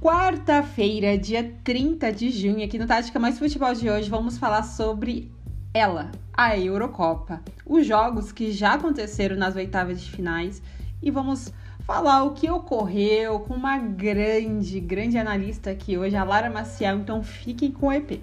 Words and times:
Quarta-feira, 0.00 1.16
dia 1.16 1.54
30 1.64 2.12
de 2.12 2.30
junho, 2.30 2.62
aqui 2.62 2.78
no 2.78 2.86
Tática 2.86 3.18
Mais 3.18 3.38
Futebol 3.38 3.72
de 3.72 3.88
hoje, 3.88 4.10
vamos 4.10 4.36
falar 4.36 4.62
sobre 4.62 5.32
ela, 5.72 6.12
a 6.34 6.56
Eurocopa. 6.56 7.40
Os 7.64 7.86
jogos 7.86 8.30
que 8.30 8.52
já 8.52 8.74
aconteceram 8.74 9.36
nas 9.36 9.56
oitavas 9.56 10.00
de 10.00 10.10
finais 10.10 10.62
e 11.02 11.10
vamos 11.10 11.50
falar 11.80 12.24
o 12.24 12.34
que 12.34 12.50
ocorreu 12.50 13.40
com 13.40 13.54
uma 13.54 13.78
grande, 13.78 14.80
grande 14.80 15.16
analista 15.16 15.70
aqui 15.70 15.96
hoje, 15.96 16.14
a 16.14 16.24
Lara 16.24 16.50
Maciel. 16.50 16.98
Então 16.98 17.22
fiquem 17.22 17.72
com 17.72 17.86
o 17.86 17.92
EP. 17.92 18.20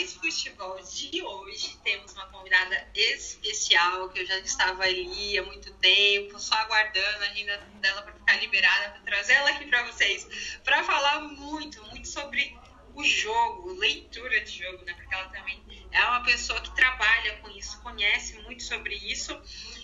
Mais 0.00 0.14
Futebol 0.14 0.80
de 0.80 1.22
hoje 1.22 1.76
temos 1.84 2.14
uma 2.14 2.24
convidada 2.28 2.88
especial 2.94 4.08
que 4.08 4.20
eu 4.20 4.26
já 4.26 4.38
estava 4.38 4.82
ali 4.84 5.36
há 5.36 5.42
muito 5.42 5.70
tempo, 5.74 6.40
só 6.40 6.54
aguardando 6.54 7.22
a 7.22 7.28
agenda 7.28 7.58
dela 7.82 8.00
para 8.00 8.14
ficar 8.14 8.36
liberada 8.40 8.92
para 8.92 9.00
trazer 9.02 9.34
ela 9.34 9.50
aqui 9.50 9.66
para 9.66 9.82
vocês, 9.82 10.58
para 10.64 10.82
falar 10.84 11.20
muito, 11.20 11.84
muito 11.88 12.08
sobre 12.08 12.58
o 12.94 13.04
jogo, 13.04 13.74
leitura 13.74 14.40
de 14.40 14.64
jogo, 14.64 14.82
né? 14.86 14.94
Porque 14.94 15.14
ela 15.14 15.28
também 15.28 15.62
é 15.92 16.04
uma 16.06 16.22
pessoa 16.22 16.60
que 16.62 16.74
trabalha 16.74 17.36
com 17.36 17.50
isso, 17.50 17.78
conhece 17.82 18.40
muito 18.40 18.62
sobre 18.62 18.94
isso. 18.94 19.38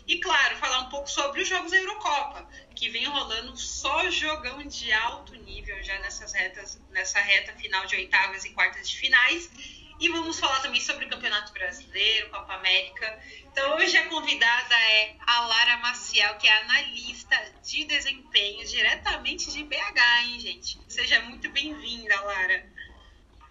E 0.06 0.18
claro, 0.18 0.56
falar 0.56 0.80
um 0.80 0.88
pouco 0.88 1.10
sobre 1.10 1.42
os 1.42 1.48
jogos 1.48 1.72
da 1.72 1.76
Eurocopa, 1.76 2.48
que 2.74 2.88
vem 2.88 3.04
rolando 3.04 3.54
só 3.56 4.08
jogão 4.10 4.62
de 4.62 4.90
alto 4.92 5.34
nível 5.34 5.82
já 5.82 5.98
nessas 5.98 6.32
retas, 6.32 6.80
nessa 6.90 7.20
reta 7.20 7.52
final 7.54 7.84
de 7.86 7.96
oitavas 7.96 8.44
e 8.46 8.50
quartas 8.50 8.88
de 8.88 8.96
finais. 8.96 9.75
E 9.98 10.10
vamos 10.10 10.38
falar 10.38 10.60
também 10.60 10.80
sobre 10.80 11.06
o 11.06 11.08
Campeonato 11.08 11.52
Brasileiro, 11.54 12.28
Copa 12.30 12.52
América. 12.54 13.18
Então 13.44 13.76
hoje 13.76 13.96
a 13.96 14.06
convidada 14.08 14.74
é 14.74 15.16
a 15.26 15.40
Lara 15.46 15.78
Maciel, 15.78 16.36
que 16.36 16.46
é 16.46 16.52
analista 16.64 17.36
de 17.64 17.84
desempenho 17.86 18.62
diretamente 18.66 19.50
de 19.50 19.64
BH, 19.64 20.00
hein, 20.24 20.40
gente? 20.40 20.78
Seja 20.86 21.20
muito 21.20 21.50
bem-vinda, 21.50 22.20
Lara. 22.20 22.66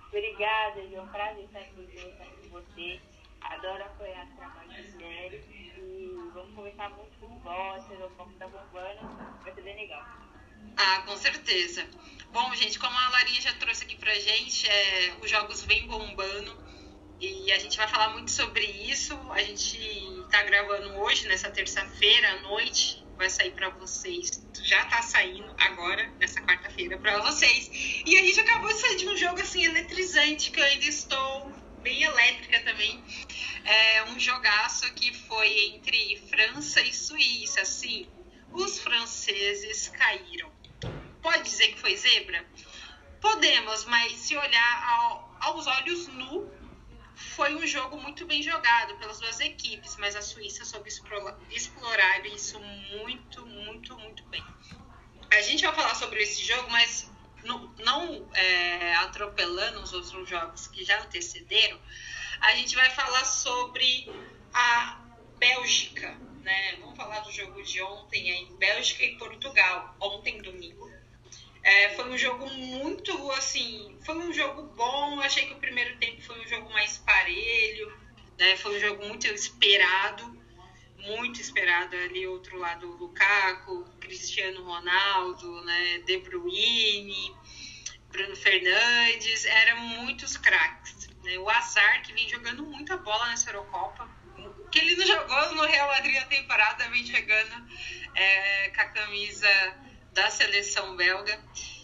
Obrigada, 0.07 0.81
é 0.81 1.01
um 1.01 1.07
prazer 1.07 1.45
estar 1.45 1.59
aqui 1.59 1.87
com 2.43 2.49
você. 2.49 3.01
Adoro 3.41 3.83
apoiar 3.83 4.27
o 4.27 4.37
trabalho 4.37 4.69
de 4.69 4.91
mulheres 4.91 5.43
e 5.49 6.13
vamos 6.31 6.53
conversar 6.53 6.89
muito 6.91 7.17
com 7.19 7.25
o 7.25 7.39
foco 8.15 8.31
tá 8.37 8.47
bombando, 8.47 9.41
vai 9.43 9.53
ser 9.53 9.61
bem 9.61 9.75
legal. 9.75 10.24
Ah, 10.77 11.03
com 11.05 11.15
certeza. 11.17 11.87
Bom, 12.31 12.53
gente, 12.55 12.77
como 12.79 12.97
a 12.97 13.09
Larinha 13.09 13.41
já 13.41 13.53
trouxe 13.53 13.83
aqui 13.83 13.95
pra 13.95 14.13
gente, 14.13 14.67
é, 14.67 15.15
os 15.21 15.29
jogos 15.29 15.63
vêm 15.63 15.87
bombando 15.87 16.65
e 17.19 17.51
a 17.51 17.59
gente 17.59 17.77
vai 17.77 17.87
falar 17.87 18.09
muito 18.09 18.29
sobre 18.31 18.65
isso. 18.65 19.17
A 19.31 19.41
gente 19.41 19.79
tá 20.29 20.43
gravando 20.43 20.95
hoje, 20.97 21.27
nessa 21.27 21.49
terça-feira 21.49 22.33
à 22.33 22.41
noite, 22.41 23.05
vai 23.15 23.29
sair 23.29 23.51
para 23.51 23.69
vocês. 23.69 24.29
Já 24.63 24.83
tá 24.85 25.01
saindo 25.01 25.53
agora, 25.57 26.11
nessa 26.19 26.41
quarta-feira, 26.41 26.97
para 26.97 27.21
vocês. 27.21 28.03
E 28.05 28.17
a 28.17 28.21
gente 28.21 28.39
acabou 28.41 28.67
de 28.67 28.79
sair 28.79 28.97
de 28.97 29.07
um 29.07 29.15
jogo 29.15 29.41
assim 29.41 29.63
eletrizante 29.63 30.51
que 30.51 30.59
eu 30.59 30.63
ainda 30.65 30.85
estou 30.85 31.53
bem 31.81 32.03
elétrica 32.03 32.59
também. 32.61 33.01
É 33.63 34.03
um 34.05 34.19
jogaço 34.19 34.91
que 34.93 35.13
foi 35.13 35.73
entre 35.73 36.21
França 36.29 36.81
e 36.81 36.91
Suíça. 36.91 37.61
Assim, 37.61 38.07
os 38.51 38.79
franceses 38.79 39.89
caíram. 39.89 40.54
Pode 41.25 41.41
dizer 41.41 41.69
que 41.69 41.79
foi 41.79 41.97
zebra? 41.97 42.45
Podemos, 43.19 43.85
mas 43.85 44.11
se 44.11 44.37
olhar 44.37 44.93
ao, 44.93 45.35
aos 45.39 45.65
olhos 45.65 46.07
nu, 46.09 46.53
foi 47.15 47.55
um 47.55 47.65
jogo 47.65 47.97
muito 47.97 48.27
bem 48.27 48.43
jogado 48.43 48.95
pelas 48.99 49.19
duas 49.19 49.39
equipes, 49.39 49.95
mas 49.97 50.15
a 50.15 50.21
Suíça 50.21 50.63
soube 50.63 50.87
explorar 51.49 52.25
isso 52.27 52.59
muito, 52.59 53.43
muito, 53.43 53.97
muito 53.97 54.23
bem. 54.25 54.45
A 55.31 55.41
gente 55.41 55.65
vai 55.65 55.73
falar 55.73 55.95
sobre 55.95 56.21
esse 56.21 56.43
jogo, 56.43 56.69
mas 56.69 57.11
não, 57.43 57.73
não 57.83 58.29
é, 58.35 58.93
atropelando 58.97 59.81
os 59.81 59.93
outros 59.93 60.29
jogos 60.29 60.67
que 60.67 60.85
já 60.85 61.01
antecederam, 61.01 61.81
a 62.39 62.53
gente 62.53 62.75
vai 62.75 62.91
falar 62.91 63.25
sobre 63.25 64.07
a 64.53 65.01
Bélgica, 65.39 66.15
né? 66.43 66.75
Vamos 66.81 66.95
falar 66.95 67.21
do 67.21 67.31
jogo 67.31 67.63
de 67.63 67.81
ontem 67.81 68.31
aí, 68.31 68.45
Bélgica 68.59 69.03
e 69.03 69.17
Portugal, 69.17 69.95
ontem 69.99 70.39
domingo. 70.39 70.85
É, 71.65 71.89
foi 71.95 72.07
um 72.11 72.15
jogo 72.15 72.47
muito, 72.47 73.31
assim, 73.31 73.97
foi 74.05 74.15
um 74.15 74.31
jogo 74.31 74.61
bom. 74.75 75.19
Achei 75.19 75.47
que 75.47 75.53
o 75.53 75.59
primeiro 75.59 75.97
tempo 75.97 76.21
foi 76.21 76.39
um 76.39 76.47
jogo 76.47 76.71
mais 76.71 76.99
parelho, 76.99 77.91
né? 78.37 78.55
Foi 78.57 78.77
um 78.77 78.79
jogo 78.79 79.03
muito 79.07 79.25
esperado, 79.25 80.39
muito 80.99 81.41
esperado 81.41 81.95
ali. 81.95 82.27
Outro 82.27 82.59
lado, 82.59 82.85
Lukaku, 82.85 83.83
Cristiano 83.99 84.63
Ronaldo, 84.63 85.65
né? 85.65 86.03
De 86.05 86.19
Bruyne, 86.19 87.35
Bruno 88.09 88.35
Fernandes, 88.35 89.45
eram 89.45 89.79
muitos 89.79 90.37
craques. 90.37 91.07
Né? 91.23 91.39
O 91.39 91.49
Azar, 91.49 92.03
que 92.03 92.13
vem 92.13 92.29
jogando 92.29 92.63
muita 92.63 92.95
bola 92.95 93.27
nessa 93.29 93.49
Eurocopa, 93.49 94.07
o 94.37 94.69
que 94.69 94.77
ele 94.77 94.95
não 94.97 95.07
jogou 95.07 95.55
no 95.55 95.65
Real 95.65 95.87
Madrid 95.87 96.15
a 96.17 96.25
temporada, 96.25 96.87
vem 96.89 97.03
jogando 97.03 97.67
é, 98.13 98.69
com 98.69 98.81
a 98.81 98.85
camisa 98.85 99.84
da 100.15 100.31
seleção 100.31 100.95
belga. 100.95 101.39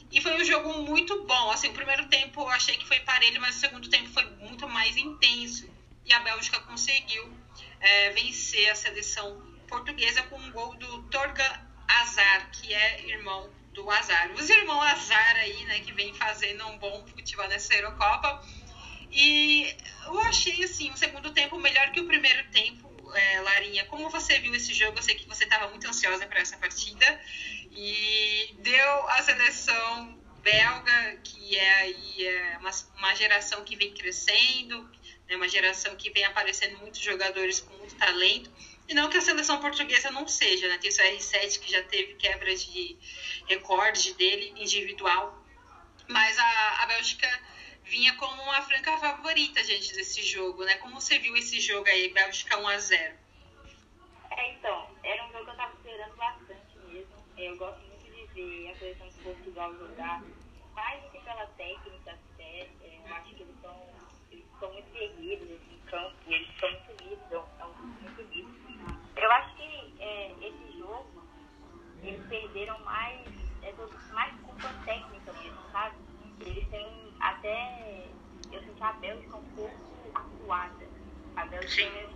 E 0.10 0.20
foi 0.20 0.34
um 0.42 0.44
jogo 0.44 0.82
muito 0.82 1.24
bom. 1.26 1.52
Assim, 1.52 1.68
o 1.68 1.74
primeiro 1.74 2.08
tempo 2.08 2.42
eu 2.42 2.50
achei 2.50 2.76
que 2.78 2.88
foi 2.88 3.00
parelho, 3.02 3.40
mas 3.40 3.58
o 3.58 3.60
segundo 3.60 3.90
tempo 3.90 4.10
foi 4.10 4.26
muito 4.38 4.68
mais 4.68 4.98
intenso. 4.98 5.70
E 6.06 6.14
a 6.14 6.20
Bélgica 6.22 6.60
conseguiu 6.62 7.32
é, 7.80 8.10
vencer 8.12 8.70
a 8.70 8.76
seleção 8.76 9.42
portuguesa 9.68 10.24
com 10.24 10.38
um 10.38 10.52
gol 10.52 10.76
do 10.76 11.04
Torgan 11.04 11.54
Azar, 11.88 12.50
que 12.52 12.74
é 12.74 13.10
irmão 13.10 13.50
do 13.74 13.90
Azar. 13.90 14.32
Os 14.34 14.50
irmãos 14.50 14.82
Azar 14.82 15.36
aí, 15.36 15.66
né, 15.66 15.80
que 15.82 15.94
vem 15.94 16.14
fazendo 16.14 16.66
um 16.68 16.78
bom 16.78 17.06
futebol 17.08 17.48
nessa 17.48 17.74
Eurocopa. 17.76 18.44
E 19.12 19.76
eu 20.06 20.20
achei, 20.20 20.64
assim, 20.64 20.90
o 20.90 20.98
segundo 20.98 21.32
tempo 21.32 21.60
melhor 21.60 21.92
que 21.92 22.00
o 22.00 22.08
primeiro 22.08 22.50
tempo, 22.50 22.90
é, 23.14 23.42
Larinha. 23.42 23.86
Como 23.86 24.10
você 24.10 24.40
viu 24.40 24.54
esse 24.56 24.74
jogo? 24.74 24.98
Eu 24.98 25.04
sei 25.04 25.16
que 25.16 25.28
você 25.28 25.44
estava 25.44 25.68
muito 25.70 25.88
ansiosa 25.88 26.26
para 26.26 26.40
essa 26.40 26.58
partida 26.58 27.20
e 27.72 28.56
deu 28.60 29.10
a 29.10 29.22
seleção 29.24 30.20
belga, 30.42 31.18
que 31.24 31.58
é 31.58 31.74
aí 31.76 32.28
é 32.28 32.58
uma, 32.58 32.72
uma 32.98 33.16
geração 33.16 33.64
que 33.64 33.76
vem 33.76 33.94
crescendo, 33.94 34.90
né, 35.28 35.36
uma 35.36 35.48
geração 35.48 35.96
que 35.96 36.10
vem 36.10 36.26
aparecendo 36.26 36.78
muitos 36.80 37.00
jogadores 37.00 37.60
com 37.62 37.74
muito 37.78 37.96
talento. 37.96 38.52
E 38.88 38.94
não 38.94 39.10
que 39.10 39.18
a 39.18 39.22
seleção 39.22 39.62
portuguesa 39.62 40.12
não 40.12 40.28
seja, 40.28 40.68
né? 40.68 40.78
Tem 40.78 40.90
o 40.90 40.94
R7 40.94 41.60
que 41.60 41.72
já 41.72 41.82
teve 41.84 42.16
quebra 42.16 42.54
de 42.54 42.98
recorde 43.48 44.14
dele 44.16 44.54
individual. 44.58 45.42
Mas 46.10 46.38
a, 46.38 46.84
a 46.84 46.86
Bélgica 46.88 47.28
vinha 47.86 48.14
como 48.16 48.42
uma 48.42 48.62
franca 48.64 48.98
favorita, 48.98 49.64
gente, 49.64 49.94
desse 49.94 50.24
jogo, 50.24 50.66
né? 50.66 50.76
Como 50.76 51.00
você 51.00 51.20
viu 51.20 51.38
esse 51.38 51.60
jogo 51.62 51.88
aí, 51.88 52.12
Bélgica 52.12 52.58
1 52.58 52.68
a 52.68 52.78
0 52.78 53.18
É, 54.32 54.54
então, 54.54 54.98
era 55.04 55.26
um 55.26 55.32
jogo 55.32 55.46
que 55.46 55.52
eu 55.52 55.56
tava 55.56 55.74
esperando 55.76 56.16
bastante. 56.18 56.41
Eu 57.42 57.58
gosto 57.58 57.82
muito 57.88 58.04
de 58.04 58.26
ver 58.36 58.70
a 58.70 58.76
seleção 58.78 59.08
de 59.08 59.16
Portugal 59.16 59.74
jogar, 59.74 60.22
mais 60.76 61.02
do 61.02 61.10
que 61.10 61.20
pela 61.22 61.48
técnica 61.48 62.12
até. 62.12 62.70
É, 62.84 63.02
eu 63.04 63.16
acho 63.16 63.34
que 63.34 63.42
eles 63.42 63.56
são, 63.64 63.76
eles 64.30 64.46
são 64.60 64.72
muito 64.72 64.92
guerreiros 64.94 65.50
assim, 65.50 65.74
em 65.74 65.80
campo, 65.90 66.16
eles 66.28 66.48
são 66.60 66.70
muito 66.70 67.34
é 67.34 67.66
um 67.66 67.74
muito 68.00 68.22
lindo. 68.32 68.52
Eu 69.16 69.32
acho 69.32 69.56
que 69.56 69.96
é, 70.00 70.32
esse 70.40 70.78
jogo, 70.78 71.24
eles 72.04 72.24
perderam 72.28 72.80
mais, 72.82 73.28
é, 73.64 73.74
mais 74.14 74.40
culpa 74.42 74.70
técnica 74.86 75.34
mesmo, 75.34 75.72
sabe? 75.72 75.96
Eles 76.42 76.70
têm 76.70 77.14
até, 77.22 78.08
eu 78.52 78.62
senti 78.62 78.84
a 78.84 78.94
Bélgica 78.94 79.38
um 79.38 79.56
pouco 79.56 79.76
acuada. 80.14 80.88
A 81.36 81.46
Bélgica 81.48 82.08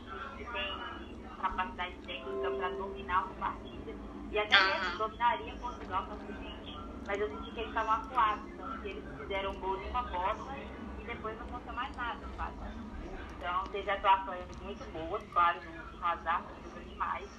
tem 0.53 1.17
capacidade 1.41 1.95
técnica 2.05 2.51
para 2.51 2.69
dominar 2.69 3.25
uma 3.25 3.33
partida 3.35 4.14
e 4.35 4.39
até 4.39 4.61
mesmo 4.61 4.97
dominaria 4.97 5.53
Portugal 5.53 6.05
facilmente. 6.09 6.77
Mas 7.07 7.21
eu 7.21 7.29
senti 7.29 7.51
que 7.51 7.59
eles 7.61 7.69
estavam 7.69 7.93
acuados, 7.93 8.51
então 8.51 8.77
que 8.79 8.89
eles 8.89 9.17
fizeram 9.17 9.51
um 9.51 9.59
gol 9.61 9.77
de 9.77 9.87
uma 9.87 10.03
bola 10.03 10.57
e 10.99 11.05
depois 11.05 11.37
não 11.37 11.45
aconteceu 11.45 11.73
mais 11.73 11.95
nada, 11.95 12.19
sabe? 12.35 12.55
Então 13.37 13.63
teve 13.71 13.89
atuações 13.89 14.45
muito 14.61 14.83
boas, 14.91 15.23
claro, 15.31 15.61
no 15.61 16.05
Hazard 16.05 16.45
jogou 16.63 16.83
demais. 16.83 17.29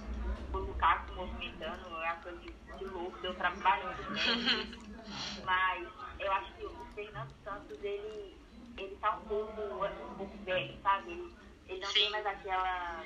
O 0.55 0.59
Lukaku 0.59 1.15
movimentando, 1.17 1.87
é 2.03 2.13
uma 2.13 2.17
coisa 2.23 2.39
de, 2.39 2.53
de 2.79 2.85
louco, 2.87 3.19
deu 3.21 3.35
trabalho 3.35 3.83
também. 3.97 4.81
Mas 5.45 5.89
eu 6.19 6.33
acho 6.33 6.55
que 6.55 6.65
o 6.65 6.87
Fernando 6.95 7.35
Santos, 7.45 7.85
ele, 7.85 8.41
ele 8.79 8.97
tá 9.03 9.17
um 9.17 9.21
pouco, 9.29 9.85
um 9.85 10.17
pouco 10.17 10.39
velho, 10.45 10.75
sabe? 10.83 11.13
Ele, 11.13 11.35
ele 11.69 11.81
não 11.81 11.89
Sim. 11.89 12.01
tem 12.01 12.11
mais 12.11 12.25
aquela 12.25 13.05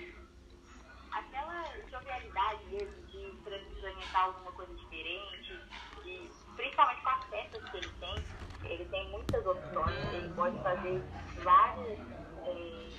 aquela 1.12 1.64
jovialidade 1.88 2.64
mesmo 2.66 3.06
de 3.06 3.18
experimentar 3.26 4.24
alguma 4.24 4.52
coisa 4.52 4.74
diferente, 4.74 5.58
principalmente 6.56 7.02
com 7.02 7.08
as 7.08 7.24
peças 7.26 7.70
que 7.70 7.76
ele 7.76 7.92
tem, 8.00 8.24
ele 8.64 8.84
tem 8.86 9.10
muitas 9.10 9.46
opções. 9.46 10.14
Ele 10.14 10.32
pode 10.34 10.58
fazer 10.62 11.02
várias 11.42 11.98
é, 12.46 12.90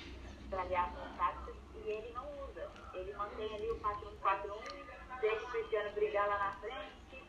táticas 1.16 1.56
e 1.74 1.88
ele 1.88 2.12
não 2.12 2.24
usa. 2.44 2.70
Ele 2.94 3.14
mantém 3.14 3.54
ali 3.54 3.70
o 3.70 3.80
4-1-4-1, 3.80 5.20
deixa 5.20 5.44
o 5.44 5.50
Cristiano 5.50 5.90
brigar 5.92 6.28
lá 6.28 6.38
na 6.38 6.52
frente, 6.60 7.24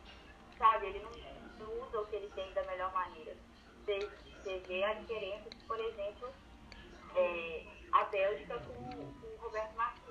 sabe? 0.58 0.86
Ele 0.86 1.00
não, 1.00 1.66
não 1.66 1.82
usa 1.82 2.00
o 2.00 2.06
que 2.06 2.16
ele 2.16 2.30
tem 2.34 2.52
da 2.52 2.62
melhor 2.64 2.92
maneira. 2.92 3.36
Você, 3.84 4.10
você 4.42 4.58
vê 4.66 4.84
a 4.84 4.94
diferença, 4.94 5.48
por 5.66 5.78
exemplo, 5.80 6.28
é, 7.16 7.66
a 7.92 8.04
Bélgica 8.04 8.58
com, 8.58 8.90
com 8.90 9.26
o 9.26 9.36
Roberto 9.38 9.74
Martins. 9.76 10.03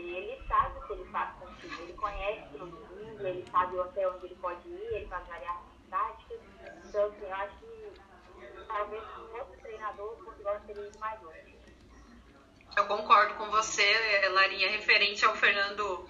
Ele 0.00 0.40
sabe 0.46 0.78
o 0.78 0.86
que 0.86 0.92
ele 0.92 1.04
faz 1.06 1.34
com 1.38 1.46
o 1.46 1.54
time, 1.56 1.82
ele 1.82 1.92
conhece 1.94 2.48
todo 2.52 2.66
mundo, 2.66 3.26
ele 3.26 3.44
sabe 3.50 3.80
até 3.80 4.08
onde 4.08 4.26
ele 4.26 4.36
pode 4.36 4.68
ir, 4.68 4.94
ele 4.94 5.06
faz 5.06 5.26
variações 5.26 5.78
táticas. 5.90 6.40
Então, 6.84 7.06
assim, 7.06 7.22
eu 7.22 7.34
acho 7.34 7.56
que 7.58 8.66
talvez 8.66 9.02
com 9.04 9.38
outro 9.38 9.60
treinador 9.60 10.12
o 10.12 10.24
Portugal 10.24 10.60
teria 10.66 10.90
mais 11.00 11.20
longe. 11.22 11.58
Eu 12.76 12.86
concordo 12.86 13.34
com 13.34 13.50
você, 13.50 14.28
Larinha, 14.28 14.70
referente 14.70 15.24
ao 15.24 15.34
Fernando, 15.34 16.08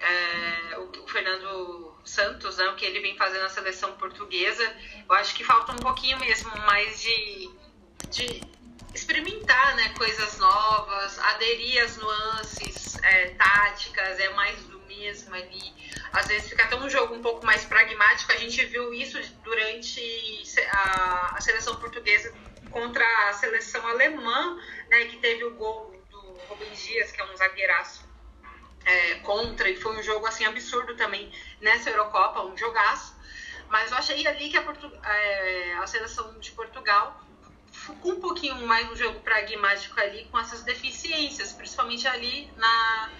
é, 0.00 0.78
o, 0.78 0.90
o, 0.90 1.06
Fernando 1.06 1.96
Santos, 2.04 2.58
né, 2.58 2.68
o 2.70 2.74
que 2.74 2.84
ele 2.84 3.00
vem 3.00 3.16
fazendo 3.16 3.42
na 3.42 3.48
seleção 3.48 3.92
portuguesa. 3.92 4.64
Eu 5.08 5.14
acho 5.14 5.34
que 5.34 5.44
falta 5.44 5.72
um 5.72 5.76
pouquinho 5.76 6.18
mesmo 6.18 6.50
mais 6.66 7.00
de, 7.00 7.50
de 8.10 8.40
experimentar 8.94 9.76
né, 9.76 9.94
coisas 9.96 10.38
novas, 10.38 11.18
aderir 11.18 11.82
às 11.82 11.96
nuances 11.96 12.98
é, 13.02 13.30
táticas, 13.30 14.18
é 14.20 14.28
mais 14.30 14.58
do 14.64 14.78
mesmo 14.80 15.34
ali. 15.34 15.74
Às 16.12 16.26
vezes 16.26 16.48
fica 16.48 16.64
até 16.64 16.76
um 16.76 16.88
jogo 16.88 17.14
um 17.14 17.22
pouco 17.22 17.44
mais 17.44 17.64
pragmático. 17.64 18.32
A 18.32 18.36
gente 18.36 18.64
viu 18.66 18.92
isso 18.92 19.20
durante 19.42 20.42
a, 20.70 21.36
a 21.36 21.40
seleção 21.40 21.76
portuguesa 21.76 22.32
contra 22.70 23.04
a 23.28 23.32
seleção 23.34 23.86
alemã, 23.86 24.58
né, 24.88 25.04
que 25.06 25.18
teve 25.18 25.44
o 25.44 25.54
gol 25.54 25.94
do 26.10 26.20
Rubem 26.48 26.70
Dias, 26.72 27.12
que 27.12 27.20
é 27.20 27.24
um 27.24 27.36
zagueiraço 27.36 28.04
é, 28.84 29.14
contra, 29.16 29.68
e 29.70 29.76
foi 29.76 29.96
um 29.98 30.02
jogo 30.02 30.26
assim 30.26 30.44
absurdo 30.44 30.96
também 30.96 31.32
nessa 31.60 31.90
Eurocopa, 31.90 32.42
um 32.42 32.56
jogaço. 32.56 33.14
Mas 33.68 33.90
eu 33.90 33.96
achei 33.96 34.26
ali 34.26 34.50
que 34.50 34.56
a, 34.56 34.62
Portu 34.62 34.90
é, 35.02 35.74
a 35.74 35.86
seleção 35.86 36.38
de 36.38 36.50
Portugal 36.52 37.18
um 38.04 38.20
pouquinho 38.20 38.66
mais 38.66 38.88
no 38.88 38.96
jogo 38.96 39.20
pragmático 39.20 39.98
ali, 40.00 40.24
com 40.30 40.38
essas 40.38 40.62
deficiências, 40.62 41.52
principalmente 41.52 42.06
ali 42.06 42.50
na, 42.56 43.10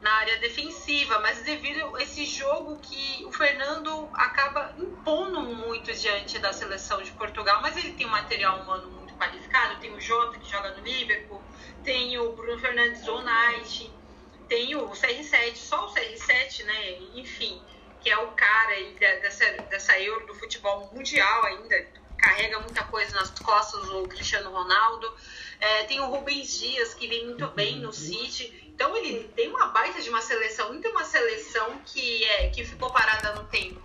na 0.00 0.12
área 0.14 0.38
defensiva, 0.38 1.20
mas 1.20 1.42
devido 1.42 1.94
a 1.96 2.02
esse 2.02 2.24
jogo 2.24 2.78
que 2.80 3.24
o 3.24 3.32
Fernando 3.32 4.08
acaba 4.14 4.74
impondo 4.76 5.40
muito 5.40 5.92
diante 5.92 6.38
da 6.38 6.52
seleção 6.52 7.02
de 7.02 7.12
Portugal, 7.12 7.62
mas 7.62 7.76
ele 7.76 7.92
tem 7.92 8.06
um 8.06 8.10
material 8.10 8.60
humano 8.60 8.90
muito 8.90 9.14
qualificado, 9.14 9.78
tem 9.80 9.94
o 9.94 10.00
Jota 10.00 10.38
que 10.38 10.50
joga 10.50 10.72
no 10.72 10.82
Liverpool, 10.82 11.40
tem 11.84 12.18
o 12.18 12.32
Bruno 12.32 12.58
Fernandes 12.58 13.04
Night, 13.06 13.92
tem 14.48 14.74
o 14.74 14.90
CR7, 14.90 15.54
só 15.56 15.86
o 15.86 15.94
CR7, 15.94 16.64
né? 16.64 16.98
Enfim, 17.14 17.62
que 18.00 18.10
é 18.10 18.18
o 18.18 18.32
cara 18.32 18.74
dessa, 19.20 19.44
dessa 19.70 19.98
Euro 20.00 20.26
do 20.26 20.34
futebol 20.34 20.90
mundial 20.92 21.44
ainda, 21.46 21.86
carrega 22.22 22.60
muita 22.60 22.84
coisa 22.84 23.14
nas 23.16 23.30
costas 23.30 23.88
o 23.90 24.06
Cristiano 24.06 24.50
Ronaldo. 24.50 25.12
É, 25.60 25.84
tem 25.84 26.00
o 26.00 26.06
Rubens 26.06 26.58
Dias, 26.58 26.94
que 26.94 27.08
vem 27.08 27.26
muito 27.26 27.46
bem 27.48 27.80
no 27.80 27.92
City. 27.92 28.72
Então 28.74 28.96
ele 28.96 29.28
tem 29.34 29.48
uma 29.48 29.66
baita 29.66 30.00
de 30.00 30.08
uma 30.08 30.22
seleção, 30.22 30.72
não 30.72 30.80
tem 30.80 30.90
uma 30.90 31.04
seleção 31.04 31.78
que, 31.84 32.24
é, 32.24 32.48
que 32.50 32.64
ficou 32.64 32.90
parada 32.90 33.34
no 33.34 33.44
tempo. 33.48 33.82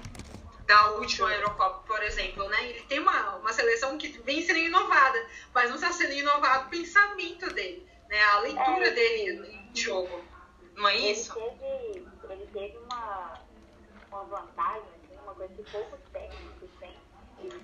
Da 0.65 0.91
última 0.91 1.33
Eurocopa, 1.33 1.79
por 1.87 2.03
exemplo, 2.03 2.47
né? 2.49 2.69
Ele 2.69 2.81
tem 2.81 2.99
uma, 2.99 3.37
uma 3.37 3.53
seleção 3.53 3.97
que 3.97 4.09
vem 4.09 4.41
sendo 4.41 4.59
inovada, 4.59 5.25
mas 5.53 5.69
não 5.69 5.75
está 5.75 5.93
sendo 5.93 6.11
inovado 6.11 6.67
o 6.67 6.69
pensamento 6.69 7.47
dele, 7.53 7.87
né? 8.09 8.21
A 8.21 8.39
leitura 8.39 8.87
é, 8.87 8.91
dele 8.91 9.69
de 9.71 9.81
jogo. 9.81 10.25
Não 10.75 10.89
é 10.89 10.97
isso? 10.97 11.33
Ele 11.39 11.51
teve, 11.51 12.33
ele 12.33 12.49
teve 12.51 12.77
uma, 12.79 13.41
uma 14.11 14.23
vantagem, 14.25 14.81
assim, 14.81 15.17
uma 15.23 15.33
coisa 15.35 15.53
que 15.53 15.71
poucos 15.71 15.99
têm 16.11 16.29
e 16.29 16.46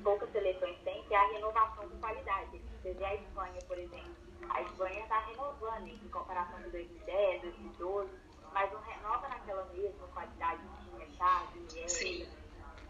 poucas 0.03 0.29
seleções 0.31 0.77
têm, 0.83 1.03
que 1.03 1.13
é 1.13 1.17
a 1.17 1.31
renovação 1.31 1.87
de 1.87 1.95
qualidade. 1.97 2.61
Você 2.81 2.93
vê 2.93 3.05
a 3.05 3.15
Espanha, 3.15 3.59
por 3.67 3.77
exemplo. 3.77 4.15
A 4.49 4.61
Espanha 4.61 4.99
está 4.99 5.19
renovando 5.19 5.87
em 5.87 6.09
comparação 6.09 6.61
com 6.61 6.69
2010, 6.69 7.41
2012, 7.41 8.11
mas 8.51 8.71
não 8.71 8.81
renova 8.81 9.27
naquela 9.29 9.65
mesma 9.65 10.07
qualidade 10.09 10.61
que 10.61 10.89
tinha, 10.89 11.17
sabe? 11.17 11.89
Sim. 11.89 12.27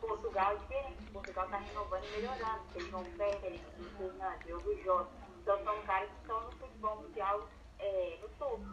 Portugal 0.02 0.52
é 0.52 0.56
diferente. 0.56 1.12
Portugal 1.12 1.46
está 1.46 1.58
renovando 1.58 2.04
e 2.04 2.12
melhorando. 2.12 2.64
Eles 2.76 2.90
vão 2.90 3.06
Félix, 3.06 3.64
o 3.80 3.84
Fernandes, 3.98 4.66
o 4.66 4.84
Jota. 4.84 5.12
Então 5.42 5.64
são 5.64 5.82
caras 5.84 6.10
que 6.10 6.22
estão 6.22 6.42
no 6.42 6.52
futebol 6.52 6.96
mundial 6.98 7.48
é, 7.80 8.18
no 8.22 8.30
topo. 8.30 8.66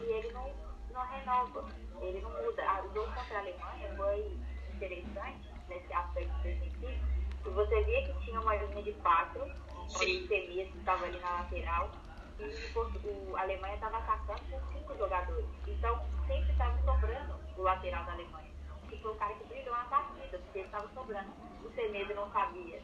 E 0.00 0.04
ele 0.04 0.32
não, 0.32 0.52
não 0.90 1.02
renova, 1.02 1.68
ele 2.00 2.20
não 2.20 2.30
muda. 2.30 2.64
Ah, 2.66 2.82
o 2.82 2.94
jogo 2.94 3.12
contra 3.14 3.36
a 3.36 3.40
Alemanha 3.40 3.96
foi 3.96 4.38
interessante 4.74 5.52
nesse 5.68 5.92
aspecto 5.92 6.34
defensivo 6.42 7.11
e 7.44 7.50
você 7.50 7.82
via 7.82 8.06
que 8.06 8.24
tinha 8.24 8.40
uma 8.40 8.54
linha 8.54 8.82
de 8.82 8.92
quatro, 8.94 9.42
onde 9.42 10.16
o 10.16 10.28
Semir 10.28 10.68
estava 10.76 11.04
ali 11.04 11.18
na 11.18 11.30
lateral, 11.30 11.90
e 12.38 13.08
o, 13.08 13.36
a 13.36 13.42
Alemanha 13.42 13.74
estava 13.74 13.98
atacando 13.98 14.40
com 14.50 14.72
cinco 14.72 14.96
jogadores. 14.96 15.46
Então, 15.66 16.04
sempre 16.26 16.50
estava 16.50 16.76
sobrando 16.82 17.34
o 17.56 17.62
lateral 17.62 18.04
da 18.04 18.12
Alemanha. 18.12 18.50
Que 18.88 18.96
foi 18.98 19.12
o 19.12 19.14
cara 19.16 19.34
que 19.34 19.44
brilhou 19.44 19.74
na 19.74 19.84
partida, 19.84 20.38
porque 20.38 20.58
ele 20.58 20.66
estava 20.66 20.88
sobrando. 20.94 21.30
O 21.64 21.70
Semedo 21.74 22.14
não 22.14 22.30
sabia 22.32 22.80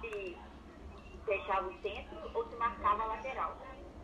se 0.00 0.36
fechava 1.24 1.68
o 1.68 1.80
centro 1.80 2.30
ou 2.34 2.48
se 2.48 2.56
marcava 2.56 3.02
a 3.02 3.06
lateral. 3.06 3.56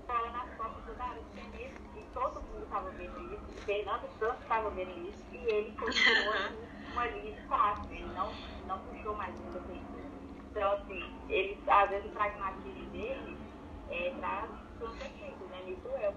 Bola 0.06 0.30
nas 0.30 0.54
costas 0.56 0.84
do 0.84 0.94
garoto 0.94 1.24
Semedo, 1.34 1.80
e 1.96 2.02
todo 2.12 2.42
mundo 2.42 2.64
estava 2.64 2.90
vendo 2.90 3.34
isso. 3.34 3.64
Fernando 3.64 4.08
Santos 4.18 4.42
estava 4.42 4.70
vendo 4.70 5.08
isso, 5.08 5.24
e 5.32 5.36
ele 5.36 5.76
continuou 5.76 6.34
uma 6.92 7.06
linha 7.06 7.32
de 7.32 7.46
quatro. 7.46 7.92
Ele 7.92 8.04
não, 8.14 8.32
não 8.66 8.78
puxou 8.78 9.14
mais 9.14 9.34
um 9.34 9.52
defensor. 9.52 10.00
Então, 10.50 10.72
assim, 10.72 11.14
ele, 11.28 11.58
às 11.68 11.90
vezes 11.90 12.06
o 12.06 12.14
pragmatismo 12.14 12.90
dele 12.90 13.38
é, 13.90 14.14
traz 14.18 14.50
consequências, 14.78 15.50
né? 15.50 15.62
Me 15.64 15.76
doeu. 15.76 16.14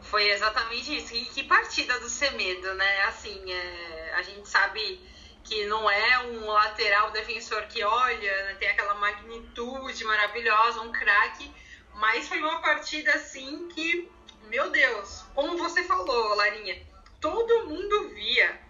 Foi 0.00 0.28
exatamente 0.28 0.96
isso. 0.96 1.14
E 1.14 1.24
que 1.24 1.42
partida 1.44 1.98
do 2.00 2.08
Semedo, 2.08 2.74
né? 2.74 3.02
Assim, 3.04 3.52
é, 3.52 4.14
a 4.14 4.22
gente 4.22 4.48
sabe 4.48 5.00
que 5.44 5.66
não 5.66 5.90
é 5.90 6.18
um 6.26 6.46
lateral 6.46 7.10
defensor 7.10 7.62
que 7.66 7.84
olha, 7.84 8.44
né, 8.44 8.54
tem 8.54 8.68
aquela 8.68 8.94
magnitude 8.94 10.04
maravilhosa, 10.04 10.80
um 10.80 10.90
craque, 10.90 11.52
mas 11.94 12.26
foi 12.26 12.40
uma 12.40 12.62
partida 12.62 13.12
assim 13.12 13.68
que, 13.68 14.10
meu 14.44 14.70
Deus, 14.70 15.22
como 15.34 15.58
você 15.58 15.84
falou, 15.84 16.34
Larinha, 16.34 16.82
todo 17.24 17.66
mundo 17.70 18.10
via 18.10 18.60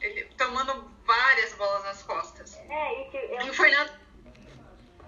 ele 0.00 0.24
tomando 0.36 0.88
várias 1.04 1.52
bolas 1.54 1.82
nas 1.82 2.02
costas. 2.04 2.56
É, 2.70 3.00
e 3.00 3.10
que 3.10 3.16
eu 3.16 3.50
o 3.50 3.52
Fernando. 3.52 4.04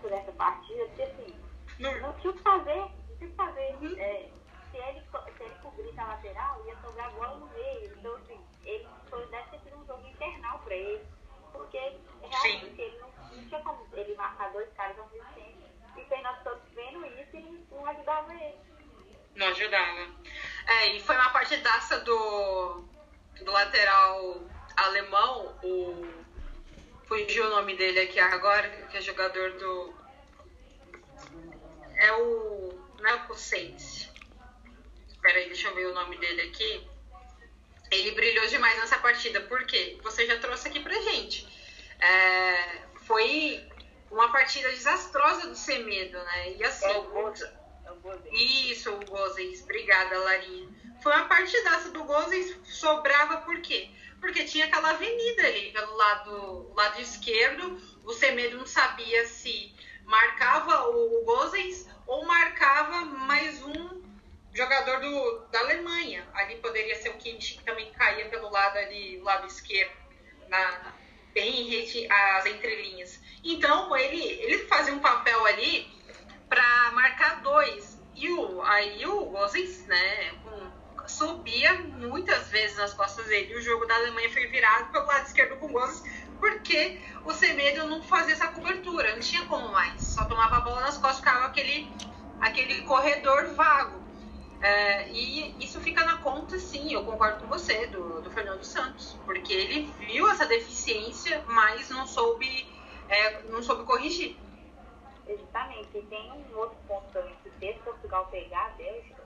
Dessa 0.03 0.33
partida, 0.33 0.85
porque 0.87 1.03
assim, 1.03 1.41
não, 1.79 2.01
não 2.01 2.13
tinha 2.15 2.33
o 2.33 2.37
que 2.37 2.43
fazer, 2.43 2.75
não 2.75 3.17
tinha 3.17 3.29
o 3.29 3.31
que 3.31 3.37
fazer. 3.37 3.77
Uhum. 3.81 3.97
É, 3.99 4.29
se, 4.73 4.77
ele, 4.77 5.03
se 5.37 5.43
ele 5.43 5.55
cobrisse 5.63 6.01
a 6.01 6.05
lateral, 6.05 6.67
ia 6.67 6.77
sobrar 6.81 7.07
a 7.07 7.11
bola 7.11 7.37
no 7.37 7.47
meio. 7.51 7.97
Então, 7.97 8.17
assim, 8.17 8.41
ele 8.65 8.89
foi, 9.09 9.25
deve 9.27 9.51
ter 9.51 9.61
sido 9.61 9.77
um 9.79 9.87
jogo 9.87 10.07
infernal 10.09 10.59
pra 10.61 10.75
ele. 10.75 11.05
Porque 11.53 11.79
realmente 11.79 12.67
Sim. 12.67 12.75
ele 12.77 12.99
não, 12.99 13.11
não, 13.11 13.49
tinha 13.49 13.61
como 13.63 13.87
ele 13.93 14.15
marcar 14.17 14.53
dois 14.53 14.73
caras 14.75 14.99
ao 14.99 15.09
mesmo 15.11 15.29
tempo. 15.35 15.63
E 15.97 16.01
o 16.01 16.07
Fernando 16.07 16.43
Santos 16.43 16.73
vendo 16.75 17.07
isso 17.07 17.37
e 17.37 17.67
não 17.71 17.87
ajudava 17.87 18.35
ele. 18.35 18.59
Não 19.37 19.47
ajudava. 19.49 20.09
É, 20.67 20.89
e 20.97 21.01
foi 21.01 21.15
uma 21.15 21.31
partidaça 21.31 22.01
do, 22.01 22.85
do 23.43 23.51
lateral 23.51 24.41
alemão, 24.77 25.59
o. 25.63 26.27
Fugiu 27.07 27.47
o 27.47 27.51
nome 27.51 27.77
dele 27.77 28.01
aqui 28.01 28.19
agora, 28.19 28.69
que 28.69 28.97
é 28.97 29.01
jogador 29.01 29.53
do. 29.53 29.95
É 31.97 32.13
o. 32.13 32.79
Não 33.01 33.11
é 33.11 33.15
o 33.15 33.27
Cosense. 33.27 34.11
Peraí, 35.21 35.47
deixa 35.47 35.69
eu 35.69 35.75
ver 35.75 35.87
o 35.87 35.95
nome 35.95 36.19
dele 36.19 36.43
aqui. 36.43 36.87
Ele 37.91 38.11
brilhou 38.13 38.47
demais 38.49 38.79
nessa 38.79 38.99
partida, 38.99 39.41
porque 39.43 39.99
você 40.03 40.27
já 40.27 40.39
trouxe 40.39 40.69
aqui 40.69 40.81
pra 40.81 40.95
gente. 41.01 41.47
É, 42.01 42.83
foi 43.07 43.65
uma 44.11 44.31
partida 44.33 44.69
desastrosa 44.71 45.49
do 45.49 45.55
Semedo, 45.55 46.19
né? 46.19 46.53
E 46.53 46.65
assim. 46.65 46.87
Isso, 48.33 48.93
o 48.93 49.05
Gozens. 49.05 49.63
Obrigada, 49.63 50.19
Larinha. 50.19 50.69
Foi 51.03 51.13
uma 51.13 51.27
partidaça 51.27 51.91
do 51.91 52.05
Gozens, 52.05 52.57
sobrava 52.65 53.39
por 53.39 53.61
quê? 53.61 53.91
porque 54.21 54.45
tinha 54.45 54.67
aquela 54.67 54.91
avenida 54.91 55.47
ali 55.47 55.71
pelo 55.73 55.95
lado, 55.97 56.73
lado 56.75 57.01
esquerdo. 57.01 57.81
O 58.05 58.13
Semedo 58.13 58.59
não 58.59 58.67
sabia 58.67 59.27
se 59.27 59.73
marcava 60.05 60.89
o, 60.89 61.25
Gozens 61.25 61.89
ou 62.07 62.25
marcava 62.25 63.05
mais 63.05 63.63
um 63.63 64.03
jogador 64.53 65.01
do, 65.01 65.47
da 65.51 65.61
Alemanha. 65.61 66.27
Ali 66.35 66.57
poderia 66.57 66.97
ser 66.97 67.11
o 67.11 67.19
Kimmich, 67.19 67.59
que 67.59 67.65
também 67.65 67.93
caía 67.93 68.29
pelo 68.29 68.51
lado 68.51 68.77
ali, 68.79 69.19
lado 69.21 69.47
esquerdo, 69.47 69.95
na, 70.49 70.93
bem 71.35 71.87
as 72.09 72.47
entrelinhas. 72.47 73.21
Então, 73.45 73.97
ele, 73.97 74.23
ele 74.23 74.67
fazia 74.67 74.95
um 74.95 75.01
papel 75.01 75.45
ali 75.47 75.89
para 76.49 76.91
marcar 76.93 77.43
dois. 77.43 77.96
O, 78.17 78.63
aí 78.63 79.07
o 79.07 79.27
Gozens, 79.27 79.87
né, 79.87 80.33
subia 81.07 81.75
muitas 81.75 82.49
vezes 82.49 82.77
nas 82.77 82.95
costas 82.95 83.27
dele. 83.27 83.55
O 83.57 83.61
jogo 83.61 83.87
da 83.87 83.95
Alemanha 83.95 84.31
foi 84.31 84.47
virado 84.47 84.91
pelo 84.91 85.07
lado 85.07 85.27
esquerdo 85.27 85.59
com 85.59 85.67
o 85.67 85.69
Gozens, 85.71 86.03
porque 86.39 87.01
o 87.25 87.33
Semedo 87.33 87.87
não 87.87 88.03
fazia 88.03 88.35
essa 88.35 88.49
cobertura, 88.49 89.13
não 89.13 89.21
tinha 89.21 89.45
como 89.47 89.69
mais. 89.69 90.01
Só 90.03 90.25
tomava 90.25 90.57
a 90.57 90.61
bola 90.61 90.81
nas 90.81 90.97
costas, 90.97 91.19
ficava 91.19 91.47
aquele, 91.47 91.89
aquele 92.41 92.83
corredor 92.83 93.55
vago. 93.55 94.07
É, 94.61 95.11
e 95.11 95.55
isso 95.63 95.79
fica 95.81 96.03
na 96.05 96.17
conta, 96.19 96.59
sim, 96.59 96.93
eu 96.93 97.05
concordo 97.05 97.41
com 97.41 97.47
você, 97.47 97.87
do, 97.89 98.23
do 98.23 98.31
Fernando 98.31 98.65
Santos, 98.65 99.17
porque 99.27 99.53
ele 99.53 99.93
viu 99.99 100.29
essa 100.31 100.47
deficiência, 100.47 101.45
mas 101.47 101.91
não 101.91 102.07
soube, 102.07 102.67
é, 103.09 103.43
não 103.43 103.63
soube 103.63 103.85
corrigir. 103.85 104.37
Exatamente, 105.29 105.89
e 105.95 106.03
tem 106.03 106.33
um 106.33 106.57
outro 106.57 106.77
ponto 106.89 107.13
também, 107.13 107.37
fez 107.59 107.77
Portugal 107.83 108.27
pegar 108.27 108.67
a 108.67 108.71
Bélgica, 108.71 109.23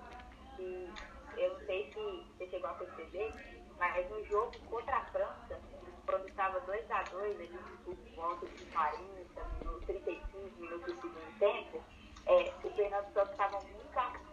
que 0.56 0.92
eu 1.36 1.52
não 1.52 1.60
sei 1.66 1.90
se 1.92 2.26
você 2.38 2.46
chegou 2.48 2.70
a 2.70 2.74
perceber, 2.74 3.32
mas 3.78 4.10
no 4.10 4.24
jogo 4.26 4.52
contra 4.68 4.96
a 4.96 5.04
França, 5.06 5.60
quando 6.06 6.28
estava 6.28 6.60
2x2, 6.62 7.22
ali 7.22 7.58
por 7.84 7.96
volta 8.14 8.46
de 8.46 8.64
40 8.66 9.44
minutos, 9.58 9.86
35 9.86 10.38
minutos 10.58 10.94
do 10.94 11.00
segundo 11.00 11.38
tempo, 11.38 11.82
é, 12.26 12.52
o 12.62 12.70
Fernando 12.70 13.12
Santos 13.12 13.30
estava 13.30 13.60
muito 13.60 13.80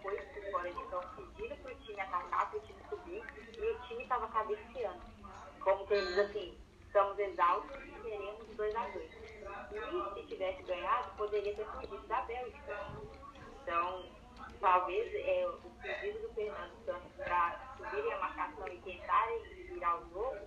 por 0.01 0.51
fora 0.51 0.71
de 0.71 0.85
campo, 0.85 1.07
pedindo 1.35 1.55
para 1.61 1.71
o 1.71 1.75
time 1.75 1.99
atacar, 1.99 2.49
para 2.49 2.57
o 2.57 2.61
time 2.61 2.81
subir, 2.89 3.23
e 3.57 3.61
o 3.61 3.79
time 3.87 4.03
estava 4.03 4.27
cabeceando. 4.27 5.01
Como 5.61 5.87
que 5.87 5.93
eles 5.93 6.17
assim, 6.17 6.57
estamos 6.85 7.19
exaustos 7.19 7.83
e 7.83 7.91
queremos 8.01 8.47
2x2. 8.55 9.27
E 9.71 10.13
se 10.13 10.27
tivesse 10.27 10.63
ganhado, 10.63 11.15
poderia 11.17 11.55
ter 11.55 11.65
fugido 11.65 12.07
da 12.07 12.21
Bélgica. 12.21 13.16
Então, 13.67 14.01
talvez 14.61 15.13
é, 15.13 15.45
o 15.45 15.69
pedido 15.81 16.25
do 16.25 16.33
Fernando 16.33 16.71
Santos 16.85 17.11
para 17.17 17.59
subirem 17.75 18.13
a 18.13 18.19
marcação 18.19 18.65
e 18.69 18.77
tentarem 18.77 19.43
virar 19.43 19.97
o 19.97 20.09
jogo 20.09 20.37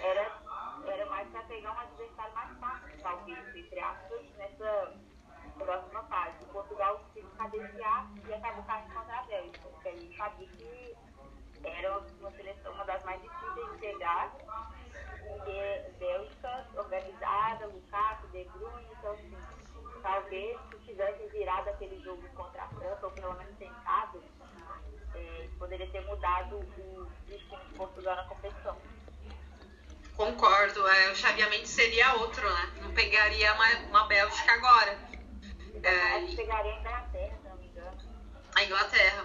era, 0.00 0.40
era 0.86 1.06
mais 1.10 1.28
para 1.28 1.42
pegar 1.42 1.74
um 1.74 1.78
adversário 1.80 2.34
mais 2.34 2.58
fácil, 2.58 3.02
talvez, 3.02 3.54
entre 3.54 3.80
aspas, 3.80 4.22
nessa 4.38 4.94
próxima 5.58 6.02
fase. 6.04 6.42
O 6.44 6.46
Portugal 6.46 7.04
se 7.12 7.20
cadenciar 7.36 8.10
e 8.26 8.32
acabou 8.32 8.64
caindo 8.64 8.94
contra 8.94 9.18
a 9.18 9.22
Bélgica, 9.24 9.68
porque 9.68 9.88
a 9.90 9.92
gente 9.92 10.16
sabia 10.16 10.48
que 10.48 10.96
era 11.64 11.98
uma 11.98 12.30
seleção, 12.30 12.72
uma 12.72 12.84
das 12.86 13.04
mais 13.04 13.20
difíceis 13.20 13.72
de 13.72 13.78
pegar, 13.78 14.32
porque 15.28 15.84
Bélgica 15.98 16.66
organizada, 16.76 17.66
Lukaku, 17.66 18.26
De 18.28 18.44
Bruyne, 18.44 18.88
então 18.90 19.12
assim, 19.12 19.51
talvez 20.02 20.58
se 20.70 20.78
tivesse 20.86 21.26
virado 21.28 21.70
aquele 21.70 22.02
jogo 22.02 22.22
contra 22.34 22.62
a 22.62 22.68
França, 22.68 23.06
ou 23.06 23.10
pelo 23.12 23.34
menos 23.34 23.56
tentado, 23.56 24.22
é, 25.14 25.48
poderia 25.58 25.88
ter 25.90 26.04
mudado 26.06 26.56
o 26.56 27.06
destino 27.26 27.64
de 27.64 27.74
Portugal 27.74 28.16
na 28.16 28.24
competição. 28.24 28.76
Concordo, 30.16 30.86
é, 30.86 31.10
o 31.10 31.16
chaveamento 31.16 31.66
seria 31.66 32.14
outro, 32.14 32.42
né? 32.42 32.72
Não 32.82 32.92
pegaria 32.92 33.52
uma, 33.54 33.68
uma 33.88 34.06
Bélgica 34.06 34.52
agora. 34.52 34.98
É, 35.82 36.36
pegaria 36.36 36.74
a 36.74 36.80
Inglaterra, 36.80 37.38
se 37.42 37.48
não 37.48 37.56
me 37.56 37.66
engano. 37.66 37.98
A 38.54 38.64
Inglaterra. 38.64 39.24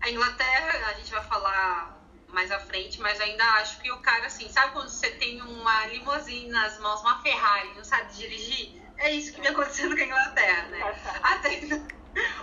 A 0.00 0.10
Inglaterra, 0.10 0.88
a 0.88 0.92
gente 0.94 1.10
vai 1.10 1.24
falar 1.24 1.98
mais 2.28 2.52
à 2.52 2.60
frente, 2.60 3.00
mas 3.00 3.20
ainda 3.20 3.42
acho 3.54 3.80
que 3.80 3.90
o 3.90 4.00
cara, 4.00 4.26
assim, 4.26 4.48
sabe 4.50 4.72
quando 4.72 4.90
você 4.90 5.10
tem 5.12 5.40
uma 5.40 5.86
limousine 5.86 6.50
nas 6.50 6.78
mãos, 6.78 7.00
uma 7.00 7.20
Ferrari, 7.22 7.74
não 7.74 7.82
sabe 7.82 8.12
dirigir? 8.12 8.87
É 8.98 9.10
isso 9.10 9.32
que 9.32 9.40
vem 9.40 9.50
acontecendo 9.50 9.94
com 9.96 10.02
a 10.02 10.04
Inglaterra, 10.04 10.68
né? 10.68 11.00
Até 11.22 11.60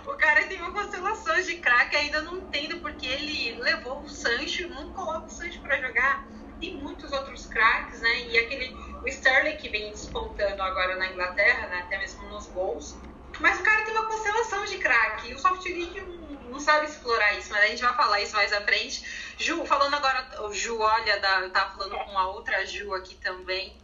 o 0.06 0.14
cara 0.16 0.44
tem 0.46 0.60
uma 0.60 0.72
constelação 0.72 1.40
de 1.42 1.56
craque, 1.56 1.96
ainda 1.96 2.22
não 2.22 2.38
entendo 2.38 2.80
porque 2.80 3.06
ele 3.06 3.60
levou 3.60 4.00
o 4.00 4.08
Sancho, 4.08 4.68
não 4.68 4.92
coloca 4.92 5.26
o 5.26 5.30
Sancho 5.30 5.60
para 5.60 5.80
jogar. 5.80 6.26
Tem 6.58 6.74
muitos 6.76 7.12
outros 7.12 7.46
craques, 7.46 8.00
né? 8.00 8.20
E 8.28 8.38
aquele 8.38 8.74
o 9.06 9.08
Sterling 9.08 9.56
que 9.56 9.68
vem 9.68 9.90
despontando 9.90 10.60
agora 10.62 10.96
na 10.96 11.06
Inglaterra, 11.08 11.68
né? 11.68 11.82
até 11.82 11.98
mesmo 11.98 12.28
nos 12.28 12.46
gols. 12.46 12.96
Mas 13.38 13.60
o 13.60 13.62
cara 13.62 13.84
tem 13.84 13.92
uma 13.92 14.06
constelação 14.06 14.64
de 14.64 14.78
craque. 14.78 15.32
O 15.32 15.38
Soft 15.38 15.64
League 15.64 16.00
não, 16.00 16.50
não, 16.50 16.58
sabe 16.58 16.86
explorar 16.86 17.34
isso, 17.34 17.52
mas 17.52 17.62
a 17.62 17.66
gente 17.68 17.82
vai 17.82 17.94
falar 17.94 18.20
isso 18.20 18.34
mais 18.34 18.52
à 18.52 18.60
frente. 18.62 19.04
Ju, 19.38 19.64
falando 19.64 19.94
agora, 19.94 20.42
o 20.42 20.52
Ju, 20.52 20.80
olha, 20.80 21.20
da, 21.20 21.48
tava 21.50 21.76
falando 21.76 21.96
com 21.98 22.10
uma 22.10 22.28
outra 22.30 22.64
Ju 22.66 22.94
aqui 22.94 23.14
também. 23.16 23.76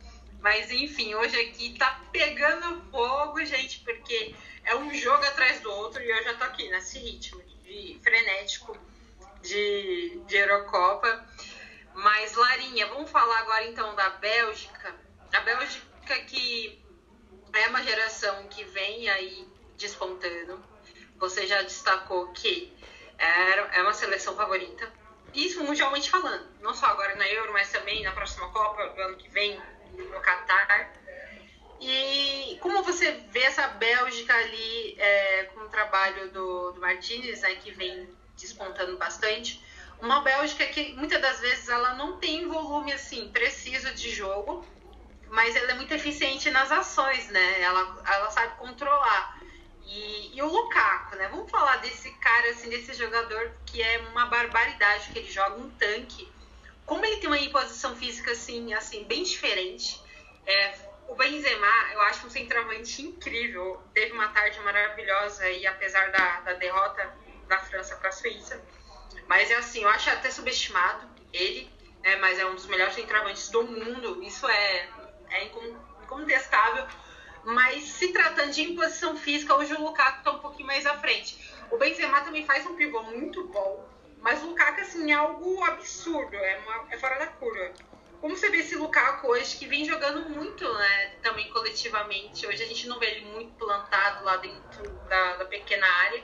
Mas 0.43 0.73
enfim, 0.73 1.15
hoje 1.15 1.41
aqui 1.41 1.79
tá 1.79 2.01
pegando 2.11 2.83
fogo, 2.91 3.45
gente, 3.45 3.79
porque 3.79 4.35
é 4.65 4.75
um 4.75 4.93
jogo 4.93 5.25
atrás 5.25 5.61
do 5.61 5.71
outro 5.71 6.03
e 6.03 6.11
eu 6.11 6.25
já 6.25 6.35
tô 6.35 6.43
aqui 6.43 6.69
nesse 6.69 6.99
ritmo 6.99 7.41
de 7.63 8.01
frenético 8.03 8.77
de, 9.41 10.21
de 10.27 10.37
Eurocopa. 10.37 11.25
Mas, 11.95 12.35
Larinha, 12.35 12.89
vamos 12.89 13.09
falar 13.09 13.39
agora 13.39 13.67
então 13.67 13.95
da 13.95 14.11
Bélgica. 14.11 14.93
A 15.33 15.41
Bélgica 15.41 16.19
que 16.27 16.83
é 17.53 17.69
uma 17.69 17.83
geração 17.85 18.49
que 18.49 18.65
vem 18.65 19.09
aí 19.09 19.47
despontando. 19.79 20.61
Você 21.19 21.47
já 21.47 21.63
destacou 21.63 22.33
que 22.33 22.77
é, 23.17 23.79
é 23.79 23.83
uma 23.83 23.95
seleção 23.95 24.35
favorita. 24.35 24.93
Isso 25.33 25.63
mundialmente 25.63 26.11
falando. 26.11 26.49
Não 26.61 26.75
só 26.75 26.87
agora 26.87 27.15
na 27.15 27.29
Euro, 27.29 27.53
mas 27.53 27.71
também 27.71 28.03
na 28.03 28.11
próxima 28.11 28.51
Copa, 28.51 28.83
ano 28.83 29.17
que 29.17 29.29
vem, 29.29 29.61
no 29.97 30.21
Catar. 30.21 30.93
E 31.81 32.59
como 32.61 32.83
você 32.83 33.11
vê 33.31 33.41
essa 33.41 33.69
Bélgica 33.69 34.35
ali 34.35 34.97
é, 34.99 35.45
com 35.53 35.61
o 35.61 35.69
trabalho 35.69 36.31
do, 36.31 36.73
do 36.73 36.81
Martinez, 36.81 37.41
né, 37.41 37.57
que 37.57 37.73
vem 37.73 38.09
despontando 38.37 38.97
bastante. 38.97 39.63
Uma 40.01 40.21
Bélgica 40.21 40.67
que 40.67 40.95
muitas 40.95 41.21
das 41.21 41.41
vezes 41.41 41.69
ela 41.69 41.95
não 41.95 42.19
tem 42.19 42.49
volume 42.49 42.93
assim 42.93 43.29
preciso 43.29 43.95
de 43.95 44.11
jogo, 44.11 44.67
mas 45.29 45.55
ela 45.57 45.73
é 45.73 45.75
muito 45.75 45.93
eficiente 45.95 46.51
nas 46.51 46.71
ações, 46.73 47.29
né? 47.29 47.61
Ela, 47.61 48.03
ela 48.07 48.31
sabe 48.31 48.57
controlar. 48.57 49.41
E, 49.85 50.37
e, 50.37 50.43
o 50.43 50.47
Lukaku, 50.47 51.17
né? 51.17 51.29
Vamos 51.29 51.51
falar 51.51 51.77
desse 51.77 52.11
cara, 52.13 52.51
assim, 52.51 52.69
desse 52.69 52.95
jogador 52.95 53.53
que 53.67 53.83
é 53.83 53.99
uma 54.11 54.27
barbaridade, 54.27 55.11
que 55.13 55.19
ele 55.19 55.31
joga 55.31 55.57
um 55.57 55.71
tanque. 55.71 56.32
Como 56.93 57.07
ele 57.07 57.17
tem 57.17 57.27
uma 57.27 57.39
imposição 57.39 57.97
física, 57.97 58.33
assim, 58.33 58.75
assim 58.75 59.05
bem 59.05 59.23
diferente. 59.23 59.99
É, 60.45 60.75
o 61.09 61.15
Benzema, 61.15 61.67
eu 61.95 62.03
acho 62.03 62.27
um 62.27 62.29
centroavante 62.29 63.01
incrível. 63.01 63.83
Teve 63.95 64.13
uma 64.13 64.29
tarde 64.29 64.61
maravilhosa 64.61 65.49
e 65.49 65.67
apesar 65.67 66.13
da, 66.13 66.41
da 66.41 66.53
derrota 66.53 67.17
da 67.49 67.59
França 67.61 67.97
para 67.97 68.11
a 68.11 68.13
Suíça. 68.13 68.63
Mas 69.27 69.51
é 69.51 69.55
assim, 69.55 69.85
eu 69.85 69.89
acho 69.89 70.11
até 70.11 70.31
subestimado 70.31 71.09
ele, 71.33 71.67
né? 72.03 72.17
mas 72.17 72.39
é 72.39 72.45
um 72.45 72.55
dos 72.55 72.67
melhores 72.67 72.95
centroavantes 72.95 73.49
do 73.49 73.63
mundo. 73.63 74.23
Isso 74.23 74.47
é 74.47 74.91
é 75.31 75.45
incontestável. 75.45 76.87
Mas 77.43 77.85
se 77.85 78.13
tratando 78.13 78.53
de 78.53 78.65
imposição 78.65 79.17
física, 79.17 79.57
hoje 79.57 79.73
o 79.73 79.81
Lukaku 79.81 80.19
está 80.19 80.31
um 80.31 80.41
pouquinho 80.41 80.67
mais 80.67 80.85
à 80.85 80.99
frente. 80.99 81.39
O 81.71 81.79
Benzema 81.79 82.21
também 82.21 82.45
faz 82.45 82.67
um 82.67 82.77
pivô 82.77 83.03
muito 83.03 83.49
bom, 83.49 83.83
mas 84.23 84.41
Lukaku 84.43 84.81
assim, 84.81 85.11
é 85.11 85.15
algo 85.15 85.63
absurdo, 85.65 86.35
é, 86.35 86.59
uma, 86.59 86.87
é 86.91 86.99
fora 86.99 87.19
da 87.19 87.27
curva. 87.27 87.73
Como 88.21 88.37
você 88.37 88.49
vê 88.51 88.59
esse 88.59 88.77
Lukaku 88.77 89.27
hoje, 89.27 89.57
que 89.57 89.67
vem 89.67 89.85
jogando 89.85 90.31
muito 90.31 90.73
né, 90.75 91.17
também 91.23 91.51
coletivamente. 91.51 92.47
Hoje 92.47 92.63
a 92.63 92.67
gente 92.67 92.87
não 92.87 93.01
vê 93.01 93.07
ele 93.07 93.27
muito 93.27 93.53
plantado 93.55 94.25
lá 94.25 94.37
dentro 94.37 94.89
da, 95.09 95.37
da 95.39 95.45
pequena 95.47 95.85
área, 96.05 96.23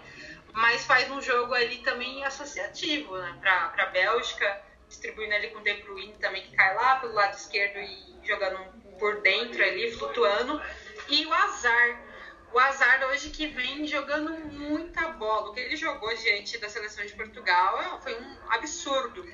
mas 0.53 0.85
faz 0.85 1.11
um 1.11 1.21
jogo 1.21 1.53
ali 1.55 1.79
também 1.79 2.25
associativo 2.25 3.19
né, 3.19 3.37
para 3.41 3.83
a 3.83 3.87
Bélgica, 3.87 4.63
distribuindo 4.87 5.35
ali 5.35 5.49
com 5.49 5.59
o 5.59 5.65
De 5.65 5.75
Bruyne 5.83 6.15
também, 6.21 6.43
que 6.43 6.55
cai 6.55 6.73
lá 6.77 6.97
pelo 7.01 7.15
lado 7.15 7.35
esquerdo 7.35 7.79
e 7.81 8.25
jogando 8.25 8.59
por 8.97 9.21
dentro 9.21 9.61
ali, 9.61 9.91
flutuando. 9.93 10.63
E 11.09 11.27
o 11.27 11.35
Azar. 11.35 12.08
O 12.53 12.59
Azar 12.59 13.07
hoje 13.09 13.31
que 13.31 13.47
vem 13.49 13.87
jogando 13.87 14.31
muita 14.53 15.09
bola. 15.11 15.51
O 15.51 15.53
que 15.53 15.61
ele 15.61 15.77
jogou 15.77 16.15
diante 16.17 16.59
da 16.59 16.69
seleção 16.69 17.05
de 17.05 17.15
Portugal 17.15 17.81
é, 17.81 18.01
foi 18.01 18.15
um 18.21 18.37
absurdo. 18.53 19.25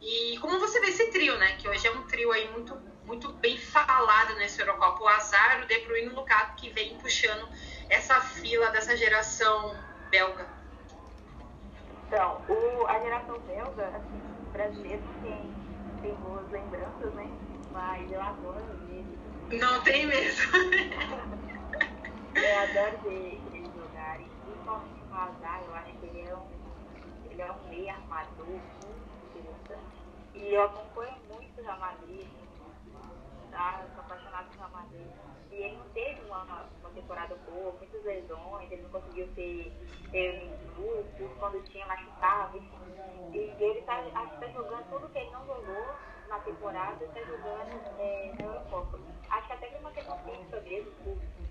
E 0.00 0.38
como 0.38 0.60
você 0.60 0.80
vê 0.80 0.88
esse 0.88 1.10
trio, 1.10 1.36
né? 1.38 1.56
Que 1.56 1.68
hoje 1.68 1.86
é 1.86 1.90
um 1.90 2.06
trio 2.06 2.30
aí 2.30 2.50
muito, 2.52 2.80
muito 3.04 3.32
bem 3.32 3.56
falado 3.58 4.34
nesse 4.36 4.60
Eurocopa. 4.60 5.02
O 5.02 5.08
Azar, 5.08 5.62
o 5.62 5.66
De 5.66 5.78
Bruyne 5.80 6.08
e 6.08 6.10
o 6.10 6.14
Lukaku 6.14 6.56
que 6.56 6.70
vem 6.70 6.96
puxando 6.98 7.48
essa 7.88 8.20
fila 8.20 8.70
dessa 8.70 8.96
geração 8.96 9.74
belga. 10.10 10.48
Então, 12.06 12.42
o, 12.48 12.86
a 12.86 13.00
geração 13.00 13.38
belga, 13.40 13.86
assim, 13.88 14.20
brasileiro 14.52 15.02
tem, 15.22 15.52
tem 16.00 16.14
boas 16.16 16.50
lembranças, 16.50 17.14
né? 17.14 17.30
Mas 17.72 18.10
eu 18.10 18.22
adoro 18.22 18.78
não 19.52 19.80
tem 19.82 20.06
mesmo. 20.06 20.44
eu 22.44 22.56
adoro 22.56 22.98
ver 22.98 23.40
eles 23.52 23.74
jogarem. 23.74 24.26
Principalmente 24.44 25.02
o 25.10 25.14
Azar, 25.14 25.62
eu 25.64 25.74
acho 25.74 25.92
que 25.98 26.06
ele 26.06 26.20
é 26.20 26.36
um, 26.36 27.30
ele 27.30 27.42
é 27.42 27.52
um 27.52 27.68
meio 27.68 27.90
armador 27.90 28.46
muito 28.46 29.26
interessante. 29.30 30.08
E 30.34 30.54
eu 30.54 30.64
acompanho 30.64 31.16
muito 31.28 31.60
o 31.60 31.64
Real 31.64 31.78
Madrid 31.80 32.26
há 33.52 33.84
tá 33.94 34.00
apaixonado 34.00 34.48
pelo 34.56 34.70
Madrid. 34.70 35.06
E 35.50 35.54
ele 35.54 35.76
não 35.76 35.88
teve 35.90 36.20
uma, 36.26 36.44
uma 36.80 36.90
temporada 36.90 37.34
boa, 37.50 37.72
muitas 37.72 38.04
lesões, 38.04 38.70
ele 38.70 38.82
não 38.82 38.90
conseguiu 38.90 39.28
ter, 39.34 39.72
ter 40.10 40.44
minutos, 40.44 41.38
quando 41.38 41.62
tinha 41.64 41.86
machucava. 41.86 42.58
E 43.32 43.38
ele 43.58 43.82
tá, 43.82 43.98
acho 43.98 44.34
que 44.34 44.40
tá 44.40 44.48
jogando 44.48 44.90
tudo 44.90 45.08
que 45.08 45.18
ele 45.18 45.30
não 45.30 45.46
jogou 45.46 45.86
na 46.28 46.38
temporada, 46.40 47.04
está 47.04 47.20
jogando 47.22 47.80
é, 47.98 48.32
na 48.38 48.44
Eurocopa. 48.44 48.98
Acho 49.30 49.46
que 49.46 49.52
até 49.52 49.66
que 49.68 49.78
uma 49.78 49.90
questão 49.92 50.18
física 50.18 50.60
mesmo, 50.60 50.92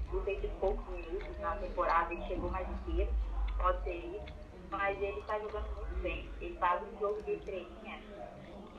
por, 0.09 0.23
por 0.23 0.49
poucos 0.59 0.87
minutos 0.87 1.39
na 1.39 1.55
temporada 1.57 2.13
e 2.13 2.27
chegou 2.27 2.49
mais 2.49 2.67
inteiro, 2.69 3.11
pode 3.57 3.83
ser 3.83 3.95
isso. 3.95 4.37
Mas 4.69 5.01
ele 5.01 5.19
está 5.19 5.39
jogando 5.39 5.75
muito 5.75 6.01
bem. 6.01 6.29
Ele 6.41 6.57
faz 6.57 6.81
um 6.83 6.99
jogo 6.99 7.21
de 7.23 7.33
estrelinha, 7.33 8.01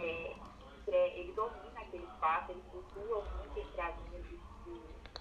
é, 0.00 0.34
é, 0.88 1.18
ele 1.18 1.32
domina 1.32 1.80
aquele 1.80 2.04
espaço, 2.04 2.52
ele 2.52 2.62
flutua 2.70 3.24
muito 3.36 3.58
entre 3.58 3.80
as 3.80 3.94
linhas 4.04 4.24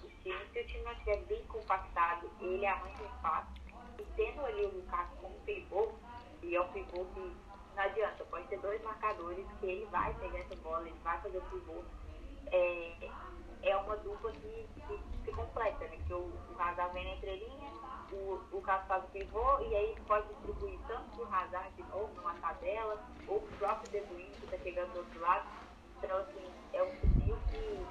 dos 0.00 0.12
times. 0.22 0.52
Se 0.52 0.60
o 0.60 0.66
time 0.66 0.84
não 0.84 0.92
estiver 0.92 1.16
bem 1.24 1.42
compactado, 1.46 2.30
ele 2.40 2.66
arranca 2.66 3.02
o 3.02 3.06
espaço. 3.06 3.48
E 3.98 4.04
tendo 4.16 4.44
ali 4.44 4.64
o 4.66 4.76
Lucas 4.76 5.08
como 5.20 5.34
pivô, 5.40 5.92
e 6.42 6.54
é 6.54 6.60
um 6.60 6.68
pivô 6.68 7.04
que 7.14 7.36
não 7.74 7.84
adianta, 7.84 8.24
pode 8.24 8.46
ter 8.48 8.58
dois 8.58 8.82
marcadores 8.82 9.46
que 9.60 9.66
ele 9.66 9.86
vai 9.86 10.12
pegar 10.14 10.38
essa 10.40 10.56
bola, 10.56 10.86
ele 10.86 10.98
vai 11.02 11.20
fazer 11.20 11.38
o 11.38 11.42
pivô. 11.42 11.82
É, 12.50 13.10
é 13.62 13.76
uma 13.76 13.96
dupla 13.96 14.32
que, 14.32 14.68
que 14.74 15.00
se 15.28 15.34
completa, 15.34 15.84
né? 15.84 15.98
Que 16.06 16.14
o, 16.14 16.18
o 16.20 16.56
Hazard 16.58 16.92
vem 16.94 17.04
na 17.04 17.14
entrelinha, 17.16 17.70
o, 18.12 18.40
o 18.52 18.62
Caso 18.62 18.86
faz 18.86 19.04
o 19.04 19.08
pivô 19.08 19.60
e 19.60 19.76
aí 19.76 19.96
pode 20.06 20.26
distribuir 20.28 20.78
tanto 20.86 21.22
o 21.22 21.34
Hazard 21.34 21.70
de 21.76 21.82
novo 21.84 22.10
numa 22.14 22.34
tabela, 22.34 22.98
ou 23.26 23.40
para 23.40 23.54
o 23.54 23.58
próprio 23.58 23.90
De 23.92 24.00
que 24.00 24.44
está 24.44 24.58
chegando 24.58 24.92
do 24.92 24.98
outro 24.98 25.20
lado. 25.20 25.46
Então, 25.98 26.16
assim, 26.16 26.50
é 26.72 26.82
um 26.82 26.90
perfil 26.96 27.38
que 27.50 27.86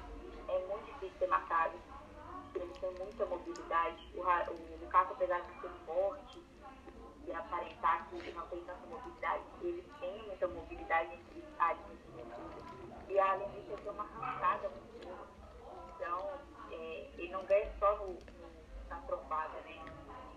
é 0.50 0.66
muito 0.66 0.86
difícil 0.86 1.18
ser 1.18 1.28
marcado. 1.28 1.74
Ele 2.54 2.72
tem 2.80 2.90
muita 2.98 3.26
mobilidade. 3.26 4.08
O, 4.14 4.20
o 4.20 4.78
Lucas, 4.80 5.08
apesar 5.10 5.40
de 5.40 5.60
ser 5.60 5.70
forte, 5.86 6.42
e 7.26 7.32
aparentar 7.32 8.08
que 8.08 8.32
não 8.32 8.46
tem 8.46 8.60
tanta 8.64 8.86
mobilidade, 8.86 9.42
ele 9.60 9.84
tem 10.00 10.22
muita 10.26 10.48
mobilidade 10.48 11.12
entre 11.12 11.44
as 11.58 11.78
E 13.08 13.18
além 13.18 13.48
disso, 13.50 13.66
ele 13.70 13.82
tem 13.82 13.92
uma 13.92 14.04
arrancada 14.04 14.68
muito 14.70 14.87
não 17.30 17.44
ganha 17.44 17.70
só 17.78 17.96
no, 17.96 18.18
na 18.88 18.96
trompada, 19.06 19.58
né? 19.64 19.78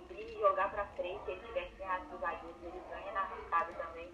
Se 0.07 0.39
jogar 0.39 0.71
para 0.71 0.85
frente, 0.87 1.21
ele 1.29 1.41
tiver 1.47 1.65
que 1.69 1.75
ganhar 1.75 2.01
os 2.01 2.19
zagueiros, 2.19 2.63
ele 2.63 2.81
ganha 2.89 3.11
na 3.13 3.21
arrancada 3.21 3.73
também. 3.73 4.11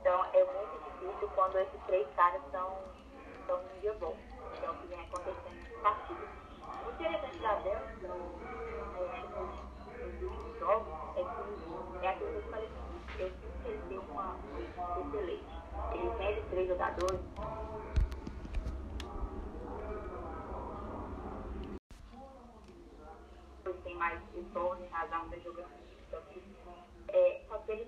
Então, 0.00 0.24
é 0.32 0.44
muito 0.44 0.84
difícil 0.84 1.28
quando 1.34 1.58
esses 1.58 1.82
três 1.86 2.06
caras 2.14 2.42
estão 2.44 2.78
num 3.48 3.80
dia 3.80 3.92
bom. 3.94 4.16
Então, 4.56 4.74
o 4.74 4.78
que 4.78 4.86
vem 4.86 5.00
acontecendo 5.00 5.54
nesse 5.54 5.80
partido. 5.80 6.28
O 6.86 6.90
interessante 6.90 7.38
da 7.38 7.54
Bélgica, 7.56 8.06
é, 8.96 9.26
é 11.20 11.24
que 12.00 12.06
é 12.06 12.08
aquilo 12.08 12.30
que 12.30 12.36
eu 12.36 12.50
falei 12.50 12.68
eu 13.18 13.30
sinto 13.30 13.62
que 13.62 13.68
ele 13.68 13.82
deu 13.88 14.02
uma 14.10 14.36
excelente. 14.60 15.44
Ele 15.94 16.10
tem 16.18 16.44
três 16.50 16.68
jogadores. 16.68 17.20
Tem 23.84 23.96
mais 23.96 24.20
o 24.34 24.42
Tony, 24.52 24.86
Razão 24.88 25.28
da 25.28 25.38
jogando 25.38 25.68
então, 26.08 26.22
é, 27.08 27.40
só 27.48 27.58
que 27.58 27.86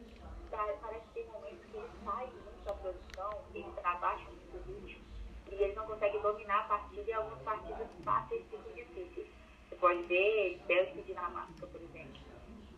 ele 0.67 0.79
parece 0.81 1.07
que 1.07 1.15
tem 1.15 1.27
momentos 1.27 1.65
que 1.71 1.77
ele 1.77 1.91
sai 2.05 2.27
muito 2.27 2.65
da 2.65 2.73
produção, 2.75 3.43
ele 3.55 3.73
trabalha 3.81 4.25
muito 4.25 4.57
ritmo 4.67 5.05
e 5.51 5.55
ele 5.55 5.75
não 5.75 5.87
consegue 5.87 6.19
dominar 6.19 6.61
a 6.61 6.69
partida 6.69 7.11
e 7.11 7.13
algumas 7.13 7.43
partidas 7.43 7.89
fáceis 8.05 8.45
ficam 8.51 8.73
difíceis. 8.73 9.29
Você 9.69 9.77
pode 9.77 10.03
ver 10.05 10.61
Bélgica 10.67 11.01
e 11.01 11.03
Dinamarca, 11.03 11.67
por 11.67 11.81
exemplo 11.81 12.29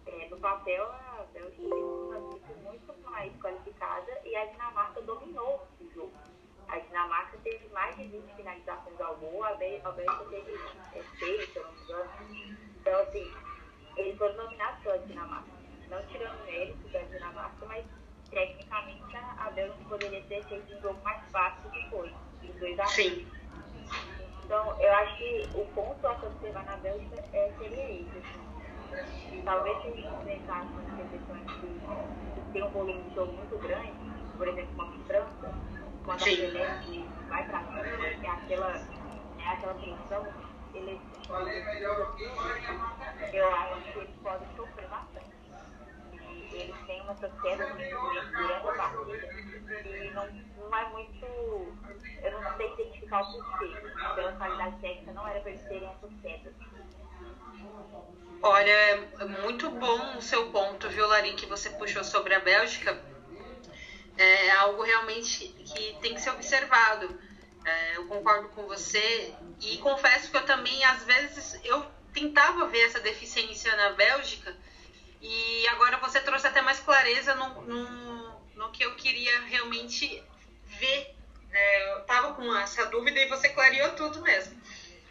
é, 0.06 0.28
no 0.28 0.38
papel, 0.38 0.84
a 0.84 1.24
Bélgica 1.32 1.62
tem 1.62 1.82
uma 1.82 2.18
equipe 2.36 2.54
muito 2.62 2.94
mais 3.02 3.32
qualificada 3.40 4.20
e 4.24 4.34
a 4.36 4.44
Dinamarca 4.46 5.00
dominou 5.02 5.66
o 5.80 5.90
jogo. 5.94 6.12
A 6.68 6.78
Dinamarca 6.78 7.36
teve 7.42 7.68
mais 7.68 7.96
de 7.96 8.04
20 8.04 8.34
finalizações 8.34 9.00
ao 9.00 9.16
gol, 9.16 9.44
a 9.44 9.54
Bélgica 9.54 9.92
teve 10.30 10.54
é, 10.94 11.02
6, 11.18 11.52
se 11.52 11.56
eu 11.56 11.64
não 11.64 11.72
me 11.72 11.80
engano. 11.82 12.10
Então, 12.80 13.00
assim, 13.00 13.34
eles 13.96 14.18
foram 14.18 14.36
dominados 14.36 14.82
pela 14.82 14.98
Dinamarca. 14.98 15.59
Não 15.90 16.02
tirando 16.06 16.44
mérito 16.46 16.88
da 16.92 17.00
Dinamarca, 17.00 17.66
mas 17.66 17.84
tecnicamente 18.30 19.16
a 19.16 19.50
Bélgica 19.50 19.84
poderia 19.88 20.22
ter 20.22 20.44
feito 20.44 20.74
um 20.74 20.80
jogo 20.80 21.02
mais 21.02 21.20
fácil 21.30 21.68
do 21.68 21.70
que 21.70 21.90
foi, 21.90 22.14
os 22.44 22.60
dois 22.60 22.78
a 22.78 22.86
Sim. 22.86 23.26
Então, 24.44 24.80
eu 24.80 24.92
acho 24.94 25.18
que 25.18 25.50
o 25.54 25.64
ponto 25.66 26.06
a 26.06 26.12
observar 26.12 26.64
na 26.64 26.76
Bélgica 26.78 27.16
é, 27.32 27.52
seria 27.58 27.90
esse. 27.90 28.18
Assim 28.18 29.42
talvez 29.44 29.80
se 29.82 29.88
a 29.88 29.90
gente 29.90 30.06
enfrentar 30.06 30.62
uma 30.62 30.82
seleções 30.96 31.44
que, 31.60 31.80
tem 32.52 32.62
um 32.62 32.70
volume 32.70 33.02
de 33.02 33.14
jogo 33.14 33.32
muito 33.32 33.58
grande, 33.58 33.92
por 34.36 34.48
exemplo, 34.48 34.74
uma 34.74 34.92
França, 35.06 35.54
quando 36.04 36.24
Sim. 36.24 36.32
a 36.32 36.50
Celeste 36.50 37.08
vai 37.28 37.44
para 37.46 37.60
cima, 37.64 37.80
é 38.06 38.28
aquela, 38.28 38.76
é 39.38 39.48
aquela 39.48 39.74
tensão, 39.74 40.26
eles, 40.74 41.00
eu 43.32 43.54
acho 43.54 43.92
que 43.92 43.98
eles 43.98 44.16
podem 44.22 44.48
sofrer 44.56 44.88
bastante. 44.88 45.39
E 47.10 47.48
eles 47.48 47.76
têm 47.76 47.94
uma 47.94 48.22
queda 48.22 48.30
durante 48.30 48.68
a 48.68 48.72
partida 48.72 49.26
e 49.84 50.10
não, 50.10 50.26
não 50.56 50.76
é 50.78 50.84
muito. 50.90 51.26
Eu 52.22 52.30
não 52.30 52.56
sei 52.56 52.72
identificar 52.72 53.20
o 53.20 53.32
porquê. 53.32 53.66
Pela 54.14 54.32
qualidade 54.32 54.76
técnica, 54.80 55.12
não 55.12 55.26
era 55.26 55.40
para 55.40 55.50
eles 55.50 55.62
terem 55.64 55.88
essas 55.88 56.10
quedas. 56.22 56.54
Olha, 58.42 58.70
é 58.70 59.24
muito 59.24 59.68
bom 59.70 60.16
o 60.16 60.22
seu 60.22 60.50
ponto, 60.50 60.88
viu, 60.88 61.06
Larim, 61.06 61.34
que 61.34 61.46
você 61.46 61.68
puxou 61.70 62.04
sobre 62.04 62.34
a 62.34 62.40
Bélgica. 62.40 62.96
É 64.16 64.50
algo 64.52 64.82
realmente 64.82 65.48
que 65.48 65.96
tem 66.00 66.14
que 66.14 66.20
ser 66.20 66.30
observado. 66.30 67.18
É, 67.64 67.96
eu 67.96 68.06
concordo 68.06 68.48
com 68.48 68.66
você 68.66 69.34
e 69.60 69.78
confesso 69.78 70.30
que 70.30 70.36
eu 70.36 70.44
também, 70.44 70.84
às 70.84 71.04
vezes, 71.04 71.58
eu 71.64 71.84
tentava 72.12 72.66
ver 72.66 72.80
essa 72.80 73.00
deficiência 73.00 73.74
na 73.76 73.90
Bélgica 73.90 74.56
e 75.20 75.68
agora 75.68 75.98
você 75.98 76.20
trouxe 76.20 76.46
até 76.46 76.62
mais 76.62 76.80
clareza 76.80 77.34
no, 77.34 77.62
no, 77.62 78.40
no 78.54 78.70
que 78.70 78.84
eu 78.84 78.94
queria 78.94 79.40
realmente 79.42 80.22
ver. 80.66 81.14
É, 81.52 81.92
eu 81.92 82.02
tava 82.04 82.34
com 82.34 82.56
essa 82.56 82.86
dúvida 82.86 83.18
e 83.20 83.28
você 83.28 83.48
clareou 83.48 83.90
tudo 83.94 84.22
mesmo. 84.22 84.60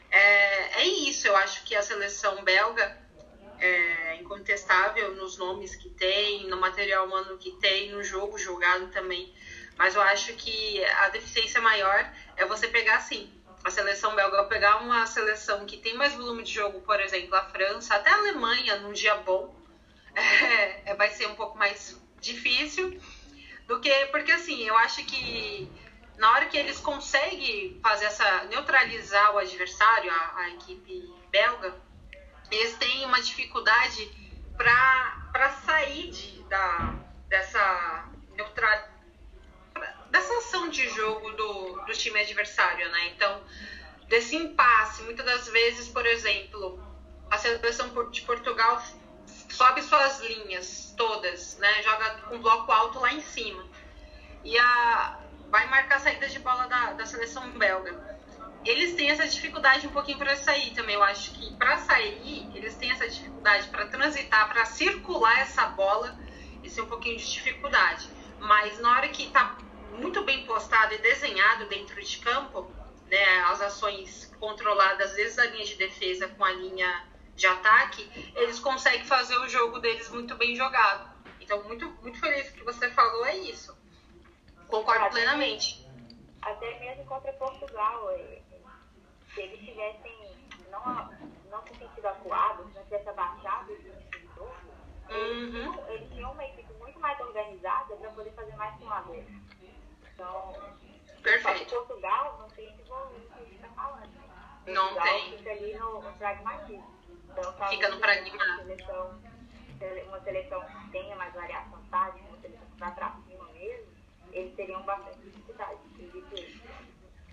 É, 0.09 0.81
é 0.81 0.85
isso, 0.85 1.27
eu 1.27 1.35
acho 1.35 1.63
que 1.63 1.75
a 1.75 1.83
seleção 1.83 2.43
belga 2.43 2.97
é 3.59 4.15
incontestável 4.15 5.15
nos 5.15 5.37
nomes 5.37 5.75
que 5.75 5.89
tem, 5.89 6.47
no 6.47 6.57
material 6.57 7.05
humano 7.05 7.37
que 7.37 7.51
tem, 7.57 7.91
no 7.91 8.03
jogo 8.03 8.37
jogado 8.37 8.87
também. 8.87 9.33
Mas 9.77 9.95
eu 9.95 10.01
acho 10.01 10.33
que 10.33 10.83
a 10.85 11.09
deficiência 11.09 11.61
maior 11.61 12.11
é 12.35 12.45
você 12.45 12.67
pegar 12.67 12.97
assim, 12.97 13.31
a 13.63 13.69
seleção 13.69 14.15
belga, 14.15 14.43
pegar 14.45 14.77
uma 14.77 15.05
seleção 15.05 15.65
que 15.65 15.77
tem 15.77 15.93
mais 15.93 16.13
volume 16.13 16.43
de 16.43 16.53
jogo, 16.53 16.81
por 16.81 16.99
exemplo, 16.99 17.35
a 17.35 17.43
França, 17.45 17.95
até 17.95 18.09
a 18.09 18.17
Alemanha, 18.17 18.77
num 18.77 18.93
dia 18.93 19.15
bom, 19.15 19.58
é, 20.85 20.95
vai 20.95 21.09
ser 21.09 21.27
um 21.27 21.35
pouco 21.35 21.57
mais 21.57 21.99
difícil 22.19 22.99
do 23.67 23.79
que. 23.79 23.91
Porque 24.07 24.31
assim, 24.31 24.63
eu 24.63 24.77
acho 24.77 25.03
que 25.05 25.69
na 26.17 26.31
hora 26.33 26.45
que 26.47 26.57
eles 26.57 26.79
conseguem 26.79 27.79
fazer 27.81 28.05
essa. 28.05 28.43
neutralizar 28.45 29.33
o 29.33 29.37
adversário, 29.37 30.11
a, 30.11 30.37
a 30.37 30.49
equipe 30.49 31.13
belga, 31.31 31.73
eles 32.51 32.75
têm 32.77 33.05
uma 33.05 33.21
dificuldade 33.21 34.11
para 34.57 35.49
sair 35.65 36.09
de, 36.11 36.43
da, 36.43 36.95
dessa 37.27 38.09
neutral, 38.35 38.89
dessa 40.09 40.37
ação 40.39 40.69
de 40.69 40.89
jogo 40.89 41.31
do, 41.31 41.85
do 41.85 41.93
time 41.93 42.19
adversário, 42.19 42.89
né? 42.91 43.07
Então, 43.15 43.41
desse 44.07 44.35
impasse, 44.35 45.03
muitas 45.03 45.25
das 45.25 45.47
vezes, 45.47 45.87
por 45.87 46.05
exemplo, 46.05 46.83
a 47.29 47.37
seleção 47.37 48.09
de 48.09 48.21
Portugal 48.23 48.81
sobe 49.49 49.81
suas 49.81 50.19
linhas 50.21 50.93
todas, 50.95 51.57
né? 51.57 51.83
Joga 51.83 52.11
com 52.27 52.39
bloco 52.39 52.71
alto 52.71 52.99
lá 52.99 53.13
em 53.13 53.21
cima. 53.21 53.65
E 54.43 54.57
a, 54.57 55.19
vai 55.49 55.67
marcar 55.67 55.97
a 55.97 55.99
saída 55.99 56.27
de 56.27 56.39
bola 56.39 56.67
da, 56.67 56.93
da 56.93 57.05
seleção 57.05 57.49
belga 57.51 58.19
eles 58.65 58.93
têm 58.95 59.09
essa 59.09 59.27
dificuldade 59.27 59.87
um 59.87 59.91
pouquinho 59.91 60.17
para 60.17 60.35
sair 60.35 60.71
também. 60.73 60.95
Eu 60.95 61.03
acho 61.03 61.31
que 61.31 61.53
para 61.55 61.77
sair, 61.77 62.49
eles 62.53 62.75
têm 62.75 62.91
essa 62.91 63.07
dificuldade 63.07 63.67
para 63.69 63.87
transitar, 63.87 64.49
para 64.49 64.65
circular 64.65 65.39
essa 65.39 65.65
bola, 65.67 66.17
isso 66.63 66.79
é 66.79 66.83
um 66.83 66.87
pouquinho 66.87 67.17
de 67.17 67.31
dificuldade. 67.31 68.09
Mas 68.39 68.79
na 68.79 68.91
hora 68.91 69.07
que 69.09 69.23
está 69.23 69.57
muito 69.93 70.23
bem 70.23 70.45
postado 70.45 70.93
e 70.93 70.97
desenhado 70.97 71.67
dentro 71.67 72.01
de 72.01 72.17
campo, 72.19 72.71
né, 73.09 73.39
as 73.47 73.61
ações 73.61 74.31
controladas 74.39 75.13
desde 75.13 75.39
a 75.39 75.45
linha 75.45 75.65
de 75.65 75.75
defesa 75.75 76.27
com 76.27 76.43
a 76.43 76.51
linha 76.51 77.07
de 77.39 77.47
ataque, 77.47 78.11
eles 78.35 78.59
conseguem 78.59 79.05
fazer 79.05 79.37
o 79.37 79.47
jogo 79.47 79.79
deles 79.79 80.09
muito 80.09 80.35
bem 80.35 80.55
jogado. 80.55 81.09
Então, 81.39 81.63
muito, 81.63 81.89
muito 82.01 82.19
feliz 82.19 82.49
que 82.51 82.63
você 82.63 82.91
falou 82.91 83.25
é 83.25 83.37
isso. 83.37 83.75
Concordo 84.67 85.05
até 85.05 85.11
plenamente. 85.11 85.87
Até 86.41 86.79
mesmo 86.79 87.05
contra 87.05 87.31
Portugal, 87.33 88.11
é, 88.11 88.41
se 89.33 89.41
eles 89.41 89.59
tivessem 89.59 90.37
não, 90.69 91.09
não 91.49 91.63
se 91.63 91.75
sentido 91.75 92.05
acuados, 92.07 92.73
não 92.75 92.83
tivessem 92.83 93.09
abaixado 93.09 93.71
o 93.71 93.77
tipo 93.77 94.35
jogo, 94.35 94.53
eles, 95.09 95.53
uhum. 95.53 95.71
tinham, 95.73 95.89
eles 95.89 96.09
tinham 96.11 96.31
uma 96.33 96.45
equipe 96.45 96.73
muito 96.73 96.99
mais 96.99 97.19
organizada 97.19 97.95
para 97.95 98.09
poder 98.11 98.31
fazer 98.31 98.55
mais 98.57 98.77
com 98.77 98.89
a 98.89 99.01
vez. 99.01 99.27
Então, 100.13 100.55
Perfeito. 101.23 101.73
Portugal 101.73 102.37
não 102.39 102.49
tem 102.49 102.69
esse 102.69 102.83
volume 102.83 103.25
que 103.25 103.33
a 103.33 103.45
gente 103.45 103.55
está 103.55 103.69
falando. 103.69 104.09
Né? 104.09 104.73
Não 104.73 104.89
Portugal 104.89 105.13
tem. 105.13 105.37
fica 105.37 105.51
ali 105.51 105.73
no, 105.75 106.01
no 106.01 106.13
pragmatismo. 106.13 106.98
Então, 107.31 107.69
fica 107.69 107.89
no 107.89 107.99
pragmatismo. 107.99 108.39
Uma 108.39 108.57
seleção, 108.63 109.21
uma 110.07 110.19
seleção 110.21 110.61
que 110.61 110.91
tenha 110.91 111.15
mais 111.15 111.33
variação 111.33 111.81
tática, 111.89 112.27
uma 112.27 112.39
seleção 112.39 112.65
que 112.71 112.79
vai 112.79 112.91
para 112.93 113.15
cima 113.27 113.45
mesmo, 113.53 113.87
eles 114.31 114.55
teriam 114.55 114.81
bastante 114.83 115.19
dificuldade, 115.19 115.77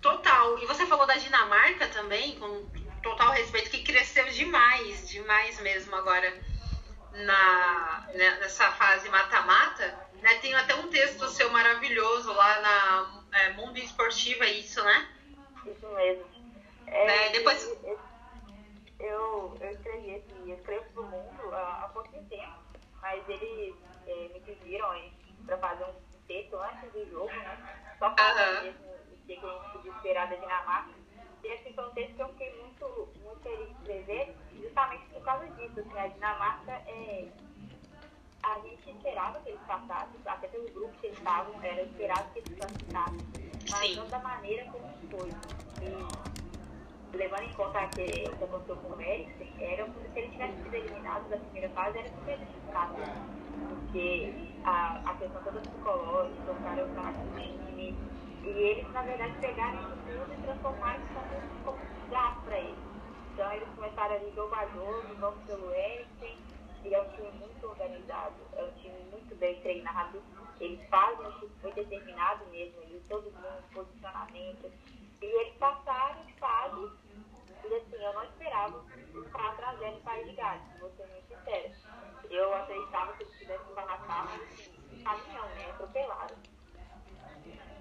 Total. 0.01 0.59
E 0.59 0.65
você 0.65 0.85
falou 0.85 1.05
da 1.05 1.15
Dinamarca 1.15 1.87
também, 1.87 2.39
com 2.39 2.65
total 3.01 3.31
respeito, 3.31 3.69
que 3.69 3.83
cresceu 3.83 4.25
demais, 4.29 5.09
demais 5.09 5.59
mesmo 5.61 5.95
agora 5.95 6.33
na, 7.13 8.07
né, 8.13 8.37
nessa 8.39 8.71
fase 8.71 9.09
mata-mata. 9.09 10.07
Né? 10.21 10.35
Tem 10.35 10.53
até 10.55 10.75
um 10.75 10.87
texto 10.89 11.27
seu 11.29 11.49
maravilhoso 11.51 12.31
lá 12.31 12.61
na 12.61 13.23
é, 13.39 13.49
Mundo 13.53 13.77
Esportivo, 13.77 14.43
é 14.43 14.51
isso, 14.51 14.83
né? 14.83 15.09
Isso 15.65 15.87
mesmo. 15.89 16.25
É, 16.87 17.05
né? 17.05 17.29
Depois... 17.29 17.69
Eu, 18.99 19.55
eu 19.59 19.71
escrevi 19.71 20.11
esse, 20.11 20.49
eu 20.49 20.55
escrevo 20.55 20.85
pro 20.93 21.03
mundo 21.03 21.53
há, 21.53 21.85
há 21.85 21.89
pouco 21.89 22.09
tempo, 22.09 22.59
mas 23.01 23.29
eles 23.29 23.75
é, 24.07 24.29
me 24.33 24.39
pediram 24.39 24.89
para 25.45 25.57
fazer 25.57 25.85
um 25.85 25.93
texto 26.27 26.55
antes 26.57 26.91
do 26.91 27.09
jogo, 27.09 27.31
né? 27.31 27.95
Só 27.99 28.09
para 28.09 28.63
uhum. 28.63 28.69
o 28.69 29.25
que 29.25 29.33
a 29.33 29.35
gente 29.35 29.71
podia 29.71 29.91
esperar 29.91 30.29
da 30.29 30.35
Dinamarca. 30.35 30.93
E 31.43 31.47
esse 31.47 31.73
foi 31.73 31.85
um 31.85 31.91
texto 31.91 32.15
que 32.15 32.21
eu 32.21 32.29
fiquei 32.29 32.61
muito, 32.61 33.09
muito 33.23 33.39
feliz 33.41 33.67
de 33.67 33.73
escrever, 33.73 34.35
justamente 34.59 35.05
por 35.05 35.21
causa 35.23 35.47
disso. 35.47 35.79
Assim, 35.79 35.99
a 35.99 36.07
Dinamarca 36.07 36.71
é. 36.71 37.27
A 38.43 38.59
gente 38.59 38.89
esperava 38.89 39.39
que 39.41 39.49
eles 39.49 39.61
passassem, 39.67 40.21
até 40.25 40.47
pelo 40.47 40.71
grupo 40.71 40.93
que 40.99 41.07
eles 41.07 41.17
estavam, 41.17 41.61
era 41.61 41.81
esperado 41.81 42.31
que 42.31 42.39
eles 42.39 42.57
passassem, 42.57 43.17
mas 43.69 43.89
Sim. 43.89 43.95
não 43.95 44.07
da 44.07 44.19
maneira 44.19 44.71
como 44.71 44.87
foi. 45.09 45.29
E 45.81 46.46
levando 47.17 47.43
em 47.43 47.53
conta 47.53 47.87
que 47.87 48.29
o 48.29 48.37
que 48.37 48.43
aconteceu 48.43 48.75
com 48.77 48.95
o 48.95 49.01
Eriksen, 49.01 49.51
era 49.59 49.85
se 49.85 50.19
ele 50.19 50.29
tivesse 50.29 50.63
sido 50.63 50.73
eliminado 50.75 51.29
da 51.29 51.37
primeira 51.37 51.69
fase, 51.69 51.97
era 51.97 52.09
super 52.09 52.37
justificado. 52.37 52.95
Porque 53.69 54.33
a, 54.63 55.01
a 55.03 55.13
questão 55.15 55.43
toda 55.43 55.59
psicológica, 55.61 56.51
o 56.51 56.55
cara 56.63 56.79
é 56.79 56.83
o 56.83 57.39
time, 57.39 57.97
e 58.43 58.47
eles, 58.47 58.91
na 58.93 59.01
verdade, 59.01 59.33
pegaram 59.41 59.79
isso 59.79 59.97
tudo 60.05 60.33
e 60.33 60.37
transformaram 60.43 61.03
isso 61.03 61.63
como, 61.65 61.77
um 61.77 62.09
gasto 62.09 62.41
para 62.45 62.59
eles. 62.59 62.77
Então, 63.33 63.51
eles 63.51 63.69
começaram 63.75 64.15
ali 64.15 64.31
jogo 64.35 64.55
a 64.55 64.65
jogo, 64.67 65.15
vamos 65.19 65.43
pelo 65.45 65.73
Eriksen, 65.73 66.37
e 66.85 66.93
é 66.93 67.01
um 67.01 67.09
time 67.09 67.31
muito 67.39 67.67
organizado, 67.67 68.35
é 68.55 68.63
um 68.63 68.71
time 68.71 68.99
muito 69.11 69.35
bem 69.35 69.59
treinado, 69.61 70.21
eles 70.59 70.79
fazem 70.89 71.25
um 71.25 71.31
time 71.31 71.51
muito 71.61 71.75
determinado 71.75 72.45
mesmo, 72.51 72.81
ali, 72.81 73.01
todo 73.09 73.23
mundo, 73.23 73.63
posicionamento, 73.73 74.71
e 75.21 75.25
eles 75.25 75.53
passaram 75.55 76.23
de 76.25 76.33
fase, 76.33 76.91
e 77.69 77.75
assim, 77.75 78.03
eu 78.03 78.13
não 78.13 78.23
esperava 78.23 78.85
ficar 79.11 79.55
trazendo 79.55 79.97
o 79.97 80.01
País 80.01 80.27
de 80.27 80.33
Gales, 80.33 80.63
vou 80.79 80.91
ser 80.95 81.07
muito 81.07 81.27
sincera. 81.27 81.71
Eu 82.29 82.53
acreditava 82.53 83.13
que 83.13 83.23
eles 83.23 83.37
tivessem 83.37 83.73
barracado, 83.73 84.29
assim, 84.33 85.03
caminhão, 85.03 85.47
né? 85.49 85.69
Atropelaram. 85.71 86.35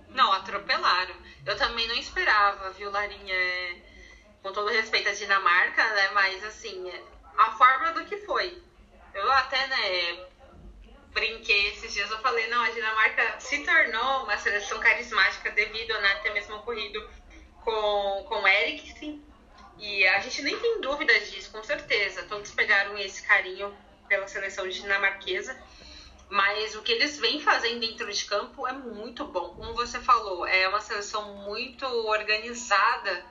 Não, 0.08 0.32
atropelaram. 0.32 1.14
Eu 1.44 1.56
também 1.56 1.86
não 1.88 1.96
esperava, 1.96 2.70
viu, 2.70 2.90
Larinha? 2.90 3.34
É, 3.34 3.76
com 4.42 4.52
todo 4.52 4.70
respeito 4.70 5.08
à 5.08 5.12
Dinamarca, 5.12 5.82
né? 5.94 6.10
Mas 6.10 6.44
assim, 6.44 6.88
é, 6.88 7.02
a 7.36 7.50
forma 7.52 7.92
do 7.92 8.04
que 8.04 8.18
foi. 8.18 8.62
Eu 9.12 9.32
até, 9.32 9.66
né, 9.66 10.26
brinquei 11.12 11.68
esses 11.68 11.92
dias, 11.92 12.10
eu 12.10 12.18
falei, 12.18 12.46
não, 12.48 12.62
a 12.62 12.70
Dinamarca 12.70 13.40
se 13.40 13.64
tornou 13.64 14.24
uma 14.24 14.36
seleção 14.36 14.78
carismática 14.78 15.50
devido 15.50 15.98
né, 16.00 16.14
ter 16.16 16.32
mesmo 16.34 16.56
ocorrido 16.56 17.08
com, 17.64 18.24
com 18.28 18.46
Eriksen. 18.46 19.24
E 19.78 20.06
a 20.06 20.20
gente 20.20 20.42
nem 20.42 20.58
tem 20.58 20.80
dúvida 20.80 21.18
disso, 21.20 21.50
com 21.50 21.62
certeza. 21.62 22.22
Todos 22.24 22.50
pegaram 22.52 22.96
esse 22.98 23.22
carinho 23.22 23.76
pela 24.08 24.26
seleção 24.26 24.68
dinamarquesa. 24.68 25.56
Mas 26.28 26.74
o 26.74 26.82
que 26.82 26.92
eles 26.92 27.18
vêm 27.18 27.40
fazendo 27.40 27.80
dentro 27.80 28.10
de 28.12 28.24
campo 28.24 28.66
é 28.66 28.72
muito 28.72 29.24
bom. 29.26 29.54
Como 29.54 29.74
você 29.74 30.00
falou, 30.00 30.46
é 30.46 30.68
uma 30.68 30.80
seleção 30.80 31.34
muito 31.44 31.84
organizada, 31.84 33.24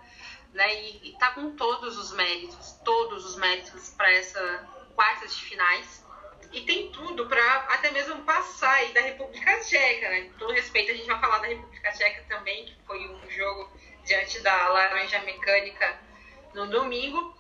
né? 0.54 0.82
E, 0.82 1.12
está 1.12 1.32
com 1.32 1.56
todos 1.56 1.98
os 1.98 2.14
méritos, 2.14 2.80
todos 2.86 3.26
os 3.26 3.36
méritos 3.38 3.90
para 3.90 4.12
essa 4.12 4.70
quartas 4.96 5.36
de 5.36 5.44
finais. 5.44 6.06
E 6.54 6.62
tem 6.62 6.90
tudo 6.92 7.26
para 7.26 7.56
até 7.70 7.92
mesmo 7.92 8.24
passar 8.24 8.72
aí 8.76 8.94
da 8.94 9.02
República 9.02 9.60
Tcheca, 9.60 10.10
né? 10.10 10.22
Com 10.22 10.38
todo 10.38 10.54
respeito, 10.54 10.92
a 10.92 10.94
gente 10.94 11.08
vai 11.08 11.20
falar 11.20 11.40
da 11.40 11.48
República 11.48 11.92
Tcheca 11.92 12.24
também, 12.30 12.66
que 12.66 12.78
foi 12.88 13.10
um 13.10 13.30
jogo 13.30 13.70
diante 14.06 14.40
da 14.40 14.70
Laranja 14.70 15.20
Mecânica 15.24 16.00
no 16.56 16.68
domingo. 16.68 17.36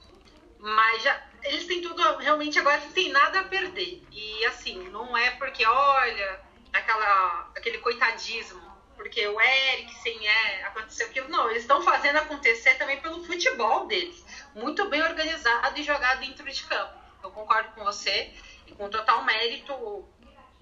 Mas 0.59 1.03
já, 1.03 1.21
eles 1.43 1.65
têm 1.65 1.81
tudo, 1.81 2.01
realmente 2.17 2.59
agora 2.59 2.79
tem 2.93 3.09
nada 3.09 3.39
a 3.39 3.43
perder. 3.43 4.03
E 4.11 4.45
assim, 4.45 4.89
não 4.89 5.17
é 5.17 5.31
porque, 5.31 5.65
olha, 5.65 6.41
aquela, 6.73 7.51
aquele 7.55 7.77
coitadismo, 7.79 8.61
porque 8.95 9.27
o 9.27 9.39
Eriksen 9.39 10.27
é, 10.27 10.63
aconteceu 10.65 11.07
aquilo. 11.07 11.29
Não, 11.29 11.49
eles 11.49 11.63
estão 11.63 11.81
fazendo 11.81 12.17
acontecer 12.17 12.75
também 12.75 12.99
pelo 13.01 13.23
futebol 13.23 13.87
deles. 13.87 14.23
Muito 14.53 14.87
bem 14.89 15.01
organizado 15.01 15.79
e 15.79 15.83
jogado 15.83 16.19
dentro 16.19 16.49
de 16.49 16.63
campo. 16.63 16.93
Eu 17.23 17.31
concordo 17.31 17.69
com 17.71 17.83
você 17.83 18.33
e 18.67 18.73
com 18.73 18.89
total 18.89 19.23
mérito 19.23 20.05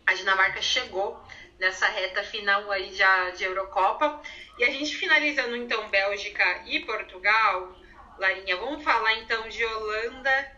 a 0.06 0.14
Dinamarca 0.14 0.62
chegou 0.62 1.22
nessa 1.60 1.88
reta 1.88 2.24
final 2.24 2.70
aí 2.72 2.94
já 2.94 3.30
de 3.32 3.44
Eurocopa. 3.44 4.22
E 4.58 4.64
a 4.64 4.70
gente 4.70 4.96
finalizando 4.96 5.56
então 5.56 5.90
Bélgica 5.90 6.64
e 6.66 6.82
Portugal, 6.82 7.76
Vamos 8.58 8.86
falar 8.86 9.16
então 9.16 9.50
de 9.50 9.66
Holanda 9.66 10.52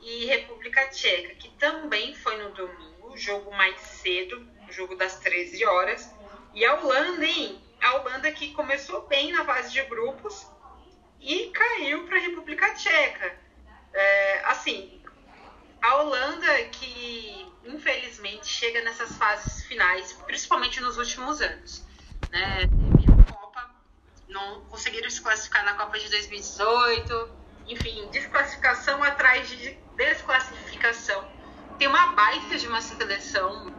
e 0.00 0.26
República 0.26 0.84
Tcheca, 0.88 1.36
que 1.36 1.48
também 1.52 2.12
foi 2.12 2.36
no 2.42 2.50
domingo, 2.50 3.16
jogo 3.16 3.52
mais 3.52 3.78
cedo, 3.80 4.44
jogo 4.68 4.96
das 4.96 5.20
13 5.20 5.64
horas. 5.64 6.12
E 6.52 6.64
a 6.64 6.74
Holanda, 6.74 7.24
hein? 7.24 7.62
A 7.80 7.94
Holanda 7.94 8.32
que 8.32 8.52
começou 8.52 9.06
bem 9.06 9.30
na 9.30 9.44
fase 9.44 9.72
de 9.72 9.82
grupos 9.82 10.44
e 11.20 11.50
caiu 11.50 12.04
para 12.04 12.16
a 12.16 12.20
República 12.20 12.74
Tcheca. 12.74 13.38
É, 13.92 14.40
assim, 14.46 15.00
a 15.80 15.94
Holanda 16.02 16.64
que 16.72 17.46
infelizmente 17.64 18.48
chega 18.48 18.82
nessas 18.82 19.16
fases 19.16 19.64
finais, 19.66 20.12
principalmente 20.26 20.80
nos 20.80 20.98
últimos 20.98 21.40
anos. 21.40 21.84
Né? 22.30 22.68
Não 24.34 24.64
conseguiram 24.64 25.08
se 25.08 25.22
classificar 25.22 25.64
na 25.64 25.74
Copa 25.74 25.98
de 25.98 26.10
2018. 26.10 27.30
Enfim, 27.68 28.08
desclassificação 28.10 29.02
atrás 29.02 29.48
de 29.48 29.78
desclassificação. 29.96 31.26
Tem 31.78 31.88
uma 31.88 32.08
baita 32.08 32.58
de 32.58 32.66
uma 32.66 32.82
seleção. 32.82 33.72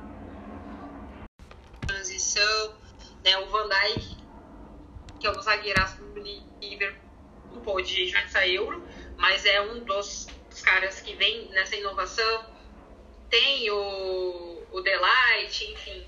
Transição, 1.86 2.80
né? 3.24 3.38
O 3.40 3.48
Van 3.48 3.68
Dijk, 3.68 4.18
que 5.20 5.28
é 5.28 5.30
o 5.30 5.42
zagueiraço 5.42 6.02
do 6.02 6.20
Liverpool, 6.62 7.02
não 7.52 7.62
pôde 7.62 8.08
já 8.08 8.22
essa 8.22 8.48
Euro, 8.48 8.84
mas 9.18 9.46
é 9.46 9.62
um 9.62 9.84
dos, 9.84 10.26
dos 10.50 10.62
caras 10.62 11.02
que 11.02 11.16
vem 11.16 11.50
nessa 11.50 11.76
inovação. 11.76 12.56
Tem 13.30 13.70
o, 13.70 14.64
o 14.72 14.82
Delight, 14.82 15.66
enfim, 15.66 16.08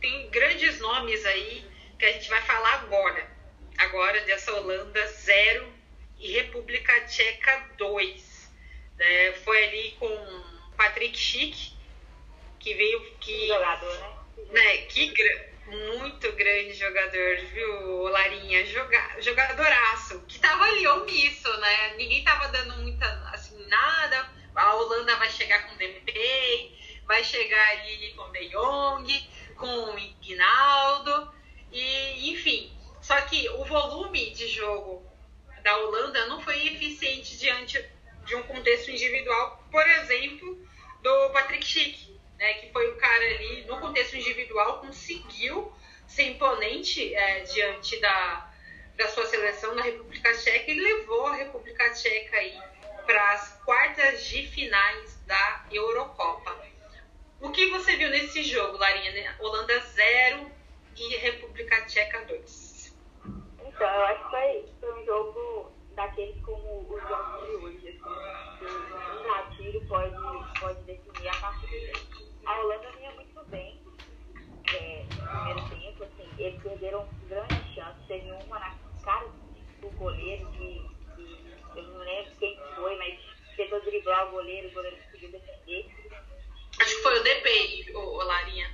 tem 0.00 0.30
grandes 0.30 0.78
nomes 0.80 1.24
aí 1.24 1.66
que 1.98 2.04
a 2.04 2.12
gente 2.12 2.28
vai 2.28 2.42
falar 2.42 2.74
agora 2.74 3.35
agora 3.78 4.20
dessa 4.22 4.54
Holanda 4.54 5.06
0 5.06 5.72
e 6.18 6.32
República 6.32 7.00
Tcheca 7.06 7.70
2. 7.78 8.50
É, 8.98 9.32
foi 9.44 9.64
ali 9.64 9.96
com 9.98 10.44
Patrick 10.76 11.18
Schick, 11.18 11.72
que 12.58 12.74
veio. 12.74 13.16
Que, 13.20 13.48
jogador, 13.48 13.98
né? 14.52 14.62
né 14.62 14.76
que 14.86 15.12
muito 15.66 16.32
grande 16.32 16.74
jogador, 16.74 17.36
viu, 17.52 18.02
Larinha? 18.02 18.64
Joga, 18.66 19.20
jogadoraço, 19.20 20.20
que 20.28 20.38
tava 20.38 20.64
ali 20.64 20.86
omisso, 20.86 21.52
né? 21.58 21.94
Ninguém 21.96 22.22
tava 22.22 22.48
dando 22.48 22.76
muita, 22.82 23.06
assim, 23.32 23.66
nada. 23.66 24.30
A 24.54 24.74
Holanda 24.74 25.16
vai 25.16 25.28
chegar 25.28 25.66
com 25.66 25.74
o 25.74 25.78
Dembele, 25.78 26.78
vai 27.04 27.22
chegar 27.22 27.68
ali 27.70 28.14
com 28.14 28.22
o 28.22 28.32
De 28.32 28.48
Jong, 28.48 29.30
com 29.56 29.66
o 29.66 29.98
Ignaldo, 29.98 31.32
e 31.72 32.30
enfim, 32.30 32.75
só 33.06 33.20
que 33.20 33.48
o 33.50 33.64
volume 33.64 34.30
de 34.30 34.48
jogo 34.48 35.00
da 35.62 35.76
Holanda 35.78 36.26
não 36.26 36.40
foi 36.40 36.66
eficiente 36.66 37.38
diante 37.38 37.80
de 38.24 38.34
um 38.34 38.42
contexto 38.42 38.90
individual, 38.90 39.64
por 39.70 39.86
exemplo, 39.88 40.68
do 41.02 41.30
Patrick 41.30 41.64
Schick, 41.64 42.18
né, 42.36 42.54
que 42.54 42.72
foi 42.72 42.90
o 42.90 42.96
cara 42.96 43.24
ali, 43.24 43.64
no 43.66 43.78
contexto 43.78 44.16
individual, 44.16 44.80
conseguiu 44.80 45.72
ser 46.08 46.24
imponente 46.24 47.14
é, 47.14 47.44
diante 47.44 47.96
da, 48.00 48.52
da 48.96 49.06
sua 49.06 49.24
seleção 49.26 49.72
na 49.76 49.82
República 49.82 50.32
Tcheca 50.32 50.68
e 50.68 50.80
levou 50.80 51.28
a 51.28 51.36
República 51.36 51.88
Tcheca 51.90 52.36
para 53.06 53.34
as 53.34 53.52
quartas 53.64 54.24
de 54.24 54.48
finais 54.48 55.16
da 55.26 55.64
Eurocopa. 55.70 56.60
O 57.40 57.52
que 57.52 57.70
você 57.70 57.96
viu 57.96 58.10
nesse 58.10 58.42
jogo, 58.42 58.76
Larinha? 58.76 59.36
Holanda 59.38 59.78
0 59.78 60.50
e 60.96 61.16
República 61.18 61.82
Tcheca 61.82 62.24
2. 62.24 62.65
Então, 63.76 63.94
eu 63.94 64.04
acho 64.06 64.24
que 64.24 64.30
foi, 64.30 64.68
foi 64.80 65.02
um 65.02 65.04
jogo 65.04 65.70
daqueles 65.94 66.40
como 66.42 66.94
os 66.94 67.08
jogos 67.08 67.46
de 67.46 67.56
hoje, 67.56 67.88
assim, 67.88 68.58
que 68.58 68.64
um 68.64 69.22
gatilho 69.22 69.80
pode, 69.82 70.16
pode 70.58 70.82
definir 70.84 71.28
a 71.28 71.34
partida. 71.34 72.00
A 72.46 72.60
Holanda 72.60 72.90
vinha 72.92 73.10
muito 73.12 73.44
bem 73.50 73.78
é, 74.72 75.06
no 75.14 75.22
primeiro 75.26 75.60
tempo, 75.68 76.04
assim, 76.04 76.32
eles 76.38 76.62
perderam 76.62 77.06
grandes 77.28 77.74
chances, 77.74 78.06
teve 78.08 78.32
uma 78.32 78.58
na 78.58 78.74
cara 79.04 79.26
do 79.82 79.90
goleiro 79.90 80.46
que, 80.52 80.88
que 81.14 81.54
eu 81.76 81.82
não 81.82 81.98
lembro 81.98 82.32
quem 82.38 82.58
foi, 82.76 82.96
mas 82.96 83.18
tentou 83.58 83.80
driblar 83.82 84.28
o 84.28 84.30
goleiro, 84.30 84.68
o 84.68 84.72
goleiro 84.72 84.96
conseguiu 85.04 85.32
defender. 85.32 85.86
Acho 86.80 86.96
que 86.96 87.02
foi 87.02 87.18
o 87.18 87.22
DP, 87.22 87.92
o, 87.94 87.98
o 87.98 88.22
Larinha. 88.22 88.70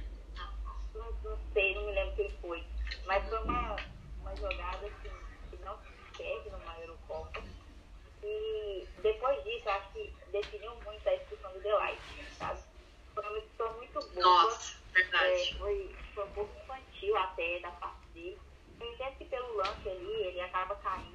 Não, 0.95 1.13
não 1.25 1.39
sei, 1.53 1.75
não 1.75 1.87
me 1.87 1.93
lembro 1.93 2.15
quem 2.15 2.31
foi. 2.41 2.65
Mas 3.07 3.29
foi 3.29 3.39
uma 3.39 3.77
jogada 4.43 4.87
assim, 4.87 5.11
que 5.51 5.57
não 5.65 5.79
se 5.79 6.19
perde 6.19 6.51
numa 6.51 6.79
Eurocopa. 6.81 7.43
E 8.25 8.87
depois 8.99 9.43
disso, 9.45 9.69
acho 9.69 9.93
que 9.93 10.13
definiu 10.33 10.75
muito 10.85 11.09
a 11.09 11.15
expulsão 11.15 11.53
do 11.53 11.61
Delight, 11.61 12.01
sabe? 12.39 12.61
Foi 13.15 13.25
uma 13.25 13.39
expulsão 13.39 13.77
muito 13.77 14.01
boa. 14.01 14.45
Nossa, 14.45 14.77
verdade. 14.93 15.43
É, 15.43 15.55
foi, 15.59 15.97
foi 16.15 16.25
um 16.25 16.33
pouco 16.33 16.61
infantil 16.63 17.17
até 17.17 17.61
da 17.61 17.71
parte 17.73 18.07
dele. 18.15 18.39
Eu 18.81 18.93
entendo 18.93 19.17
que 19.19 19.25
pelo 19.27 19.57
lance 19.57 19.89
ali, 19.89 20.13
ele 20.27 20.41
acaba 20.41 20.75
caindo 20.77 21.13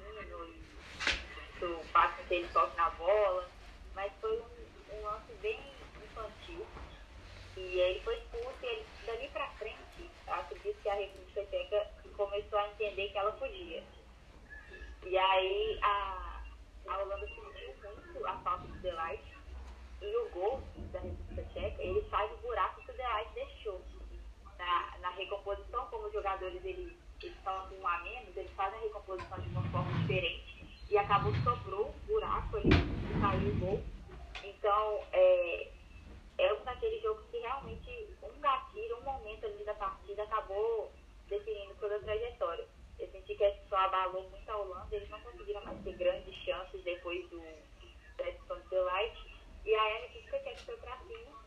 e 1.60 1.64
o 1.64 1.84
passe 1.92 2.22
dele 2.24 2.48
toque 2.52 2.76
na 2.76 2.90
bola. 2.90 3.48
Mas 3.94 4.12
foi 4.20 4.38
um, 4.38 4.96
um 4.96 5.02
lance 5.02 5.32
bem 5.42 5.60
infantil. 6.02 6.66
E 7.56 7.80
ele 7.80 8.00
foi 8.00 8.16
expulso 8.16 8.58
e 8.62 8.66
ele, 8.66 8.86
dali 9.04 9.28
pra 9.28 9.48
frente, 9.58 10.10
acredito 10.28 10.80
que 10.80 10.88
a 10.88 10.94
República 10.94 11.44
Tcheca 11.46 11.97
começou 12.18 12.58
a 12.58 12.68
entender 12.68 13.08
que 13.10 13.16
ela 13.16 13.32
podia. 13.32 13.82
E 15.06 15.16
aí 15.16 15.78
a, 15.80 16.42
a 16.88 16.98
Holanda 16.98 17.26
sentiu 17.28 17.44
muito 17.44 18.26
a 18.26 18.36
falta 18.38 18.66
do 18.66 18.78
Delight. 18.80 19.22
E 20.02 20.16
o 20.16 20.28
gol 20.30 20.60
da 20.92 20.98
República 20.98 21.44
Tcheca, 21.52 21.82
ele 21.82 22.04
sai 22.10 22.28
do 22.28 22.36
buraco 22.38 22.82
que 22.82 22.90
o 22.90 22.94
Delight 22.94 23.32
deixou. 23.34 23.80
Na, 24.58 24.98
na 24.98 25.10
recomposição, 25.10 25.86
como 25.86 26.08
os 26.08 26.12
jogadores 26.12 26.62
eles, 26.64 26.92
eles 27.22 27.36
com 27.44 27.74
um 27.76 27.86
a 27.86 27.98
menos, 28.00 28.36
eles 28.36 28.50
fazem 28.56 28.78
a 28.80 28.82
recomposição 28.82 29.38
de 29.38 29.48
uma 29.50 29.62
forma 29.70 29.92
diferente. 30.00 30.66
E 30.90 30.98
acabou 30.98 31.32
sobrou 31.44 31.88
um 31.88 32.06
buraco 32.06 32.56
ali 32.56 32.70
e 32.70 33.20
saiu 33.20 33.52
o 33.52 33.58
gol. 33.60 33.82
Então, 34.42 35.04
é, 35.12 35.68
é 36.38 36.52
um 36.52 36.64
daqueles 36.64 37.00
jogos 37.00 37.24
que 37.30 37.38
realmente 37.38 38.08
um 38.22 38.40
gatilho, 38.40 38.98
um 38.98 39.02
momento 39.02 39.46
ali 39.46 39.64
da 39.64 39.74
partida 39.74 40.24
acabou 40.24 40.90
definindo 41.28 41.74
toda 41.76 41.96
a 41.96 42.00
trajetória. 42.00 42.66
Eu 42.98 43.08
senti 43.08 43.34
que 43.34 43.54
só 43.68 43.76
abalou 43.76 44.28
muito 44.28 44.50
a 44.50 44.56
Holanda, 44.56 44.96
eles 44.96 45.08
não 45.08 45.20
conseguiram 45.20 45.64
mais 45.64 45.80
ter 45.84 45.92
grandes 45.96 46.34
chances 46.44 46.82
depois 46.82 47.28
do 47.30 47.40
da 48.16 48.54
do 48.54 48.84
Light. 48.84 49.38
E 49.64 49.74
a 49.74 49.98
Amy 49.98 50.08
que 50.08 50.28
foi 50.30 50.76
pra 50.78 50.98
cima, 50.98 51.44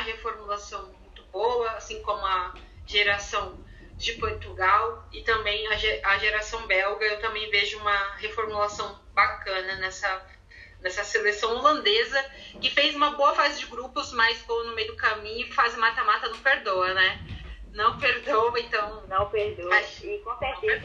numa 0.00 0.02
reformulação 0.02 0.90
boa, 1.30 1.70
assim 1.72 2.02
como 2.02 2.24
a 2.24 2.54
geração 2.86 3.62
de 3.96 4.14
Portugal 4.14 5.06
e 5.12 5.22
também 5.22 5.66
a, 5.68 6.18
geração 6.18 6.66
belga. 6.66 7.04
Eu 7.04 7.20
também 7.20 7.48
vejo 7.50 7.78
uma 7.78 8.14
reformulação 8.16 8.98
bacana 9.14 9.76
nessa, 9.76 10.26
nessa 10.80 11.04
seleção 11.04 11.58
holandesa, 11.58 12.20
que 12.60 12.70
fez 12.70 12.96
uma 12.96 13.12
boa 13.12 13.34
fase 13.34 13.60
de 13.60 13.66
grupos, 13.66 14.12
mas 14.12 14.38
ficou 14.38 14.64
no 14.64 14.74
meio 14.74 14.88
do 14.88 14.96
caminho 14.96 15.46
e 15.46 15.52
faz 15.52 15.76
mata-mata 15.76 16.28
não 16.28 16.38
perdoa, 16.38 16.94
né? 16.94 17.20
Não 17.72 17.98
perdoa, 17.98 18.58
então. 18.58 19.06
Não 19.06 19.30
perdoa. 19.30 19.68
Mas... 19.68 20.02
E 20.02 20.18
com 20.18 20.36
certeza 20.38 20.84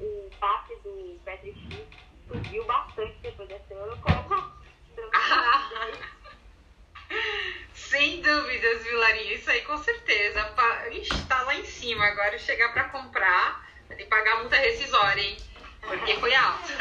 o, 0.00 0.04
o 0.04 0.30
passe 0.40 0.74
do 0.82 1.20
Patrick 1.24 1.86
subiu 2.26 2.64
bastante 2.64 3.16
depois 3.22 3.48
dessa 3.48 3.74
Eurocopa. 3.74 4.52
Sem 7.88 8.20
dúvidas, 8.22 8.82
Vilarinho. 8.82 9.34
Isso 9.34 9.50
aí 9.50 9.62
com 9.62 9.76
certeza. 9.78 10.54
Ixi, 10.90 11.26
tá 11.26 11.42
lá 11.42 11.54
em 11.54 11.64
cima. 11.64 12.04
Agora 12.06 12.38
chegar 12.38 12.72
pra 12.72 12.88
comprar, 12.88 13.68
vai 13.88 13.96
ter 13.96 14.04
que 14.04 14.10
pagar 14.10 14.40
multa 14.40 14.56
rescisória, 14.56 15.22
hein? 15.22 15.36
Porque 15.80 16.16
foi 16.16 16.34
alto. 16.34 16.72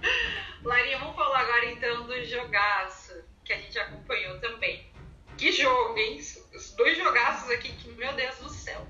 Larinha, 0.62 0.98
vamos 0.98 1.16
falar 1.16 1.40
agora 1.40 1.66
então 1.66 2.04
do 2.04 2.24
jogaço 2.24 3.24
que 3.44 3.52
a 3.52 3.56
gente 3.56 3.78
acompanhou 3.78 4.38
também. 4.40 4.90
Que 5.36 5.52
jogo, 5.52 5.98
hein? 5.98 6.18
Os 6.54 6.72
dois 6.72 6.96
jogaços 6.96 7.50
aqui 7.50 7.72
que, 7.72 7.88
meu 7.90 8.12
Deus 8.14 8.38
do 8.38 8.48
céu. 8.48 8.86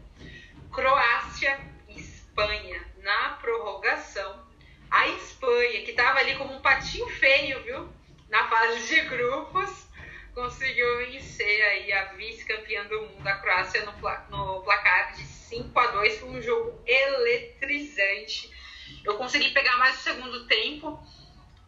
Croácia 0.72 1.58
e 1.88 1.98
Espanha 1.98 2.84
na 2.98 3.30
prorrogação. 3.40 4.44
A 4.90 5.08
Espanha, 5.08 5.84
que 5.84 5.92
tava 5.92 6.20
ali 6.20 6.36
como 6.36 6.54
um 6.54 6.60
patinho 6.60 7.08
feio, 7.08 7.62
viu? 7.62 7.88
Na 8.28 8.48
fase 8.48 8.86
de 8.86 9.00
grupos, 9.02 9.85
conseguiu 10.36 10.98
vencer 10.98 11.62
aí 11.64 11.90
a 11.94 12.12
vice-campeã 12.12 12.84
do 12.84 13.00
mundo, 13.00 13.26
a 13.26 13.38
Croácia, 13.38 13.82
no, 13.86 13.92
no 14.28 14.62
placar 14.62 15.14
de 15.14 15.22
5 15.22 15.80
a 15.80 15.86
2 15.86 16.20
Foi 16.20 16.28
um 16.28 16.42
jogo 16.42 16.82
eletrizante. 16.86 18.50
Eu 19.02 19.16
consegui 19.16 19.50
pegar 19.52 19.78
mais 19.78 19.98
o 19.98 20.02
segundo 20.02 20.46
tempo. 20.46 21.02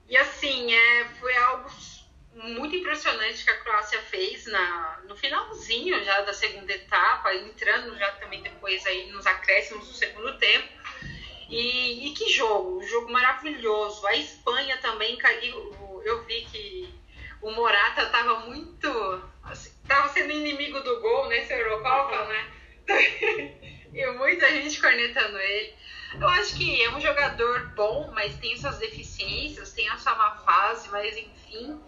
E 0.07 0.17
assim, 0.19 0.71
é, 0.71 1.05
foi 1.19 1.35
algo 1.39 1.71
muito 2.35 2.77
impressionante 2.77 3.43
que 3.43 3.51
a 3.51 3.61
Croácia 3.63 4.01
fez 4.03 4.45
na, 4.47 5.01
no 5.09 5.17
finalzinho 5.17 6.05
já 6.05 6.21
da 6.21 6.35
segunda 6.35 6.71
etapa, 6.71 7.35
entrando 7.35 7.97
já 7.97 8.13
também 8.13 8.43
depois 8.43 8.85
aí 8.85 9.11
nos 9.11 9.27
acréscimos 9.27 9.89
do 9.89 9.95
segundo 9.95 10.37
tempo. 10.37 10.69
E, 11.49 12.07
e 12.07 12.13
que 12.13 12.31
jogo, 12.31 12.81
um 12.81 12.87
jogo 12.87 13.11
maravilhoso. 13.11 14.07
A 14.07 14.15
Espanha 14.15 14.77
também 14.77 15.17
caiu, 15.17 16.03
eu 16.05 16.23
vi 16.25 16.45
que 16.45 16.98
o 17.41 17.51
Morata 17.51 18.03
estava 18.03 18.41
muito. 18.41 19.23
assim, 19.45 19.71
sendo 20.13 20.33
inimigo 20.33 20.81
do 20.81 21.01
gol 21.01 21.29
nessa 21.29 21.55
Eurocopa, 21.55 22.25
né? 22.27 22.53
e 23.93 24.11
muita 24.13 24.51
gente 24.51 24.81
cornetando 24.81 25.39
ele. 25.39 25.75
Eu 26.21 26.29
acho 26.29 26.57
que 26.57 26.83
é 26.83 26.91
um 26.91 27.01
jogador 27.01 27.75
bom, 27.75 28.11
mas 28.15 28.35
tem 28.37 28.57
suas 28.57 28.79
deficiências, 28.79 29.73
tem 29.73 29.89
a 29.89 29.99
sua 29.99 30.15
má 30.15 30.37
fase, 30.37 30.89
mas 30.89 31.17
enfim, 31.17 31.79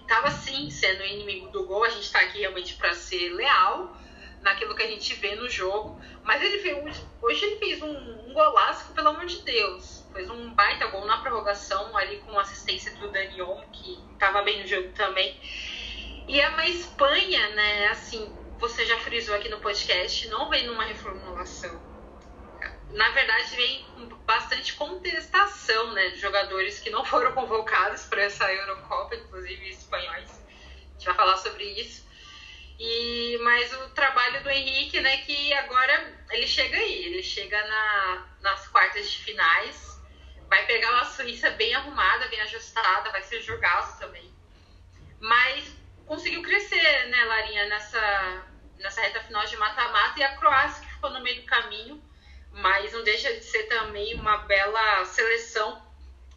estava 0.00 0.30
sim 0.30 0.68
sendo 0.70 1.04
inimigo 1.04 1.48
do 1.50 1.64
gol. 1.64 1.84
A 1.84 1.88
gente 1.88 2.02
está 2.02 2.20
aqui 2.20 2.40
realmente 2.40 2.74
para 2.74 2.92
ser 2.94 3.30
leal 3.30 3.96
naquilo 4.42 4.74
que 4.74 4.82
a 4.82 4.88
gente 4.88 5.14
vê 5.14 5.34
no 5.36 5.48
jogo. 5.48 6.00
Mas 6.22 6.42
ele 6.42 6.58
fez, 6.58 7.04
hoje 7.22 7.44
ele 7.44 7.56
fez 7.56 7.82
um, 7.82 8.28
um 8.28 8.32
golaço, 8.32 8.92
pelo 8.92 9.08
amor 9.08 9.26
de 9.26 9.40
Deus. 9.42 9.95
Fez 10.16 10.30
um 10.30 10.54
baita 10.54 10.86
gol 10.86 11.04
na 11.04 11.18
prorrogação, 11.18 11.94
ali 11.94 12.16
com 12.20 12.38
assistência 12.38 12.90
do 12.96 13.12
Daniel, 13.12 13.62
que 13.70 14.02
estava 14.14 14.40
bem 14.40 14.62
no 14.62 14.66
jogo 14.66 14.88
também. 14.94 15.38
E 16.26 16.40
é 16.40 16.48
uma 16.48 16.66
Espanha, 16.66 17.50
né? 17.50 17.88
Assim, 17.88 18.34
você 18.58 18.86
já 18.86 18.98
frisou 19.00 19.36
aqui 19.36 19.50
no 19.50 19.60
podcast, 19.60 20.26
não 20.28 20.48
vem 20.48 20.66
numa 20.66 20.84
reformulação. 20.84 21.78
Na 22.92 23.10
verdade, 23.10 23.56
vem 23.56 24.08
bastante 24.24 24.72
contestação 24.72 25.92
né, 25.92 26.08
de 26.08 26.18
jogadores 26.18 26.80
que 26.80 26.88
não 26.88 27.04
foram 27.04 27.32
convocados 27.32 28.04
para 28.04 28.22
essa 28.22 28.50
Eurocopa, 28.50 29.16
inclusive 29.16 29.68
espanhóis. 29.68 30.30
A 30.30 30.92
gente 30.94 31.04
vai 31.04 31.14
falar 31.14 31.36
sobre 31.36 31.64
isso. 31.78 32.06
E, 32.78 33.38
mas 33.42 33.70
o 33.72 33.90
trabalho 33.90 34.42
do 34.42 34.48
Henrique, 34.48 34.98
né, 35.00 35.18
que 35.18 35.52
agora 35.52 36.26
ele 36.30 36.46
chega 36.46 36.78
aí, 36.78 37.04
ele 37.04 37.22
chega 37.22 37.62
na, 37.66 38.26
nas 38.40 38.68
quartas 38.68 39.10
de 39.10 39.18
finais, 39.18 39.95
vai 40.48 40.66
pegar 40.66 40.92
uma 40.92 41.04
Suíça 41.04 41.50
bem 41.50 41.74
arrumada, 41.74 42.28
bem 42.28 42.40
ajustada, 42.42 43.10
vai 43.10 43.22
ser 43.22 43.40
jogaço 43.42 43.98
também. 43.98 44.34
Mas 45.20 45.74
conseguiu 46.06 46.42
crescer, 46.42 47.08
né, 47.08 47.24
Larinha, 47.24 47.66
nessa, 47.66 48.46
nessa 48.78 49.00
reta 49.00 49.20
final 49.20 49.44
de 49.44 49.56
mata-mata, 49.56 50.18
e 50.20 50.22
a 50.22 50.36
Croácia 50.36 50.84
que 50.84 50.92
ficou 50.92 51.10
no 51.10 51.22
meio 51.22 51.42
do 51.42 51.46
caminho, 51.46 52.02
mas 52.52 52.92
não 52.92 53.02
deixa 53.02 53.32
de 53.34 53.44
ser 53.44 53.64
também 53.64 54.14
uma 54.14 54.38
bela 54.38 55.04
seleção. 55.04 55.84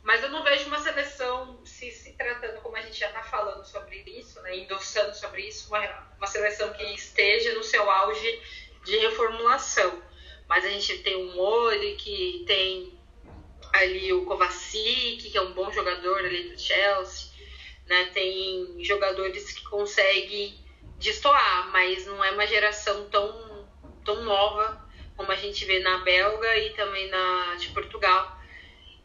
Mas 0.02 0.24
eu 0.24 0.30
não 0.30 0.44
vejo 0.44 0.66
uma 0.68 0.80
seleção 0.80 1.64
se, 1.66 1.92
se 1.92 2.14
tratando, 2.14 2.62
como 2.62 2.76
a 2.76 2.82
gente 2.82 3.00
já 3.00 3.08
está 3.08 3.22
falando 3.22 3.66
sobre 3.66 3.98
isso, 4.02 4.42
né, 4.42 4.58
endossando 4.58 5.16
sobre 5.16 5.44
isso, 5.44 5.68
uma, 5.68 5.80
uma 6.18 6.28
seleção 6.28 6.74
que 6.74 6.84
esteja 6.94 7.54
no 7.54 7.64
seu 7.64 7.90
auge 7.90 8.42
de 8.86 8.98
reformulação. 8.98 10.02
Mas 10.48 10.66
a 10.66 10.70
gente 10.70 11.00
tem 11.00 11.16
o 11.16 11.36
Mori, 11.36 11.96
que 11.96 12.44
tem 12.48 12.99
ali 13.74 14.12
o 14.14 14.26
Kovacic, 14.26 15.30
que 15.30 15.38
é 15.38 15.42
um 15.42 15.54
bom 15.54 15.72
jogador 15.72 16.20
ali 16.20 16.50
do 16.50 16.60
Chelsea, 16.60 17.30
né? 17.88 18.06
Tem 18.14 18.84
jogadores 18.84 19.52
que 19.52 19.64
conseguem 19.66 20.58
destoar, 20.98 21.70
mas 21.72 22.06
não 22.06 22.24
é 22.24 22.32
uma 22.32 22.46
geração 22.46 23.10
tão, 23.10 23.68
tão 24.04 24.24
nova 24.24 24.88
como 25.16 25.32
a 25.32 25.36
gente 25.36 25.66
vê 25.66 25.80
na 25.80 25.98
Belga 26.00 26.58
e 26.58 26.70
também 26.72 27.10
na 27.10 27.56
de 27.56 27.68
Portugal. 27.70 28.40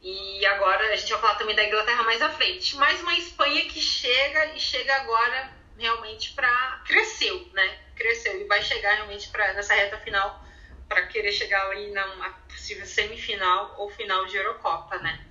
E 0.00 0.44
agora 0.46 0.92
a 0.92 0.96
gente 0.96 1.10
vai 1.10 1.20
falar 1.20 1.34
também 1.36 1.56
da 1.56 1.64
Inglaterra 1.64 2.02
mais 2.02 2.20
à 2.20 2.28
frente. 2.28 2.76
Mais 2.76 3.00
uma 3.00 3.14
Espanha 3.14 3.64
que 3.64 3.80
chega 3.80 4.54
e 4.54 4.60
chega 4.60 4.94
agora 4.96 5.50
realmente 5.78 6.32
para 6.32 6.82
cresceu, 6.86 7.48
né? 7.52 7.78
Cresceu 7.96 8.40
e 8.40 8.44
vai 8.44 8.62
chegar 8.62 8.94
realmente 8.94 9.28
para 9.30 9.54
nessa 9.54 9.74
reta 9.74 9.98
final 9.98 10.43
para 10.88 11.06
querer 11.06 11.32
chegar 11.32 11.68
aí 11.70 11.90
na 11.92 12.30
possível 12.48 12.86
semifinal 12.86 13.74
ou 13.78 13.90
final 13.90 14.24
de 14.26 14.36
Eurocopa, 14.36 14.98
né? 14.98 15.24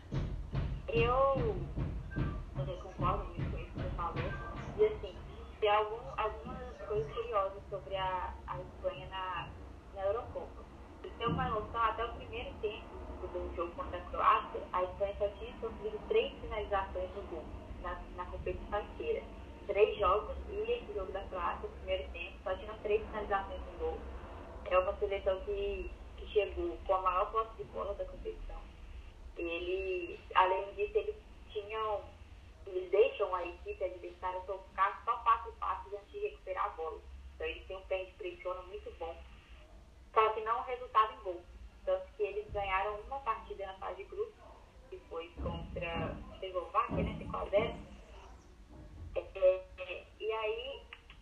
Eu, 0.87 1.55
concordo 2.81 3.25
muito 3.25 3.51
com 3.51 3.57
isso 3.57 3.71
que 3.71 3.81
você 3.81 3.89
falou. 3.95 4.33
E 4.77 4.85
assim, 4.85 5.15
tem 5.59 5.69
algum, 5.69 5.99
algumas 6.17 6.77
coisas 6.87 7.11
curiosas 7.13 7.63
sobre 7.69 7.95
a, 7.95 8.33
a 8.47 8.59
Espanha 8.59 9.07
na, 9.07 9.49
na 9.95 10.01
Eurocopa. 10.03 10.63
Você 11.01 11.09
tem 11.17 11.27
uma 11.27 11.49
noção, 11.49 11.81
até 11.81 12.05
o 12.05 12.13
primeiro 12.13 12.53
tempo 12.61 13.03
do 13.21 13.55
jogo 13.55 13.71
contra 13.71 13.97
a 13.97 14.01
Croácia, 14.01 14.61
a 14.73 14.83
Espanha 14.83 15.15
só 15.17 15.27
tinha 15.39 15.53
sofrido 15.59 15.99
três 16.07 16.33
finalizações 16.39 17.09
no 17.15 17.21
gol 17.23 17.45
na, 17.81 17.97
na 18.15 18.25
competição 18.25 18.81
inteira 18.81 19.23
três 19.67 19.97
jogos 19.97 20.35
e 20.49 20.71
esse 20.71 20.93
jogo 20.93 21.11
da 21.11 21.21
Croácia, 21.21 21.67
no 21.67 21.75
primeiro 21.77 22.03
tempo, 22.11 22.33
só 22.43 22.55
tinham 22.55 22.75
três 22.79 23.01
finalizações 23.07 23.61
no 23.61 23.79
gol. 23.79 23.99
É 24.73 24.79
uma 24.79 24.97
seleção 24.97 25.39
que, 25.41 25.91
que 26.17 26.27
chegou 26.33 26.75
com 26.87 26.95
a 26.95 27.01
maior 27.03 27.31
posse 27.31 27.57
de 27.57 27.63
bola 27.65 27.93
da 27.93 28.05
competição. 28.05 28.59
Ele, 29.37 30.19
além 30.33 30.73
disso, 30.73 30.97
eles 30.97 31.15
tinham, 31.51 32.01
eles 32.65 32.89
deixam 32.89 33.35
a 33.35 33.45
equipe 33.45 33.83
adversária 33.83 34.39
tocar 34.41 34.99
só 35.05 35.15
quatro 35.17 35.51
passos 35.59 35.93
antes 35.93 36.11
de 36.11 36.19
recuperar 36.21 36.65
a 36.65 36.69
bola. 36.69 36.99
Então 37.35 37.45
eles 37.45 37.67
têm 37.67 37.77
um 37.77 37.81
pé 37.81 38.03
de 38.03 38.11
pressiona 38.13 38.63
muito 38.63 38.91
bom. 38.97 39.15
Só 40.11 40.29
que 40.29 40.41
não 40.41 40.63
resultava 40.63 41.13
em 41.13 41.23
gol. 41.23 41.43
Tanto 41.85 42.07
que 42.17 42.23
eles 42.23 42.51
ganharam 42.51 42.99
uma 43.01 43.19
partida 43.19 43.67
na 43.67 43.73
fase 43.75 43.97
de 43.97 44.05
grupo, 44.05 44.33
que 44.89 44.97
foi 45.07 45.31
contra 45.43 46.17
a 46.41 46.45
Eslováquia, 46.45 47.03
né? 47.03 47.15
5 47.19 47.37
a 47.37 47.45
0 47.45 47.75
é, 49.35 50.03
e 50.19 50.31
aí, 50.31 50.81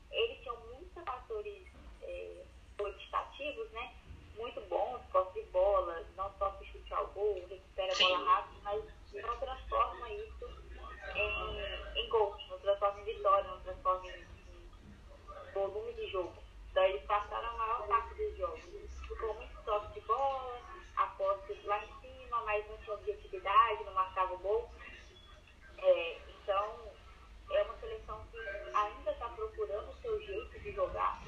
eles 0.10 0.42
tinham 0.42 0.58
muitos 0.68 1.04
fatores 1.04 1.68
é, 2.02 2.46
quantitativos, 2.82 3.70
né? 3.72 3.94
Muito 4.38 4.61
bons, 4.72 5.02
posse 5.12 5.34
de 5.34 5.50
bola, 5.52 6.02
não 6.16 6.32
só 6.40 6.50
se 6.58 6.66
chute 6.66 6.94
ao 6.94 7.08
gol, 7.08 7.46
recupera 7.50 7.94
a 7.94 7.98
bola 7.98 8.26
rápido, 8.26 8.62
mas 8.64 8.84
não 9.14 9.38
transforma 9.38 10.10
isso 10.10 10.50
em, 11.14 12.00
em 12.00 12.10
gol, 12.10 12.36
não 12.50 12.58
transforma 12.60 13.02
em 13.02 13.04
vitória, 13.04 13.50
não 13.50 13.60
transforma 13.60 14.08
em, 14.08 14.22
em 14.22 15.52
volume 15.54 15.94
de 15.94 16.08
jogo. 16.10 16.34
Então, 16.72 16.84
eles 16.86 17.04
passaram 17.04 17.50
a 17.50 17.58
maior 17.58 17.88
parte 17.88 18.16
dos 18.16 18.38
jogos 18.38 18.62
com 19.20 19.34
muito 19.34 19.64
toque 19.66 20.00
de 20.00 20.08
bola, 20.08 20.62
a 20.96 21.06
posse 21.18 21.54
lá 21.66 21.84
em 21.84 22.02
cima, 22.02 22.42
mas 22.46 22.66
não 22.70 22.78
tinha 22.78 22.96
objetividade, 22.96 23.84
não 23.84 23.94
marcava 23.94 24.34
o 24.34 24.38
gol. 24.38 24.72
É, 25.80 26.18
então, 26.30 26.94
é 27.52 27.62
uma 27.64 27.78
seleção 27.78 28.26
que 28.32 28.38
ainda 28.74 29.12
está 29.12 29.28
procurando 29.28 29.90
o 29.90 30.02
seu 30.02 30.22
jeito 30.22 30.60
de 30.60 30.72
jogar. 30.72 31.22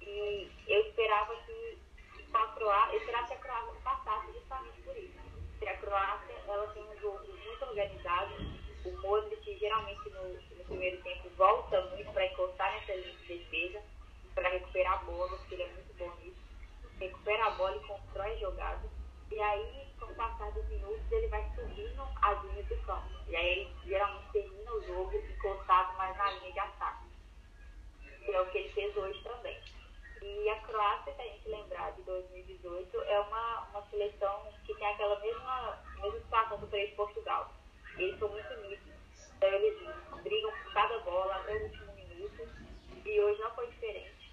E 0.00 0.50
eu 0.66 0.80
esperava 0.88 1.36
que 1.42 1.47
a 2.42 2.48
Croácia, 2.48 2.96
esperava 2.96 3.26
que 3.26 3.34
a 3.34 3.38
Croácia 3.38 3.72
passasse 3.82 4.32
justamente 4.32 4.80
por 4.82 4.96
isso. 4.96 5.18
Porque 5.50 5.68
a 5.68 5.76
Croácia 5.78 6.34
ela 6.46 6.66
tem 6.68 6.82
um 6.82 7.00
jogo 7.00 7.26
muito 7.26 7.64
organizado. 7.64 8.34
O 8.84 8.90
Modric 9.02 9.58
geralmente 9.58 10.08
no, 10.10 10.32
no 10.32 10.64
primeiro 10.64 11.02
tempo 11.02 11.28
volta 11.36 11.80
muito 11.86 12.10
para 12.12 12.26
encostar 12.26 12.72
nessa 12.72 12.94
linha 12.94 13.14
de 13.14 13.38
defesa, 13.38 13.82
para 14.34 14.48
recuperar 14.50 14.94
a 14.94 15.04
bola, 15.04 15.36
porque 15.36 15.54
ele 15.54 15.64
é 15.64 15.72
muito 15.72 15.94
bom 15.98 16.14
nisso. 16.22 16.38
Recupera 17.00 17.46
a 17.46 17.50
bola 17.50 17.76
e 17.76 17.86
constrói 17.86 18.38
jogadas. 18.38 18.90
E 19.30 19.40
aí, 19.40 19.86
com 19.98 20.06
o 20.06 20.14
passar 20.14 20.50
dos 20.52 20.66
minutos, 20.68 21.12
ele 21.12 21.26
vai 21.28 21.44
subindo 21.54 22.02
as 22.22 22.44
linhas 22.44 22.66
do 22.66 22.76
campo. 22.84 23.08
E 23.28 23.36
aí 23.36 23.46
ele 23.46 23.76
geralmente 23.84 24.32
termina 24.32 24.72
o 24.72 24.82
jogo 24.86 25.16
encostado 25.16 25.96
mais 25.98 26.16
na 26.16 26.30
linha 26.32 26.52
de 26.52 26.58
ataque. 26.58 27.04
que 28.24 28.32
é 28.32 28.40
o 28.40 28.50
que 28.50 28.58
ele 28.58 28.68
fez 28.70 28.96
hoje 28.96 29.22
também. 29.22 29.58
E 30.22 30.48
a 30.48 30.56
Croácia, 30.60 31.14
se 31.14 31.20
a 31.20 31.24
gente 31.24 31.48
lembrar 31.48 31.92
de 31.92 32.02
2018, 32.02 33.02
é 33.02 33.20
uma, 33.20 33.60
uma 33.70 33.82
seleção 33.90 34.52
que 34.64 34.74
tem 34.74 34.86
aquela 34.86 35.18
mesma, 35.20 35.78
mesma 36.00 36.20
situação 36.20 36.58
do 36.58 36.66
país 36.66 36.94
Portugal. 36.94 37.52
Eles 37.96 38.18
são 38.18 38.28
muito 38.28 38.52
unidos, 38.54 38.86
então 39.36 39.48
eles 39.48 39.78
brigam 40.22 40.52
por 40.62 40.72
cada 40.72 40.98
bola 41.00 41.36
até 41.36 41.54
o 41.54 41.62
último 41.62 41.92
minuto. 41.94 42.48
E 43.04 43.20
hoje 43.20 43.40
não 43.40 43.50
foi 43.54 43.66
diferente. 43.68 44.32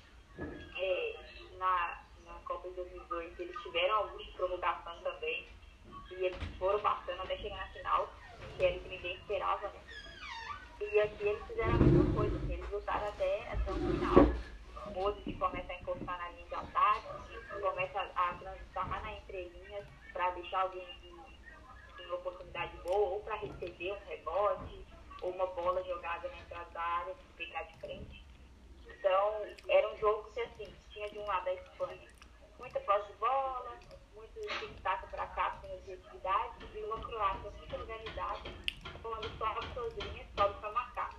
É, 0.78 1.16
na, 1.58 2.04
na 2.26 2.34
Copa 2.46 2.70
de 2.70 2.76
2002 2.76 3.40
eles 3.40 3.62
tiveram 3.62 3.96
alguns 3.96 4.26
de 4.26 4.32
prorrogação 4.32 5.02
também. 5.02 5.48
E 6.12 6.26
eles 6.26 6.38
foram 6.58 6.80
passando 6.80 7.22
até 7.22 7.38
chegar 7.38 7.58
na 7.58 7.68
final, 7.68 8.10
que 8.58 8.66
era 8.66 8.78
o 8.78 8.80
que 8.80 8.90
ninguém 8.90 9.16
esperava, 9.16 9.68
né? 9.70 9.82
E 10.82 11.00
aqui 11.00 11.24
eles 11.24 11.46
fizeram 11.48 11.76
a 11.76 11.78
mesma 11.78 12.14
coisa, 12.14 12.54
eles 12.54 12.70
lutaram 12.70 13.08
até, 13.08 13.52
até 13.52 13.72
o 13.72 13.76
final. 13.76 14.45
O 14.96 15.02
Modric 15.02 15.34
começa 15.34 15.74
a 15.74 15.76
encostar 15.76 16.18
na 16.18 16.30
linha 16.30 16.48
de 16.48 16.56
ataque, 16.56 17.08
começa 17.60 18.00
a, 18.16 18.34
transitar 18.36 19.02
na 19.04 19.12
entrelinhas 19.12 19.86
para 20.14 20.30
deixar 20.32 20.62
alguém 20.62 20.88
em, 21.04 22.12
oportunidade 22.14 22.78
boa, 22.78 23.10
ou 23.10 23.20
para 23.20 23.36
receber 23.36 23.92
um 23.92 24.08
rebote, 24.08 24.86
ou 25.22 25.32
uma 25.32 25.48
bola 25.48 25.84
jogada 25.84 26.30
na 26.30 26.38
entrada 26.38 26.70
da 26.72 26.82
área, 26.82 27.16
ficar 27.36 27.64
de 27.64 27.78
frente. 27.80 28.26
Então, 28.88 29.46
era 29.68 29.94
um 29.94 29.98
jogo 29.98 30.32
que, 30.32 30.40
assim, 30.40 30.74
tinha 30.92 31.10
de 31.10 31.20
um 31.20 31.26
lado 31.26 31.50
a 31.50 31.54
Espanha 31.54 32.10
muita 32.58 32.80
posse 32.80 33.12
de 33.12 33.18
bola, 33.18 33.78
muito 34.14 34.40
tic-tac 34.60 35.08
para 35.10 35.28
cá, 35.28 35.58
sem 35.60 35.74
objetividade, 35.74 36.66
e 36.74 36.80
uma 36.86 37.02
Croácia 37.02 37.52
muito 37.52 37.76
organizada, 37.76 38.50
quando 39.02 39.38
sobe 39.38 39.74
sozinha, 39.74 40.26
sobe 40.38 40.60
para 40.62 40.72
marcar. 40.72 41.10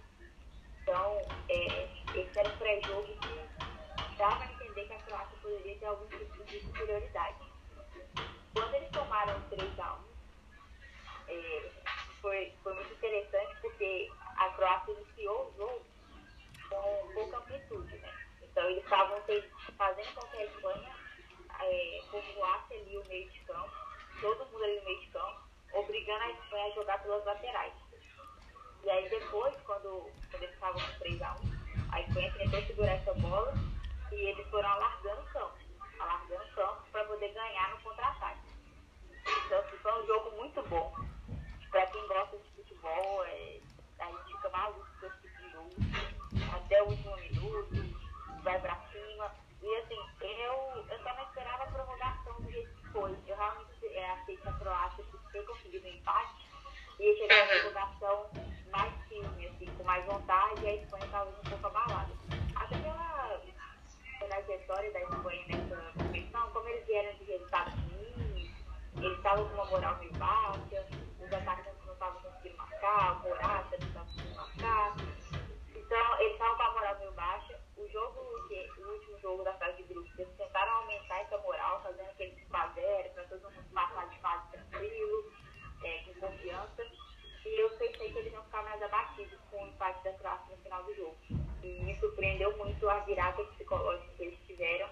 Então, 0.81 1.19
é, 1.51 1.89
esse 2.15 2.39
era 2.39 2.49
um 2.49 2.57
pré-jogo 2.57 3.07
que 3.19 3.56
dava 4.17 4.43
a 4.43 4.53
entender 4.53 4.87
que 4.87 4.93
a 4.93 4.99
Croácia 5.03 5.37
poderia 5.43 5.79
ter 5.79 5.87
algum 5.87 6.07
tipo 6.07 6.45
de 6.45 6.61
superioridade. 6.61 7.37
Quando 8.55 8.75
eles 8.75 8.91
tomaram 8.91 9.41
3 9.51 9.81
a 9.81 9.95
1 9.95 10.07
é, 11.29 11.71
foi, 12.21 12.53
foi 12.63 12.75
muito 12.75 12.93
interessante 12.93 13.57
porque 13.61 14.11
a 14.37 14.49
Croácia 14.51 14.93
iniciou 14.93 15.49
o 15.49 15.57
jogo 15.57 15.87
com 16.71 17.13
pouca 17.15 17.39
amplitude, 17.39 17.99
né? 17.99 18.13
Então 18.43 18.65
eles 18.71 18.83
estavam 18.85 19.21
fazendo 19.77 20.15
com 20.15 20.27
que 20.29 20.37
a 20.37 20.45
Espanha 20.45 20.97
é, 21.61 22.03
povoasse 22.11 22.75
ali 22.75 22.97
o 22.97 23.07
meio 23.09 23.31
de 23.31 23.39
campo, 23.41 23.73
todo 24.21 24.47
mundo 24.47 24.65
ali 24.65 24.79
no 24.79 24.85
meio 24.85 25.01
de 25.01 25.07
campo, 25.09 25.41
obrigando 25.73 26.23
a 26.23 26.31
Espanha 26.31 26.67
a 26.67 26.71
jogar 26.71 27.03
pelas 27.03 27.25
laterais. 27.25 27.75
E 28.83 28.91
aí 28.91 29.09
depois, 29.11 29.55
quando, 29.65 30.11
quando 30.31 30.43
eles 30.43 30.55
estavam 30.55 30.81
com 30.81 31.05
3x1, 31.05 31.93
a 31.93 32.01
Espanha 32.01 32.33
tentou 32.39 32.63
segurar 32.63 32.93
essa 32.93 33.15
bola 33.15 33.55
e 34.13 34.15
eles 34.15 34.47
foram 34.49 34.69
alargando 34.69 35.23
o 35.23 35.27
campo, 35.27 35.59
alargando 35.99 36.45
o 36.45 36.55
campo 36.55 36.83
para 36.93 37.05
poder 37.05 37.33
ganhar 37.33 37.71
no 37.71 37.81
contra-ataque. 37.83 38.41
Então 39.47 39.59
assim, 39.59 39.77
foi 39.79 40.03
um 40.03 40.07
jogo 40.07 40.37
muito 40.37 40.63
bom. 40.69 40.95
Para 41.71 41.87
quem 41.87 42.07
gosta 42.07 42.39
de 42.39 42.49
futebol, 42.51 43.25
é, 43.25 43.61
a 43.99 44.07
gente 44.07 44.37
fica 44.37 44.49
maluco 44.51 44.87
com 45.01 45.07
esse 45.07 45.21
tipo 45.21 45.43
de 45.43 45.51
jogo. 45.51 45.71
Até 46.55 46.83
o 46.83 46.89
último 46.89 47.17
minuto, 47.17 47.97
vai 48.43 48.61
para 48.61 48.77
cima. 48.93 49.35
E 49.63 49.77
assim, 49.77 49.99
eu, 50.21 50.87
eu 50.89 51.03
só 51.03 51.15
não 51.15 51.23
esperava 51.25 51.65
a 51.65 51.67
prorrogação 51.67 52.41
do 52.41 52.51
jeito 52.51 52.75
que 52.77 52.89
foi. 52.93 53.17
Eu 53.27 53.37
realmente 53.37 53.87
é, 53.87 54.11
achei 54.13 54.37
que 54.37 54.49
a 54.49 54.53
Croácia, 54.53 55.05
ter 55.33 55.45
conseguido 55.45 55.87
um 55.87 55.91
empate, 55.91 56.47
ia 56.99 57.17
chegar 57.17 57.43
a 57.43 57.47
prorrogação 57.47 58.31
mais 58.71 58.93
firme, 59.09 59.47
assim, 59.49 59.67
com 59.77 59.85
mais 59.85 60.05
vontade, 60.07 60.63
e 60.63 60.69
a 60.69 60.75
Espanha 60.77 61.09
talvez 61.11 61.39
um 61.39 61.51
pouco 61.51 61.67
abalada. 61.67 62.13
Até 62.55 62.77
pela, 62.79 63.16
pela 64.27 64.43
trajetória 64.43 64.93
da 64.93 65.01
Espanha 65.01 65.45
nessa 65.49 65.93
competição, 65.93 66.51
como 66.51 66.69
eles 66.69 66.87
vieram 66.87 67.17
de 67.19 67.25
resultados 67.25 67.75
ruins, 67.75 68.51
eles 68.97 69.17
estavam 69.17 69.49
com 69.49 69.55
uma 69.55 69.65
moral 69.67 69.99
meio 69.99 70.13
baixa, 70.15 70.87
os 71.21 71.33
atacantes 71.33 71.87
não 71.87 71.93
estavam 71.93 72.21
conseguindo 72.23 72.57
marcar, 72.57 73.13
o 73.13 73.29
Morata 73.29 73.77
não 73.79 73.87
estava 73.87 74.07
conseguindo 74.07 74.35
marcar. 74.35 74.97
Então, 75.75 76.21
eles 76.21 76.33
estavam 76.33 76.57
com 76.57 76.63
a 76.63 76.73
moral 76.73 76.99
meio 76.99 77.13
baixa. 77.13 77.61
O 77.77 77.89
jogo, 77.89 78.21
o 78.21 78.93
último 78.93 79.21
jogo 79.21 79.45
da 79.45 79.53
fase 79.55 79.77
de 79.77 79.83
grupos, 79.85 80.19
eles 80.19 80.37
tentaram 80.37 80.73
aumentar 80.73 81.21
essa 81.21 81.39
moral, 81.39 81.83
fazendo 81.83 82.11
aquele 82.11 82.33
5x0 82.47 83.11
para 83.13 83.25
todo 83.25 83.43
mundo 83.43 83.75
passar 83.75 84.09
de 84.09 84.19
fase 84.21 84.51
tranquilo, 84.51 85.33
é, 85.85 85.99
com 85.99 86.21
confiança. 86.21 86.83
E 87.45 87.61
eu 87.61 87.71
pensei 87.71 88.11
que 88.11 88.19
eles 88.19 88.33
iam 88.33 88.43
ficar 88.45 88.63
mais 88.65 88.83
abatidos 88.83 89.39
com 89.51 89.63
o 89.63 89.69
empate 89.69 90.03
da 90.03 90.13
Croácia 90.15 90.56
final 90.77 90.85
do 90.85 90.95
jogo. 90.95 91.17
E 91.63 91.69
me 91.83 91.99
surpreendeu 91.99 92.57
muito 92.57 92.89
a 92.89 93.01
virada 93.01 93.43
psicológica 93.45 94.13
que 94.17 94.25
eles 94.25 94.39
tiveram 94.47 94.89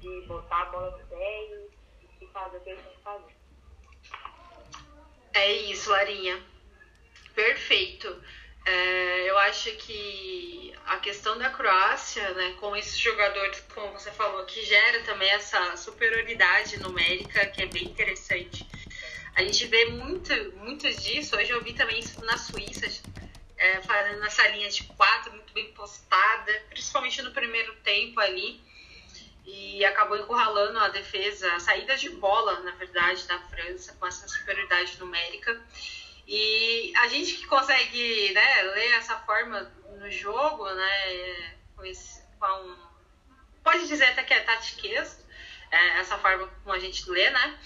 de 0.00 0.20
botar 0.22 0.62
a 0.62 0.64
bola 0.66 0.90
no 0.90 1.06
pé 1.06 1.68
e, 2.20 2.26
fazer 2.32 2.58
o 2.58 2.60
que 2.60 2.70
eles 2.70 2.82
têm 2.82 2.92
que 2.92 3.02
fazer. 3.02 3.36
É 5.34 5.52
isso, 5.52 5.90
Larinha. 5.90 6.42
Perfeito. 7.34 8.22
É, 8.66 9.30
eu 9.30 9.38
acho 9.38 9.74
que 9.76 10.74
a 10.84 10.98
questão 10.98 11.38
da 11.38 11.50
Croácia, 11.50 12.34
né, 12.34 12.54
com 12.60 12.76
esses 12.76 12.98
jogadores, 12.98 13.60
como 13.74 13.92
você 13.92 14.10
falou, 14.10 14.44
que 14.44 14.62
gera 14.64 15.02
também 15.04 15.30
essa 15.30 15.76
superioridade 15.76 16.78
numérica, 16.80 17.46
que 17.46 17.62
é 17.62 17.66
bem 17.66 17.84
interessante. 17.84 18.66
A 19.34 19.42
gente 19.42 19.66
vê 19.66 19.86
muito, 19.86 20.32
muito 20.56 20.90
disso. 20.90 21.36
Hoje 21.36 21.50
eu 21.50 21.62
vi 21.62 21.72
também 21.72 21.98
isso 21.98 22.22
na 22.24 22.36
Suíça, 22.36 22.86
é, 23.58 23.82
fazendo 23.82 24.24
essa 24.24 24.46
linha 24.48 24.70
de 24.70 24.84
quatro, 24.84 25.32
muito 25.32 25.52
bem 25.52 25.72
postada, 25.72 26.52
principalmente 26.70 27.20
no 27.22 27.32
primeiro 27.32 27.74
tempo 27.76 28.20
ali. 28.20 28.60
E 29.44 29.84
acabou 29.84 30.18
encurralando 30.18 30.78
a 30.78 30.88
defesa, 30.88 31.52
a 31.54 31.60
saída 31.60 31.96
de 31.96 32.10
bola, 32.10 32.60
na 32.60 32.72
verdade, 32.72 33.26
da 33.26 33.38
França, 33.48 33.96
com 33.98 34.06
essa 34.06 34.28
superioridade 34.28 34.98
numérica. 35.00 35.60
E 36.26 36.92
a 36.98 37.08
gente 37.08 37.34
que 37.34 37.46
consegue 37.46 38.32
né, 38.34 38.62
ler 38.62 38.92
essa 38.92 39.18
forma 39.20 39.72
no 39.98 40.10
jogo, 40.10 40.68
né, 40.70 41.56
com 41.74 41.84
esse, 41.84 42.22
com, 42.38 42.76
pode 43.64 43.88
dizer 43.88 44.04
até 44.04 44.22
que 44.22 44.34
é 44.34 44.40
tatiquez, 44.40 45.24
é, 45.70 46.00
essa 46.00 46.18
forma 46.18 46.46
como 46.62 46.74
a 46.74 46.78
gente 46.78 47.08
lê, 47.10 47.30
né? 47.30 47.58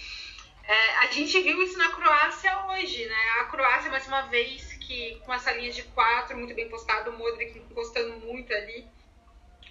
É, 0.64 0.96
a 0.98 1.06
gente 1.06 1.40
viu 1.40 1.60
isso 1.62 1.76
na 1.76 1.88
Croácia 1.90 2.66
hoje, 2.66 3.04
né? 3.06 3.30
A 3.40 3.44
Croácia, 3.46 3.90
mais 3.90 4.06
uma 4.06 4.22
vez, 4.22 4.71
que 4.86 5.20
com 5.24 5.32
essa 5.32 5.52
linha 5.52 5.72
de 5.72 5.82
quatro, 5.84 6.36
muito 6.36 6.54
bem 6.54 6.68
postado, 6.68 7.10
o 7.10 7.18
Modric 7.18 7.58
encostando 7.58 8.18
muito 8.20 8.52
ali, 8.52 8.86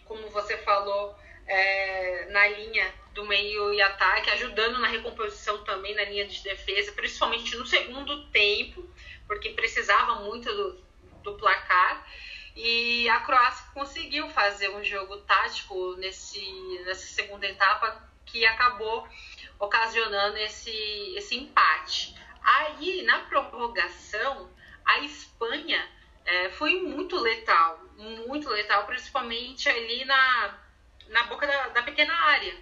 como 0.05 0.29
você 0.29 0.57
falou, 0.59 1.15
é, 1.47 2.25
na 2.29 2.47
linha 2.47 2.93
do 3.13 3.25
meio 3.25 3.73
e 3.73 3.81
ataque, 3.81 4.29
ajudando 4.29 4.79
na 4.79 4.87
recomposição 4.87 5.63
também 5.63 5.93
na 5.95 6.03
linha 6.03 6.25
de 6.25 6.41
defesa, 6.43 6.93
principalmente 6.93 7.55
no 7.57 7.65
segundo 7.65 8.29
tempo, 8.29 8.89
porque 9.27 9.49
precisava 9.49 10.21
muito 10.21 10.51
do, 10.53 10.81
do 11.23 11.33
placar. 11.35 12.07
E 12.55 13.07
a 13.09 13.19
Croácia 13.21 13.65
conseguiu 13.73 14.29
fazer 14.29 14.69
um 14.69 14.83
jogo 14.83 15.17
tático 15.17 15.95
nesse, 15.97 16.41
nessa 16.85 17.07
segunda 17.07 17.47
etapa 17.47 18.09
que 18.25 18.45
acabou 18.45 19.07
ocasionando 19.59 20.37
esse, 20.37 20.71
esse 21.15 21.35
empate. 21.37 22.15
Aí, 22.41 23.03
na 23.03 23.19
prorrogação, 23.19 24.49
a 24.85 24.99
Espanha 24.99 25.87
é, 26.25 26.49
foi 26.51 26.81
muito 26.81 27.19
letal, 27.19 27.79
muito 28.27 28.49
letal, 28.49 28.85
principalmente 28.85 29.69
ali 29.69 30.05
na, 30.05 30.59
na 31.07 31.23
boca 31.23 31.45
da, 31.45 31.69
da 31.69 31.83
pequena 31.83 32.13
área. 32.13 32.53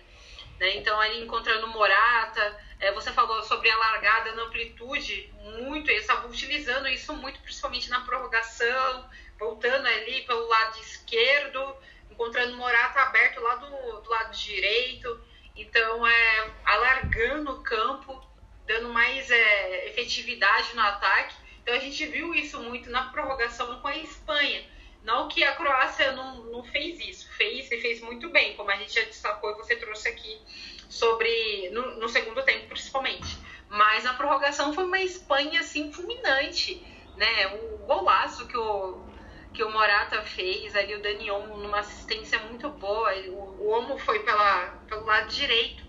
Né? 0.60 0.76
Então, 0.76 1.00
ali 1.00 1.22
encontrando 1.22 1.68
Morata, 1.68 2.60
é, 2.80 2.92
você 2.92 3.12
falou 3.12 3.42
sobre 3.44 3.70
a 3.70 3.78
largada 3.78 4.34
na 4.34 4.44
amplitude, 4.44 5.34
muito, 5.42 5.90
eles 5.90 6.02
estavam 6.02 6.30
utilizando 6.30 6.88
isso 6.88 7.14
muito, 7.14 7.40
principalmente 7.42 7.90
na 7.90 8.02
prorrogação, 8.02 9.10
voltando 9.38 9.88
ali 9.88 10.22
pelo 10.24 10.48
lado 10.48 10.80
esquerdo, 10.80 11.76
encontrando 12.12 12.58
Morata 12.58 13.02
aberto 13.02 13.40
lá 13.42 13.56
do, 13.56 14.02
do 14.02 14.10
lado 14.10 14.36
direito, 14.36 15.30
então, 15.56 16.08
é, 16.08 16.52
alargando 16.64 17.52
o 17.52 17.62
campo, 17.62 18.26
dando 18.66 18.90
mais 18.90 19.30
é, 19.30 19.90
efetividade 19.90 20.74
no 20.74 20.82
ataque. 20.82 21.36
Então, 21.70 21.78
a 21.78 21.84
gente 21.84 22.04
viu 22.08 22.34
isso 22.34 22.60
muito 22.64 22.90
na 22.90 23.04
prorrogação 23.12 23.80
com 23.80 23.88
a 23.88 23.96
Espanha. 23.96 24.64
Não 25.04 25.28
que 25.28 25.44
a 25.44 25.56
Croácia 25.56 26.14
não, 26.14 26.46
não 26.46 26.64
fez 26.64 27.00
isso, 27.00 27.32
fez 27.34 27.72
e 27.72 27.80
fez 27.80 28.02
muito 28.02 28.28
bem, 28.32 28.56
como 28.56 28.72
a 28.72 28.76
gente 28.76 28.96
já 28.96 29.04
destacou 29.04 29.52
e 29.52 29.54
você 29.54 29.76
trouxe 29.76 30.08
aqui 30.08 30.42
sobre 30.90 31.70
no, 31.70 32.00
no, 32.00 32.10
segundo 32.10 32.42
tempo 32.42 32.70
principalmente. 32.70 33.38
Mas 33.70 34.04
a 34.08 34.14
prorrogação 34.14 34.74
foi 34.74 34.84
uma 34.84 35.00
Espanha 35.00 35.60
assim 35.60 35.94
fulminante, 35.94 36.84
né? 37.16 37.56
O 37.62 37.78
golaço 37.86 38.48
que 38.48 38.58
o 38.58 39.08
que 39.54 39.64
o 39.64 39.70
Morata 39.70 40.24
fez 40.24 40.76
ali 40.76 40.96
o 40.96 41.02
Dani 41.04 41.30
Olmo 41.30 41.58
numa 41.58 41.82
assistência 41.82 42.40
muito 42.40 42.68
boa, 42.70 43.14
o, 43.28 43.62
o 43.62 43.70
Olmo 43.70 44.00
foi 44.00 44.20
pela, 44.24 44.70
pelo 44.88 45.06
lado 45.06 45.28
direito 45.28 45.84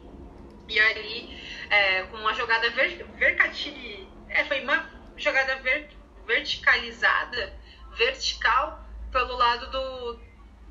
e 0.69 0.79
ali 0.79 1.41
é, 1.71 2.03
com 2.03 2.19
uma 2.19 2.35
jogada 2.35 2.69
ver, 2.69 3.07
vercati, 3.17 4.07
é, 4.29 4.45
foi 4.45 4.61
uma 4.61 5.00
jogada 5.21 5.57
ver, 5.57 5.91
verticalizada, 6.27 7.59
vertical 7.93 8.85
pelo 9.13 9.37
lado 9.37 9.71
do, 9.71 10.21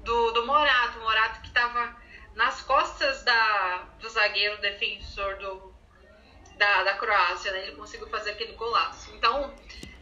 do, 0.04 0.32
do 0.32 0.46
Morato. 0.46 1.00
O 1.00 1.04
Morato 1.04 1.42
que 1.42 1.48
estava 1.48 1.96
nas 2.36 2.62
costas 2.62 3.24
da, 3.24 3.88
do 4.00 4.10
zagueiro 4.10 4.60
defensor 4.62 5.38
do, 5.38 5.74
da, 6.58 6.84
da 6.84 6.94
Croácia, 6.96 7.52
né? 7.52 7.64
Ele 7.68 7.76
conseguiu 7.76 8.08
fazer 8.08 8.32
aquele 8.32 8.54
golaço. 8.54 9.14
Então, 9.16 9.54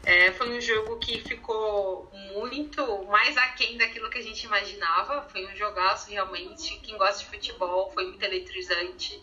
é, 0.03 0.31
foi 0.31 0.49
um 0.57 0.61
jogo 0.61 0.97
que 0.99 1.19
ficou 1.19 2.09
muito 2.33 3.03
mais 3.05 3.35
aquém 3.37 3.77
daquilo 3.77 4.09
que 4.09 4.17
a 4.19 4.23
gente 4.23 4.43
imaginava. 4.45 5.27
Foi 5.29 5.45
um 5.45 5.55
jogaço 5.55 6.09
realmente. 6.09 6.79
Quem 6.79 6.97
gosta 6.97 7.19
de 7.19 7.25
futebol 7.25 7.91
foi 7.91 8.05
muito 8.05 8.23
eletrizante. 8.23 9.21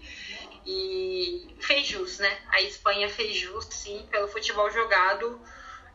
E 0.67 1.57
fez 1.61 1.87
jus, 1.87 2.19
né? 2.19 2.43
A 2.49 2.61
Espanha 2.63 3.09
fez 3.09 3.37
jus, 3.37 3.67
sim, 3.67 4.07
pelo 4.11 4.29
futebol 4.29 4.71
jogado 4.71 5.41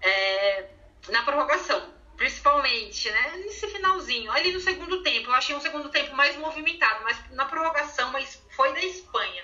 é, 0.02 0.70
na 1.10 1.24
prorrogação. 1.24 1.94
Principalmente, 2.16 3.10
né? 3.10 3.38
Nesse 3.38 3.68
finalzinho, 3.68 4.32
ali 4.32 4.52
no 4.52 4.60
segundo 4.60 5.02
tempo. 5.02 5.30
Eu 5.30 5.36
achei 5.36 5.56
um 5.56 5.62
segundo 5.62 5.90
tempo 5.90 6.16
mais 6.16 6.36
movimentado, 6.38 7.04
mas 7.04 7.32
na 7.32 7.46
prorrogação, 7.46 8.12
mas 8.12 8.44
foi 8.56 8.74
da 8.74 8.82
Espanha. 8.82 9.44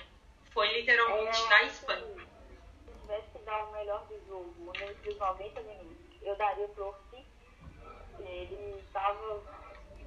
Foi 0.51 0.67
literalmente 0.73 1.41
é, 1.41 1.49
da 1.49 1.63
Espanha. 1.63 2.05
Se 2.85 3.01
tivesse 3.01 3.27
que 3.31 3.39
dar 3.39 3.63
o 3.63 3.71
melhor 3.71 4.05
do 4.07 4.25
jogo 4.27 4.71
nesses 4.79 5.17
90 5.17 5.61
minutos, 5.61 5.95
eu 6.21 6.35
daria 6.35 6.67
pro 6.69 6.87
Orsi. 6.87 7.25
Ele 8.19 8.79
estava 8.85 9.41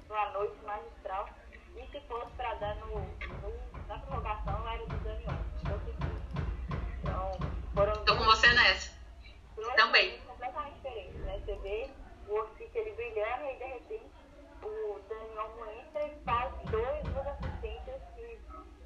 numa 0.07 0.29
noite 0.31 0.55
magistral. 0.63 1.29
E 1.75 1.85
se 1.91 2.01
fosse 2.07 2.31
para 2.35 2.53
dar 2.55 2.75
no, 2.77 2.99
no, 2.99 3.87
na 3.87 3.99
prorrogação, 3.99 4.67
era 4.67 4.85
do 4.85 5.08
foram. 7.79 8.05
Tô 8.05 8.17
com 8.17 8.25
você 8.25 8.47
nessa. 8.53 8.91
Também. 9.75 10.19
Completamente 10.19 10.75
diferentes, 10.75 11.15
né? 11.21 11.39
Você 11.45 11.55
vê 11.55 11.89
o 12.27 12.35
Orsic 12.35 12.69
ele 12.75 12.91
brilhando 12.91 13.45
e 13.45 13.55
de 13.55 13.63
repente 13.63 14.11
o 14.63 14.99
Daniel 15.07 15.53
entra 15.79 16.05
e 16.05 16.23
faz 16.25 16.53
dois, 16.69 17.03
duas 17.03 17.27
assistências 17.27 18.01
e 18.17 18.37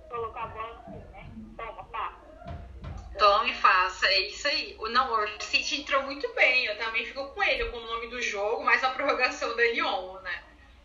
colocou 0.10 0.42
a 0.42 0.48
bola 0.48 0.84
assim, 0.88 1.00
né? 1.12 1.30
Toma, 1.58 1.84
passa. 1.86 3.18
Tome 3.18 3.52
e 3.52 3.56
faça, 3.56 4.08
é 4.08 4.20
isso 4.28 4.48
aí. 4.48 4.76
O 4.80 4.88
não, 4.90 5.12
o 5.12 5.14
Orsic 5.14 5.82
entrou 5.82 6.04
muito 6.04 6.32
bem, 6.34 6.66
eu 6.66 6.78
também 6.78 7.06
fico 7.06 7.28
com 7.30 7.44
ele 7.44 7.66
com 7.66 7.78
o 7.78 7.86
nome 7.86 8.08
do 8.08 8.22
jogo, 8.22 8.64
mas 8.64 8.84
a 8.84 8.92
prorrogação 8.92 9.56
da 9.56 9.64
Lyon, 9.64 10.20
né? 10.22 10.44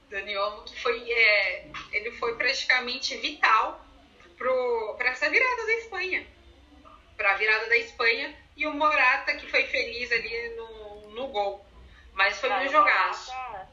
Daniel 0.09 0.63
que 0.65 0.81
foi, 0.81 1.11
é, 1.11 1.71
ele 1.93 2.13
foi 2.13 2.35
praticamente 2.37 3.17
vital 3.19 3.85
para 4.39 5.11
essa 5.11 5.29
virada 5.29 5.67
da 5.67 5.73
Espanha. 5.75 6.38
Para 7.19 7.33
a 7.33 7.37
virada 7.37 7.69
da 7.69 7.77
Espanha 7.77 8.35
e 8.57 8.67
o 8.67 8.73
Morata 8.73 9.37
que 9.37 9.51
foi 9.51 9.65
feliz 9.65 10.11
ali 10.13 10.49
no, 10.57 11.11
no 11.11 11.27
gol. 11.27 11.67
Mas 12.15 12.39
foi 12.39 12.51
um 12.51 12.69
jogaço. 12.69 13.31
Morata, 13.31 13.69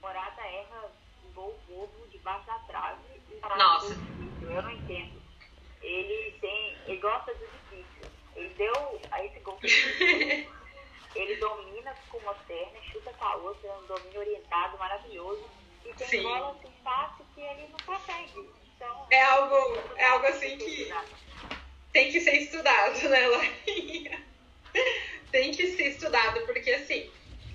Morata 0.00 0.42
erra 0.42 0.90
gol 1.34 1.56
bobo 1.68 2.08
debaixo 2.08 2.46
da 2.46 2.58
trave. 2.60 3.02
Nossa. 3.56 3.94
Eu 4.40 4.62
não 4.62 4.70
entendo. 4.70 5.22
Ele 5.82 6.32
tem. 6.40 6.76
Ele 6.86 6.96
gosta 6.96 7.32
do 7.34 7.46
difícil. 7.46 8.10
Ele 8.34 8.54
deu 8.54 9.00
a 9.10 9.24
esse 9.24 9.38
gol 9.40 9.58
Ele 11.14 11.36
domina 11.36 11.94
com 12.10 12.18
uma 12.18 12.34
perna, 12.34 12.80
chuta 12.92 13.12
com 13.12 13.24
a 13.24 13.34
outra, 13.36 13.70
um 13.78 13.86
domínio 13.86 14.20
orientado, 14.20 14.78
maravilhoso. 14.78 15.48
E 15.84 15.92
tem 15.94 16.06
Sim. 16.06 16.22
bola 16.22 16.50
assim 16.50 16.72
fácil 16.82 17.24
que 17.34 17.40
ele 17.40 17.68
não 17.68 17.78
consegue. 17.86 18.50
Então, 18.76 19.06
é 19.10 19.22
algo, 19.22 19.56
é 19.96 20.04
algo 20.06 20.26
assim 20.26 20.56
que 20.58 20.92
tem 21.92 22.10
que 22.12 22.20
ser 22.20 22.34
estudado, 22.34 23.08
né, 23.08 23.26
Larinha? 23.26 24.24
tem 25.30 25.52
que 25.52 25.76
ser 25.76 25.88
estudado, 25.88 26.40
porque 26.46 26.70
assim, 26.70 27.10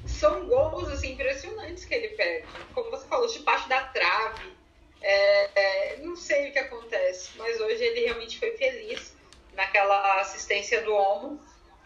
são 0.06 0.46
gols 0.48 0.90
assim, 0.90 1.14
impressionantes 1.14 1.86
que 1.86 1.94
ele 1.94 2.10
perde. 2.10 2.48
Como 2.74 2.90
você 2.92 3.08
falou, 3.08 3.28
debaixo 3.28 3.68
da 3.70 3.82
trave. 3.86 4.54
É, 5.02 5.50
é, 5.56 5.98
não 5.98 6.16
sei 6.16 6.50
o 6.50 6.54
que 6.54 6.60
acontece, 6.60 7.32
mas 7.36 7.60
hoje 7.60 7.84
ele 7.84 8.06
realmente 8.06 8.40
foi 8.40 8.52
feliz 8.52 9.14
naquela 9.54 10.22
assistência 10.22 10.82
do 10.82 10.94
Omo. 10.94 11.42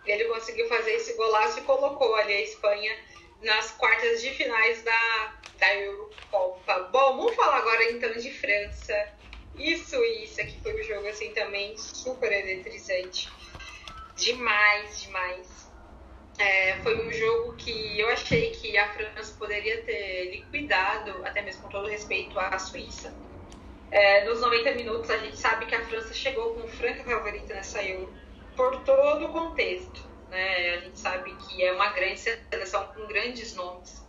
Ele 0.05 0.25
conseguiu 0.25 0.67
fazer 0.67 0.93
esse 0.93 1.13
golaço 1.13 1.59
e 1.59 1.63
colocou 1.63 2.15
ali 2.15 2.33
a 2.33 2.41
Espanha 2.41 2.95
nas 3.41 3.71
quartas 3.71 4.21
de 4.21 4.29
finais 4.31 4.83
da, 4.83 5.39
da 5.57 5.75
Eurocopa. 5.75 6.79
Bom, 6.91 7.17
vamos 7.17 7.35
falar 7.35 7.57
agora 7.57 7.91
então 7.91 8.13
de 8.13 8.31
França 8.31 9.16
e 9.57 9.77
Suíça, 9.77 10.43
que 10.43 10.59
foi 10.61 10.79
um 10.79 10.83
jogo 10.83 11.07
assim 11.07 11.31
também 11.33 11.77
super 11.77 12.31
eletrizante. 12.31 13.29
Demais, 14.15 15.01
demais. 15.01 15.71
É, 16.37 16.77
foi 16.83 17.07
um 17.07 17.11
jogo 17.11 17.55
que 17.55 17.99
eu 17.99 18.09
achei 18.09 18.51
que 18.51 18.77
a 18.77 18.93
França 18.93 19.35
poderia 19.37 19.81
ter 19.83 20.29
liquidado, 20.31 21.25
até 21.25 21.41
mesmo 21.41 21.63
com 21.63 21.69
todo 21.69 21.87
respeito 21.87 22.39
à 22.39 22.57
Suíça. 22.59 23.13
É, 23.89 24.25
nos 24.25 24.41
90 24.41 24.75
minutos, 24.75 25.09
a 25.09 25.17
gente 25.17 25.37
sabe 25.37 25.65
que 25.65 25.73
a 25.73 25.83
França 25.85 26.13
chegou 26.13 26.53
com 26.53 26.67
franca 26.67 27.03
favorita 27.03 27.53
nessa 27.53 27.81
Euro, 27.83 28.13
por 28.55 28.83
todo 28.83 29.25
o 29.25 29.29
contexto. 29.29 30.05
Né? 30.29 30.75
A 30.75 30.79
gente 30.81 30.99
sabe 30.99 31.33
que 31.35 31.63
é 31.63 31.71
uma 31.71 31.89
grande 31.89 32.19
seleção 32.19 32.85
com 32.87 33.07
grandes 33.07 33.55
nomes. 33.55 34.05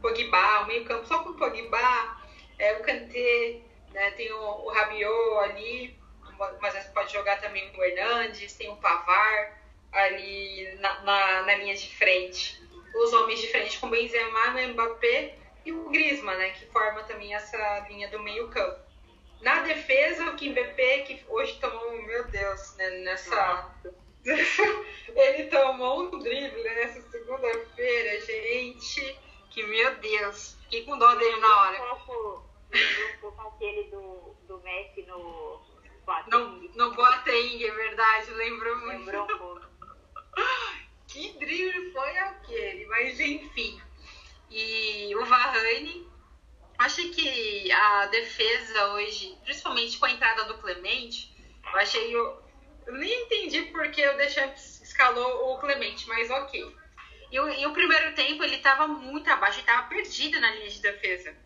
Pogba, 0.00 0.62
o 0.62 0.66
meio-campo 0.66 1.06
só 1.06 1.18
com 1.24 1.34
Pogba, 1.34 2.16
é, 2.58 2.74
o 2.74 2.82
Kanté, 2.82 3.60
né? 3.96 4.10
tem 4.10 4.30
o, 4.30 4.38
o 4.38 4.68
Rabiot 4.70 5.38
ali, 5.44 5.98
mas 6.60 6.74
você 6.74 6.88
pode 6.90 7.12
jogar 7.12 7.40
também 7.40 7.72
o 7.74 7.82
Hernandes, 7.82 8.52
tem 8.52 8.70
o 8.70 8.76
Pavar 8.76 9.58
ali 9.90 10.76
na, 10.80 11.00
na, 11.02 11.42
na, 11.42 11.54
linha 11.54 11.74
de 11.74 11.96
frente. 11.96 12.62
Os 12.94 13.12
homens 13.14 13.40
de 13.40 13.48
frente 13.48 13.78
com 13.78 13.88
Benzema, 13.88 14.50
Mbappé 14.68 15.34
e 15.64 15.72
o 15.72 15.88
Griezmann, 15.88 16.36
né, 16.36 16.50
que 16.50 16.66
forma 16.66 17.02
também 17.04 17.34
essa 17.34 17.86
linha 17.88 18.08
do 18.08 18.22
meio 18.22 18.48
campo. 18.48 18.84
Na 19.40 19.60
defesa, 19.60 20.30
o 20.30 20.36
Kimpembe, 20.36 21.02
que 21.04 21.24
hoje 21.28 21.58
tomou, 21.58 22.02
meu 22.02 22.24
Deus, 22.28 22.76
né, 22.76 22.90
nessa... 22.98 23.74
Ele 25.14 25.44
tomou 25.44 26.02
um 26.02 26.18
drible 26.18 26.62
nessa 26.62 27.00
segunda-feira, 27.10 28.20
gente, 28.20 29.18
que 29.50 29.62
meu 29.62 29.94
Deus, 29.96 30.56
fiquei 30.62 30.84
com 30.84 30.98
dó 30.98 31.14
dele 31.14 31.36
na 31.36 31.60
hora. 31.62 32.45
Um 32.72 33.20
pouco 33.20 33.48
aquele 33.48 33.84
do, 33.84 34.36
do 34.46 34.58
Messi 34.62 35.02
no... 35.02 35.64
No, 36.28 36.60
no 36.74 36.94
Boateng, 36.94 37.64
é 37.64 37.70
verdade, 37.72 38.30
lembrou 38.30 38.76
muito. 38.76 38.98
Lembrou 38.98 39.24
um 39.24 39.38
pouco. 39.38 39.66
que 41.08 41.32
drible 41.38 41.92
foi 41.92 42.18
aquele? 42.18 42.86
Mas 42.86 43.18
enfim. 43.18 43.80
E 44.50 45.14
o 45.16 45.24
Varane, 45.24 46.08
acho 46.78 47.08
que 47.10 47.72
a 47.72 48.06
defesa 48.06 48.92
hoje, 48.92 49.36
principalmente 49.44 49.98
com 49.98 50.06
a 50.06 50.10
entrada 50.10 50.44
do 50.44 50.58
Clemente, 50.58 51.34
eu 51.64 51.78
achei. 51.78 52.14
Eu, 52.14 52.42
eu 52.86 52.94
nem 52.94 53.24
entendi 53.24 53.62
porque 53.62 54.06
o 54.08 54.16
Deschamps 54.16 54.80
escalou 54.82 55.52
o 55.52 55.58
Clemente, 55.58 56.06
mas 56.08 56.30
ok. 56.30 56.76
E 57.30 57.40
o, 57.40 57.48
e 57.48 57.66
o 57.66 57.72
primeiro 57.72 58.14
tempo 58.14 58.44
ele 58.44 58.56
estava 58.56 58.86
muito 58.86 59.28
abaixo, 59.28 59.58
ele 59.58 59.62
estava 59.62 59.88
perdido 59.88 60.40
na 60.40 60.50
linha 60.52 60.68
de 60.68 60.80
defesa. 60.80 61.36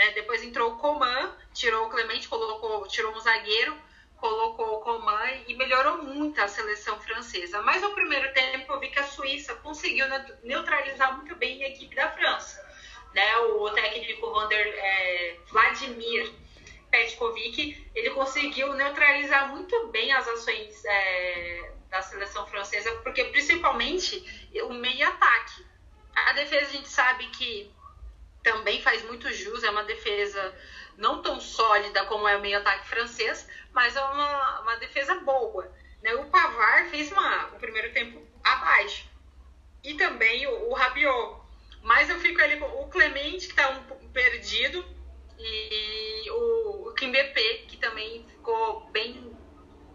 Né? 0.00 0.12
Depois 0.12 0.42
entrou 0.42 0.72
o 0.72 0.76
Coman, 0.78 1.36
tirou 1.52 1.84
o 1.84 1.90
Clemente, 1.90 2.26
colocou, 2.26 2.88
tirou 2.88 3.14
um 3.14 3.20
zagueiro 3.20 3.76
colocou 4.16 4.76
o 4.76 4.80
Coman 4.80 5.30
e 5.48 5.54
melhorou 5.56 6.02
muito 6.02 6.38
a 6.40 6.46
seleção 6.46 7.00
francesa. 7.00 7.62
Mas 7.62 7.80
no 7.82 7.90
primeiro 7.92 8.32
tempo 8.34 8.70
eu 8.70 8.78
vi 8.78 8.88
que 8.88 8.98
a 8.98 9.06
Suíça 9.06 9.54
conseguiu 9.56 10.06
neutralizar 10.44 11.16
muito 11.16 11.34
bem 11.36 11.64
a 11.64 11.68
equipe 11.68 11.96
da 11.96 12.10
França. 12.10 12.62
Né? 13.14 13.36
O 13.38 13.70
técnico 13.70 14.30
Vander, 14.30 14.66
é, 14.76 15.36
Vladimir 15.50 16.30
Petkovic, 16.90 17.90
ele 17.94 18.10
conseguiu 18.10 18.74
neutralizar 18.74 19.48
muito 19.48 19.86
bem 19.86 20.12
as 20.12 20.28
ações 20.28 20.84
é, 20.84 21.72
da 21.88 22.02
seleção 22.02 22.46
francesa, 22.46 22.92
porque 23.02 23.24
principalmente 23.24 24.22
o 24.64 24.74
meio 24.74 25.08
ataque. 25.08 25.64
A 26.14 26.32
defesa 26.34 26.66
a 26.66 26.72
gente 26.72 26.88
sabe 26.88 27.26
que 27.28 27.72
também 28.42 28.80
faz 28.82 29.02
muito 29.04 29.32
jus, 29.32 29.62
é 29.62 29.70
uma 29.70 29.84
defesa 29.84 30.54
não 30.96 31.22
tão 31.22 31.40
sólida 31.40 32.04
como 32.06 32.28
é 32.28 32.36
o 32.36 32.40
meio 32.40 32.58
ataque 32.58 32.88
francês, 32.88 33.48
mas 33.72 33.96
é 33.96 34.04
uma, 34.04 34.60
uma 34.60 34.76
defesa 34.76 35.14
boa. 35.16 35.70
Né? 36.02 36.14
O 36.14 36.26
Pavar 36.26 36.88
fez 36.90 37.10
uma, 37.12 37.46
o 37.48 37.58
primeiro 37.58 37.92
tempo 37.92 38.22
abaixo. 38.42 39.08
E 39.82 39.94
também 39.94 40.46
o, 40.46 40.70
o 40.70 40.74
Rabiot. 40.74 41.40
Mas 41.82 42.10
eu 42.10 42.18
fico 42.20 42.40
ali 42.42 42.58
com 42.58 42.66
o 42.66 42.88
Clemente, 42.88 43.46
que 43.46 43.52
está 43.52 43.70
um 43.70 44.08
perdido, 44.10 44.84
e 45.38 46.30
o, 46.30 46.92
Kimbepé, 46.92 47.64
que 47.66 47.78
também 47.78 48.26
ficou 48.28 48.80
bem, 48.90 49.34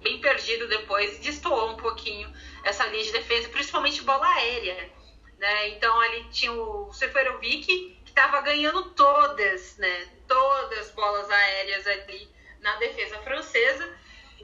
bem 0.01 0.19
perdido 0.19 0.67
depois, 0.67 1.19
destoou 1.19 1.69
um 1.69 1.77
pouquinho 1.77 2.33
essa 2.63 2.87
linha 2.87 3.03
de 3.03 3.11
defesa, 3.11 3.49
principalmente 3.49 4.01
bola 4.01 4.27
aérea. 4.27 4.89
Né? 5.37 5.69
Então 5.69 5.99
ali 6.01 6.23
tinha 6.31 6.51
o 6.51 6.91
Seferovic, 6.91 7.95
estava 8.15 8.39
ganhando 8.39 8.91
todas, 8.91 9.75
né? 9.75 10.07
todas 10.25 10.79
as 10.79 10.91
bolas 10.91 11.29
aéreas 11.29 11.85
ali 11.85 12.33
na 12.61 12.77
defesa 12.77 13.19
francesa 13.19 13.93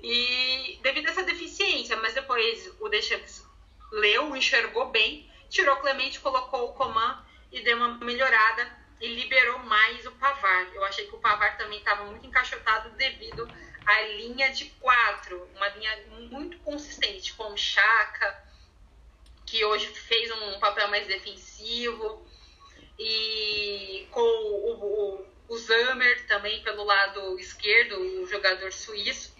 e 0.03 0.77
devido 0.83 1.07
a 1.07 1.11
essa 1.11 1.23
deficiência, 1.23 1.95
mas 1.95 2.13
depois 2.13 2.75
o 2.81 2.89
Deschamps 2.89 3.45
leu, 3.93 4.35
enxergou 4.35 4.89
bem, 4.89 5.31
tirou 5.49 5.77
Clemente, 5.77 6.19
colocou 6.19 6.65
o 6.65 6.73
Coman 6.73 7.25
e 7.49 7.61
deu 7.61 7.77
uma 7.77 7.97
melhorada 7.99 8.69
e 8.99 9.07
liberou 9.07 9.59
mais 9.59 10.05
o 10.05 10.11
Pavar. 10.11 10.67
Eu 10.73 10.83
achei 10.83 11.07
que 11.07 11.15
o 11.15 11.19
Pavar 11.19 11.57
também 11.57 11.79
estava 11.79 12.03
muito 12.03 12.27
encaixotado 12.27 12.89
devido 12.91 13.49
à 13.85 14.01
linha 14.01 14.51
de 14.51 14.65
quatro, 14.81 15.49
uma 15.55 15.69
linha 15.69 16.05
muito 16.29 16.57
consistente 16.59 17.33
com 17.35 17.53
o 17.53 17.57
Chaka, 17.57 18.43
que 19.45 19.63
hoje 19.63 19.87
fez 19.87 20.29
um 20.29 20.59
papel 20.59 20.89
mais 20.89 21.07
defensivo, 21.07 22.29
e 22.97 24.07
com 24.11 24.21
o, 24.21 25.19
o, 25.19 25.25
o 25.49 25.57
Zamer 25.57 26.27
também 26.27 26.61
pelo 26.63 26.83
lado 26.83 27.39
esquerdo, 27.39 27.99
o 27.99 28.27
jogador 28.27 28.71
suíço. 28.71 29.35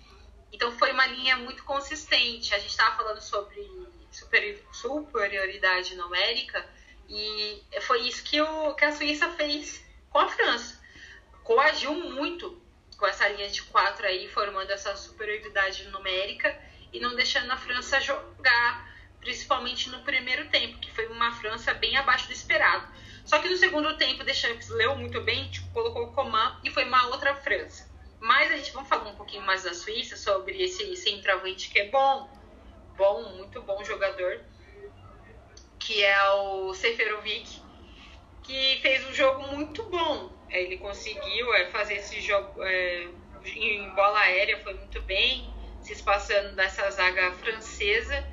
Então 0.51 0.71
foi 0.77 0.91
uma 0.91 1.05
linha 1.07 1.37
muito 1.37 1.63
consistente. 1.63 2.53
A 2.53 2.59
gente 2.59 2.71
estava 2.71 2.97
falando 2.97 3.21
sobre 3.21 3.69
superioridade 4.71 5.95
numérica 5.95 6.67
e 7.07 7.61
foi 7.81 8.07
isso 8.07 8.23
que, 8.23 8.41
o, 8.41 8.73
que 8.73 8.85
a 8.85 8.91
Suíça 8.91 9.29
fez 9.31 9.83
com 10.09 10.19
a 10.19 10.29
França. 10.29 10.79
Coagiu 11.43 11.93
muito 11.93 12.61
com 12.97 13.07
essa 13.07 13.27
linha 13.29 13.49
de 13.49 13.63
quatro 13.63 14.05
aí, 14.05 14.27
formando 14.29 14.69
essa 14.71 14.95
superioridade 14.95 15.85
numérica 15.87 16.57
e 16.93 16.99
não 16.99 17.15
deixando 17.15 17.51
a 17.51 17.57
França 17.57 17.99
jogar, 17.99 18.87
principalmente 19.19 19.89
no 19.89 20.01
primeiro 20.01 20.47
tempo, 20.49 20.79
que 20.79 20.91
foi 20.91 21.07
uma 21.07 21.31
França 21.31 21.73
bem 21.73 21.97
abaixo 21.97 22.27
do 22.27 22.33
esperado. 22.33 22.87
Só 23.25 23.39
que 23.39 23.49
no 23.49 23.57
segundo 23.57 23.97
tempo, 23.97 24.23
Deschamps 24.23 24.69
leu 24.69 24.95
muito 24.95 25.21
bem, 25.21 25.49
tipo, 25.49 25.71
colocou 25.71 26.03
o 26.03 26.13
Coman 26.13 26.59
e 26.63 26.69
foi 26.69 26.85
uma 26.85 27.07
outra 27.07 27.35
França. 27.35 27.89
Mas 28.19 28.51
a 28.51 28.57
gente 28.57 28.71
vai 28.71 28.85
falar 28.85 29.09
um 29.09 29.15
pouquinho 29.15 29.43
mais 29.43 29.63
da 29.63 29.73
Suíça, 29.73 30.15
sobre 30.15 30.61
esse 30.61 30.95
centroavante 30.95 31.69
que 31.69 31.79
é 31.79 31.89
bom, 31.89 32.29
bom, 32.97 33.37
muito 33.37 33.61
bom 33.61 33.83
jogador, 33.83 34.41
que 35.79 36.03
é 36.03 36.31
o 36.31 36.73
Seferovic, 36.73 37.61
que 38.43 38.79
fez 38.81 39.07
um 39.07 39.13
jogo 39.13 39.47
muito 39.55 39.83
bom. 39.89 40.31
Ele 40.49 40.77
conseguiu 40.77 41.53
é, 41.53 41.69
fazer 41.69 41.95
esse 41.95 42.19
jogo 42.21 42.61
é, 42.63 43.07
em 43.55 43.89
bola 43.95 44.19
aérea, 44.19 44.61
foi 44.63 44.73
muito 44.73 45.01
bem, 45.03 45.51
se 45.81 45.93
espaçando 45.93 46.55
dessa 46.55 46.89
zaga 46.91 47.31
francesa 47.33 48.23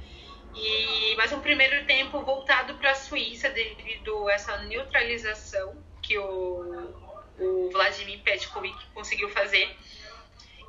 e 0.55 1.15
mais 1.17 1.33
um 1.33 1.41
primeiro 1.41 1.87
tempo 1.87 2.21
voltado 2.23 2.75
para 2.75 2.93
a 2.93 2.95
Suíça 2.95 3.51
devido 3.51 4.29
a 4.29 4.33
essa 4.33 4.59
neutralização 4.65 5.83
que 6.03 6.19
o, 6.19 6.95
o 7.39 7.71
Vladimir 7.71 8.21
Petkovic 8.23 8.77
conseguiu 8.95 9.29
fazer. 9.31 9.77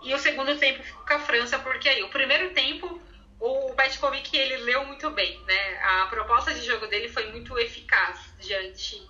E 0.03 0.13
o 0.13 0.19
segundo 0.19 0.57
tempo 0.57 0.82
ficou 0.84 1.05
com 1.05 1.13
a 1.13 1.19
França, 1.19 1.59
porque 1.59 1.89
aí 1.89 2.03
o 2.03 2.09
primeiro 2.09 2.53
tempo 2.53 3.01
o 3.39 3.73
Petkovic 3.73 4.36
ele 4.36 4.57
leu 4.57 4.86
muito 4.86 5.09
bem, 5.11 5.39
né? 5.43 5.84
A 5.84 6.07
proposta 6.07 6.53
de 6.53 6.65
jogo 6.65 6.88
dele 6.88 7.07
foi 7.07 7.32
muito 7.32 7.57
eficaz 7.57 8.19
diante 8.39 9.01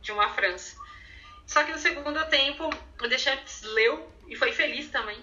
de 0.00 0.12
uma 0.12 0.28
França. 0.30 0.76
Só 1.46 1.64
que 1.64 1.72
no 1.72 1.78
segundo 1.78 2.24
tempo 2.28 2.68
o 3.00 3.08
Deschamps 3.08 3.62
leu 3.62 4.10
e 4.26 4.36
foi 4.36 4.52
feliz 4.52 4.90
também 4.90 5.22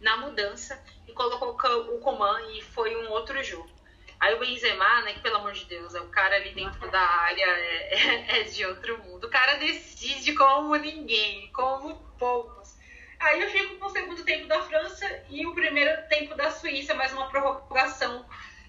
na 0.00 0.16
mudança 0.16 0.82
e 1.06 1.12
colocou 1.12 1.50
o 1.94 2.00
Coman 2.00 2.40
e 2.52 2.62
foi 2.62 2.96
um 2.96 3.10
outro 3.10 3.42
jogo. 3.42 3.79
Aí 4.20 4.34
o 4.34 4.38
Benzema, 4.38 5.00
né, 5.00 5.14
que 5.14 5.20
pelo 5.20 5.36
amor 5.36 5.52
de 5.52 5.64
Deus, 5.64 5.94
é 5.94 6.00
o 6.00 6.08
cara 6.08 6.36
ali 6.36 6.52
dentro 6.52 6.90
da 6.90 7.00
área 7.00 7.42
é, 7.42 8.40
é, 8.40 8.42
de 8.42 8.66
outro 8.66 8.98
mundo. 8.98 9.26
O 9.26 9.30
cara 9.30 9.54
decide 9.54 10.34
como 10.34 10.76
ninguém, 10.76 11.50
como 11.52 11.94
poucos. 12.18 12.76
Aí 13.18 13.40
eu 13.40 13.48
fico 13.48 13.76
com 13.76 13.86
o 13.86 13.90
segundo 13.90 14.22
tempo 14.22 14.46
da 14.46 14.60
França 14.62 15.24
e 15.30 15.46
o 15.46 15.54
primeiro 15.54 16.06
tempo 16.08 16.34
da 16.34 16.50
Suíça, 16.50 16.94
mais 16.94 17.12
uma 17.14 17.30
prorrogação 17.30 18.26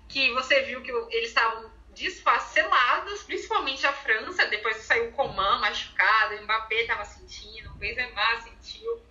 que 0.08 0.32
você 0.32 0.62
viu 0.62 0.82
que 0.82 0.92
eles 0.92 1.30
estavam 1.30 1.70
desfacelados, 1.90 3.24
principalmente 3.24 3.86
a 3.86 3.92
França, 3.92 4.46
depois 4.46 4.78
saiu 4.78 5.10
o 5.10 5.12
Coman 5.12 5.60
machucado, 5.60 6.36
o 6.36 6.44
Mbappé 6.44 6.82
estava 6.82 7.04
sentindo, 7.04 7.70
o 7.72 7.76
Benzema 7.76 8.42
sentiu. 8.42 9.02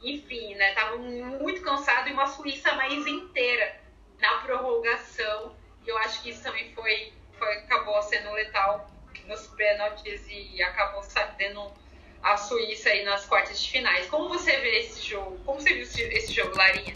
Enfim, 0.00 0.54
né, 0.54 0.72
tava 0.74 0.98
muito 0.98 1.62
cansado 1.62 2.08
e 2.08 2.12
uma 2.12 2.26
Suíça 2.26 2.72
mais 2.74 3.06
inteira 3.06 3.80
na 4.20 4.38
prorrogação 4.38 5.56
e 5.86 5.88
eu 5.88 5.98
acho 5.98 6.22
que 6.22 6.30
isso 6.30 6.42
também 6.42 6.72
foi, 6.74 7.12
foi 7.38 7.54
acabou 7.58 8.00
sendo 8.02 8.32
letal 8.32 8.90
nos 9.26 9.46
pênaltis 9.48 10.26
e 10.28 10.62
acabou 10.62 11.02
sabendo 11.02 11.72
a 12.22 12.36
Suíça 12.36 12.88
aí 12.88 13.04
nas 13.04 13.26
quartas 13.26 13.60
de 13.60 13.70
finais. 13.70 14.06
Como 14.08 14.28
você 14.28 14.56
vê 14.58 14.78
esse 14.80 15.02
jogo? 15.02 15.38
Como 15.44 15.60
você 15.60 15.74
viu 15.74 15.82
esse 15.82 16.32
jogo, 16.32 16.56
Larinha? 16.56 16.94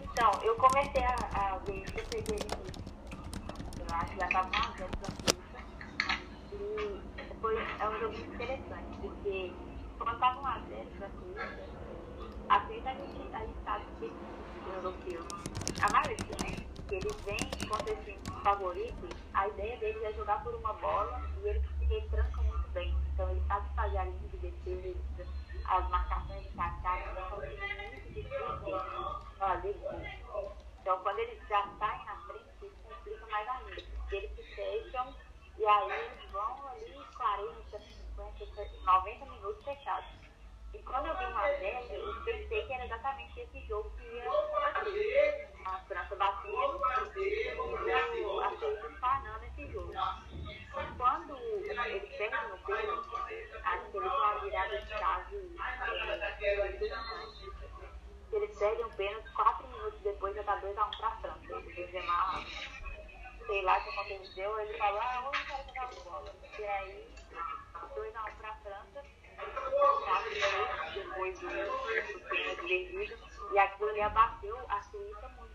Então, 0.00 0.30
eu 0.42 0.54
comecei 0.56 1.02
a, 1.02 1.14
a 1.32 1.58
ver, 1.58 1.84
eu 1.96 2.04
peguei 2.06 2.38
eu 3.88 3.96
acho 3.96 4.12
que 4.12 4.20
já 4.20 4.26
estava 4.26 4.48
uma 4.48 4.68
vez 4.72 4.90
da 5.00 5.08
Suíça. 5.08 5.58
E 6.52 7.00
foi, 7.40 7.56
é 7.56 7.88
um 7.88 7.98
jogo 8.00 8.12
muito 8.12 8.34
interessante, 8.34 8.98
porque 9.00 9.52
quando 9.98 10.14
estava 10.14 10.40
1x0 10.40 10.86
para 10.98 11.06
a 11.06 11.10
Suíça, 11.10 11.58
a 12.48 12.66
Suíça 12.66 12.90
a 12.90 12.94
gente, 12.94 13.34
a 13.34 13.38
gente 13.38 13.58
sabe 13.64 13.84
que 13.98 14.04
o 14.04 14.74
europeu, 14.74 15.26
a 15.80 15.92
maioria, 15.92 16.16
né? 16.42 16.67
Que 16.88 16.94
eles 16.94 17.14
vêm 17.22 17.68
contra 17.68 17.92
esse 17.92 18.18
favorito, 18.42 19.08
a 19.34 19.46
ideia 19.48 19.76
deles 19.76 20.02
é 20.02 20.12
jogar 20.14 20.42
por 20.42 20.54
uma 20.54 20.72
bola 20.74 21.22
e 21.42 21.48
eles, 21.48 21.62
eles 21.82 22.10
trancam 22.10 22.44
muito 22.44 22.68
bem. 22.70 22.96
Então 23.12 23.30
eles 23.30 23.46
sabem 23.46 23.70
fazer 23.74 23.98
a 23.98 24.04
linha 24.04 24.28
de 24.28 24.36
defesa, 24.38 25.26
as 25.66 25.88
marcações 25.90 26.50
de 26.50 26.58
ataque, 26.60 27.08
então 27.10 27.28
são 27.28 27.38
muito 27.38 28.12
difíceis 28.14 29.38
fazer 29.38 29.70
isso. 29.70 30.58
Então 30.80 30.98
quando 31.00 31.18
eles 31.18 31.46
já 31.46 31.68
saem 31.78 32.04
na 32.06 32.16
frente, 32.26 32.48
isso 32.62 32.76
complica 32.82 33.26
mais 33.26 33.48
ainda, 33.48 33.82
porque 33.98 34.16
eles 34.16 34.34
se 34.34 34.42
fecham 34.54 35.14
e 35.58 35.66
aí 35.66 35.90
eles 35.90 36.30
vão 36.30 36.68
ali 36.68 37.04
40, 37.16 37.78
50, 38.16 38.46
90 38.86 39.24
minutos 39.26 39.64
fechados. 39.64 40.08
E 40.72 40.78
quando 40.82 41.06
eu 41.06 41.16
vi 41.18 41.24
uma 41.24 41.42
zero, 41.42 41.92
eu 41.92 42.24
pensei 42.24 42.66
que 42.66 42.72
era 42.72 42.84
exatamente 42.84 43.40
esse 43.40 43.60
jogo 43.66 43.90
que 43.96 44.04
ia 44.04 45.47
acontecer. 45.88 45.94
A 45.94 46.04
França 46.04 46.16
batendo 46.16 46.80
e 48.14 48.24
o 48.24 48.40
a 48.40 48.50
Suíça 48.50 48.88
espanando 48.88 49.44
esse 49.44 49.72
jogo. 49.72 49.92
Quando 50.96 51.36
eles 51.36 52.16
perdem 52.16 52.48
no 52.48 52.58
pênalti, 52.58 53.16
acho 53.64 53.90
que 53.90 53.96
eles 53.96 54.08
vão 54.08 54.18
uma 54.18 54.40
virada 54.40 54.80
de 54.80 54.88
chave. 54.88 55.56
Eles 58.32 58.58
perdem 58.58 58.84
o 58.84 58.90
pênalti, 58.90 59.32
quatro 59.32 59.66
minutos 59.68 60.00
depois 60.02 60.34
já 60.34 60.42
tá 60.44 60.60
2x1 60.60 60.86
um 60.86 60.98
pra 60.98 61.10
França. 61.16 61.56
O 61.56 61.60
Benzema, 61.62 62.44
sei 63.46 63.62
lá 63.62 63.78
o 63.78 63.82
que 63.82 63.90
aconteceu, 63.90 64.60
ele 64.60 64.78
falou, 64.78 65.00
ah, 65.00 65.20
vamos 65.22 65.38
quero 65.46 65.64
jogar 65.66 65.88
bola. 66.04 66.34
E 66.58 66.64
aí, 66.64 67.08
2x1 67.96 68.08
um 68.08 68.36
pra 68.36 68.54
França 68.56 69.18
depois 70.94 71.38
do, 71.40 71.48
pênalti 72.28 72.66
vermelho, 72.66 73.18
e 73.52 73.58
aquilo 73.58 73.90
ali 73.90 74.00
abateu 74.00 74.58
a 74.68 74.82
Suíça 74.82 75.28
muito. 75.28 75.47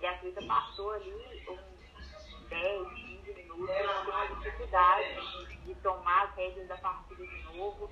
E 0.00 0.06
a 0.06 0.18
Suíça 0.18 0.40
passou 0.46 0.92
ali 0.92 1.12
uns 1.46 2.48
10, 2.48 2.88
15 2.88 3.34
minutos, 3.34 3.76
com 3.76 4.10
uma 4.10 4.26
dificuldade 4.26 5.60
de 5.64 5.74
tomar 5.76 6.24
as 6.24 6.34
rédeas 6.36 6.68
da 6.68 6.76
partida 6.78 7.26
de 7.26 7.42
novo. 7.56 7.90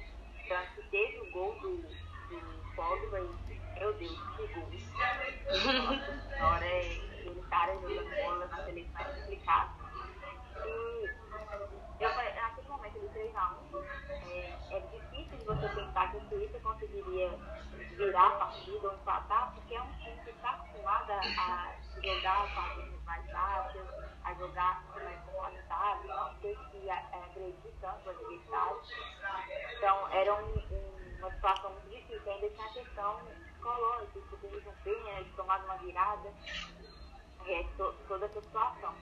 Tanto 0.48 0.74
que 0.74 0.88
teve 0.88 1.18
o 1.20 1.30
gol 1.32 1.54
do, 1.61 1.76
do 1.76 2.74
Pogba 2.74 3.20
e, 3.20 3.78
meu 3.78 3.92
Deus, 3.92 4.18
que 4.36 4.46
gol. 4.54 4.68
Nossa 5.48 6.28
senhora, 6.28 6.64
é, 6.64 6.84
ele 7.26 7.42
cara 7.50 7.74
jogando 7.74 8.22
bola 8.22 8.46
na 8.46 8.64
seleção 8.64 9.00
é 9.00 9.04
complicado. 9.04 9.70
E 10.64 12.02
eu, 12.02 12.09
naquele 12.09 12.68
momento 12.68 12.98
do 13.00 13.09
3x1, 13.11 13.84
é, 14.30 14.76
é 14.76 14.80
difícil 14.80 15.44
você 15.44 15.68
pensar 15.68 16.11
que 16.11 16.16
o 16.16 16.28
Suíça 16.30 16.59
conseguiria 16.61 17.30
virar 17.96 18.26
a 18.28 18.30
partida 18.30 18.88
ou 18.88 18.94
empatar, 18.94 19.52
porque 19.54 19.74
é 19.74 19.82
um 19.82 19.92
time 19.98 20.16
que 20.24 20.30
está 20.30 20.50
acostumado 20.50 21.11
a 21.11 21.88
jogar 22.03 22.55
partidas 22.55 23.03
mais 23.05 23.26
baixas, 23.32 23.88
a 24.24 24.34
jogar 24.34 24.84
mais 24.94 25.20
confortável, 25.24 26.09
não 26.09 26.34
ter 26.36 26.59
que 26.70 26.90
agredir 26.90 27.72
tanto 27.80 28.07
o 28.07 28.11
adversário. 28.11 28.80
Então, 29.76 30.09
era 30.09 30.34
um, 30.34 30.59
um, 30.59 31.18
uma 31.18 31.30
situação 31.32 31.70
muito 31.70 31.88
difícil. 31.90 32.32
Ainda 32.32 32.51
tinha 32.51 32.66
a 32.66 32.72
questão 32.72 33.20
psicológica, 33.59 34.20
de 34.20 34.36
ter 34.36 34.49
desempenho, 34.49 35.05
né, 35.05 35.22
de 35.22 35.30
tomar 35.30 35.64
uma 35.64 35.76
virada, 35.76 36.32
é, 37.46 37.62
to, 37.76 37.94
toda 38.07 38.26
essa 38.26 38.40
situação. 38.40 38.94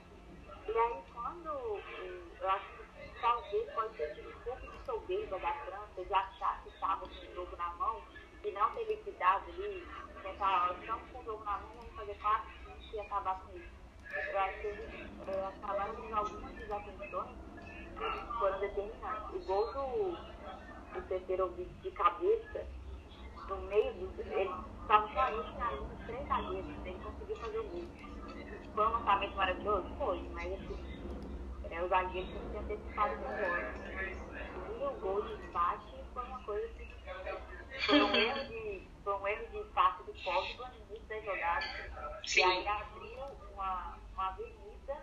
E 0.67 0.79
aí, 0.79 1.03
quando 1.13 1.49
eu 1.49 2.51
acho 2.51 2.67
que 2.67 3.21
talvez 3.21 3.73
pode 3.73 3.95
ter 3.97 4.15
tido 4.15 4.31
um 4.31 4.41
pouco 4.41 4.67
de 4.67 4.85
soberba 4.85 5.39
da 5.39 5.53
França 5.53 6.05
de 6.05 6.15
achar 6.15 6.63
que 6.63 6.69
estava 6.71 7.01
com 7.01 7.15
o 7.15 7.35
jogo 7.35 7.57
na 7.57 7.69
mão 7.75 8.03
e 8.45 8.51
não 8.53 8.71
ter 8.75 8.85
liquidado 8.85 9.45
ali, 9.51 9.87
pensar, 10.23 10.75
estamos 10.81 11.11
com 11.11 11.19
o 11.21 11.25
jogo 11.25 11.45
na 11.45 11.59
mão, 11.59 11.77
vamos 11.77 11.95
fazer 11.95 12.15
4, 12.21 12.56
5 12.97 12.99
e 12.99 13.01
acabar 13.01 13.41
com 13.41 13.57
isso. 13.57 13.77
Eu 14.33 14.39
acho 14.39 14.61
que 14.61 14.67
eles 14.67 15.11
é, 15.29 15.47
acabaram 15.47 15.95
com 15.95 16.17
algumas 16.17 16.53
desatenções 16.53 17.37
que 17.97 18.39
foram 18.39 18.61
determinantes. 18.61 19.35
O 19.35 19.39
gol 19.47 19.73
do, 19.73 20.17
do 20.95 21.09
terceiro 21.09 21.55
de 21.83 21.91
cabeça, 21.91 22.67
no 23.49 23.57
meio 23.69 23.93
do. 23.95 24.23
Ele 24.23 24.51
estava 24.81 25.09
somente 25.09 25.59
na 25.59 25.73
linha 25.73 25.89
de 25.89 26.07
três 26.07 26.29
zagueiros, 26.29 26.87
ele 26.87 27.01
conseguiu 27.05 27.37
fazer 27.37 27.59
o 27.59 27.65
gol. 27.65 27.85
Foi 28.75 28.87
um 28.87 28.91
lançamento 28.91 29.37
maravilhoso? 29.37 29.89
Foi, 29.99 30.23
mas 30.33 30.53
assim 30.53 30.97
é, 31.71 31.83
o 31.83 31.89
zagueiro 31.89 32.27
tem 32.29 32.41
que 32.41 32.49
ter 32.51 32.59
antecipado 32.59 33.17
melhor. 33.19 33.75
E 34.69 34.85
o 34.85 35.01
gol 35.01 35.23
de 35.23 35.33
empate 35.35 35.95
foi 36.15 36.25
uma 36.25 36.43
coisa 36.45 36.69
que 36.69 36.87
foi 37.87 38.03
um 38.03 38.15
erro 38.15 38.45
de, 38.47 38.89
foi 39.05 39.15
um 39.15 39.29
erro 39.29 39.47
de 39.51 39.65
passe 39.71 40.03
do 40.05 40.13
Pogba 40.25 40.71
da 41.09 41.21
jogada. 41.21 41.67
Sim. 42.25 42.41
E 42.41 42.43
aí 42.43 42.69
abriu 42.69 43.21
uma, 43.53 43.99
uma 44.13 44.29
avenida 44.29 44.97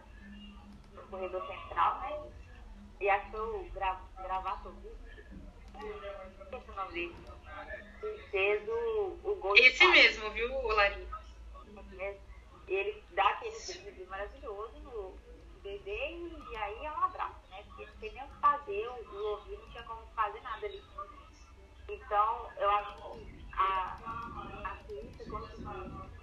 no 0.93 1.01
corredor 1.03 1.47
central, 1.47 1.99
né? 2.01 2.31
E 2.99 3.09
acho 3.09 3.25
que 3.25 3.31
foi 3.31 3.41
o 3.41 3.69
Gra, 3.71 3.99
Gravatovic, 4.21 4.95
esqueci 6.41 6.69
o 6.69 6.75
nome 6.75 6.93
dele, 6.93 7.15
que 7.99 8.23
fez 8.29 8.67
o, 8.69 9.19
o 9.23 9.35
gol 9.41 9.55
Esse 9.57 9.85
mesmo, 9.87 10.29
viu, 10.31 10.67
Larinha? 10.67 11.07
mesmo. 11.93 12.21
Ele 12.67 13.03
dá 13.11 13.27
aquele 13.29 13.55
drible 13.57 14.05
maravilhoso 14.05 14.79
no 14.79 15.17
bebê 15.61 16.11
e, 16.11 16.43
e 16.51 16.55
aí 16.55 16.85
é 16.85 16.91
um 16.91 17.03
abraço, 17.03 17.41
né? 17.49 17.63
Porque 17.67 17.85
não 17.85 17.95
tem 17.97 18.11
nem 18.13 18.23
o 18.23 18.27
que 18.27 18.39
fazer, 18.39 18.87
o, 18.87 18.93
o 18.93 19.17
Lovi 19.17 19.57
não 19.57 19.69
tinha 19.69 19.83
como 19.83 20.05
fazer 20.15 20.41
nada 20.41 20.65
ali. 20.65 20.83
Então, 21.89 22.49
eu 22.57 22.69
acho 22.71 22.95
que 22.95 23.45
a, 23.53 23.97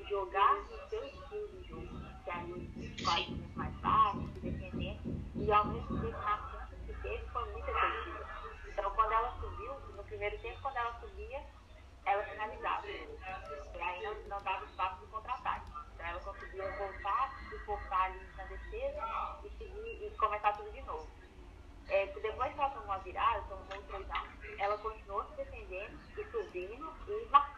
jogar 0.09 0.55
no 0.57 0.89
seu 0.89 1.05
estilo 1.05 1.49
de 1.49 1.69
jogo, 1.69 1.89
que 2.25 2.31
aí 2.31 2.47
muito 2.47 3.57
mais 3.57 3.75
baixo, 3.77 4.19
defendendo, 4.41 5.23
e 5.37 5.53
ao 5.53 5.67
mesmo 5.67 6.01
tempo 6.01 6.19
na 6.19 6.51
chance 6.51 6.77
que 6.87 6.93
teve 7.03 7.27
foi 7.29 7.53
muito 7.53 7.69
efetiva. 7.69 8.27
Então, 8.69 8.91
quando 8.91 9.13
ela 9.13 9.33
subiu, 9.41 9.75
no 9.97 10.05
primeiro 10.05 10.39
tempo, 10.39 10.59
quando 10.63 10.77
ela 10.77 11.01
subia, 11.01 11.41
ela 12.07 12.23
finalizava. 12.25 12.87
E 12.87 13.81
aí 13.81 14.03
não, 14.03 14.15
não 14.29 14.43
dava 14.43 14.65
espaço 14.65 15.01
de 15.01 15.07
contra-ataque. 15.07 15.67
Então 15.95 16.07
ela 16.07 16.21
conseguia 16.21 16.71
voltar 16.77 17.35
e 17.53 17.59
focar 17.61 18.05
ali 18.05 18.27
na 18.37 18.45
defesa 18.45 19.41
e, 19.45 19.51
seguir, 19.59 20.07
e 20.07 20.17
começar 20.19 20.53
tudo 20.55 20.73
de 20.73 20.83
novo. 20.83 21.09
É, 21.89 22.07
depois 22.07 22.55
que 22.55 22.61
ela 22.61 22.71
tomou 22.71 22.93
a 22.93 22.99
virada, 22.99 23.43
tomou 23.43 23.65
o 23.65 23.83
3 23.83 24.07
ela 24.59 24.79
continuou 24.79 25.25
se 25.25 25.37
defendendo 25.37 25.99
e 26.17 26.25
subindo 26.31 26.93
e 27.09 27.29
marcando. 27.31 27.49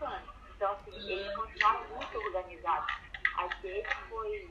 Então, 0.63 0.75
assim, 0.75 1.11
eles 1.11 1.35
continuaram 1.35 1.89
muito 1.89 2.19
organizados. 2.19 2.95
Acho 3.37 3.61
que 3.61 3.67
esse 3.67 3.95
foi 4.09 4.49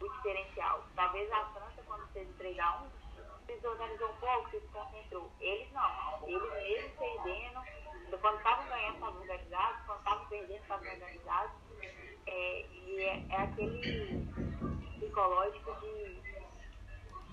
o 0.00 0.08
diferencial. 0.08 0.86
Talvez 0.94 1.28
a 1.32 1.44
França, 1.46 1.82
quando 1.86 2.06
fez 2.12 2.28
o 2.30 2.32
3x1, 2.34 2.86
se 3.46 3.54
desorganizou 3.56 4.10
um 4.10 4.16
pouco, 4.18 4.50
se 4.50 4.60
concentrou. 4.68 5.28
Eles 5.40 5.72
não. 5.72 6.28
Eles 6.28 6.52
mesmo 6.52 6.96
perdendo, 6.96 7.60
quando 8.20 8.36
estavam 8.36 8.68
ganhando, 8.68 8.94
estavam 8.94 9.20
organizados, 9.20 9.86
quando 9.86 9.98
estavam 9.98 10.26
perdendo, 10.26 10.62
estavam 10.62 10.88
organizados. 10.88 11.52
É, 12.28 12.66
e 12.70 13.00
é, 13.00 13.26
é 13.30 13.36
aquele 13.42 14.28
psicológico 15.00 15.80
de 15.80 16.22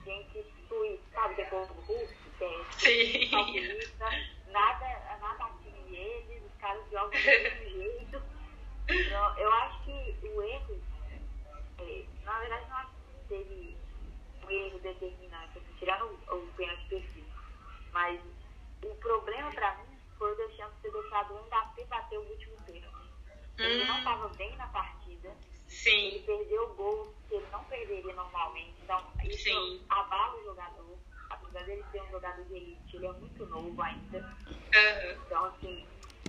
gente 0.05 0.53
suíça, 0.67 1.03
sabe? 1.13 1.35
Depois 1.35 1.67
do 1.67 1.73
russo, 1.81 2.15
que 2.39 2.43
é 2.43 3.29
calculista, 3.29 4.05
nada, 4.47 5.17
nada 5.21 5.45
atinge 5.45 5.95
eles, 5.95 6.36
caras 6.57 6.89
jogam 6.91 7.21
do 7.21 7.31
mesmo 7.31 7.63
jeito. 7.69 8.21
Então, 8.91 9.37
eu 9.37 9.51
acho 9.53 9.83
que 9.85 10.19
o 10.23 10.41
erro, 10.43 10.83
é, 11.79 12.07
na 12.23 12.39
verdade, 12.39 12.69
não 12.69 12.77
acho 12.77 12.93
que 12.93 13.27
teve 13.27 13.81
um 14.43 14.49
erro 14.49 14.79
determinante, 14.79 15.59
assim, 15.59 15.73
tirando 15.73 16.05
o, 16.31 16.35
o 16.49 16.53
pênalti 16.53 16.87
perfil. 16.87 17.31
Mas 17.91 18.21
o 18.83 18.95
problema 18.95 19.51
pra 19.53 19.75
mim 19.83 20.01
foi 20.17 20.31
o 20.33 20.37
Deschamps 20.37 20.79
ter 20.81 20.91
deixado 20.91 21.35
o 21.35 21.45
Mbappé 21.47 21.85
bater 21.85 22.19
o 22.19 22.29
último 22.29 22.57
pênalti. 22.65 23.11
Ele 23.61 23.85
não 23.85 23.97
Hum, 23.97 23.99
estava 23.99 24.29
bem 24.29 24.55
na 24.57 24.67
partida, 24.67 25.35
ele 26.01 26.19
sim, 26.19 26.21
perdeu 26.21 26.75
gols 26.75 27.15
que 27.27 27.35
ele 27.35 27.47
não 27.49 27.65
perderia 27.65 28.15
normalmente. 28.15 28.79
Então, 28.83 29.03
isso 29.23 29.51
Sim. 29.51 29.81
abala 29.89 30.37
o 30.39 30.43
jogador. 30.43 30.99
Apesar 31.29 31.63
dele 31.65 31.83
ser 31.91 32.01
um 32.03 32.11
jogador 32.11 32.45
de 32.45 32.55
elite, 32.55 32.95
ele 32.97 33.07
é 33.07 33.13
muito 33.13 33.45
novo 33.47 33.81
ainda. 33.81 34.25
aham, 34.73 35.17
Então, 35.25 35.45
assim, 35.45 35.87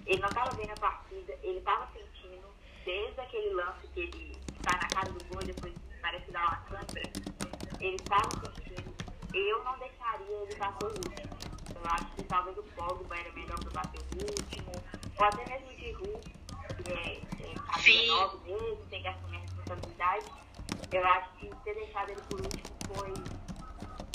ele 0.09 0.23
não 0.23 0.29
estava 0.29 0.55
bem 0.55 0.67
na 0.67 0.75
partida, 0.77 1.39
ele 1.43 1.59
estava 1.59 1.87
sentindo, 1.93 2.49
desde 2.83 3.21
aquele 3.21 3.51
lance 3.51 3.87
que 3.89 4.01
ele 4.01 4.37
sai 4.65 4.81
na 4.81 4.89
cara 4.89 5.13
do 5.13 5.23
gol 5.27 5.43
e 5.43 5.47
depois 5.47 5.75
parece 6.01 6.31
dar 6.31 6.47
uma 6.47 6.57
câmera, 6.63 7.13
ele 7.79 7.97
estava 7.97 8.31
sentindo. 8.31 8.95
Eu 9.35 9.63
não 9.65 9.79
deixaria 9.79 10.43
ele 10.43 10.55
bater 10.57 10.87
o 10.87 10.89
último. 10.89 11.37
Eu 11.75 11.91
acho 11.91 12.07
que 12.15 12.23
talvez 12.23 12.57
o 12.57 12.63
Pogba 12.63 13.17
era 13.19 13.31
melhor 13.33 13.59
para 13.61 13.83
bater 13.83 14.01
o 14.01 14.25
último, 14.25 14.73
ou 15.19 15.25
até 15.27 15.47
mesmo 15.47 15.69
o 15.69 15.79
Giroud, 15.79 16.21
que 16.83 16.93
é, 16.93 17.21
é 17.45 17.55
a 17.69 18.07
nova 18.07 18.39
mesmo, 18.45 18.87
tem 18.89 19.03
que 19.03 19.09
assumir 19.09 19.37
a 19.37 19.41
responsabilidade. 19.41 20.27
Eu 20.91 21.07
acho 21.07 21.31
que 21.37 21.55
ter 21.65 21.75
deixado 21.75 22.11
ele 22.11 22.23
por 22.23 22.41
último 22.41 22.79
foi 22.95 23.13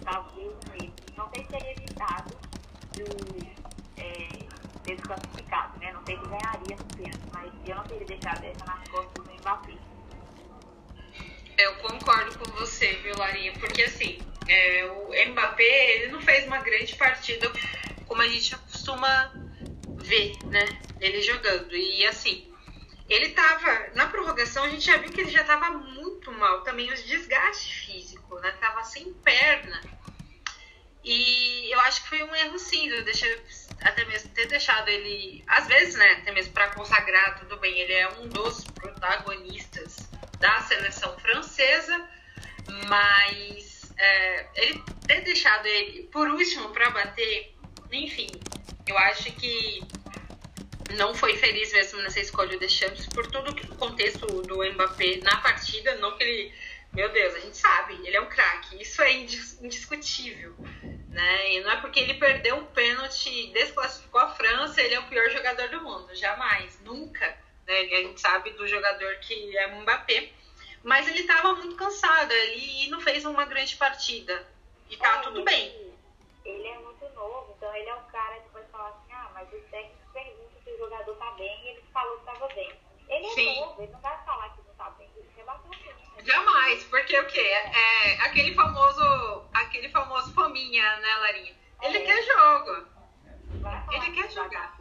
talvez 0.04 0.48
um 0.48 0.84
erro. 0.84 0.94
Não 1.16 1.30
sei 1.30 1.44
se 1.44 1.50
teria 1.50 1.72
evitado 1.72 2.36
de 2.94 4.02
é, 4.02 4.53
desclassificado, 4.84 5.80
né? 5.80 5.92
Não 5.94 6.06
sei 6.06 6.18
se 6.18 6.24
ganharia 6.24 6.76
no 6.76 6.86
pênalti, 6.96 7.20
mas 7.32 7.52
eu 7.66 7.76
não 7.76 7.84
teria 7.84 8.06
deixado 8.06 8.44
essa 8.44 8.66
nas 8.66 8.88
costas 8.90 9.24
do 9.24 9.34
Mbappé. 9.34 9.74
eu 11.58 11.76
concordo 11.78 12.38
com 12.40 12.52
você, 12.52 12.94
viu, 12.98 13.18
Larinha? 13.18 13.54
Porque 13.54 13.84
assim, 13.84 14.20
é, 14.48 14.86
o 14.86 15.32
Mbappé, 15.32 15.96
ele 15.96 16.12
não 16.12 16.22
fez 16.22 16.46
uma 16.48 16.60
grande 16.60 16.96
partida 16.96 17.52
como 18.08 18.22
a 18.22 18.28
gente 18.28 18.56
costuma 18.58 19.32
ver, 19.98 20.34
né? 20.46 20.66
Ele 21.00 21.22
jogando. 21.22 21.76
E 21.76 22.06
assim, 22.06 22.54
ele 23.10 23.30
tava. 23.30 23.92
Na 23.96 24.08
prorrogação, 24.08 24.64
a 24.64 24.70
gente 24.70 24.86
já 24.86 24.98
viu 24.98 25.12
que 25.12 25.22
ele 25.22 25.32
já 25.32 25.44
tava 25.44 25.72
muito 25.72 26.32
mal. 26.32 26.62
Também 26.62 26.92
os 26.92 27.04
desgastes 27.04 27.86
físico, 27.86 28.40
né? 28.40 28.52
Tava 28.60 28.84
sem 28.84 29.14
perna. 29.14 29.82
E 31.04 31.70
eu 31.74 31.80
acho 31.82 32.04
que 32.04 32.10
foi 32.10 32.24
um 32.24 32.34
erro 32.34 32.58
sim, 32.58 32.88
de 32.88 33.02
deixar, 33.02 33.28
até 33.84 34.06
mesmo 34.06 34.30
ter 34.32 34.48
deixado 34.48 34.88
ele. 34.90 35.44
Às 35.48 35.68
vezes, 35.68 35.96
né? 35.96 36.12
Até 36.22 36.32
mesmo 36.32 36.54
para 36.54 36.70
consagrar, 36.70 37.40
tudo 37.40 37.58
bem. 37.58 37.78
Ele 37.80 37.94
é 37.94 38.10
um 38.20 38.28
dos 38.28 38.64
protagonistas 38.66 40.10
da 40.40 40.62
seleção 40.62 41.18
francesa, 41.20 42.10
mas 42.88 43.92
é, 43.98 44.48
ele 44.56 44.84
ter 45.08 45.22
deixado 45.22 45.66
ele 45.66 46.04
por 46.12 46.28
último 46.30 46.70
para 46.70 46.90
bater, 46.90 47.56
enfim, 47.92 48.28
eu 48.88 48.98
acho 48.98 49.32
que 49.34 49.82
não 50.98 51.14
foi 51.16 51.38
feliz 51.38 51.72
mesmo 51.72 52.02
nessa 52.02 52.20
escolha 52.20 52.58
de 52.58 52.70
Champs 52.70 53.08
por 53.08 53.28
todo 53.28 53.52
o 53.52 53.76
contexto 53.78 54.26
do 54.28 54.64
Mbappé 54.74 55.20
na 55.24 55.38
partida, 55.38 55.96
não 55.96 56.18
que 56.18 56.24
ele, 56.24 56.54
meu 56.94 57.12
Deus, 57.12 57.36
a 57.36 57.40
gente 57.40 57.58
sabe, 57.58 57.94
ele 58.06 58.16
é 58.16 58.22
um 58.22 58.28
craque, 58.28 58.82
isso 58.82 59.02
é 59.02 59.12
indis- 59.14 59.60
indiscutível, 59.62 60.56
né? 61.14 61.52
E 61.54 61.62
não 61.62 61.72
é 61.72 61.78
porque 61.78 62.00
ele 62.00 62.16
perdeu 62.16 62.56
um 62.56 62.66
pênalti 62.66 63.30
e 63.30 63.54
desclassificou 63.54 64.20
a 64.20 64.30
França, 64.30 64.82
ele 64.82 64.96
é 64.96 65.00
o 65.00 65.08
pior 65.08 65.30
jogador 65.30 65.70
do 65.70 65.82
mundo, 65.82 66.14
jamais, 66.16 66.80
nunca, 66.82 67.28
né? 67.68 67.80
A 67.82 68.02
gente 68.02 68.20
sabe 68.20 68.50
do 68.52 68.68
jogador 68.68 69.16
que 69.18 69.56
é 69.58 69.68
Mbappé, 69.68 70.32
mas 70.84 71.08
ele 71.08 71.20
estava 71.20 71.54
muito 71.54 71.76
cansado, 71.76 72.32
ele 72.32 72.88
não 72.90 73.00
fez 73.00 73.24
uma 73.26 73.46
grande 73.46 73.76
partida 73.78 74.46
e 74.90 74.98
tá 74.98 75.18
É, 75.20 75.22
tudo 75.22 75.38
ele- 75.40 75.46
bem. 75.46 75.94
Ele 76.44 76.68
é 76.68 76.78
muito 76.80 77.08
novo, 77.10 77.54
então 77.56 77.74
ele 77.74 77.88
é 77.88 77.96
um 77.96 78.04
cara 78.08 78.38
que 78.42 78.50
pode 78.50 78.68
falar 78.70 78.90
assim, 78.90 79.14
ah, 79.14 79.32
mas 79.34 79.48
o 79.54 79.62
técnico 79.72 80.12
pergunta 80.12 80.60
se 80.62 80.72
o 80.72 80.78
jogador 80.78 81.16
tá 81.16 81.32
bem 81.32 81.64
e 81.64 81.68
ele 81.70 81.84
falou 81.94 82.18
que 82.18 82.26
tava 82.26 82.48
bem. 82.50 82.74
Ele 83.08 83.26
é 83.26 83.30
Sim. 83.30 83.60
novo, 83.62 83.82
ele 83.82 83.92
não 83.94 84.00
vai 84.02 84.18
falar 84.26 84.50
que 84.50 84.62
não 84.68 84.74
tá 84.76 84.90
bem, 84.92 85.10
ele 85.16 85.30
rebateu 85.38 85.70
né? 85.70 86.03
Jamais, 86.26 86.84
porque 86.86 87.20
o 87.20 87.28
quê? 87.28 87.40
É 87.42 88.22
aquele 88.22 88.54
famoso, 88.54 89.46
aquele 89.54 89.90
famoso 89.90 90.34
fominha, 90.34 90.98
né, 90.98 91.16
Larinha? 91.18 91.56
Ele 91.82 91.98
É. 91.98 92.02
quer 92.06 92.24
jogo. 92.24 92.88
Vai 93.62 93.86
Ele 93.92 94.06
que 94.06 94.12
quer 94.14 94.22
vai 94.24 94.32
jogar. 94.32 94.78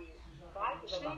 Claro 0.52 0.80
que 0.80 0.98
vai 0.98 1.16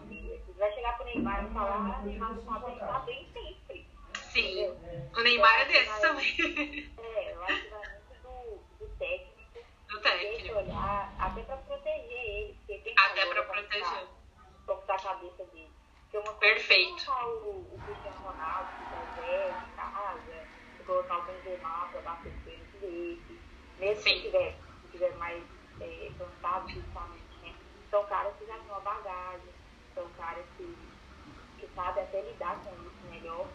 vai 0.58 0.72
chegar 0.72 0.96
pro 0.96 1.04
Neymar 1.04 1.44
e 1.44 1.52
falar, 1.52 1.98
ah, 1.98 2.02
Neymar 2.04 2.34
tá 2.36 2.58
bem, 2.60 2.78
tá 2.78 3.04
sempre. 3.04 3.86
Sim. 4.32 4.68
O 5.14 5.20
Neymar 5.20 5.60
é 5.60 5.64
desse 5.66 6.00
também. 6.00 6.94
É, 7.14 7.32
eu 7.32 7.42
acho 7.44 7.62
que 7.62 7.68
vai 7.68 7.80
muito 7.90 8.22
do, 8.22 8.86
do 8.86 8.96
técnico. 8.96 9.58
Do 9.88 10.00
técnico. 10.00 10.58
olhar, 10.58 11.14
até 11.18 11.42
pra 11.42 11.56
proteger 11.58 12.10
ele. 12.10 12.58
Até 12.96 13.26
pra 13.26 13.42
pra 13.44 13.54
proteger. 13.54 14.06
Pra 14.66 14.76
ficar 14.76 14.94
a 14.94 14.98
cabeça 14.98 15.44
dele. 15.44 15.73
Porque 16.14 16.28
uma 16.28 16.38
coisa 16.38 16.54
Perfeito. 16.54 17.10
o, 17.10 17.74
o 17.74 17.80
Cristiano 17.86 18.16
Ronaldo, 18.22 18.68
que 18.78 18.84
tá 18.84 19.20
velho, 19.20 19.56
em 19.56 19.74
casa, 19.74 20.46
colocar 20.86 21.18
o 21.18 21.22
Benzema 21.22 21.88
pra 21.90 22.00
bater 22.02 22.28
o 22.28 22.44
pênalti 22.44 22.78
dele. 22.80 23.40
Mesmo 23.80 24.02
Sim. 24.04 24.14
que 24.14 24.20
tiver, 24.22 24.54
se 24.80 24.88
tiver 24.92 25.16
mais 25.16 25.42
é, 25.80 26.12
cansado 26.16 26.68
fisicamente, 26.68 27.34
né? 27.42 27.52
São 27.90 28.04
caras 28.06 28.32
que 28.36 28.46
já 28.46 28.54
têm 28.54 28.70
uma 28.70 28.78
bagagem, 28.78 29.48
são 29.92 30.08
caras 30.10 30.44
que, 30.56 30.76
que 31.58 31.68
sabem 31.74 32.04
até 32.04 32.22
lidar 32.22 32.62
com 32.62 32.70
isso 32.70 33.10
melhor. 33.10 33.48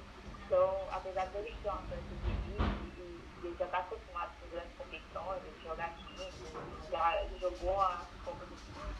Então, 0.45 0.87
apesar 0.91 1.27
de 1.27 1.37
eles 1.37 1.55
ter 1.63 1.69
uma 1.69 1.81
chance 1.87 2.03
de 2.11 2.51
elite 2.51 2.99
e 2.99 3.47
ele 3.47 3.55
já 3.57 3.65
está 3.65 3.77
acostumado 3.77 4.31
com 4.41 4.49
grandes 4.49 4.77
competições, 4.77 5.41
de 5.43 5.63
jogar 5.63 5.95
time, 5.95 6.51
já 6.91 7.23
jogou 7.39 7.71
uma 7.71 8.05
Copa 8.25 8.45
do 8.45 8.51
Mundo, 8.51 8.95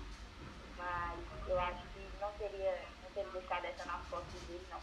mas 0.77 1.19
eu 1.49 1.59
acho 1.59 1.83
que 1.93 2.07
não 2.21 2.31
teria, 2.33 2.88
teria 3.19 3.31
deixado 3.31 3.65
essa 3.65 3.85
nas 3.85 4.07
costas 4.07 4.41
dele, 4.47 4.65
não. 4.69 4.79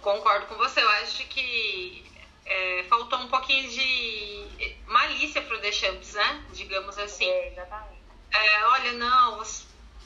Concordo 0.00 0.46
com 0.46 0.54
você. 0.56 0.80
Eu 0.80 0.88
acho 0.90 1.26
que 1.28 2.04
é, 2.46 2.84
faltou 2.84 3.18
um 3.18 3.28
pouquinho 3.28 3.68
de 3.68 4.76
malícia 4.86 5.42
pro 5.42 5.60
Deschamps, 5.60 6.14
né? 6.14 6.44
Digamos 6.52 6.96
assim. 6.98 7.28
É, 7.28 7.48
exatamente. 7.48 7.98
É, 8.32 8.66
olha, 8.66 8.92
não, 8.92 9.42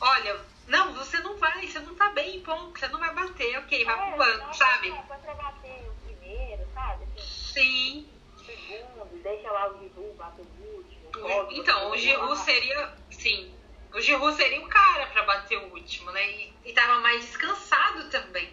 olha, 0.01 0.41
não, 0.69 0.95
você 0.95 1.19
não 1.19 1.37
vai, 1.37 1.67
você 1.67 1.81
não 1.81 1.95
tá 1.95 2.11
bem, 2.11 2.41
ponto, 2.41 2.79
você 2.79 2.89
não 2.89 3.01
vai 3.01 3.13
bater, 3.13 3.59
ok, 3.59 3.85
vai 3.85 4.09
é, 4.09 4.13
pulando, 4.13 4.55
sabe? 4.55 4.91
É, 4.91 5.03
pra 5.03 5.35
bater 5.35 5.91
o 5.91 5.95
primeiro, 6.07 6.67
sabe? 6.73 7.05
Assim, 7.05 7.53
Sim. 7.53 8.09
Segundo, 8.47 9.23
deixa 9.23 9.51
lá 9.51 9.71
o 9.71 9.79
Giru 9.81 10.15
bater 10.17 10.45
o 10.45 10.77
último. 10.77 11.51
então, 11.51 11.91
o 11.91 11.99
Giru 11.99 12.37
seria, 12.37 12.97
sim, 13.11 13.53
o 13.95 14.01
Giru 14.01 14.33
seria 14.33 14.61
o 14.61 14.69
cara 14.69 15.07
para 15.07 15.23
bater 15.23 15.59
o 15.59 15.73
último, 15.73 16.11
né? 16.13 16.31
E, 16.31 16.53
e 16.67 16.73
tava 16.73 17.01
mais 17.01 17.25
descansado 17.25 18.09
também. 18.09 18.53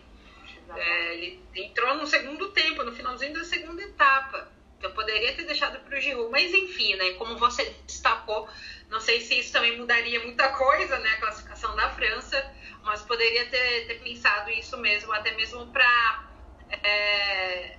É, 0.75 1.13
ele 1.15 1.41
entrou 1.55 1.95
no 1.95 2.05
segundo 2.05 2.49
tempo, 2.51 2.83
no 2.83 2.91
finalzinho 2.91 3.33
da 3.33 3.43
segunda 3.43 3.81
etapa. 3.81 4.51
Então 4.77 4.91
poderia 4.93 5.33
ter 5.33 5.43
deixado 5.43 5.79
para 5.79 5.97
o 5.97 6.01
Giroud, 6.01 6.31
mas 6.31 6.53
enfim, 6.53 6.95
né? 6.95 7.13
Como 7.13 7.37
você 7.37 7.65
destacou, 7.85 8.47
não 8.89 8.99
sei 8.99 9.19
se 9.19 9.39
isso 9.39 9.51
também 9.51 9.77
mudaria 9.77 10.21
muita 10.21 10.49
coisa, 10.49 10.97
né? 10.99 11.09
A 11.09 11.17
classificação 11.17 11.75
da 11.75 11.89
França, 11.89 12.53
mas 12.83 13.01
poderia 13.01 13.45
ter, 13.47 13.87
ter 13.87 13.99
pensado 14.01 14.49
isso 14.51 14.77
mesmo, 14.77 15.11
até 15.11 15.35
mesmo 15.35 15.67
para 15.67 16.29
é, 16.71 17.77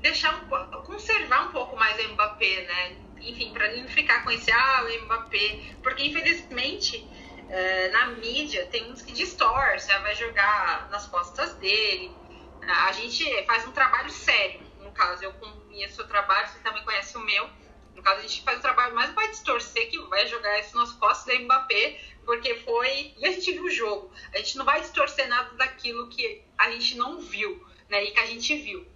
deixar 0.00 0.34
um, 0.34 0.82
conservar 0.82 1.48
um 1.48 1.52
pouco 1.52 1.76
mais 1.76 1.98
o 2.04 2.12
Mbappé, 2.12 2.62
né? 2.62 2.96
Enfim, 3.26 3.52
para 3.52 3.74
não 3.76 3.88
ficar 3.88 4.24
com 4.24 4.30
esse 4.30 4.50
ah, 4.50 4.84
o 4.84 5.04
Mbappé, 5.04 5.60
porque 5.82 6.04
infelizmente 6.04 7.06
é, 7.48 7.88
na 7.90 8.06
mídia 8.08 8.66
tem 8.66 8.90
uns 8.90 9.02
que 9.02 9.12
distorcem, 9.12 9.98
vai 10.00 10.14
jogar 10.14 10.88
nas 10.90 11.06
costas 11.06 11.54
dele. 11.54 12.14
A 12.62 12.92
gente 12.92 13.24
faz 13.44 13.66
um 13.66 13.72
trabalho 13.72 14.10
sério, 14.10 14.60
no 14.80 14.92
caso, 14.92 15.24
eu 15.24 15.32
conheço 15.34 16.02
o 16.02 16.06
trabalho, 16.06 16.48
você 16.48 16.58
também 16.60 16.84
conhece 16.84 17.16
o 17.16 17.20
meu. 17.20 17.48
No 17.94 18.02
caso, 18.02 18.18
a 18.18 18.22
gente 18.22 18.42
faz 18.42 18.58
o 18.58 18.62
trabalho 18.62 18.94
mais 18.94 19.12
vai 19.12 19.28
distorcer 19.28 19.90
que 19.90 19.98
vai 20.08 20.26
jogar 20.26 20.58
isso 20.60 20.76
nas 20.76 20.92
costas 20.92 21.36
do 21.36 21.44
Mbappé, 21.44 22.00
porque 22.24 22.54
foi. 22.56 23.14
E 23.16 23.26
a 23.26 23.32
gente 23.32 23.52
viu 23.52 23.64
o 23.64 23.70
jogo. 23.70 24.12
A 24.32 24.38
gente 24.38 24.58
não 24.58 24.64
vai 24.64 24.80
distorcer 24.80 25.28
nada 25.28 25.54
daquilo 25.56 26.08
que 26.08 26.42
a 26.58 26.70
gente 26.70 26.96
não 26.96 27.20
viu, 27.20 27.64
né? 27.88 28.04
E 28.04 28.10
que 28.10 28.20
a 28.20 28.26
gente 28.26 28.54
viu. 28.56 28.86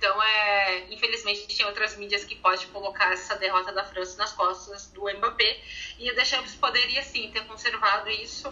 Então, 0.00 0.22
é, 0.22 0.86
infelizmente, 0.88 1.46
tem 1.54 1.66
outras 1.66 1.94
mídias 1.94 2.24
que 2.24 2.34
podem 2.34 2.66
colocar 2.68 3.12
essa 3.12 3.36
derrota 3.36 3.70
da 3.70 3.84
França 3.84 4.16
nas 4.16 4.32
costas 4.32 4.86
do 4.92 5.02
Mbappé. 5.02 5.60
E 5.98 6.10
o 6.10 6.14
Deschamps 6.14 6.54
poderia 6.54 7.02
sim 7.02 7.30
ter 7.30 7.46
conservado 7.46 8.08
isso. 8.08 8.50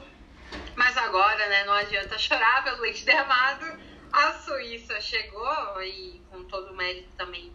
Mas 0.75 0.95
agora, 0.99 1.49
né, 1.49 1.65
não 1.65 1.73
adianta 1.73 2.19
chorar 2.19 2.63
pelo 2.65 2.83
leite 2.83 3.03
derramado. 3.03 3.65
A 4.13 4.35
Suíça 4.35 5.01
chegou 5.01 5.83
e 5.83 6.23
com 6.29 6.45
todo 6.45 6.71
o 6.71 6.77
mérito 6.77 7.09
também 7.17 7.51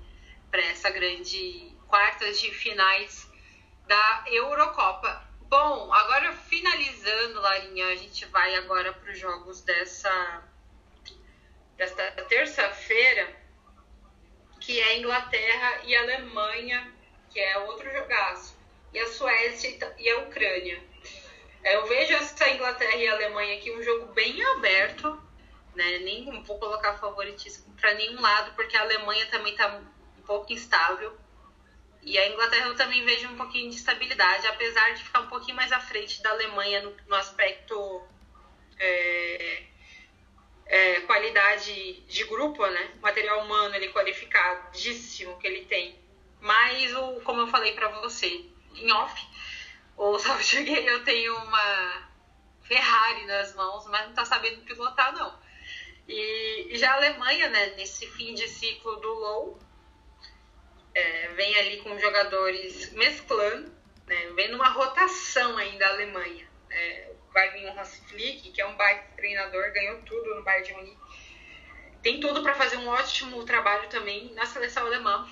para 0.49 0.61
essa 0.61 0.89
grande 0.89 1.77
quartas 1.85 2.41
de 2.41 2.49
finais 2.49 3.29
da 3.85 4.23
Eurocopa. 4.25 5.23
Bom, 5.41 5.93
agora 5.93 6.33
finalizando, 6.33 7.39
Larinha, 7.41 7.89
a 7.89 7.95
gente 7.95 8.25
vai 8.25 8.55
agora 8.55 8.91
para 8.91 9.11
os 9.11 9.19
jogos 9.19 9.61
dessa, 9.61 10.43
dessa 11.77 12.11
terça-feira, 12.27 13.42
que 14.73 14.81
é 14.81 14.97
Inglaterra 14.97 15.81
e 15.83 15.95
Alemanha, 15.95 16.91
que 17.29 17.39
é 17.39 17.59
outro 17.59 17.87
jogaço, 17.91 18.57
e 18.91 18.97
a 18.97 19.05
Suécia 19.05 19.93
e 19.99 20.09
a 20.09 20.17
Ucrânia. 20.21 20.83
É, 21.63 21.75
eu 21.75 21.85
vejo 21.85 22.15
essa 22.15 22.49
Inglaterra 22.49 22.95
e 22.95 23.07
Alemanha 23.07 23.55
aqui 23.55 23.71
um 23.71 23.83
jogo 23.83 24.07
bem 24.13 24.43
aberto, 24.43 25.21
né? 25.75 25.99
Nem 25.99 26.41
vou 26.41 26.57
colocar 26.57 26.97
favoritismo 26.97 27.71
para 27.75 27.93
nenhum 27.93 28.19
lado, 28.19 28.55
porque 28.55 28.75
a 28.75 28.81
Alemanha 28.81 29.27
também 29.27 29.51
está 29.51 29.79
um 30.17 30.23
pouco 30.23 30.51
instável. 30.51 31.15
E 32.01 32.17
a 32.17 32.29
Inglaterra 32.29 32.69
eu 32.69 32.75
também 32.75 33.05
vejo 33.05 33.27
um 33.29 33.37
pouquinho 33.37 33.69
de 33.69 33.75
estabilidade, 33.75 34.47
apesar 34.47 34.95
de 34.95 35.03
ficar 35.03 35.19
um 35.19 35.27
pouquinho 35.27 35.55
mais 35.55 35.71
à 35.71 35.79
frente 35.79 36.19
da 36.23 36.31
Alemanha 36.31 36.81
no, 36.81 36.97
no 37.07 37.15
aspecto 37.15 38.01
é, 38.79 39.65
é, 40.65 41.01
qualidade 41.01 42.01
de 42.01 42.23
grupo, 42.25 42.65
né? 42.65 42.91
Material 43.01 43.43
humano 43.43 43.75
ele 43.75 43.91
qualificadíssimo 43.91 45.37
que 45.37 45.47
ele 45.47 45.65
tem. 45.65 45.99
Mas 46.39 46.95
o, 46.95 47.21
como 47.21 47.41
eu 47.41 47.47
falei 47.47 47.73
para 47.73 47.89
você 48.01 48.45
em 48.75 48.91
off, 48.91 49.27
o 49.97 50.17
Salve 50.19 50.43
Cheguei, 50.43 50.89
eu 50.89 51.03
tenho 51.03 51.35
uma 51.35 52.09
Ferrari 52.63 53.25
nas 53.25 53.53
mãos, 53.55 53.85
mas 53.87 54.07
não 54.07 54.13
tá 54.13 54.25
sabendo 54.25 54.61
pilotar 54.61 55.13
não. 55.13 55.41
E, 56.07 56.67
e 56.69 56.77
já 56.77 56.91
a 56.91 56.95
Alemanha, 56.95 57.49
né, 57.49 57.67
nesse 57.77 58.07
fim 58.07 58.33
de 58.33 58.47
ciclo 58.47 58.95
do 58.97 59.13
Low, 59.13 59.59
é, 60.93 61.27
vem 61.29 61.55
ali 61.57 61.77
com 61.77 61.97
jogadores 61.97 62.91
mesclando, 62.93 63.71
né, 64.05 64.27
vem 64.35 64.51
numa 64.51 64.69
rotação 64.69 65.57
ainda 65.57 65.85
a 65.85 65.89
Alemanha. 65.89 66.47
É, 66.69 67.13
vai 67.33 67.49
vir 67.51 67.65
o 67.65 67.79
Hans 67.79 68.01
Flick, 68.07 68.51
que 68.51 68.61
é 68.61 68.65
um 68.65 68.75
baita 68.75 69.05
treinador, 69.15 69.71
ganhou 69.73 70.01
tudo 70.03 70.35
no 70.35 70.43
Bayern 70.43 70.67
de 70.67 70.73
Munique. 70.73 70.97
Tem 72.01 72.19
tudo 72.19 72.43
para 72.43 72.53
fazer 72.55 72.77
um 72.77 72.87
ótimo 72.87 73.43
trabalho 73.43 73.89
também 73.89 74.33
na 74.33 74.45
seleção 74.45 74.85
alemã, 74.85 75.27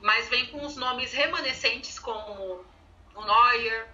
mas 0.00 0.28
vem 0.28 0.46
com 0.46 0.64
os 0.64 0.76
nomes 0.76 1.12
remanescentes 1.12 1.98
como 1.98 2.64
o 3.14 3.24
Neuer, 3.24 3.88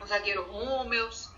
o 0.00 0.06
zagueiro 0.06 0.48
Hummels, 0.50 1.30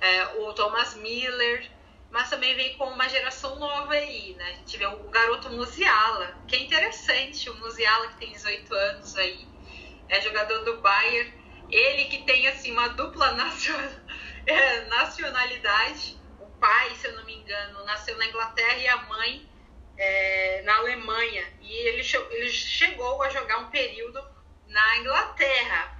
é, 0.00 0.24
o 0.38 0.52
Thomas 0.52 0.94
Miller, 0.94 1.70
mas 2.10 2.30
também 2.30 2.54
vem 2.56 2.76
com 2.76 2.84
uma 2.84 3.08
geração 3.08 3.58
nova 3.58 3.92
aí, 3.92 4.34
né? 4.34 4.44
A 4.44 4.52
gente 4.54 4.76
vê 4.76 4.86
o 4.86 5.10
garoto 5.10 5.50
Musiala, 5.50 6.36
que 6.46 6.56
é 6.56 6.60
interessante, 6.60 7.48
o 7.50 7.56
Musiala 7.56 8.08
que 8.08 8.18
tem 8.18 8.32
18 8.32 8.74
anos 8.74 9.16
aí, 9.16 9.46
é 10.08 10.20
jogador 10.20 10.64
do 10.64 10.80
Bayern, 10.80 11.32
ele 11.70 12.06
que 12.06 12.24
tem 12.24 12.48
assim 12.48 12.72
uma 12.72 12.88
dupla 12.88 13.32
é, 14.58 14.84
nacionalidade, 14.86 16.18
o 16.40 16.46
pai, 16.58 16.94
se 16.96 17.06
eu 17.06 17.16
não 17.16 17.24
me 17.24 17.36
engano, 17.36 17.84
nasceu 17.84 18.16
na 18.18 18.26
Inglaterra 18.26 18.76
e 18.76 18.88
a 18.88 18.96
mãe 18.96 19.48
é, 19.96 20.62
na 20.62 20.76
Alemanha, 20.78 21.46
e 21.60 21.72
ele, 21.72 22.02
ele 22.30 22.50
chegou 22.50 23.22
a 23.22 23.28
jogar 23.28 23.58
um 23.58 23.70
período 23.70 24.22
na 24.66 24.98
Inglaterra, 24.98 25.96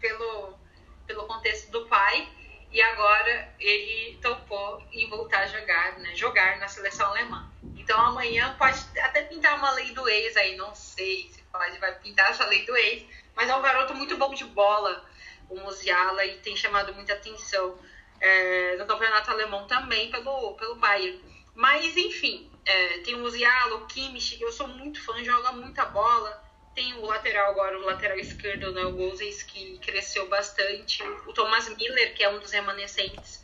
pelo, 0.00 0.58
pelo 1.06 1.26
contexto 1.26 1.70
do 1.70 1.86
pai, 1.86 2.28
e 2.70 2.82
agora 2.82 3.54
ele 3.58 4.18
topou 4.20 4.82
em 4.92 5.08
voltar 5.08 5.40
a 5.40 5.46
jogar, 5.46 5.98
né? 5.98 6.14
Jogar 6.14 6.58
na 6.58 6.68
seleção 6.68 7.08
alemã. 7.08 7.50
Então 7.76 7.98
amanhã 7.98 8.54
pode 8.58 8.78
até 9.00 9.22
pintar 9.22 9.56
uma 9.56 9.70
lei 9.70 9.92
do 9.92 10.06
ex 10.08 10.36
aí, 10.36 10.56
não 10.56 10.74
sei 10.74 11.30
se 11.30 11.42
pode 11.44 11.78
vai 11.78 11.94
pintar 12.00 12.30
essa 12.30 12.44
lei 12.46 12.66
do 12.66 12.76
ex, 12.76 13.04
mas 13.34 13.48
é 13.48 13.54
um 13.54 13.62
garoto 13.62 13.94
muito 13.94 14.16
bom 14.16 14.34
de 14.34 14.44
bola, 14.44 15.04
o 15.48 15.60
Musiala, 15.60 16.24
e 16.24 16.38
tem 16.38 16.56
chamado 16.56 16.94
muita 16.94 17.12
atenção 17.12 17.78
é, 18.20 18.76
no 18.76 18.86
campeonato 18.86 19.30
alemão 19.30 19.66
também 19.66 20.10
pelo, 20.10 20.54
pelo 20.54 20.76
Bayern. 20.76 21.20
Mas 21.54 21.96
enfim, 21.96 22.50
é, 22.64 22.98
tem 22.98 23.14
o 23.14 23.18
Musiala, 23.18 23.76
o 23.76 23.86
Kimmich, 23.86 24.40
eu 24.40 24.52
sou 24.52 24.68
muito 24.68 25.02
fã, 25.02 25.22
joga 25.22 25.52
muita 25.52 25.84
bola 25.86 26.46
tem 26.76 26.92
o 26.92 27.06
lateral 27.06 27.52
agora, 27.52 27.78
o 27.78 27.86
lateral 27.86 28.18
esquerdo, 28.18 28.70
né, 28.72 28.84
o 28.84 28.92
Gozes, 28.92 29.42
que 29.42 29.78
cresceu 29.78 30.28
bastante. 30.28 31.02
O 31.26 31.32
Thomas 31.32 31.66
Miller, 31.70 32.14
que 32.14 32.22
é 32.22 32.28
um 32.28 32.38
dos 32.38 32.52
remanescentes, 32.52 33.42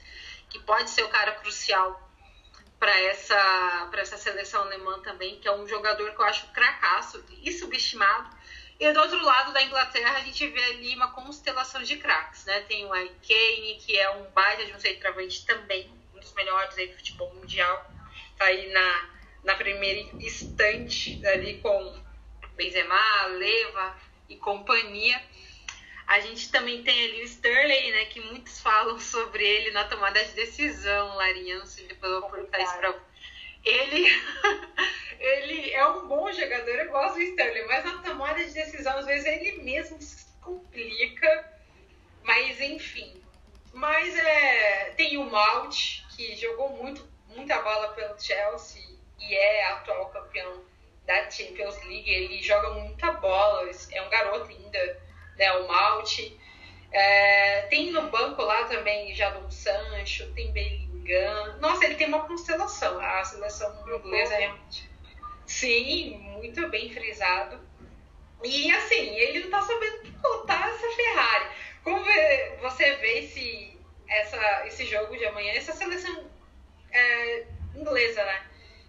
que 0.51 0.59
pode 0.61 0.91
ser 0.91 1.03
o 1.03 1.09
cara 1.09 1.33
crucial 1.33 2.11
para 2.79 2.95
essa, 3.01 3.91
essa 3.95 4.19
seleção 4.19 4.61
alemã 4.61 5.01
também, 5.01 5.41
que 5.41 5.49
é 5.49 5.53
um 5.53 5.67
jogador 5.67 6.11
que 6.15 6.21
eu 6.21 6.27
acho 6.27 6.53
cracaço 6.53 7.25
e 7.43 7.51
subestimado. 7.53 8.37
E 8.83 8.93
do 8.93 8.99
outro 8.99 9.25
lado 9.25 9.53
da 9.53 9.63
Inglaterra, 9.63 10.17
a 10.17 10.21
gente 10.23 10.45
vê 10.49 10.65
ali 10.65 10.97
uma 10.97 11.13
constelação 11.13 11.85
de 11.85 11.99
craques, 11.99 12.45
né? 12.47 12.63
Tem 12.63 12.85
o 12.85 12.89
Kane, 12.89 13.79
que 13.81 13.97
é 13.97 14.11
um 14.11 14.25
baita 14.31 14.67
de 14.67 14.73
um 14.73 14.81
centroavante 14.81 15.47
também, 15.47 15.89
um 16.13 16.19
dos 16.19 16.33
melhores 16.33 16.77
aí 16.77 16.89
do 16.89 16.97
futebol 16.97 17.33
mundial. 17.33 17.89
Tá 18.37 18.47
aí 18.47 18.73
na, 18.73 19.09
na 19.45 19.55
primeira 19.55 20.01
estante 20.19 21.25
ali 21.25 21.61
com 21.61 22.03
Benzema, 22.57 23.27
Leva 23.27 23.97
e 24.29 24.35
companhia. 24.35 25.23
A 26.09 26.19
gente 26.19 26.51
também 26.51 26.83
tem 26.83 27.05
ali 27.05 27.23
o 27.23 27.25
Sterling, 27.25 27.93
né, 27.93 28.07
que 28.07 28.21
muitos 28.21 28.59
falam 28.59 28.99
sobre 28.99 29.45
ele 29.45 29.71
na 29.71 29.85
tomada 29.85 30.25
de 30.25 30.33
decisão, 30.33 31.15
Larinha, 31.15 31.61
não 31.61 31.67
sei 31.67 31.87
depois 31.87 32.13
eu 32.13 32.21
vou 32.21 32.31
perguntar 32.31 32.61
isso 32.61 32.77
pra 32.79 32.93
ele, 33.65 34.07
ele 35.19 35.73
é 35.73 35.87
um 35.87 36.09
bom 36.09 36.31
jogador, 36.33 36.75
eu 36.75 36.91
gosto 36.91 37.15
do 37.15 37.23
Sterling, 37.23 37.67
mas 37.67 37.85
na 37.85 38.03
tomada 38.03 38.45
de 38.45 38.53
decisão, 38.53 38.99
às 38.99 39.07
vezes 39.07 39.27
ele 39.27 39.63
mesmo 39.63 40.01
se 40.01 40.27
complica, 40.41 41.61
mas 42.23 42.61
enfim. 42.61 43.23
Mas 43.73 44.17
é, 44.17 44.91
tem 44.97 45.17
o 45.17 45.31
Malt, 45.31 46.03
que 46.15 46.37
jogou 46.37 46.71
muito, 46.71 47.09
muita 47.29 47.61
bola 47.63 47.89
pelo 47.95 48.21
Chelsea 48.21 48.83
e 49.19 49.35
é 49.35 49.67
atual 49.73 50.11
campeão 50.11 50.65
da 51.07 51.31
Champions 51.31 51.77
League, 51.85 52.09
ele 52.09 52.43
joga 52.43 52.71
muita 52.71 53.13
bola, 53.13 53.69
é 53.91 54.03
um 54.03 54.09
garoto 54.09 54.51
ainda, 54.51 55.03
né, 55.37 55.53
o 55.53 55.69
Malte. 55.69 56.39
É, 56.93 57.63
tem 57.63 57.91
no 57.91 58.11
banco 58.11 58.43
lá 58.43 58.65
também 58.65 59.15
Jadon 59.15 59.51
Sancho, 59.51 60.31
tem 60.35 60.53
Bellingham. 60.53 60.82
Nossa, 61.61 61.85
ele 61.85 61.97
tem 61.97 62.09
uma 62.09 62.27
constelação. 62.27 63.01
A 63.01 63.25
seleção 63.25 63.85
inglesa 63.89 64.35
é 64.35 64.55
Sim, 65.47 66.19
muito 66.19 66.67
bem 66.69 66.91
frisado. 66.93 67.61
E 68.43 68.73
assim, 68.73 69.15
ele 69.17 69.41
não 69.41 69.51
tá 69.51 69.63
sabendo 69.63 69.99
pilotar 69.99 70.69
essa 70.69 70.89
Ferrari. 70.91 71.47
Como 71.85 72.05
você 72.61 72.93
vê 72.97 73.19
esse, 73.19 73.79
essa, 74.09 74.67
esse 74.67 74.87
jogo 74.87 75.17
de 75.17 75.25
amanhã, 75.27 75.53
essa 75.53 75.73
seleção 75.73 76.31
é, 76.91 77.47
inglesa, 77.75 78.25
né? 78.25 78.47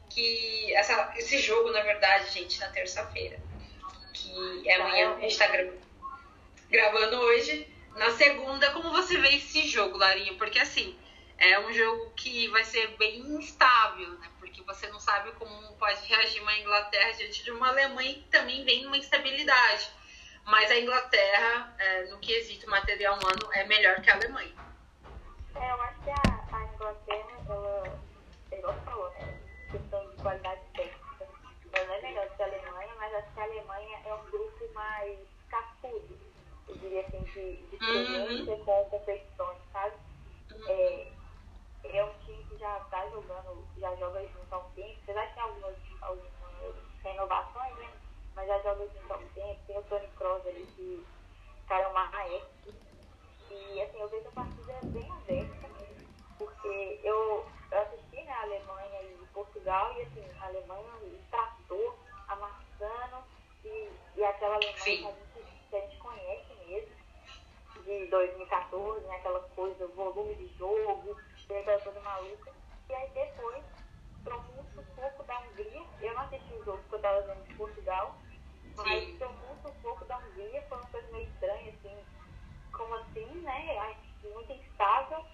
Que 0.09 0.73
essa, 0.75 1.13
esse 1.17 1.37
jogo, 1.39 1.71
na 1.71 1.81
verdade, 1.81 2.31
gente, 2.31 2.59
na 2.59 2.69
terça-feira. 2.69 3.39
Que 4.13 4.69
é 4.69 4.75
amanhã, 4.75 5.15
a 5.15 5.19
gente 5.19 5.37
tá 5.37 5.47
gravando 6.69 7.19
hoje. 7.19 7.67
Na 7.95 8.11
segunda, 8.11 8.71
como 8.71 8.91
você 8.91 9.17
vê 9.17 9.35
esse 9.35 9.67
jogo, 9.67 9.97
Larinha? 9.97 10.33
Porque 10.35 10.59
assim, 10.59 10.97
é 11.43 11.59
um 11.59 11.73
jogo 11.73 12.11
que 12.15 12.47
vai 12.49 12.63
ser 12.63 12.95
bem 12.97 13.19
instável, 13.19 14.09
né? 14.19 14.29
Porque 14.39 14.61
você 14.63 14.87
não 14.87 14.99
sabe 14.99 15.31
como 15.33 15.73
pode 15.73 16.05
reagir 16.07 16.41
uma 16.41 16.57
Inglaterra 16.57 17.11
diante 17.11 17.43
de 17.43 17.51
uma 17.51 17.67
Alemanha 17.67 18.13
que 18.13 18.29
também 18.29 18.63
vem 18.63 18.85
uma 18.87 18.97
instabilidade. 18.97 19.89
Mas 20.45 20.71
a 20.71 20.79
Inglaterra, 20.79 21.73
é, 21.79 22.05
no 22.05 22.19
quesito 22.19 22.69
material 22.69 23.17
humano, 23.17 23.49
é 23.53 23.65
melhor 23.65 24.01
que 24.01 24.09
a 24.09 24.15
Alemanha. 24.15 24.53
É, 25.55 25.71
eu 25.71 25.81
acho 25.81 25.99
que 26.01 26.09
a, 26.09 26.57
a 26.57 26.63
Inglaterra, 26.73 27.29
ela, 27.49 27.99
igual 28.51 28.73
você 28.73 28.81
falou, 28.85 29.09
né? 29.11 29.39
Questão 29.71 30.09
de 30.09 30.21
qualidade 30.21 30.61
técnica. 30.75 31.27
Ela 31.73 31.85
não 31.87 31.95
é 31.95 32.01
melhor 32.01 32.29
que 32.29 32.43
a 32.43 32.45
Alemanha, 32.45 32.95
mas 32.97 33.13
acho 33.15 33.33
que 33.33 33.39
a 33.39 33.43
Alemanha 33.43 33.99
é 34.05 34.13
um 34.13 34.23
grupo 34.29 34.73
mais 34.73 35.19
cascudo, 35.49 36.17
eu 36.67 36.75
diria 36.77 37.01
assim, 37.01 37.23
de, 37.23 37.55
de 37.57 37.75
experiência 37.75 38.53
uhum. 38.53 38.65
com 38.65 38.85
competições, 38.89 39.57
sabe? 39.71 39.95
Uhum. 40.51 40.69
É, 40.69 41.12
é 41.97 42.05
um 42.05 42.13
time 42.25 42.43
que 42.45 42.57
já 42.57 42.77
está 42.79 43.07
jogando, 43.09 43.67
já 43.77 43.95
joga 43.95 44.21
junto 44.21 44.53
há 44.53 44.57
um 44.57 44.69
tempo, 44.71 44.99
apesar 45.03 45.25
de 45.25 45.33
ter 45.33 45.39
algumas, 45.41 45.75
algumas 46.01 46.75
renovações, 47.03 47.75
né? 47.77 47.89
Mas 48.35 48.47
já 48.47 48.59
joga 48.59 48.87
junto 48.87 49.13
há 49.13 49.17
um 49.17 49.27
tempo. 49.29 49.59
Tem 49.67 49.77
o 49.77 49.83
Tony 49.83 50.07
Kroos 50.17 50.47
ali, 50.47 50.65
que 50.75 51.05
cara 51.67 51.83
é 51.83 51.87
uma 51.87 52.05
maestro. 52.05 52.73
E 53.49 53.81
assim, 53.81 53.99
eu 53.99 54.09
vejo 54.09 54.27
a 54.27 54.31
partida 54.31 54.79
bem 54.83 55.11
aberta, 55.11 55.69
porque 56.37 56.99
eu, 57.03 57.45
eu 57.71 57.79
assisti 57.79 58.21
né, 58.23 58.31
a 58.31 58.41
Alemanha 58.41 59.01
e 59.03 59.27
Portugal, 59.33 59.93
e 59.97 60.01
assim, 60.01 60.23
a 60.39 60.45
Alemanha 60.45 60.89
tratou, 61.29 61.97
amassando, 62.27 63.23
e, 63.65 63.89
e 64.15 64.23
aquela 64.23 64.55
Alemanha 64.55 64.73
que 64.75 64.89
a, 64.89 64.95
gente, 64.95 65.67
que 65.69 65.75
a 65.75 65.81
gente 65.81 65.97
conhece 65.97 66.53
mesmo, 66.67 66.91
de 67.83 68.05
2014, 68.07 69.05
né, 69.05 69.15
aquela 69.15 69.39
coisa, 69.55 69.87
volume 69.87 70.35
de 70.35 70.47
jogo, 70.57 71.17
maluca. 72.03 72.51
E 72.89 72.93
aí 72.93 73.09
depois, 73.13 73.63
trocou 74.23 74.55
muito 74.55 74.95
pouco 74.95 75.23
da 75.23 75.39
Hungria. 75.39 75.83
Eu 76.01 76.13
não 76.13 76.21
assisti 76.21 76.53
o 76.53 76.63
jogo 76.63 76.77
porque 76.79 76.95
eu 76.95 76.97
estava 76.97 77.21
vendo 77.21 77.47
de 77.47 77.53
Portugal, 77.55 78.15
mas 78.75 79.17
trocou 79.17 79.47
muito 79.47 79.81
pouco 79.81 80.05
da 80.05 80.17
Hungria. 80.17 80.61
Foi 80.63 80.77
uma 80.77 80.87
coisa 80.87 81.11
meio 81.11 81.27
estranha, 81.27 81.73
assim. 81.73 81.97
Como 82.71 82.95
assim, 82.95 83.25
né? 83.41 83.95
Muito 84.23 84.51
instável. 84.51 85.25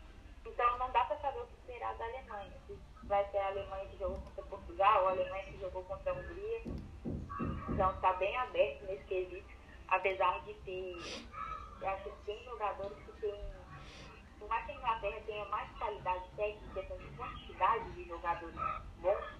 Então 0.45 0.78
não 0.78 0.91
dá 0.91 1.05
para 1.05 1.17
saber 1.20 1.39
o 1.39 1.47
que 1.47 1.53
esperar 1.53 1.95
da 1.95 2.05
Alemanha. 2.05 2.51
Se 2.67 2.78
vai 3.03 3.30
ser 3.32 3.38
a 3.38 3.47
Alemanha 3.47 3.86
que 3.88 3.97
jogou 3.97 4.20
contra 4.20 4.43
Portugal, 4.43 5.01
ou 5.01 5.07
a 5.09 5.11
Alemanha 5.11 5.43
que 5.43 5.59
jogou 5.59 5.84
contra 5.84 6.11
a 6.11 6.15
Hungria. 6.15 6.61
Então 7.70 7.91
está 7.91 8.13
bem 8.13 8.36
aberto 8.38 8.86
nesse 8.86 9.03
quesito. 9.05 9.59
Apesar 9.88 10.39
de 10.43 10.53
ter, 10.65 10.97
eu 11.82 11.89
acho 11.89 12.03
que 12.03 12.26
tem 12.26 12.43
jogadores 12.43 12.97
que 12.99 13.11
têm 13.22 13.59
por 14.39 14.47
mais 14.47 14.65
que 14.65 14.71
a 14.71 14.75
Inglaterra 14.75 15.21
tenha 15.25 15.45
mais 15.45 15.69
qualidade 15.77 16.23
técnica, 16.35 16.83
tem 16.83 17.13
quantidade 17.17 17.91
de 17.91 18.07
jogadores 18.07 18.55
bons, 18.97 19.39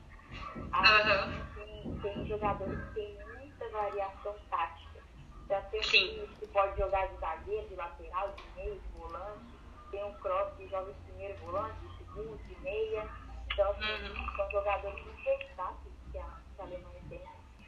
uhum. 0.56 1.56
tem, 1.56 2.00
tem 2.02 2.28
jogadores 2.28 2.80
que 2.90 2.94
têm 2.94 3.18
muita 3.38 3.70
variação 3.70 4.36
tática. 4.50 5.00
Já 5.48 5.62
tem 5.64 5.80
um 6.24 6.28
que 6.36 6.48
pode 6.48 6.78
jogar 6.78 7.08
de 7.08 7.18
zagueiro, 7.18 7.68
de 7.68 7.76
lateral, 7.76 8.32
de 8.34 8.44
meio, 8.56 8.80
de 8.80 8.88
volante. 9.00 9.60
Tem 9.90 10.04
um 10.04 10.14
cross 10.20 10.54
que 10.58 10.68
joga 10.68 10.94
de 10.94 11.00
primeiro 11.00 11.38
volante, 11.40 11.80
de 11.80 11.98
segundo, 11.98 12.38
de 12.48 12.60
meia. 12.60 13.10
Então, 13.52 13.72
uhum. 13.72 14.36
são 14.36 14.52
jogadores 14.52 15.04
muito 15.04 15.24
versáteis 15.24 15.94
que 16.12 16.18
a, 16.20 16.24
que 16.56 16.62
a 16.62 16.66
Alemanha 16.66 17.02
tem. 17.10 17.22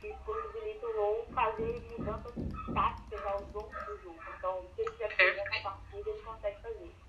E 0.04 0.14
possibilitou 0.26 1.26
fazer 1.34 1.82
mudanças 1.98 2.34
táticas 2.74 3.26
ao 3.26 3.40
longo 3.40 3.86
do 3.86 4.02
jogo. 4.04 4.20
Então, 4.38 4.66
se 4.76 4.82
ele 4.82 4.92
tiver 4.92 5.50
uma 5.50 5.72
partida, 5.72 6.10
ele 6.10 6.22
consegue 6.22 6.62
fazer. 6.62 7.01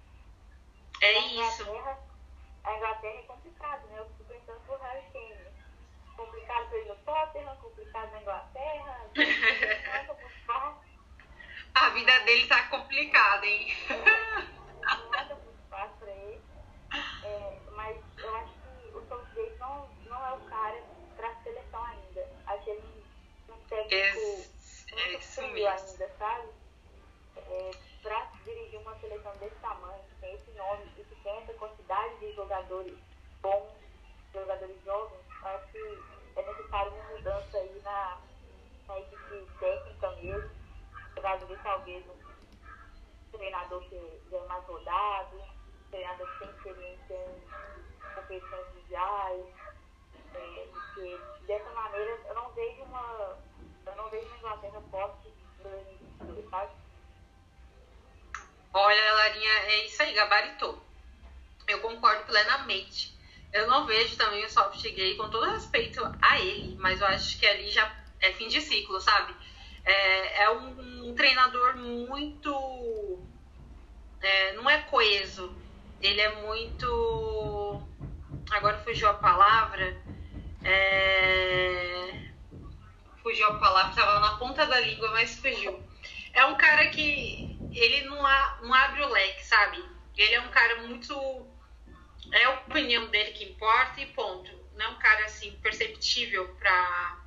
É 1.02 1.18
isso. 1.18 1.64
A 2.62 2.76
Inglaterra 2.76 3.18
é 3.18 3.22
complicado, 3.22 3.86
né? 3.88 3.98
Eu 3.98 4.06
fico 4.06 4.24
pensando 4.24 4.60
pro 4.60 4.76
Harry 4.76 5.04
Kane. 5.12 5.52
Complicado 6.16 6.68
pra 6.68 6.78
ele 6.78 6.88
no 6.88 6.96
Tottenham, 6.96 7.56
complicado 7.56 8.12
na 8.12 8.20
Inglaterra. 8.22 9.10
A 11.74 11.88
vida 11.90 12.20
dele 12.20 12.46
tá 12.46 12.62
complicada, 12.68 13.44
hein? 13.44 13.76
Nada 15.10 15.34
muito 15.34 15.68
fácil 15.68 15.96
pra 15.98 16.10
ele. 16.10 16.40
É, 17.24 17.58
mas 17.72 17.96
eu 18.18 18.36
acho 18.36 18.52
que 18.52 18.96
o 18.96 19.02
Southgate 19.08 19.58
não, 19.58 19.88
não 20.06 20.26
é 20.26 20.32
o 20.34 20.40
cara 20.42 20.80
pra 21.16 21.34
seleção 21.42 21.84
ainda. 21.84 22.28
Acho 22.46 22.70
ele 22.70 23.04
um 23.48 23.56
técnico 23.66 24.20
muito 25.00 25.20
frio 25.20 25.68
ainda, 25.68 26.08
sabe? 26.16 26.48
É, 27.36 27.70
pra 28.02 28.30
dirigir 28.44 28.78
uma 28.80 28.94
seleção 29.00 29.34
desse 29.38 29.56
tamanho, 29.56 30.02
que 30.08 30.14
tem 30.20 30.34
esse 30.34 30.50
nome 30.52 30.84
e 30.98 31.04
que 31.04 31.14
tem 31.22 31.38
essa 31.38 31.52
quantidade 31.54 32.18
de 32.18 32.32
jogadores 32.72 32.98
bons, 33.42 33.70
jogadores 34.32 34.84
jovens, 34.84 35.20
acho 35.44 35.72
que 35.72 36.02
é 36.36 36.42
necessário 36.42 36.92
uma 36.92 37.04
mudança 37.10 37.58
aí 37.58 37.80
na, 37.84 38.18
na 38.88 38.98
equipe 38.98 39.46
técnica 39.60 40.10
mesmo. 40.16 40.50
Jogadores 41.14 41.62
talvez 41.62 42.04
um 42.08 43.36
treinador 43.36 43.82
que 43.88 43.96
é 44.32 44.46
mais 44.46 44.64
rodado, 44.64 45.36
um 45.36 45.90
treinador 45.90 46.26
que 46.32 46.38
tem 46.38 46.48
experiência 46.48 47.14
em 47.14 48.14
competições 48.14 48.74
mundiais, 48.74 49.46
é, 50.34 50.68
porque 50.72 51.20
dessa 51.46 51.70
maneira 51.70 52.18
eu 52.26 52.34
não 52.34 52.50
vejo 52.52 52.82
uma. 52.84 53.38
Eu 53.84 53.96
não 53.96 54.08
vejo 54.08 54.26
uma 54.28 54.38
Inglaterra 54.38 54.82
forte 54.90 55.28
em 55.28 55.62
2022, 55.62 56.50
sabe? 56.50 56.72
Olha, 58.74 59.12
Larinha, 59.12 59.52
é 59.64 59.84
isso 59.84 60.02
aí, 60.02 60.14
gabaritou. 60.14 60.91
Eu 61.72 61.80
concordo 61.80 62.24
plenamente. 62.24 63.16
Eu 63.52 63.66
não 63.66 63.86
vejo 63.86 64.16
também 64.16 64.44
o 64.44 64.50
soft 64.50 64.82
gay 64.82 65.16
com 65.16 65.28
todo 65.30 65.50
respeito 65.50 66.00
a 66.20 66.38
ele, 66.38 66.76
mas 66.78 67.00
eu 67.00 67.06
acho 67.06 67.38
que 67.38 67.46
ali 67.46 67.70
já 67.70 67.90
é 68.20 68.32
fim 68.32 68.48
de 68.48 68.60
ciclo, 68.60 69.00
sabe? 69.00 69.34
É, 69.84 70.42
é 70.44 70.50
um, 70.50 71.08
um, 71.08 71.14
treinador 71.14 71.76
muito. 71.76 73.20
É, 74.20 74.52
não 74.52 74.68
é 74.68 74.82
coeso. 74.82 75.54
Ele 76.00 76.20
é 76.20 76.34
muito. 76.42 77.82
Agora 78.50 78.78
fugiu 78.78 79.08
a 79.08 79.14
palavra. 79.14 79.96
É... 80.62 82.30
Fugiu 83.22 83.46
a 83.46 83.58
palavra, 83.58 83.90
estava 83.90 84.20
na 84.20 84.36
ponta 84.36 84.66
da 84.66 84.78
língua, 84.80 85.10
mas 85.12 85.38
fugiu. 85.38 85.82
É 86.34 86.44
um 86.46 86.56
cara 86.56 86.88
que 86.88 87.58
ele 87.72 88.02
não, 88.02 88.16
não 88.62 88.74
abre 88.74 89.02
o 89.02 89.08
leque, 89.08 89.44
sabe? 89.44 89.82
Ele 90.16 90.34
é 90.34 90.40
um 90.40 90.48
cara 90.48 90.82
muito. 90.82 91.51
É 92.32 92.44
a 92.44 92.50
opinião 92.50 93.06
dele 93.08 93.32
que 93.32 93.44
importa 93.44 94.00
e 94.00 94.06
ponto. 94.06 94.50
Não 94.74 94.86
é 94.86 94.88
um 94.88 94.98
cara 94.98 95.26
assim 95.26 95.52
perceptível 95.62 96.48
para 96.56 97.20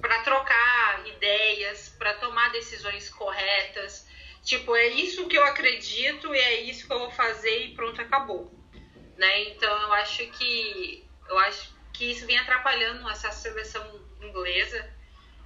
para 0.00 0.20
trocar 0.22 1.06
ideias, 1.06 1.90
para 1.90 2.14
tomar 2.14 2.50
decisões 2.50 3.08
corretas. 3.10 4.08
Tipo, 4.42 4.74
é 4.74 4.88
isso 4.88 5.28
que 5.28 5.36
eu 5.36 5.44
acredito 5.44 6.34
e 6.34 6.38
é 6.38 6.60
isso 6.62 6.86
que 6.86 6.92
eu 6.92 6.98
vou 6.98 7.10
fazer 7.10 7.66
e 7.66 7.74
pronto, 7.74 8.00
acabou. 8.00 8.52
Né? 9.16 9.50
Então 9.50 9.70
eu 9.82 9.92
acho 9.92 10.26
que 10.32 11.06
eu 11.28 11.38
acho 11.38 11.72
que 11.92 12.10
isso 12.10 12.26
vem 12.26 12.38
atrapalhando 12.38 13.08
essa 13.08 13.30
seleção 13.30 14.00
inglesa 14.20 14.92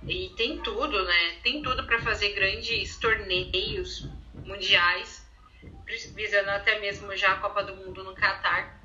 e 0.06 0.30
tem 0.36 0.62
tudo, 0.62 1.04
né? 1.04 1.38
Tem 1.42 1.62
tudo 1.62 1.84
para 1.84 2.00
fazer 2.00 2.32
grandes 2.32 2.96
torneios 2.96 4.08
mundiais, 4.34 5.25
visando 6.14 6.50
até 6.50 6.78
mesmo 6.80 7.16
já 7.16 7.32
a 7.32 7.36
Copa 7.36 7.62
do 7.62 7.76
Mundo 7.76 8.02
no 8.02 8.14
Catar. 8.14 8.80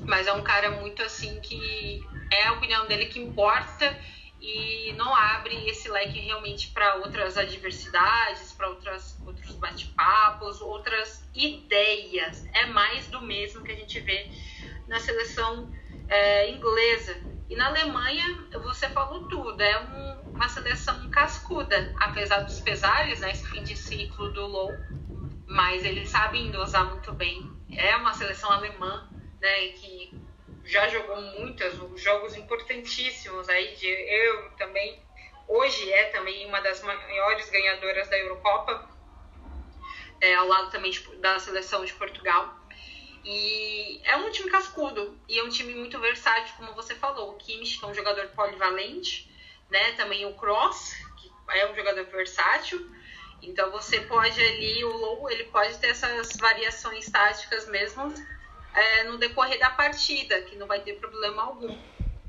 Mas 0.00 0.26
é 0.26 0.32
um 0.32 0.42
cara 0.42 0.70
muito 0.70 1.02
assim 1.02 1.40
que 1.40 2.02
é 2.30 2.46
a 2.46 2.52
opinião 2.52 2.86
dele 2.86 3.06
que 3.06 3.20
importa 3.20 3.98
e 4.40 4.92
não 4.94 5.14
abre 5.14 5.68
esse 5.68 5.88
leque 5.88 6.18
realmente 6.18 6.68
para 6.68 6.96
outras 6.96 7.38
adversidades, 7.38 8.52
para 8.52 8.68
outras 8.68 9.16
outros 9.24 9.54
bate-papos, 9.54 10.60
outras 10.60 11.28
ideias. 11.34 12.44
É 12.52 12.66
mais 12.66 13.06
do 13.06 13.20
mesmo 13.20 13.62
que 13.62 13.72
a 13.72 13.76
gente 13.76 14.00
vê 14.00 14.30
na 14.88 14.98
seleção 14.98 15.72
é, 16.08 16.50
inglesa. 16.50 17.16
E 17.48 17.54
na 17.54 17.66
Alemanha, 17.68 18.48
você 18.62 18.88
falou 18.88 19.28
tudo, 19.28 19.60
é 19.60 19.78
um 19.78 20.12
uma 20.42 20.48
seleção 20.48 21.08
cascuda, 21.10 21.94
apesar 22.00 22.40
dos 22.40 22.58
pesares, 22.60 23.20
né, 23.20 23.30
esse 23.30 23.46
fim 23.46 23.62
de 23.62 23.76
ciclo 23.76 24.32
do 24.32 24.46
Low, 24.46 24.72
mas 25.52 25.84
eles 25.84 26.08
sabem 26.08 26.50
dosar 26.50 26.86
muito 26.86 27.12
bem. 27.12 27.42
É 27.72 27.96
uma 27.96 28.14
seleção 28.14 28.50
alemã, 28.50 29.10
né, 29.40 29.68
que 29.68 30.14
já 30.64 30.88
jogou 30.88 31.20
muitos 31.20 31.74
jogos 32.02 32.36
importantíssimos 32.36 33.48
aí 33.48 33.74
de 33.76 33.86
eu 33.86 34.50
também. 34.56 35.02
Hoje 35.48 35.92
é 35.92 36.04
também 36.06 36.46
uma 36.46 36.60
das 36.60 36.82
maiores 36.82 37.50
ganhadoras 37.50 38.08
da 38.08 38.18
Eurocopa. 38.18 38.90
é, 40.20 40.34
ao 40.34 40.46
lado 40.48 40.70
também 40.70 40.90
de, 40.90 41.00
da 41.16 41.38
seleção 41.38 41.84
de 41.84 41.92
Portugal. 41.94 42.56
E 43.24 44.00
é 44.04 44.16
um 44.16 44.30
time 44.30 44.50
cascudo 44.50 45.20
e 45.28 45.38
é 45.38 45.44
um 45.44 45.48
time 45.48 45.74
muito 45.74 45.98
versátil, 46.00 46.54
como 46.56 46.74
você 46.74 46.94
falou. 46.94 47.32
O 47.32 47.36
Kimmich, 47.36 47.78
que 47.78 47.84
é 47.84 47.88
um 47.88 47.94
jogador 47.94 48.28
polivalente, 48.28 49.30
né? 49.70 49.92
Também 49.92 50.26
o 50.26 50.34
Cross, 50.34 50.94
que 51.20 51.30
é 51.58 51.70
um 51.70 51.74
jogador 51.74 52.04
versátil. 52.06 52.80
Então 53.42 53.70
você 53.72 54.00
pode 54.02 54.40
ali, 54.40 54.84
o 54.84 54.96
Low, 54.96 55.28
ele 55.30 55.44
pode 55.44 55.76
ter 55.78 55.88
essas 55.88 56.32
variações 56.36 57.10
táticas 57.10 57.68
mesmo 57.68 58.14
é, 58.72 59.04
no 59.04 59.18
decorrer 59.18 59.58
da 59.58 59.70
partida, 59.70 60.40
que 60.42 60.56
não 60.56 60.66
vai 60.66 60.80
ter 60.80 60.94
problema 60.94 61.42
algum. 61.42 61.76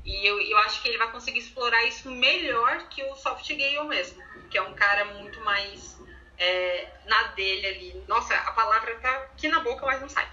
E 0.04 0.26
eu, 0.26 0.40
eu 0.40 0.58
acho 0.58 0.82
que 0.82 0.88
ele 0.88 0.98
vai 0.98 1.10
conseguir 1.10 1.38
explorar 1.38 1.82
isso 1.84 2.10
melhor 2.10 2.88
que 2.88 3.02
o 3.04 3.16
Soft 3.16 3.48
Gale 3.48 3.88
mesmo, 3.88 4.22
que 4.50 4.58
é 4.58 4.62
um 4.62 4.74
cara 4.74 5.04
muito 5.06 5.40
mais 5.40 5.98
é, 6.36 6.88
na 7.06 7.22
dele 7.28 7.66
ali. 7.66 8.04
Nossa, 8.06 8.34
a 8.34 8.52
palavra 8.52 8.94
tá 8.96 9.10
aqui 9.16 9.48
na 9.48 9.60
boca, 9.60 9.86
mas 9.86 10.00
não 10.00 10.08
sai. 10.08 10.28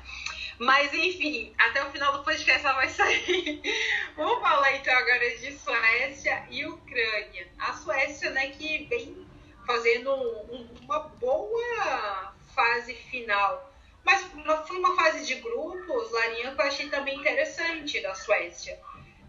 Mas 0.60 0.94
enfim, 0.94 1.56
até 1.58 1.84
o 1.84 1.90
final 1.92 2.12
do 2.14 2.24
podcast 2.24 2.66
ela 2.66 2.76
vai 2.76 2.90
sair. 2.90 3.62
Vamos 4.16 4.42
falar 4.42 4.76
então 4.76 4.94
agora 4.96 5.38
de 5.38 5.58
Suécia 5.58 6.46
e 6.50 6.66
Ucrânia. 6.66 7.48
A 7.58 7.74
Suécia, 7.74 8.30
né, 8.32 8.48
que 8.50 8.86
vem 8.90 9.31
fazendo 9.72 10.12
um, 10.14 10.68
uma 10.82 11.00
boa 11.00 12.34
fase 12.54 12.94
final. 12.94 13.72
Mas 14.04 14.22
foi 14.68 14.78
uma 14.78 14.96
fase 14.96 15.26
de 15.26 15.36
grupos, 15.36 16.12
Larinha, 16.12 16.54
que 16.54 16.62
eu 16.62 16.66
achei 16.66 16.90
também 16.90 17.18
interessante 17.20 18.02
da 18.02 18.14
Suécia. 18.14 18.78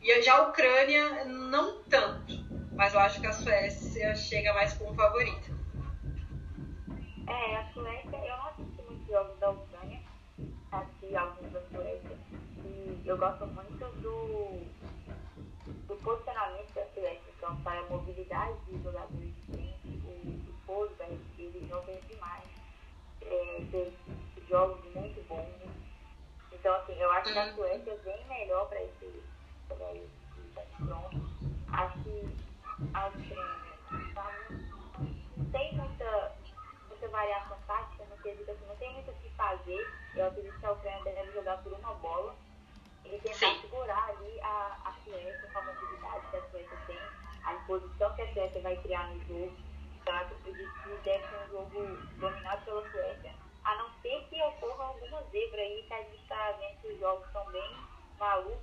E 0.01 0.20
já 0.22 0.38
a 0.38 0.49
Ucrânia, 0.49 1.24
não 1.26 1.82
tanto. 1.84 2.32
Mas 2.72 2.93
eu 2.93 3.01
acho 3.01 3.20
que 3.20 3.26
a 3.26 3.32
Suécia 3.32 4.16
chega 4.16 4.53
mais 4.55 4.72
como 4.72 4.95
favorita. 4.95 5.53
É, 7.28 7.57
a 7.57 7.72
Suécia, 7.72 8.16
eu 8.16 8.36
não 8.36 8.49
assisti 8.49 8.82
muitos 8.82 9.07
jogos 9.07 9.38
da 9.38 9.51
Ucrânia, 9.51 10.01
assisti 10.72 11.14
alguns 11.14 11.53
da 11.53 11.61
Suécia. 11.70 12.18
E 12.64 13.03
eu 13.05 13.16
gosto 13.16 13.47
muito 13.47 13.84
do, 14.01 14.66
do 15.86 15.97
posicionamento 16.03 16.72
da 16.74 16.84
Suécia, 16.86 17.32
então 17.36 17.57
para 17.62 17.78
a 17.78 17.88
mobilidade 17.88 18.57
dos 18.66 18.82
jogadores 18.82 19.34
de 19.34 19.53
frente, 19.53 20.03
o, 20.05 20.51
o 20.51 20.55
Forsberg, 20.66 21.18
ele 21.73 21.81
joga 21.81 21.93
demais. 22.09 22.45
É, 23.23 23.66
fez 23.70 23.95
jogos 24.49 24.85
muito 24.95 25.27
bons. 25.29 25.49
Então, 26.53 26.75
assim, 26.75 26.95
eu 26.95 27.11
acho 27.12 27.33
que 27.33 27.39
a. 27.39 27.55
Suécia 27.55 27.97
vem 28.05 28.27
melhor 28.27 28.68
para 28.68 28.83
esse, 28.83 29.23
pra 29.68 29.95
esse 29.95 30.11
confronto. 30.55 31.16
Acho 31.73 31.99
que 32.03 32.37
a 32.93 33.07
Ucrânia 33.07 34.14
tá, 34.14 34.49
não 35.37 35.45
tem 35.51 35.75
muita 35.75 36.33
muita 36.89 37.09
variação 37.09 37.57
tática 37.66 38.05
no 38.05 38.16
quesito 38.18 38.51
assim, 38.51 38.66
não 38.66 38.77
tem 38.77 38.93
muito 38.93 39.11
o 39.11 39.14
que 39.14 39.31
fazer. 39.31 39.87
Eu 40.14 40.27
acredito 40.27 40.59
que 40.59 40.66
a 40.66 40.73
Ucrânia 40.73 41.03
deve 41.05 41.33
jogar 41.33 41.57
por 41.62 41.73
uma 41.73 41.95
bola 41.95 42.35
e 43.05 43.18
tentar 43.18 43.35
Sim. 43.35 43.61
segurar 43.62 44.11
ali 44.11 44.41
a, 44.41 44.79
a 44.85 44.93
Suécia 45.05 45.51
com 45.53 45.59
a 45.59 45.62
mobilidade 45.62 46.31
que 46.31 46.37
a 46.37 46.51
Suécia 46.51 46.79
tem, 46.87 46.99
a 47.45 47.55
imposição 47.55 48.14
que 48.14 48.23
a 48.23 48.33
Suécia 48.33 48.61
vai 48.61 48.77
criar 48.77 49.09
no 49.09 49.25
jogo. 49.25 49.72
Então, 50.03 50.14
eu 50.16 50.20
acredito 50.20 50.72
que 50.82 50.88
deve 51.05 51.28
ser 51.28 51.36
um 51.36 51.48
jogo 51.48 51.96
dominado 52.18 52.64
pela 52.64 52.90
Suécia, 52.90 53.32
a 53.64 53.76
não 53.76 53.88
ser 54.03 54.26
que 54.28 54.42
ocorra 54.42 54.84
alguma 54.84 55.22
zebra 55.30 55.61
aí, 55.61 55.84
que 55.86 55.94
a 55.94 56.03
gente 56.03 56.16
está 56.16 56.53
vendo 56.53 56.80
que 56.80 56.88
os 56.88 56.98
jogos 56.98 57.30
são 57.32 57.53
bem 57.53 57.76
malucos, 58.18 58.59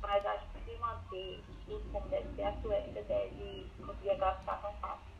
mas 0.00 0.24
acho 0.24 0.46
que 0.46 0.70
se 0.70 0.78
manter 0.78 1.40
tudo 1.66 1.92
como 1.92 2.08
deve 2.08 2.34
ser, 2.34 2.44
a 2.44 2.62
Suécia 2.62 3.02
deve 3.02 3.70
conseguir 3.86 4.10
a 4.10 4.16
classificação 4.16 4.74
fácil. 4.80 5.12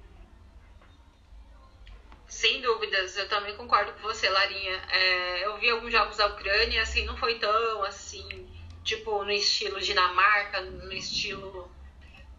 Sem 2.27 2.63
dúvidas, 2.63 3.19
eu 3.19 3.29
também 3.29 3.55
concordo 3.55 3.93
com 3.93 4.01
você, 4.01 4.31
Larinha. 4.31 4.83
É, 4.91 5.45
eu 5.45 5.59
vi 5.59 5.69
alguns 5.69 5.93
jogos 5.93 6.17
da 6.17 6.29
Ucrânia, 6.29 6.81
assim, 6.81 7.05
não 7.05 7.17
foi 7.19 7.39
tão 7.39 7.85
assim, 7.85 8.51
tipo, 8.83 9.23
no 9.23 9.31
estilo 9.31 9.79
Dinamarca, 9.79 10.63
no 10.63 10.93
estilo 10.95 11.71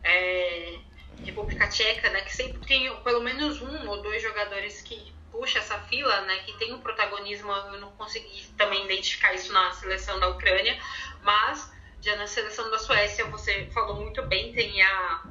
é, 0.03 0.80
República 1.24 1.68
Tcheca, 1.68 2.09
né? 2.09 2.22
Que 2.22 2.34
sempre 2.34 2.59
tem 2.66 2.95
pelo 2.97 3.22
menos 3.22 3.61
um 3.61 3.89
ou 3.89 4.01
dois 4.01 4.22
jogadores 4.22 4.82
que 4.82 5.14
puxa 5.32 5.59
essa 5.59 5.80
fila, 5.80 6.22
né? 6.22 6.38
Que 6.39 6.53
tem 6.57 6.74
um 6.74 6.82
protagonismo. 6.82 7.51
Eu 7.51 7.80
não 7.80 7.91
consegui 7.93 8.45
também 8.57 8.86
identificar 8.86 9.34
isso 9.34 9.51
na 9.51 9.72
seleção 9.72 10.20
da 10.20 10.30
Ucrânia, 10.30 10.78
mas 11.22 11.72
já 12.01 12.16
na 12.16 12.28
seleção 12.28 12.70
da 12.70 12.78
Suécia, 12.78 13.26
você 13.26 13.66
falou 13.74 13.95
muito 14.01 14.22
bem, 14.24 14.51
tem 14.53 14.82
a 14.82 15.24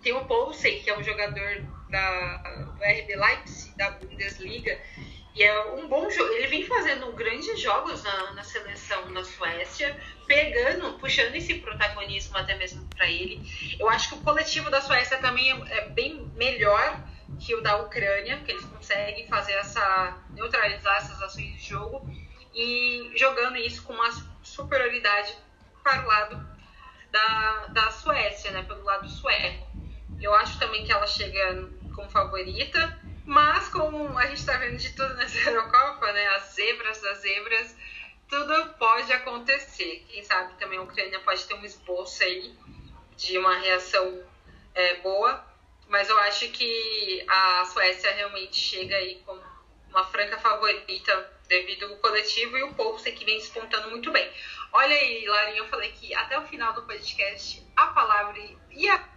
tem 0.00 0.12
o 0.12 0.26
Poulsen, 0.26 0.82
que 0.82 0.90
é 0.90 0.98
um 0.98 1.02
jogador 1.02 1.64
da, 1.88 2.36
do 2.36 2.84
RB 2.84 3.16
Leipzig, 3.16 3.74
da 3.76 3.90
Bundesliga, 3.92 4.78
e 5.34 5.42
é 5.42 5.66
um 5.72 5.88
bom 5.88 6.08
jogo. 6.10 6.32
Ele 6.32 6.46
vem 6.46 6.64
fazendo 6.64 7.10
grandes 7.12 7.60
jogos 7.60 8.02
na, 8.04 8.32
na 8.34 8.44
seleção 8.44 9.10
na 9.10 9.24
Suécia, 9.24 9.98
pegando, 10.26 10.96
puxando 10.98 11.34
esse 11.34 11.54
protagonismo 11.54 12.36
até 12.38 12.54
mesmo 12.56 12.86
para 12.94 13.10
ele. 13.10 13.42
Eu 13.78 13.88
acho 13.88 14.10
que 14.10 14.14
o 14.14 14.22
coletivo 14.22 14.70
da 14.70 14.80
Suécia 14.80 15.18
também 15.18 15.50
é, 15.50 15.78
é, 15.78 15.88
bem 15.88 16.30
melhor 16.36 17.02
que 17.40 17.54
o 17.54 17.60
da 17.60 17.78
Ucrânia, 17.78 18.38
que 18.44 18.52
eles 18.52 18.64
conseguem 18.64 19.26
fazer 19.26 19.54
essa 19.54 20.18
neutralizar 20.30 20.98
essas 20.98 21.20
ações 21.20 21.54
de 21.54 21.68
jogo 21.68 22.08
e 22.54 23.10
jogando 23.16 23.56
isso 23.56 23.82
com 23.82 23.92
uma 23.92 24.10
superioridade 24.40 25.34
para 25.82 26.04
o 26.04 26.06
lado 26.06 26.48
da, 27.10 27.66
da 27.72 27.90
Suécia, 27.90 28.52
né, 28.52 28.62
pelo 28.62 28.84
lado 28.84 29.08
sueco. 29.08 29.66
Eu 30.20 30.32
acho 30.34 30.60
também 30.60 30.84
que 30.84 30.92
ela 30.92 31.06
chega 31.08 31.68
como 31.92 32.08
favorita, 32.08 32.98
mas 33.24 33.68
como 33.68 34.18
a 34.18 34.26
gente 34.26 34.38
está 34.38 34.56
vendo 34.58 34.76
de 34.76 34.92
tudo 34.94 35.14
nessa 35.14 35.38
Eurocopa, 35.48 36.12
né? 36.12 36.26
As 36.36 36.54
zebras 36.54 37.00
das 37.00 37.18
zebras, 37.18 37.76
tudo 38.28 38.74
pode 38.74 39.12
acontecer. 39.12 40.04
Quem 40.08 40.22
sabe 40.22 40.54
também 40.58 40.78
a 40.78 40.82
Ucrânia 40.82 41.20
pode 41.20 41.44
ter 41.44 41.54
um 41.54 41.64
esboço 41.64 42.22
aí 42.22 42.54
de 43.16 43.38
uma 43.38 43.56
reação 43.58 44.22
é, 44.74 44.96
boa, 44.96 45.44
mas 45.88 46.08
eu 46.08 46.18
acho 46.20 46.48
que 46.48 47.24
a 47.28 47.64
Suécia 47.64 48.12
realmente 48.12 48.56
chega 48.56 48.96
aí 48.96 49.22
como 49.24 49.40
uma 49.88 50.04
franca 50.04 50.36
favorita 50.38 51.32
devido 51.46 51.86
ao 51.86 51.96
coletivo 51.98 52.58
e 52.58 52.62
o 52.64 52.74
povo 52.74 53.02
que 53.02 53.24
vem 53.24 53.38
despontando 53.38 53.90
muito 53.90 54.10
bem. 54.10 54.30
Olha 54.72 54.94
aí, 54.94 55.24
Larinha, 55.26 55.58
eu 55.58 55.68
falei 55.68 55.92
que 55.92 56.12
até 56.14 56.36
o 56.38 56.46
final 56.48 56.72
do 56.72 56.82
podcast 56.82 57.64
a 57.76 57.86
palavra 57.88 58.40
ia 58.72 59.13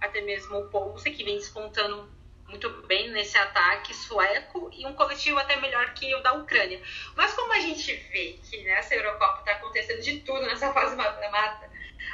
até 0.00 0.20
mesmo 0.20 0.58
o 0.58 0.68
Poulsen, 0.68 1.14
que 1.14 1.24
vem 1.24 1.38
descontando 1.38 2.06
muito 2.46 2.68
bem 2.86 3.10
nesse 3.10 3.38
ataque 3.38 3.94
sueco 3.94 4.68
e 4.74 4.84
um 4.86 4.92
coletivo 4.92 5.38
até 5.38 5.56
melhor 5.56 5.94
que 5.94 6.14
o 6.14 6.22
da 6.22 6.34
Ucrânia. 6.34 6.82
Mas 7.16 7.32
como 7.32 7.50
a 7.54 7.60
gente 7.60 7.94
vê 8.12 8.38
que 8.44 8.62
nessa 8.64 8.94
Eurocopa 8.94 9.38
está 9.38 9.52
acontecendo 9.52 10.02
de 10.02 10.20
tudo 10.20 10.42
nessa 10.42 10.70
fase 10.74 10.94
mata-mata, 10.94 11.70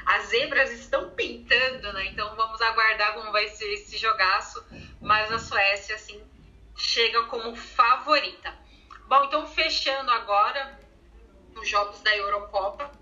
as 0.07 0.27
zebras 0.27 0.71
estão 0.71 1.11
pintando, 1.11 1.93
né? 1.93 2.07
Então 2.07 2.37
vamos 2.37 2.61
aguardar 2.63 3.15
como 3.15 3.33
vai 3.33 3.49
ser 3.49 3.73
esse 3.73 3.99
jogaço. 3.99 4.65
Mas 5.01 5.33
a 5.33 5.39
Suécia, 5.41 5.97
assim, 5.97 6.23
chega 6.77 7.25
como 7.25 7.57
favorita. 7.57 8.57
Bom, 9.09 9.25
então 9.25 9.47
fechando 9.49 10.11
agora 10.13 10.79
os 11.57 11.69
jogos 11.69 12.01
da 12.03 12.17
Eurocopa. 12.17 12.93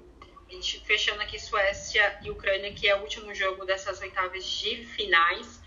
A 0.48 0.52
gente 0.52 0.80
fechando 0.84 1.20
aqui 1.22 1.38
Suécia 1.38 2.18
e 2.22 2.30
Ucrânia, 2.30 2.72
que 2.72 2.88
é 2.88 2.96
o 2.96 3.00
último 3.00 3.34
jogo 3.34 3.64
dessas 3.64 4.00
oitavas 4.00 4.44
de 4.44 4.84
finais. 4.86 5.60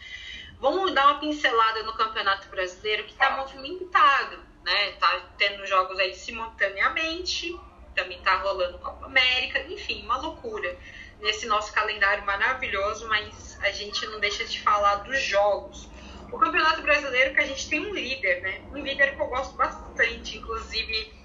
Vamos 0.60 0.94
dar 0.94 1.08
uma 1.08 1.20
pincelada 1.20 1.84
no 1.84 1.94
Campeonato 1.94 2.48
Brasileiro, 2.50 3.04
que 3.04 3.12
está 3.12 3.38
movimentado, 3.38 4.40
né? 4.64 4.92
Tá 4.94 5.30
tendo 5.38 5.66
jogos 5.66 6.00
aí 6.00 6.16
simultaneamente, 6.16 7.58
também 7.94 8.22
tá 8.22 8.38
rolando 8.38 8.80
Copa 8.80 9.06
América, 9.06 9.60
enfim, 9.68 10.04
uma 10.04 10.18
loucura 10.18 10.78
nesse 11.20 11.46
nosso 11.46 11.74
calendário 11.74 12.26
maravilhoso, 12.26 13.08
mas 13.10 13.58
a 13.62 13.72
gente 13.72 14.06
não 14.08 14.20
deixa 14.20 14.46
de 14.46 14.62
falar 14.62 14.96
dos 14.96 15.22
jogos. 15.22 15.90
O 16.32 16.38
Campeonato 16.38 16.82
Brasileiro 16.82 17.34
que 17.34 17.42
a 17.42 17.46
gente 17.46 17.68
tem 17.70 17.80
um 17.80 17.94
líder, 17.94 18.42
né? 18.42 18.62
Um 18.72 18.78
líder 18.78 19.16
que 19.16 19.22
eu 19.22 19.28
gosto 19.28 19.56
bastante, 19.56 20.38
inclusive 20.38 21.19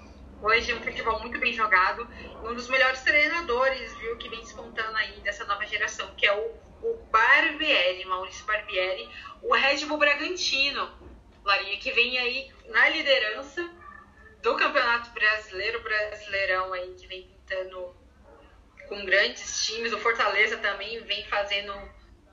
Hoje 0.45 0.75
um 0.75 0.83
futebol 0.83 1.19
muito 1.21 1.39
bem 1.39 1.51
jogado. 1.53 2.07
Um 2.43 2.53
dos 2.53 2.69
melhores 2.69 3.01
treinadores, 3.01 3.97
viu, 3.97 4.15
que 4.17 4.29
vem 4.29 4.41
despontando 4.41 4.95
aí 4.95 5.19
dessa 5.21 5.43
nova 5.45 5.65
geração, 5.65 6.13
que 6.13 6.23
é 6.23 6.31
o, 6.31 6.53
o 6.83 7.03
Barbieri, 7.09 8.05
Maurício 8.05 8.45
Barbieri, 8.45 9.09
o 9.41 9.55
Red 9.55 9.87
Bull 9.87 9.97
Bragantino, 9.97 10.87
Larinha, 11.43 11.79
que 11.79 11.91
vem 11.93 12.19
aí 12.19 12.53
na 12.67 12.87
liderança 12.89 13.67
do 14.43 14.55
Campeonato 14.55 15.09
Brasileiro, 15.09 15.81
Brasileirão 15.81 16.73
aí, 16.73 16.93
que 16.93 17.07
vem 17.07 17.23
pintando 17.23 17.95
com 18.87 19.03
grandes 19.03 19.65
times. 19.65 19.93
O 19.93 19.97
Fortaleza 19.97 20.57
também 20.57 21.03
vem 21.05 21.25
fazendo 21.25 21.73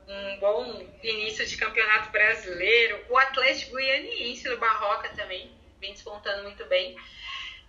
um 0.07 0.39
bom 0.39 0.87
início 1.03 1.47
de 1.47 1.57
Campeonato 1.57 2.11
Brasileiro. 2.11 3.07
O 3.09 3.17
Atlético 3.17 3.71
Goianiense 3.71 4.51
do 4.51 4.59
Barroca 4.59 5.09
também 5.17 5.51
vem 5.81 5.95
despontando 5.95 6.43
muito 6.43 6.63
bem. 6.67 6.95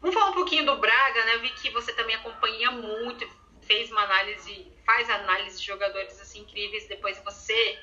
Vamos 0.04 0.16
falar 0.16 0.32
um 0.32 0.34
pouquinho 0.34 0.66
do 0.66 0.76
Braga, 0.76 1.24
né? 1.24 1.36
Eu 1.36 1.40
vi 1.40 1.50
que 1.52 1.70
você 1.70 1.94
também 1.94 2.14
acompanha 2.14 2.70
muito, 2.72 3.26
fez 3.62 3.90
uma 3.90 4.02
análise, 4.02 4.70
faz 4.86 5.10
análise 5.10 5.62
de 5.62 5.66
jogadores 5.66 6.20
assim 6.20 6.42
incríveis. 6.42 6.90
Depois 6.90 7.24
você 7.24 7.80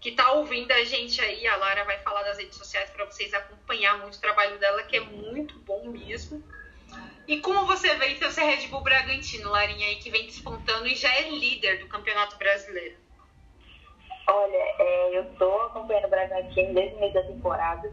que 0.00 0.08
está 0.08 0.32
ouvindo 0.32 0.72
a 0.72 0.82
gente 0.82 1.20
aí. 1.20 1.46
A 1.46 1.56
Lara 1.56 1.84
vai 1.84 1.98
falar 1.98 2.22
das 2.22 2.38
redes 2.38 2.56
sociais 2.56 2.88
para 2.88 3.04
vocês 3.04 3.34
acompanhar 3.34 3.98
muito 3.98 4.14
o 4.14 4.20
trabalho 4.20 4.58
dela, 4.58 4.82
que 4.84 4.96
é 4.96 5.00
muito 5.00 5.58
bom 5.58 5.90
mesmo. 5.90 6.42
E 7.28 7.38
como 7.38 7.66
você 7.66 7.94
vê 7.96 8.08
então, 8.08 8.28
esse 8.28 8.42
Red 8.42 8.68
Bull 8.68 8.80
Bragantino, 8.80 9.50
Larinha, 9.50 9.88
aí, 9.88 9.96
que 9.96 10.10
vem 10.10 10.24
despontando 10.24 10.86
e 10.86 10.96
já 10.96 11.14
é 11.14 11.28
líder 11.28 11.80
do 11.80 11.86
Campeonato 11.86 12.36
Brasileiro? 12.36 12.96
Olha, 14.26 14.74
é, 14.78 15.18
eu 15.18 15.24
estou 15.24 15.66
acompanhando 15.66 16.06
o 16.06 16.08
Bragantino 16.08 16.72
desde 16.72 16.96
o 16.96 16.98
meio 16.98 17.12
da 17.12 17.22
temporada. 17.22 17.92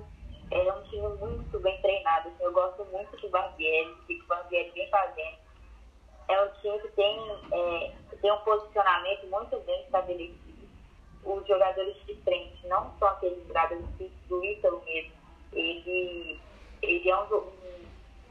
É 0.52 0.74
um 0.74 0.84
time 0.84 1.08
muito 1.20 1.60
bem 1.60 1.80
treinado. 1.82 2.30
Assim, 2.30 2.44
eu 2.44 2.52
gosto 2.52 2.84
muito 2.86 3.16
do 3.18 3.30
Barbieri, 3.30 3.94
do 3.94 4.06
que 4.08 4.22
o 4.22 4.28
Barbieri 4.28 4.72
vem 4.72 4.90
fazendo. 4.90 5.38
É 6.28 6.42
um 6.44 6.50
time 6.62 6.80
que 6.80 6.88
tem, 6.90 7.20
é, 7.52 7.92
tem 8.22 8.32
um 8.32 8.40
posicionamento 8.40 9.28
muito 9.28 9.60
bem 9.66 9.82
estabelecido. 9.84 10.68
Os 11.24 11.46
jogadores 11.48 11.96
de 12.06 12.16
frente 12.16 12.66
não 12.68 12.92
são 12.98 13.08
aqueles 13.10 13.46
jogadores 13.48 13.86
do 14.28 14.46
Ítalo 14.46 14.82
mesmo. 14.86 15.14
Ele, 15.54 16.40
ele 16.82 17.10
é 17.10 17.18
um, 17.18 17.36
um, 17.36 17.86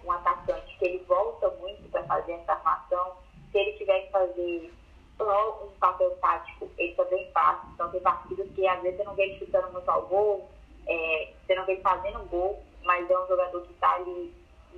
um 0.04 0.12
atacante 0.12 0.76
que 0.78 0.84
ele 0.84 1.04
volta 1.04 1.48
muito 1.60 1.88
para 1.90 2.02
fazer 2.04 2.32
essa 2.32 2.52
armação. 2.52 3.16
Se 3.52 3.58
ele 3.58 3.78
tiver 3.78 4.00
que 4.06 4.12
fazer 4.12 4.72
só 5.16 5.64
um 5.64 5.78
papel 5.78 6.16
tático, 6.20 6.70
ele 6.78 6.94
também 6.94 7.30
faz. 7.32 7.58
Então 7.74 7.90
tem 7.90 8.00
partidas 8.00 8.48
que 8.54 8.66
às 8.66 8.80
vezes 8.80 8.96
você 8.96 9.04
não 9.04 9.18
ele 9.18 9.38
chutando 9.38 9.72
muito 9.72 9.88
ao 9.88 10.02
gol, 10.06 10.48
é, 10.88 11.32
você 11.46 11.54
não 11.54 11.64
vê 11.66 11.72
ele 11.72 11.82
fazendo 11.82 12.28
gol, 12.28 12.62
mas 12.82 13.08
é 13.10 13.18
um 13.18 13.26
jogador 13.28 13.62
que 13.62 13.72
está 13.72 13.94
ali 13.94 14.34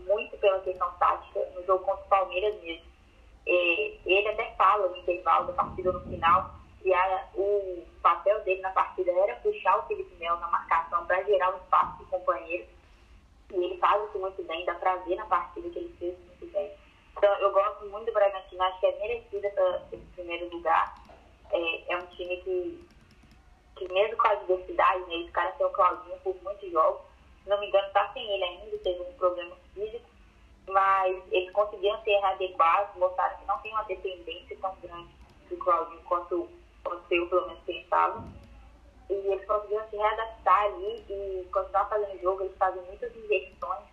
muito 0.07 0.37
pela 0.39 0.61
questão 0.61 0.91
tática, 0.99 1.41
no 1.55 1.65
jogo 1.65 1.85
contra 1.85 2.05
o 2.05 2.09
Palmeiras 2.09 2.61
mesmo. 2.63 2.85
É, 3.47 3.97
ele 4.05 4.29
até 4.29 4.51
fala 4.57 4.89
no 4.89 4.97
intervalo 4.97 5.47
da 5.47 5.53
partida 5.55 5.93
no 5.93 6.01
final 6.01 6.51
que 6.83 6.93
a, 6.93 7.29
o 7.35 7.85
papel 8.03 8.41
dele 8.41 8.61
na 8.61 8.71
partida 8.71 9.11
era 9.13 9.37
puxar 9.37 9.79
o 9.79 9.87
Felipe 9.87 10.15
Melo 10.17 10.41
na 10.41 10.49
marcação 10.49 11.05
para 11.07 11.23
gerar 11.25 11.55
um 11.55 11.59
espaço 11.59 11.97
para 11.97 12.05
o 12.05 12.21
companheiro. 12.21 12.67
E 13.53 13.65
ele 13.65 13.77
faz 13.79 14.09
isso 14.09 14.19
muito 14.19 14.43
bem, 14.45 14.65
dá 14.65 14.75
para 14.75 14.97
ver 14.97 15.17
na 15.17 15.27
partida 15.27 15.69
que 15.69 15.79
ele 15.79 15.95
fez 15.99 16.17
muito 16.27 16.47
bem. 16.53 16.71
Então, 17.17 17.33
eu 17.35 17.53
gosto 17.53 17.87
muito 17.87 18.07
do 18.07 18.13
Bragantino, 18.13 18.63
acho 18.63 18.81
que 18.81 18.87
é 18.87 18.99
merecido 18.99 19.47
esse 19.93 20.05
primeiro 20.15 20.49
lugar. 20.49 20.95
É, 21.53 21.93
é 21.93 21.97
um 21.97 22.07
time 22.07 22.37
que, 22.39 22.89
que, 23.81 23.93
mesmo 23.93 24.17
com 24.19 24.29
a 24.29 24.35
diversidade, 24.35 25.01
né, 25.07 25.17
esse 25.17 25.31
cara 25.31 25.55
o 25.59 25.71
Claudinho 25.71 26.19
por 26.19 26.37
muitos 26.43 26.71
jogos, 26.71 27.01
se 27.43 27.49
não 27.49 27.59
me 27.59 27.67
engano, 27.67 27.87
está 27.87 28.13
sem 28.13 28.31
ele 28.31 28.45
ainda, 28.45 28.79
teve 28.79 29.01
um 29.01 29.13
problema 29.15 29.57
físico, 29.73 30.05
mas 30.69 31.17
eles 31.33 31.51
conseguiram 31.53 31.99
ser 32.03 32.23
adequados, 32.23 32.95
mostraram 32.97 33.39
que 33.39 33.47
não 33.47 33.59
tem 33.59 33.73
uma 33.73 33.85
dependência 33.85 34.57
tão 34.61 34.77
grande 34.83 35.09
do 35.49 35.57
Claudinho 35.57 36.03
quanto, 36.03 36.49
quanto 36.85 37.11
eu, 37.11 37.27
pelo 37.29 37.47
menos, 37.47 37.63
pensava. 37.65 38.23
E 39.09 39.15
eles 39.15 39.47
conseguiram 39.47 39.89
se 39.89 39.97
readaptar 39.97 40.65
ali 40.65 41.05
e 41.09 41.49
continuar 41.51 41.89
fazendo 41.89 42.21
jogo, 42.21 42.43
eles 42.43 42.57
fazem 42.59 42.83
muitas 42.83 43.17
inversões 43.17 43.85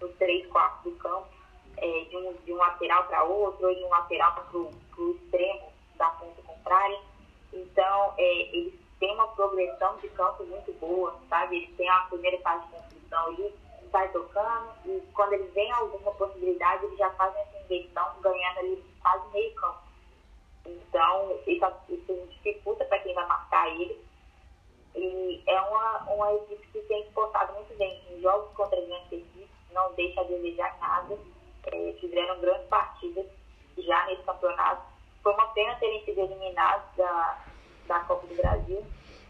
nos 0.00 0.14
três 0.16 0.46
quartos 0.48 0.92
do 0.92 0.98
campo 0.98 1.28
é, 1.76 2.04
de, 2.10 2.16
um, 2.16 2.32
de 2.44 2.52
um 2.52 2.56
lateral 2.56 3.04
para 3.04 3.22
outro, 3.22 3.68
ou 3.68 3.74
de 3.74 3.84
um 3.84 3.88
lateral 3.88 4.34
para 4.34 4.58
o 4.58 5.10
extremo 5.12 5.72
da 5.96 6.08
ponta 6.10 6.42
contrária. 6.42 7.00
Então, 7.52 8.14
é, 8.18 8.56
eles 8.56 8.87
têm 8.98 9.14
uma 9.14 9.28
progressão 9.28 9.96
de 9.98 10.08
campo 10.10 10.44
muito 10.44 10.72
boa, 10.74 11.16
sabe? 11.28 11.56
Eles 11.56 11.76
têm 11.76 11.88
a 11.88 12.00
primeira 12.00 12.38
fase 12.38 12.64
de 12.66 12.72
construção 12.72 13.26
ali, 13.26 13.54
sai 13.90 14.08
tocando, 14.10 14.70
e 14.86 15.00
quando 15.14 15.32
eles 15.34 15.52
veem 15.54 15.72
alguma 15.72 16.12
possibilidade, 16.12 16.84
eles 16.84 16.98
já 16.98 17.10
fazem 17.10 17.40
essa 17.42 17.58
inversão, 17.64 18.20
ganhando 18.20 18.58
ali 18.58 18.84
quase 19.00 19.28
meio 19.32 19.54
campo. 19.54 19.82
Então, 20.66 21.38
isso, 21.46 21.66
isso 21.88 22.28
dificulta 22.30 22.84
para 22.84 22.98
quem 23.00 23.14
vai 23.14 23.26
marcar 23.26 23.68
ele. 23.68 24.04
E 24.94 25.42
é 25.46 25.60
uma, 25.60 25.98
uma 26.12 26.34
equipe 26.34 26.66
que 26.68 26.80
tem 26.82 27.04
se 27.04 27.10
portado 27.12 27.52
muito 27.54 27.74
bem 27.76 28.02
em 28.10 28.20
jogos 28.20 28.52
contra 28.54 28.80
grandes 28.80 29.12
equipes, 29.12 29.48
não 29.72 29.92
deixa 29.94 30.20
a 30.20 30.24
desejar 30.24 30.76
nada 30.80 31.16
é, 31.72 31.92
fizeram 32.00 32.40
grandes 32.40 32.66
partidas 32.68 33.26
já 33.76 34.06
nesse 34.06 34.22
campeonato. 34.22 34.82
Foi 35.22 35.32
uma 35.34 35.46
pena 35.48 35.74
terem 35.76 36.04
sido 36.04 36.20
eliminados 36.20 36.86
da, 36.96 37.44
da 37.88 38.00
Copa 38.00 38.26
do 38.26 38.36
Brasil, 38.36 38.84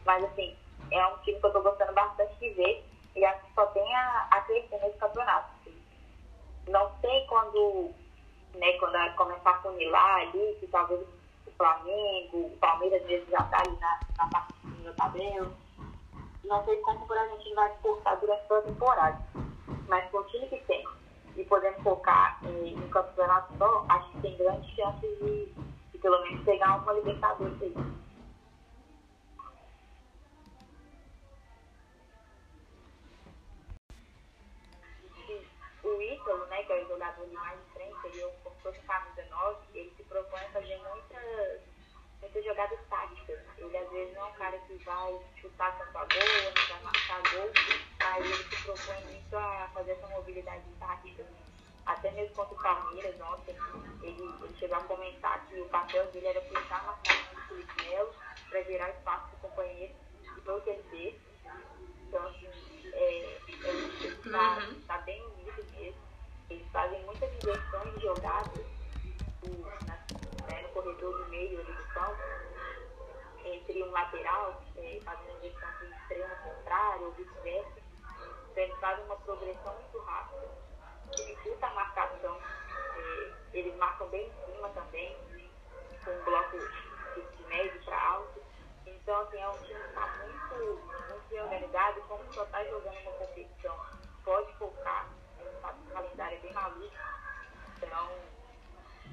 mas 0.05 0.24
assim, 0.24 0.55
é 0.90 1.06
um 1.06 1.16
time 1.18 1.39
que 1.39 1.47
eu 1.47 1.48
estou 1.48 1.62
gostando 1.62 1.93
bastante 1.93 2.35
de 2.39 2.51
ver 2.51 2.85
e 3.16 3.24
acho 3.24 3.44
que 3.44 3.55
só 3.55 3.66
tem 3.66 3.94
a, 3.94 4.28
a 4.30 4.40
crescer 4.43 4.78
nesse 4.78 4.98
campeonato. 4.98 5.48
Não 6.68 6.90
sei 7.01 7.24
quando, 7.26 7.90
né, 8.55 8.72
quando 8.74 9.14
começar 9.14 9.51
a 9.51 9.62
funilar 9.62 10.20
ali, 10.20 10.56
que 10.60 10.66
talvez 10.66 11.01
o 11.47 11.51
Flamengo, 11.56 12.47
o 12.47 12.56
Palmeiras 12.60 13.05
mesmo 13.06 13.30
já 13.30 13.39
está 13.39 13.60
ali 13.60 13.76
na, 13.80 14.01
na 14.18 14.26
parte 14.28 14.52
do 14.66 14.93
tabela. 14.94 15.51
Não 16.44 16.64
sei 16.64 16.76
como 16.78 17.05
o 17.05 17.06
Bragantino 17.06 17.55
vai 17.55 17.72
se 17.72 17.78
portar 17.78 18.20
durante 18.20 18.47
toda 18.47 18.60
a 18.60 18.62
temporada. 18.62 19.18
Mas 19.89 20.10
com 20.10 20.18
o 20.18 20.24
time 20.24 20.47
que 20.47 20.59
tem, 20.64 20.86
e 21.36 21.44
podendo 21.44 21.82
focar 21.82 22.39
em 22.44 22.76
um 22.76 22.89
campeonato 22.89 23.52
só, 23.56 23.85
acho 23.89 24.10
que 24.12 24.20
tem 24.20 24.36
grandes 24.36 24.70
chances 24.74 25.18
de, 25.18 25.47
de 25.93 25.98
pelo 25.98 26.20
menos 26.22 26.44
pegar 26.44 26.76
uma 26.76 26.93
Libertadores 26.93 27.62
aí. 27.62 27.74
Ítalo, 36.28 36.44
né, 36.46 36.62
que 36.62 36.72
é 36.72 36.84
o 36.84 36.88
jogador 36.88 37.26
de 37.26 37.34
mais 37.34 37.59
de 37.59 37.70
frente, 37.72 37.96
ele 38.05 38.24
ocupa 38.24 38.68
a 38.68 39.00
camisa 39.00 39.24
9, 39.30 39.59
ele 39.72 39.94
se 39.96 40.02
propõe 40.05 40.40
a 40.40 40.50
fazer 40.50 40.76
muitas, 40.76 41.62
muitas 42.20 42.44
jogadas 42.44 42.78
táticas. 42.90 43.40
Ele 43.56 43.76
às 43.78 43.90
vezes 43.90 44.14
não 44.14 44.26
é 44.26 44.26
um 44.26 44.32
cara 44.34 44.59
que 44.59 44.74
vai 44.84 45.18
chutar 45.40 45.78
tanto 45.78 45.96
a 45.96 46.05
gol, 46.05 46.52
não 46.55 46.68
vai 46.68 46.82
marcar 46.82 47.22
gol, 47.32 47.50
mas 47.98 48.26
ele 48.26 48.44
se 48.44 48.62
propõe 48.62 49.05
muito 49.06 49.36
a 49.36 49.70
fazer 49.72 49.92
essa 49.92 50.06
mobilidade 50.09 50.64
tática. 50.78 51.24
Até 51.86 52.10
mesmo 52.10 52.34
contra 52.34 52.55
o 52.55 52.62
Palmeiras 52.62 53.20
ontem, 53.22 53.56
ele, 54.02 54.22
ele 54.22 54.56
chegou 54.59 54.76
a 54.76 54.84
comentar 54.84 55.46
que 55.46 55.59
o 55.59 55.68
papel 55.70 56.06
dele 56.09 56.26
era 56.26 56.40
puxar 56.42 56.80
a 56.80 56.82
marcação 56.82 57.34
do 57.34 57.40
Felipe 57.48 57.84
Melo 57.84 58.14
para 58.50 58.62
gerar 58.64 58.90
espaço 58.90 59.28
para 59.28 59.36
o 59.36 59.50
companheiro 59.50 59.94
e 60.36 60.40
foi 60.42 60.59
o 60.59 60.60
que 60.60 60.70
ele 60.70 60.82
fez. 60.90 61.14
Então, 62.06 62.28
assim, 62.28 62.48
é, 62.92 63.24
é 63.24 63.40
time 63.46 63.88
que 63.98 64.06
está 64.06 64.59
uhum. 64.59 64.80
tá 64.82 64.98
bem. 64.98 65.38
Eles 66.51 66.66
fazem 66.73 67.05
muitas 67.05 67.33
inversões 67.35 67.95
de 67.95 68.01
jogadas 68.01 68.66
né, 70.49 70.62
no 70.62 70.69
corredor 70.70 71.19
do 71.19 71.31
meio 71.31 71.61
ali 71.61 71.73
do 71.73 71.85
campo, 71.95 72.23
entre 73.45 73.83
um 73.83 73.91
lateral, 73.91 74.62
é, 74.77 75.01
fazendo 75.05 75.37
inversão 75.37 75.69
o 75.81 75.85
extremo 75.85 76.37
contrário 76.45 77.07
ou 77.07 77.12
vice-versa 77.12 77.89
eles 78.59 78.77
fazem 78.81 79.05
uma 79.05 79.16
progressão 79.16 79.73
muito 79.75 79.99
rápida, 80.01 80.49
dificulta 81.16 81.66
a 81.66 81.75
marcação. 81.75 82.39
É, 82.97 83.33
eles 83.53 83.77
marcam 83.77 84.09
bem 84.09 84.27
em 84.27 84.53
cima 84.53 84.69
também, 84.70 85.16
com 86.05 86.11
um 86.11 86.25
bloco 86.25 86.59
de, 86.59 87.37
de 87.37 87.43
médio 87.45 87.85
para 87.85 88.09
alto. 88.11 88.43
Então, 88.87 89.20
assim, 89.20 89.39
é 89.39 89.49
um 89.49 89.59
time 89.59 89.81
que 89.81 89.89
está 89.89 90.07
muito, 90.07 90.81
muito 91.09 91.29
bem 91.31 91.41
organizado, 91.41 92.01
como 92.03 92.33
só 92.33 92.43
está 92.45 92.65
jogando 92.65 92.99
uma 93.01 93.12
competição, 93.12 93.79
pode 94.25 94.53
focar, 94.55 95.09
calendário 95.99 96.37
é 96.37 96.41
bem 96.41 96.53
maluco. 96.53 96.95
Então, 97.77 98.11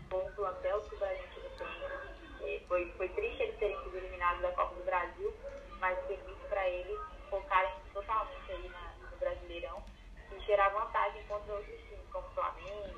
com 0.10 0.18
o 0.18 0.32
plantel 0.34 0.82
que 0.82 0.96
o 0.96 1.00
Bragantino 1.00 1.50
tem, 1.58 2.66
foi, 2.68 2.92
foi 2.92 3.10
triste 3.10 3.42
eles 3.42 3.58
terem 3.58 3.84
sido 3.84 3.98
eliminados 3.98 4.42
da 4.42 4.52
Copa 4.52 4.76
do 4.76 4.84
Brasil, 4.84 5.34
mas 5.80 5.98
permite 6.06 6.42
para 6.48 6.70
eles 6.70 7.00
focarem 7.30 7.74
totalmente 7.92 8.52
aí 8.52 8.70
na 8.70 9.18
Brasileirão 9.18 9.84
e 10.32 10.40
gerar 10.42 10.70
vantagem 10.70 11.24
contra 11.28 11.54
outros 11.54 11.82
times, 11.82 12.08
como 12.12 12.28
Flamengo, 12.30 12.90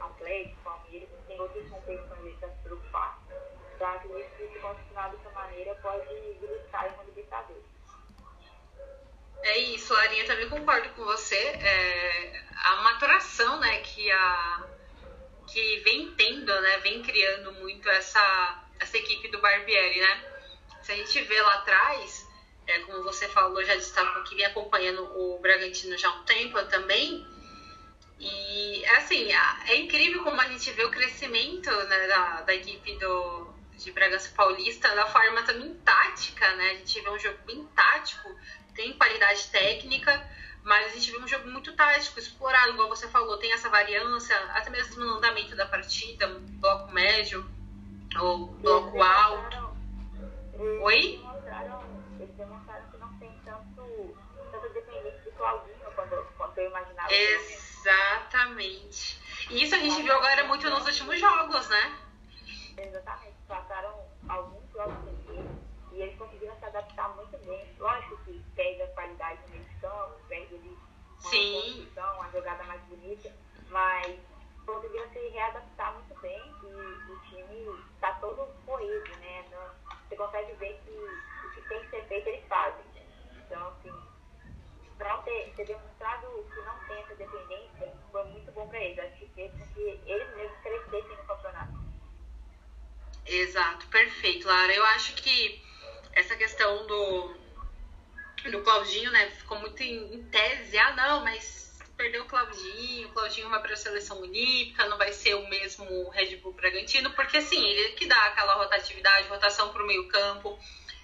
Atlético, 0.00 0.62
Palmeiras, 0.62 1.08
tem 1.26 1.40
outras 1.40 1.68
competições 1.70 2.36
para 2.38 2.48
se 2.50 2.62
preocupar. 2.62 3.18
Então, 3.74 3.88
acredito 3.88 4.36
que 4.36 4.48
se 4.48 4.58
continuar 4.58 5.10
dessa 5.10 5.30
maneira, 5.30 5.74
pode 5.76 6.06
beliscar 6.40 6.92
uma 6.94 7.04
Libertadores. 7.04 7.71
É 9.42 9.58
isso, 9.58 9.92
Larinha, 9.92 10.24
também 10.24 10.48
concordo 10.48 10.88
com 10.90 11.04
você. 11.04 11.36
É, 11.36 12.42
a 12.54 12.76
maturação 12.82 13.58
né, 13.58 13.80
que, 13.80 14.10
a, 14.10 14.66
que 15.48 15.80
vem 15.80 16.12
tendo, 16.14 16.60
né, 16.60 16.78
vem 16.78 17.02
criando 17.02 17.52
muito 17.54 17.88
essa, 17.88 18.64
essa 18.78 18.96
equipe 18.96 19.28
do 19.28 19.40
Barbieri, 19.40 20.00
né? 20.00 20.24
Se 20.82 20.92
a 20.92 20.96
gente 20.96 21.20
vê 21.22 21.40
lá 21.40 21.54
atrás, 21.54 22.28
é, 22.66 22.78
como 22.80 23.02
você 23.02 23.28
falou, 23.28 23.64
já 23.64 23.74
destacou 23.74 24.22
que 24.22 24.34
vem 24.36 24.46
acompanhando 24.46 25.02
o 25.16 25.38
Bragantino 25.40 25.96
já 25.98 26.08
há 26.08 26.12
um 26.12 26.24
tempo 26.24 26.62
também. 26.66 27.26
E 28.18 28.86
assim, 28.96 29.28
é 29.66 29.76
incrível 29.76 30.22
como 30.22 30.40
a 30.40 30.48
gente 30.48 30.70
vê 30.72 30.84
o 30.84 30.90
crescimento 30.90 31.70
né, 31.70 32.06
da, 32.06 32.42
da 32.42 32.54
equipe 32.54 32.96
do, 32.98 33.52
de 33.76 33.90
Bragança 33.90 34.32
Paulista 34.36 34.94
da 34.94 35.06
forma 35.06 35.42
também 35.42 35.74
tática, 35.84 36.54
né? 36.54 36.70
A 36.70 36.74
gente 36.74 37.00
vê 37.00 37.10
um 37.10 37.18
jogo 37.18 37.38
bem 37.44 37.64
tático, 37.74 38.28
tem 38.74 38.92
qualidade 38.94 39.48
técnica, 39.48 40.30
mas 40.62 40.86
a 40.86 40.94
gente 40.94 41.10
vê 41.10 41.18
um 41.18 41.28
jogo 41.28 41.48
muito 41.48 41.72
tático, 41.74 42.18
explorado, 42.18 42.72
igual 42.72 42.88
você 42.88 43.08
falou, 43.08 43.36
tem 43.38 43.52
essa 43.52 43.68
variância, 43.68 44.36
até 44.52 44.70
mesmo 44.70 45.04
no 45.04 45.14
andamento 45.14 45.56
da 45.56 45.66
partida, 45.66 46.28
um 46.28 46.40
bloco 46.60 46.92
médio 46.92 47.48
ou 48.18 48.46
bloco 48.46 49.02
alto. 49.02 49.76
Oi? 50.82 51.22
demonstraram 52.36 52.90
que 52.90 52.96
não 52.98 53.12
tem 53.18 53.30
tanto, 53.44 54.16
tanta 54.50 54.68
dependência 54.70 55.20
de 55.20 55.30
Claudinho 55.32 55.92
quando, 55.94 56.26
quando 56.36 56.58
eu 56.58 56.68
imaginava. 56.68 57.12
Exatamente. 57.12 58.68
E 59.50 59.64
isso 59.64 59.74
a 59.74 59.78
gente 59.78 60.02
viu 60.02 60.12
agora 60.12 60.44
muito 60.44 60.68
nos 60.68 60.86
últimos 60.86 61.18
jogos, 61.18 61.68
né? 61.68 61.98
Exatamente. 62.76 63.36
Passaram 63.46 64.06
alguns 64.28 64.70
jogos 64.72 65.08
aqui 65.08 65.44
e 65.92 66.02
eles 66.02 66.18
conseguiram 66.18 66.56
se 66.58 66.64
adaptar 66.64 67.08
muito 67.16 67.36
bem. 67.38 67.66
Lógico 67.78 68.16
que 68.24 68.41
perde 68.54 68.82
a 68.82 68.86
qualidade 68.88 69.40
no 69.42 69.48
meio 69.48 69.64
de 69.64 69.74
campo, 69.76 70.20
perde 70.28 70.54
ali 70.54 70.78
uma 71.20 71.30
Sim. 71.30 71.52
construção, 71.52 72.14
uma 72.16 72.30
jogada 72.30 72.64
mais 72.64 72.80
bonita, 72.82 73.30
mas 73.68 74.18
conseguiram 74.66 75.08
se 75.12 75.18
readaptar 75.28 75.94
muito 75.94 76.14
bem 76.20 76.40
e 76.62 77.12
o 77.12 77.18
time 77.28 77.84
está 77.94 78.12
todo 78.14 78.46
coeso, 78.64 79.08
né? 79.20 79.44
Não- 79.50 79.72
você 80.08 80.16
consegue 80.16 80.52
ver 80.54 80.78
que 80.84 80.90
o 80.90 81.50
que 81.54 81.62
tem 81.68 81.80
que 81.84 81.90
ser 81.90 82.04
feito 82.06 82.28
eles 82.28 82.46
fazem. 82.48 82.84
Então, 83.36 83.68
assim, 83.68 83.92
para 84.98 85.16
ter, 85.18 85.52
ter 85.56 85.66
demonstrado 85.66 86.46
que 86.54 86.60
não 86.62 86.78
tem 86.86 86.98
essa 87.00 87.14
dependência, 87.14 87.92
foi 88.10 88.24
muito 88.24 88.52
bom 88.52 88.66
para 88.68 88.78
eles. 88.80 88.98
Acho 88.98 89.18
que 89.18 89.26
fez 89.34 89.52
com 89.52 89.66
que 89.74 89.80
eles 90.06 90.34
mesmos 90.36 90.58
crescessem 90.60 91.16
no 91.16 91.24
campeonato. 91.24 91.72
Exato, 93.26 93.86
perfeito, 93.88 94.46
Lara. 94.46 94.72
Eu 94.72 94.84
acho 94.84 95.14
que 95.14 95.60
essa 96.12 96.36
questão 96.36 96.86
do, 96.86 97.34
do 98.50 98.62
Claudinho, 98.62 99.10
né, 99.10 99.30
ficou 99.30 99.58
muito 99.58 99.82
em, 99.82 100.14
em 100.14 100.22
tese. 100.24 100.76
Ah, 100.78 100.92
não, 100.92 101.22
mas 101.22 101.78
perdeu 101.96 102.22
o 102.22 102.26
Claudinho, 102.26 103.08
o 103.08 103.12
Claudinho 103.12 103.48
vai 103.48 103.60
para 103.60 103.74
a 103.74 103.76
seleção 103.76 104.20
olímpica, 104.20 104.86
não 104.86 104.98
vai 104.98 105.12
ser 105.12 105.34
o 105.34 105.48
mesmo 105.48 106.08
Red 106.10 106.36
Bull 106.36 106.52
Bragantino, 106.52 107.10
porque 107.12 107.36
assim, 107.36 107.64
ele 107.64 107.90
que 107.92 108.06
dá 108.06 108.26
aquela 108.26 108.54
rotatividade, 108.54 109.28
rotação 109.28 109.72
para 109.72 109.82
o 109.82 109.86
meio 109.86 110.08
campo, 110.08 110.58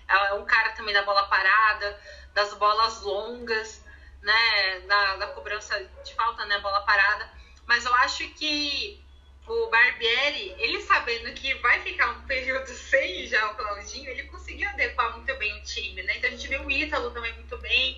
é 0.08 0.34
um 0.34 0.44
cara 0.44 0.72
também 0.72 0.94
da 0.94 1.02
bola 1.02 1.28
parada, 1.28 2.00
das 2.34 2.54
bolas 2.54 3.02
longas, 3.02 3.84
né, 4.22 4.80
da, 4.80 5.16
da 5.16 5.26
cobrança 5.28 5.78
de 6.04 6.14
falta, 6.14 6.44
né, 6.46 6.58
bola 6.58 6.80
parada. 6.80 7.30
Mas 7.66 7.84
eu 7.84 7.94
acho 7.94 8.26
que 8.30 9.00
o 9.48 9.70
Barbieri, 9.70 10.54
ele 10.58 10.80
sabendo 10.82 11.32
que 11.32 11.54
vai 11.54 11.80
ficar 11.80 12.10
um 12.10 12.22
período 12.22 12.66
sem 12.68 13.26
já 13.26 13.50
o 13.50 13.54
Claudinho, 13.54 14.10
ele 14.10 14.24
conseguiu 14.24 14.68
adequar 14.68 15.16
muito 15.16 15.34
bem 15.36 15.58
o 15.58 15.62
time, 15.62 16.02
né? 16.02 16.16
Então 16.18 16.28
a 16.28 16.32
gente 16.32 16.48
vê 16.48 16.58
o 16.58 16.70
Ítalo 16.70 17.10
também 17.10 17.32
muito 17.34 17.56
bem, 17.58 17.96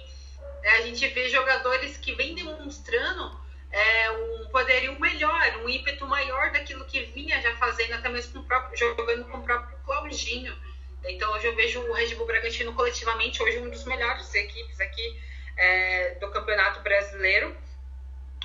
né? 0.62 0.70
a 0.70 0.82
gente 0.82 1.06
vê 1.08 1.28
jogadores 1.28 1.96
que 1.96 2.14
vêm 2.14 2.34
demonstrando 2.34 3.40
é, 3.72 4.10
um 4.10 4.48
poderio 4.50 4.98
melhor, 4.98 5.56
um 5.64 5.68
ímpeto 5.68 6.06
maior 6.06 6.50
daquilo 6.52 6.84
que 6.84 7.02
vinha 7.06 7.40
já 7.40 7.56
fazendo, 7.56 7.94
até 7.94 8.08
mesmo 8.08 8.32
com 8.32 8.38
o 8.40 8.44
próprio, 8.44 8.78
jogando 8.78 9.24
com 9.26 9.38
o 9.38 9.42
próprio 9.42 9.78
Claudinho. 9.84 10.56
Então 11.04 11.32
hoje 11.32 11.46
eu 11.46 11.56
vejo 11.56 11.80
o 11.80 11.92
Red 11.92 12.14
Bull 12.14 12.26
Bragantino 12.26 12.74
coletivamente 12.74 13.42
hoje 13.42 13.58
um 13.58 13.70
dos 13.70 13.84
melhores 13.84 14.32
equipes 14.34 14.80
aqui 14.80 15.20
é, 15.56 16.14
do 16.20 16.30
Campeonato 16.30 16.80
Brasileiro 16.80 17.56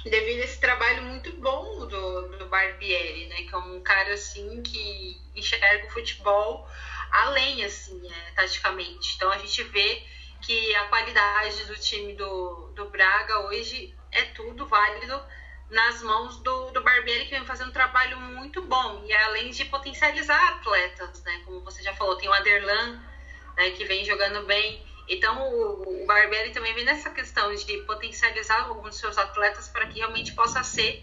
devido 0.10 0.42
a 0.42 0.44
esse 0.44 0.60
trabalho 0.60 1.04
muito 1.04 1.32
bom 1.34 1.86
do, 1.88 2.38
do 2.38 2.46
Barbieri, 2.48 3.28
né? 3.28 3.44
Que 3.44 3.54
é 3.54 3.58
um 3.58 3.82
cara 3.82 4.14
assim 4.14 4.62
que 4.62 5.22
enxerga 5.36 5.88
o 5.88 5.92
futebol 5.92 6.68
além, 7.12 7.64
assim, 7.64 8.02
é, 8.12 8.32
taticamente. 8.32 9.16
Então 9.16 9.32
a 9.32 9.38
gente 9.38 9.64
vê 9.64 10.04
que 10.42 10.76
a 10.76 10.86
qualidade 10.86 11.66
do 11.66 11.76
time 11.76 12.14
do, 12.14 12.72
do 12.76 12.90
Braga 12.90 13.48
hoje 13.48 13.96
é 14.12 14.24
tudo 14.26 14.66
válido 14.68 15.22
nas 15.70 16.04
mãos 16.04 16.38
do, 16.38 16.72
do 16.72 16.82
Barbieri, 16.82 17.26
que 17.26 17.32
vem 17.32 17.46
fazendo 17.46 17.70
um 17.70 17.74
trabalho 17.74 18.20
muito 18.20 18.62
bom. 18.62 19.04
E 19.06 19.14
além 19.14 19.50
de 19.50 19.66
potencializar 19.66 20.50
atletas, 20.50 21.24
né? 21.24 21.42
Como 21.46 21.62
você 21.62 21.82
já 21.82 21.94
falou, 21.96 22.16
tem 22.16 22.30
o 22.30 22.34
Aderlan, 22.34 23.02
né, 23.58 23.72
que 23.72 23.86
vem 23.86 24.06
jogando 24.06 24.46
bem. 24.46 24.86
Então, 25.08 25.50
o, 25.50 26.04
o 26.04 26.06
Barbieri 26.06 26.52
também 26.52 26.74
vem 26.74 26.86
nessa 26.86 27.10
questão 27.10 27.54
de 27.54 27.78
potencializar 27.80 28.64
alguns 28.64 28.90
dos 28.90 28.98
seus 28.98 29.18
atletas 29.18 29.68
para 29.68 29.86
que 29.88 30.00
realmente 30.00 30.34
possa 30.34 30.64
ser 30.64 31.02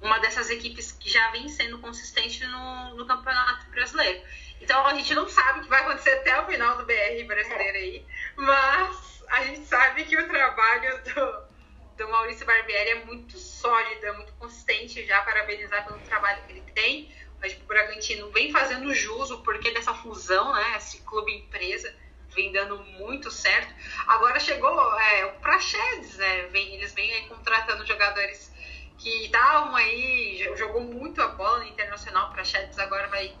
uma 0.00 0.18
dessas 0.18 0.50
equipes 0.50 0.92
que 0.92 1.08
já 1.08 1.30
vem 1.30 1.48
sendo 1.48 1.78
consistente 1.78 2.44
no, 2.46 2.94
no 2.96 3.06
Campeonato 3.06 3.70
Brasileiro. 3.70 4.22
Então, 4.60 4.86
a 4.86 4.94
gente 4.94 5.14
não 5.14 5.28
sabe 5.28 5.60
o 5.60 5.62
que 5.62 5.68
vai 5.68 5.80
acontecer 5.80 6.10
até 6.10 6.40
o 6.40 6.46
final 6.46 6.76
do 6.76 6.84
BR 6.84 7.24
brasileiro 7.26 7.76
aí, 7.76 8.06
mas 8.36 9.22
a 9.28 9.44
gente 9.44 9.66
sabe 9.66 10.04
que 10.04 10.16
o 10.16 10.28
trabalho 10.28 11.02
do, 11.04 12.04
do 12.04 12.10
Maurício 12.10 12.46
Barbieri 12.46 12.90
é 12.90 13.04
muito 13.04 13.38
sólido, 13.38 14.04
é 14.04 14.12
muito 14.12 14.32
consistente. 14.34 15.04
Já 15.06 15.22
parabenizar 15.22 15.86
pelo 15.86 15.98
trabalho 16.00 16.42
que 16.44 16.52
ele 16.52 16.64
tem. 16.74 17.14
Mas 17.40 17.52
o 17.54 17.64
Bragantino 17.64 18.30
vem 18.30 18.50
fazendo 18.50 18.94
jus 18.94 19.30
o 19.30 19.42
porquê 19.42 19.70
dessa 19.70 19.92
fusão, 19.92 20.54
né? 20.54 20.76
Esse 20.76 21.02
clube-empresa 21.02 21.94
vem 22.34 22.52
dando 22.52 22.78
muito 22.98 23.30
certo. 23.30 23.72
Agora 24.06 24.38
chegou 24.40 24.70
é, 25.00 25.26
o 25.26 25.32
Praxedes, 25.40 26.16
né? 26.16 26.48
Vem, 26.48 26.74
eles 26.74 26.92
vêm 26.92 27.12
aí 27.12 27.28
contratando 27.28 27.86
jogadores 27.86 28.52
que 28.98 29.26
estavam 29.26 29.74
aí, 29.76 30.52
jogou 30.56 30.82
muito 30.82 31.20
a 31.22 31.28
bola 31.28 31.58
no 31.58 31.66
Internacional. 31.66 32.30
Praxedes 32.32 32.78
agora 32.78 33.08
vai 33.08 33.34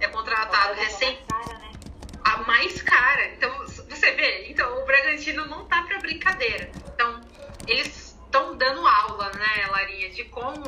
é 0.00 0.08
contratado 0.08 0.74
recém 0.74 1.18
Cara, 1.28 1.58
né? 1.58 1.72
a 2.24 2.36
mais 2.38 2.80
cara. 2.82 3.32
Então, 3.34 3.50
você 3.66 4.12
vê, 4.12 4.48
então 4.48 4.82
o 4.82 4.86
Bragantino 4.86 5.46
não 5.46 5.64
tá 5.66 5.82
para 5.82 5.98
brincadeira. 5.98 6.70
Então, 6.94 7.20
eles 7.66 8.16
estão 8.24 8.56
dando 8.56 8.86
aula, 8.86 9.30
né, 9.32 9.66
Larinha, 9.70 10.10
de 10.10 10.24
como 10.24 10.64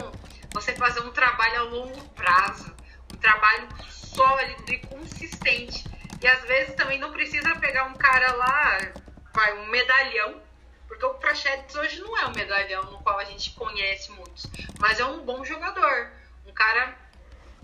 você 0.53 0.75
fazer 0.75 1.01
um 1.01 1.11
trabalho 1.13 1.61
a 1.61 1.63
longo 1.63 2.09
prazo, 2.11 2.75
um 3.13 3.17
trabalho 3.17 3.69
sólido 3.89 4.73
e 4.73 4.79
consistente. 4.79 5.85
E 6.21 6.27
às 6.27 6.43
vezes 6.43 6.75
também 6.75 6.99
não 6.99 7.13
precisa 7.13 7.55
pegar 7.57 7.85
um 7.85 7.95
cara 7.95 8.33
lá, 8.33 8.93
vai, 9.33 9.59
um 9.59 9.67
medalhão, 9.67 10.43
porque 10.87 11.05
o 11.05 11.15
Prachedes 11.15 11.75
hoje 11.75 12.01
não 12.01 12.19
é 12.19 12.27
um 12.27 12.35
medalhão 12.35 12.85
no 12.91 12.99
qual 13.01 13.19
a 13.19 13.25
gente 13.25 13.53
conhece 13.53 14.11
muitos, 14.13 14.51
mas 14.79 15.01
é 15.01 15.05
um 15.05 15.25
bom 15.25 15.45
jogador, 15.45 16.13
um 16.47 16.53
cara 16.53 16.99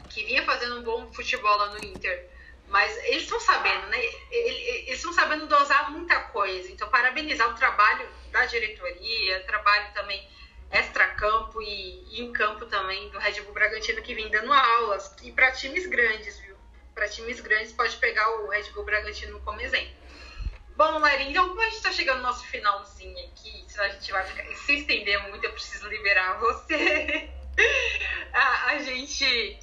que 0.08 0.24
vinha 0.24 0.44
fazendo 0.44 0.78
um 0.78 0.82
bom 0.82 1.12
futebol 1.12 1.56
lá 1.58 1.68
no 1.70 1.84
Inter. 1.84 2.30
Mas 2.68 2.96
eles 3.04 3.22
estão 3.22 3.38
sabendo, 3.38 3.86
né? 3.88 3.98
Eles 4.30 4.96
estão 4.96 5.12
sabendo 5.12 5.46
dosar 5.46 5.90
muita 5.92 6.18
coisa. 6.20 6.70
Então, 6.72 6.88
parabenizar 6.88 7.48
o 7.48 7.54
trabalho 7.54 8.08
da 8.32 8.44
diretoria, 8.46 9.44
trabalho 9.44 9.92
também 9.94 10.28
extra-campo 10.70 11.62
e, 11.62 12.04
e 12.10 12.22
em 12.22 12.32
campo 12.32 12.66
também 12.66 13.08
do 13.10 13.18
Red 13.18 13.40
Bull 13.42 13.52
Bragantino 13.52 14.02
que 14.02 14.14
vem 14.14 14.28
dando 14.30 14.52
aulas. 14.52 15.14
E 15.22 15.30
para 15.30 15.52
times 15.52 15.86
grandes? 15.86 16.42
Para 16.96 17.10
times 17.10 17.40
grandes, 17.40 17.74
pode 17.74 17.94
pegar 17.98 18.26
o 18.40 18.48
Red 18.48 18.70
Bull 18.70 18.82
Bragantino 18.82 19.38
como 19.40 19.60
exemplo. 19.60 19.92
Bom, 20.76 20.98
Larinha, 20.98 21.28
então 21.28 21.46
como 21.50 21.60
a 21.60 21.64
gente 21.66 21.76
está 21.76 21.92
chegando 21.92 22.16
no 22.16 22.22
nosso 22.22 22.46
finalzinho 22.46 23.18
aqui, 23.26 23.66
senão 23.68 23.84
a 23.84 23.90
gente 23.90 24.10
vai 24.10 24.24
ficar, 24.24 24.44
se 24.56 24.76
estender 24.76 25.28
muito, 25.28 25.44
eu 25.44 25.52
preciso 25.52 25.86
liberar 25.88 26.40
você. 26.40 27.28
a, 28.32 28.70
a 28.70 28.78
gente 28.78 29.58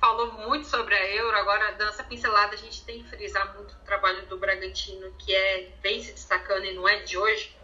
falou 0.00 0.32
muito 0.32 0.66
sobre 0.66 0.92
a 0.92 1.06
Euro, 1.14 1.36
agora 1.36 1.76
essa 1.84 2.02
pincelada, 2.02 2.54
a 2.54 2.58
gente 2.58 2.84
tem 2.84 3.00
que 3.00 3.10
frisar 3.10 3.54
muito 3.54 3.72
o 3.72 3.84
trabalho 3.84 4.26
do 4.26 4.36
Bragantino, 4.36 5.12
que 5.20 5.32
é 5.32 5.70
vem 5.80 6.02
se 6.02 6.14
destacando 6.14 6.64
e 6.64 6.74
não 6.74 6.88
é 6.88 6.98
de 7.04 7.16
hoje. 7.16 7.56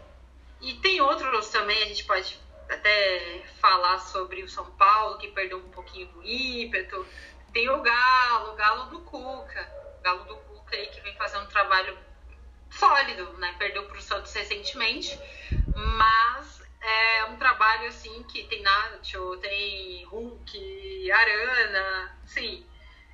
E 0.61 0.75
tem 0.75 1.01
outros 1.01 1.49
também, 1.49 1.83
a 1.83 1.87
gente 1.87 2.05
pode 2.05 2.39
até 2.69 3.43
falar 3.59 3.99
sobre 3.99 4.43
o 4.43 4.49
São 4.49 4.65
Paulo, 4.71 5.17
que 5.17 5.27
perdeu 5.29 5.57
um 5.57 5.69
pouquinho 5.69 6.07
do 6.07 6.23
ímpeto. 6.23 7.05
Tem 7.53 7.69
o 7.69 7.81
Galo, 7.81 8.51
o 8.51 8.55
Galo 8.55 8.85
do 8.85 8.99
Cuca, 9.01 9.71
o 9.99 10.01
Galo 10.01 10.23
do 10.25 10.35
Cuca 10.37 10.75
aí 10.75 10.87
que 10.87 10.99
vem 11.01 11.15
fazendo 11.15 11.43
um 11.43 11.49
trabalho 11.49 11.95
sólido, 12.71 13.31
né? 13.37 13.53
Perdeu 13.59 13.85
para 13.85 13.97
o 13.97 14.01
Santos 14.01 14.33
recentemente, 14.33 15.19
mas 15.75 16.63
é 16.81 17.25
um 17.25 17.37
trabalho 17.37 17.87
assim 17.87 18.23
que 18.23 18.43
tem 18.45 18.63
Nacho, 18.63 19.37
tem 19.37 20.03
Hulk, 20.05 21.11
Arana, 21.11 22.19
sim. 22.25 22.65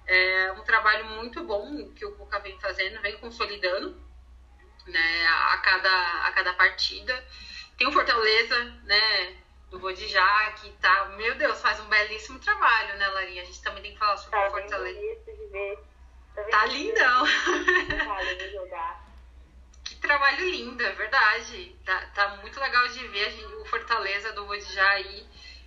É 0.07 0.51
um 0.53 0.63
trabalho 0.63 1.05
muito 1.05 1.43
bom 1.43 1.91
que 1.93 2.05
o 2.05 2.15
Cuca 2.15 2.39
vem 2.39 2.57
fazendo, 2.59 3.01
vem 3.01 3.17
consolidando 3.17 4.01
né, 4.87 5.27
a, 5.27 5.57
cada, 5.57 6.25
a 6.25 6.31
cada 6.31 6.53
partida. 6.53 7.27
Tem 7.77 7.87
o 7.87 7.91
Fortaleza, 7.91 8.63
né, 8.85 9.37
do 9.69 9.79
Bodijá, 9.79 10.51
que 10.59 10.69
tá, 10.73 11.05
meu 11.17 11.35
Deus, 11.35 11.61
faz 11.61 11.79
um 11.79 11.85
belíssimo 11.85 12.39
trabalho, 12.39 12.95
né, 12.97 13.07
Larinha? 13.09 13.41
A 13.43 13.45
gente 13.45 13.61
também 13.61 13.83
tem 13.83 13.93
que 13.93 13.99
falar 13.99 14.17
sobre 14.17 14.39
Tá 14.39 14.47
o 14.47 14.51
Fortaleza. 14.51 14.99
de 14.99 15.45
ver. 15.51 15.79
Tá 16.35 16.65
ver 16.65 16.71
lindão. 16.73 17.25
Vale 18.05 18.35
de 18.35 18.51
jogar. 18.51 19.05
Que 19.85 19.95
trabalho 19.95 20.49
lindo, 20.49 20.83
é 20.83 20.91
verdade. 20.93 21.75
Tá, 21.85 21.99
tá 22.15 22.27
muito 22.37 22.59
legal 22.59 22.87
de 22.87 23.07
ver 23.07 23.25
a 23.25 23.29
gente- 23.29 23.45
o 23.55 23.65
Fortaleza 23.65 24.31
do 24.33 24.45
Bodijá 24.45 24.89
aí, 24.91 25.25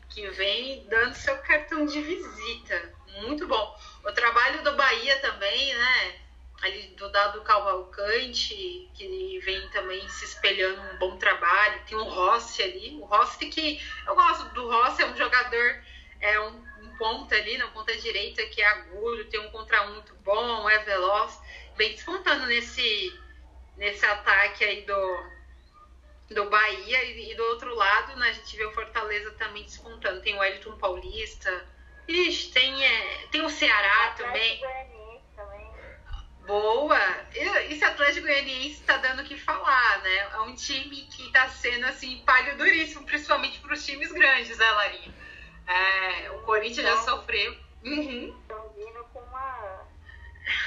que 0.09 0.29
vem 0.31 0.85
dando 0.89 1.15
seu 1.15 1.37
cartão 1.39 1.87
de 1.87 2.01
visita. 2.03 2.95
Muito 3.23 3.47
bom. 3.47 3.79
O 4.05 4.13
trabalho 4.13 4.63
do 4.63 4.73
Bahia 4.75 5.19
também, 5.21 5.75
né? 5.75 6.22
Ali 6.63 6.95
do 6.97 7.11
Dado 7.11 7.43
Cavalcante, 7.43 8.89
que 8.95 9.39
vem 9.41 9.69
também 9.71 10.09
se 10.09 10.25
espelhando 10.25 10.81
um 10.81 10.99
bom 10.99 11.17
trabalho. 11.19 11.83
Tem 11.87 11.99
o 11.99 12.05
Rossi 12.05 12.63
ali. 12.63 12.97
O 13.01 13.05
Rossi 13.05 13.47
que. 13.47 13.83
Eu 14.07 14.15
gosto 14.15 14.45
do 14.55 14.69
Rossi, 14.69 15.03
é 15.03 15.07
um 15.07 15.17
jogador, 15.17 15.83
é 16.21 16.41
um, 16.41 16.65
um 16.83 16.97
ponta 16.97 17.35
ali, 17.35 17.59
na 17.59 17.67
ponta 17.69 17.97
direita, 17.97 18.47
que 18.47 18.63
é 18.63 18.67
agulho, 18.67 19.29
tem 19.29 19.41
um 19.41 19.51
contra 19.51 19.83
um 19.89 19.95
muito 19.95 20.15
bom, 20.25 20.71
é 20.71 20.79
veloz. 20.85 21.37
Vem 21.77 21.93
despontando 21.93 22.47
nesse 22.47 23.21
nesse 23.77 24.05
ataque 24.07 24.65
aí 24.65 24.83
do, 24.83 25.25
do 26.31 26.49
Bahia. 26.49 27.05
E, 27.05 27.35
do 27.35 27.43
outro 27.45 27.75
lado, 27.75 28.17
né, 28.17 28.29
a 28.29 28.33
gente 28.33 28.57
vê 28.57 28.65
o 28.65 28.73
Fortaleza 28.73 29.33
também 29.33 29.65
despontando. 29.65 30.21
Tem 30.23 30.39
o 30.39 30.45
Elton 30.45 30.77
Paulista. 30.79 31.67
Ixi, 32.07 32.53
tem, 32.53 32.85
é, 32.85 33.27
tem 33.31 33.45
o 33.45 33.51
Ceará 33.51 34.15
também. 34.17 34.61
Boa! 36.47 36.99
Esse 37.35 37.85
Atlético 37.85 38.27
Goianiense 38.27 38.81
está 38.81 38.97
dando 38.97 39.23
o 39.23 39.25
que 39.25 39.39
falar, 39.39 40.01
né? 40.03 40.19
É 40.19 40.41
um 40.41 40.55
time 40.55 41.03
que 41.03 41.27
está 41.27 41.49
sendo 41.49 41.87
assim, 41.87 42.23
palho 42.27 42.57
duríssimo, 42.57 43.05
principalmente 43.07 43.61
para 43.61 43.75
os 43.75 43.85
times 43.85 44.11
grandes, 44.11 44.59
né, 44.59 44.71
Larinha? 44.71 45.15
É, 45.67 46.31
o 46.33 46.43
Corinthians 46.43 46.87
já 46.87 46.97
sofreu. 46.99 47.57
Uhum. 47.85 48.37
Estão 48.41 48.69
vindo 48.77 49.05
com 49.13 49.21
uma, 49.21 49.87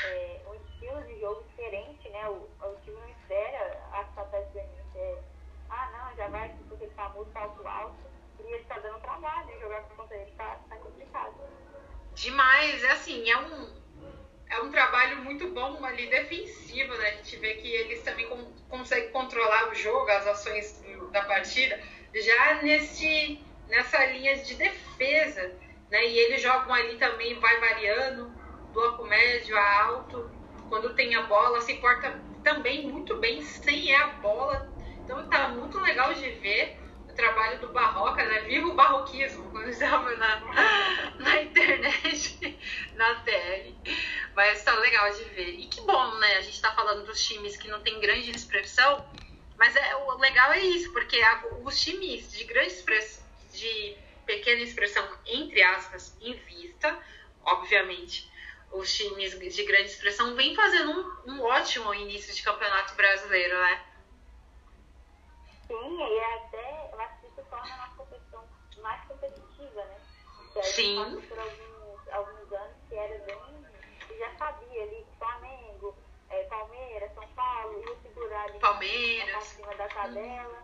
é, 0.06 0.42
um 0.48 0.56
estilo 0.56 1.02
de 1.04 1.20
jogo 1.20 1.44
diferente, 1.50 2.10
né? 2.10 2.28
O, 2.30 2.50
o 2.62 2.78
time 2.84 2.98
não 2.98 3.10
espera 3.10 3.82
a 3.92 4.00
Atlético 4.00 4.54
Goianiense. 4.54 4.98
É, 4.98 5.20
ah, 5.70 5.90
não, 5.92 6.16
já 6.16 6.28
vai 6.30 6.50
com 6.50 6.76
aquele 6.76 6.92
famoso 6.92 7.30
salto 7.34 7.68
alto. 7.68 8.06
E 8.40 8.44
ele 8.44 8.62
está 8.62 8.80
dando 8.80 9.00
trabalho, 9.02 9.60
jogar 9.60 9.82
contra 9.84 10.16
ele 10.16 10.32
está 10.32 10.58
tá 10.70 10.76
complicado. 10.78 11.36
Demais, 12.14 12.84
é 12.84 12.92
assim, 12.92 13.30
é 13.30 13.38
um 13.38 13.65
trabalho 14.76 15.24
muito 15.24 15.48
bom 15.52 15.84
ali 15.86 16.08
defensivo, 16.08 16.94
né? 16.98 17.08
A 17.08 17.12
gente 17.14 17.38
vê 17.38 17.54
que 17.54 17.68
eles 17.68 18.04
também 18.04 18.28
com, 18.28 18.38
conseguem 18.68 19.10
controlar 19.10 19.70
o 19.70 19.74
jogo, 19.74 20.10
as 20.12 20.28
ações 20.28 20.84
da 21.12 21.24
partida, 21.24 21.80
já 22.14 22.62
nesse, 22.62 23.42
nessa 23.70 24.06
linha 24.08 24.36
de 24.38 24.54
defesa, 24.56 25.56
né? 25.90 26.06
E 26.06 26.20
eles 26.20 26.42
jogam 26.42 26.74
ali 26.74 26.98
também, 26.98 27.40
vai 27.40 27.58
variando, 27.62 28.36
bloco 28.74 29.06
médio 29.06 29.58
a 29.58 29.84
alto, 29.84 30.30
quando 30.68 30.94
tem 30.94 31.16
a 31.16 31.22
bola, 31.22 31.62
se 31.62 31.76
porta 31.76 32.22
também 32.44 32.86
muito 32.86 33.16
bem 33.16 33.42
sem 33.42 33.96
a 33.96 34.08
bola. 34.08 34.70
Então 35.06 35.26
tá 35.30 35.48
muito 35.48 35.80
legal 35.80 36.14
de 36.14 36.30
ver 36.32 36.78
trabalho 37.16 37.60
do 37.60 37.70
Barroca, 37.70 38.24
né? 38.24 38.42
Viva 38.42 38.68
o 38.68 38.76
barroquismo, 38.76 39.50
quando 39.50 39.70
estava 39.70 40.16
na, 40.16 40.40
na 41.18 41.42
internet, 41.42 42.60
na 42.96 43.16
tele. 43.22 43.76
Mas 44.36 44.64
tá 44.64 44.76
legal 44.76 45.12
de 45.14 45.24
ver. 45.26 45.60
E 45.60 45.68
que 45.68 45.82
bom, 45.82 46.16
né? 46.20 46.38
A 46.38 46.42
gente 46.42 46.62
tá 46.62 46.72
falando 46.74 47.06
dos 47.06 47.24
times 47.24 47.58
que 47.58 47.68
não 47.68 47.82
tem 47.82 48.00
grande 48.00 48.32
expressão, 48.32 49.06
mas 49.58 49.76
é, 49.76 49.96
o 49.96 50.18
legal 50.18 50.52
é 50.54 50.60
isso, 50.60 50.92
porque 50.92 51.22
a, 51.22 51.44
os 51.64 51.80
times 51.80 52.32
de 52.32 52.44
grande 52.44 52.74
expressão, 52.74 53.24
de 53.54 53.98
pequena 54.26 54.62
expressão, 54.62 55.08
entre 55.26 55.62
aspas, 55.62 56.16
em 56.22 56.34
vista, 56.34 56.98
obviamente, 57.44 58.30
os 58.72 58.94
times 58.94 59.56
de 59.56 59.64
grande 59.64 59.90
expressão 59.90 60.36
vêm 60.36 60.54
fazendo 60.54 60.92
um, 60.92 61.32
um 61.32 61.42
ótimo 61.44 61.94
início 61.94 62.34
de 62.34 62.42
campeonato 62.42 62.94
brasileiro, 62.96 63.56
né? 63.56 63.82
Sim, 65.68 65.98
e 65.98 66.18
é 66.18 66.36
até, 66.36 66.90
eu 66.92 67.02
acho 67.02 67.22
que 67.22 67.28
isso 67.28 67.44
torna 67.50 67.74
a 67.74 67.78
nossa 67.78 67.96
competição 67.98 68.44
mais 68.82 69.04
competitiva, 69.08 69.86
né? 69.86 69.98
Que 70.54 70.64
Sim. 70.64 71.22
por 71.28 71.40
alguns, 71.40 72.08
alguns 72.10 72.54
anos 72.54 72.78
que 72.88 72.96
era 72.96 73.18
bem. 73.26 73.66
que 74.08 74.18
já 74.18 74.38
sabia 74.38 74.84
ali 74.84 75.06
Flamengo, 75.18 75.96
é, 76.30 76.44
Palmeiras, 76.44 77.14
São 77.14 77.28
Paulo, 77.30 77.80
ia 77.80 77.96
segurar 78.02 78.44
ali 78.44 78.60
Palmeiras. 78.60 79.36
acima 79.36 79.76
da 79.76 79.88
tabela. 79.88 80.64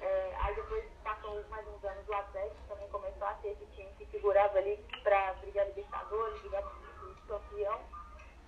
É, 0.00 0.36
aí 0.40 0.54
depois 0.54 0.84
passou 1.04 1.44
mais 1.50 1.66
uns 1.68 1.84
anos 1.84 2.08
o 2.08 2.14
Atlético 2.14 2.62
também 2.68 2.88
começou 2.88 3.26
a 3.26 3.34
ter 3.34 3.48
esse 3.48 3.66
time 3.74 3.90
que 3.98 4.06
segurava 4.06 4.58
ali 4.58 4.76
para 5.02 5.34
brigar 5.34 5.66
Libertadores, 5.66 6.40
brigar 6.40 6.62
campeão. 7.26 7.80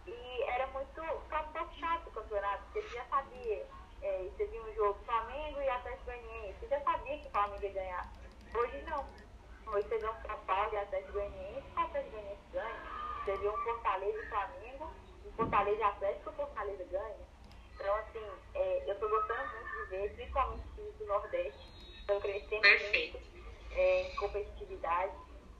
E 0.06 0.42
era 0.44 0.66
muito. 0.68 1.02
ficava 1.22 1.48
um 1.48 1.52
pouco 1.52 1.74
chato 1.74 2.06
o 2.06 2.12
campeonato, 2.12 2.64
porque 2.64 2.82
você 2.82 2.96
já 2.96 3.04
sabia 3.06 3.66
é, 4.02 4.18
você 4.24 4.46
viu 4.46 4.62
um 4.62 4.74
jogo 4.74 4.98
Flamengo 5.04 5.60
e 5.60 5.68
Atlético 5.68 6.04
Goianiense, 6.06 6.58
você 6.58 6.68
já 6.68 6.80
sabia 6.80 7.18
que 7.18 7.28
o 7.28 7.30
Flamengo 7.30 7.62
ia 7.62 7.72
ganhar. 7.72 8.12
Hoje 8.54 8.82
não. 8.82 9.06
Hoje 9.66 9.88
você 9.88 9.98
vê 9.98 10.06
um 10.08 10.22
São 10.26 10.38
Paulo 10.40 10.72
e 10.72 10.76
Atlético 10.76 11.12
Goianiense, 11.12 11.66
o 11.76 11.80
Atlético 11.80 12.10
Goianiense 12.10 12.42
ganha. 12.52 12.92
Você 13.24 13.36
viu 13.36 13.52
um 13.52 13.56
Fortaleza 13.58 14.18
e 14.18 14.28
Flamengo, 14.28 14.92
um 15.26 15.32
Fortaleza 15.32 15.78
e 15.78 15.82
Atlético, 15.82 16.30
o 16.30 16.32
Fortaleza 16.32 16.84
ganha. 16.84 17.32
Então, 17.74 17.94
assim, 17.96 18.30
é, 18.54 18.84
eu 18.86 18.94
estou 18.94 19.08
gostando 19.08 19.52
muito 19.52 19.70
de 19.70 19.84
ver, 19.90 20.14
principalmente 20.14 20.66
os 20.66 20.74
times 20.74 20.98
do 20.98 21.06
Nordeste, 21.06 21.68
estão 22.00 22.20
crescendo 22.20 22.62
Perfeito. 22.62 23.18
muito 23.18 23.32
é, 23.72 24.02
em 24.02 24.16
competitividade. 24.16 25.12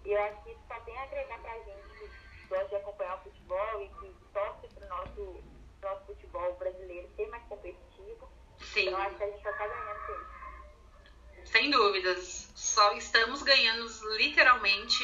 E 0.05 0.13
eu 0.13 0.23
acho 0.23 0.43
que 0.43 0.51
isso 0.51 0.61
só 0.67 0.81
tem 0.81 0.99
a 0.99 1.03
agregar 1.05 1.41
pra 1.41 1.55
gente 1.61 1.89
que 1.99 2.47
gosta 2.49 2.69
de 2.69 2.77
acompanhar 2.77 3.17
o 3.17 3.23
futebol 3.23 3.83
e 3.83 3.89
que 3.89 4.15
torce 4.33 4.67
pro 4.75 4.89
nosso, 4.89 5.45
nosso 5.81 6.07
futebol 6.07 6.53
brasileiro 6.55 7.09
ser 7.17 7.29
mais 7.29 7.45
competitivo 7.45 7.92
Sim. 8.63 8.89
Eu 8.89 8.97
acho 8.97 9.17
que 9.17 9.25
a 9.25 9.27
gente 9.27 9.43
só 9.43 9.53
tá 9.53 9.67
ganhando 9.67 10.07
com 10.07 10.13
isso. 10.13 11.51
Sem 11.51 11.71
dúvidas. 11.71 12.53
Só 12.55 12.93
estamos 12.97 13.43
ganhando 13.43 13.87
literalmente 14.17 14.99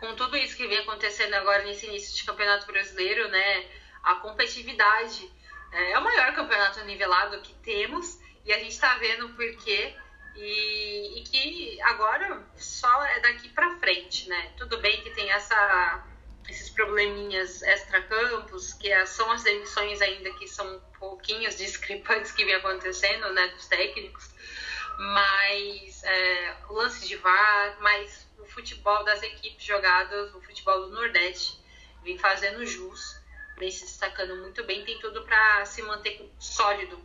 com 0.00 0.14
tudo 0.14 0.36
isso 0.36 0.56
que 0.56 0.66
vem 0.66 0.78
acontecendo 0.78 1.34
agora 1.34 1.64
nesse 1.64 1.86
início 1.86 2.14
de 2.14 2.24
campeonato 2.24 2.66
brasileiro, 2.66 3.28
né? 3.28 3.68
A 4.02 4.16
competitividade 4.16 5.30
é, 5.72 5.92
é 5.92 5.98
o 5.98 6.04
maior 6.04 6.32
campeonato 6.34 6.84
nivelado 6.84 7.40
que 7.40 7.54
temos 7.54 8.18
e 8.44 8.52
a 8.52 8.58
gente 8.58 8.72
está 8.72 8.94
vendo 8.96 9.26
o 9.26 9.34
porquê 9.34 9.94
e, 10.36 11.18
e, 11.18 11.22
que 11.24 11.80
agora 11.82 12.46
só 12.56 13.04
é 13.06 13.20
daqui 13.20 13.48
para 13.48 13.76
frente, 13.78 14.28
né? 14.28 14.52
Tudo 14.56 14.78
bem 14.78 15.02
que 15.02 15.10
tem 15.10 15.30
essa 15.30 16.04
esses 16.48 16.70
probleminhas 16.70 17.62
extra-campos, 17.62 18.72
que 18.72 18.90
é, 18.90 19.04
são 19.04 19.30
as 19.30 19.42
demissões 19.42 20.00
ainda 20.00 20.30
que 20.34 20.48
são 20.48 20.80
pouquinhos 20.98 21.56
discrepantes 21.56 22.32
que 22.32 22.44
vem 22.44 22.54
acontecendo, 22.54 23.32
né, 23.34 23.48
dos 23.48 23.66
técnicos, 23.66 24.30
mas 24.96 26.02
é, 26.02 26.56
lance 26.70 27.06
de 27.06 27.16
VAR, 27.16 27.76
mas 27.80 28.26
o 28.38 28.46
futebol 28.46 29.04
das 29.04 29.22
equipes 29.22 29.64
jogadas, 29.64 30.34
o 30.34 30.40
futebol 30.40 30.86
do 30.86 30.90
Nordeste, 30.90 31.60
vem 32.02 32.18
fazendo 32.18 32.64
jus, 32.64 33.20
vem 33.58 33.70
se 33.70 33.84
destacando 33.84 34.36
muito 34.36 34.64
bem, 34.64 34.84
tem 34.84 34.98
tudo 34.98 35.24
para 35.24 35.64
se 35.66 35.82
manter 35.82 36.32
sólido 36.38 36.98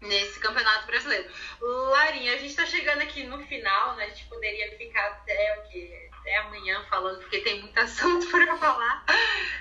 nesse 0.00 0.40
Campeonato 0.40 0.86
Brasileiro. 0.86 1.30
Larinha, 1.60 2.34
a 2.34 2.36
gente 2.36 2.50
está 2.50 2.66
chegando 2.66 3.02
aqui 3.02 3.24
no 3.24 3.38
final, 3.46 3.96
né? 3.96 4.06
A 4.06 4.08
gente 4.08 4.24
poderia 4.24 4.76
ficar 4.76 5.06
até 5.06 5.58
o 5.58 5.70
quê? 5.70 6.10
Até 6.22 6.38
amanhã 6.38 6.82
falando, 6.88 7.18
porque 7.18 7.40
tem 7.40 7.60
muito 7.60 7.76
assunto 7.78 8.26
para 8.30 8.56
falar. 8.56 9.04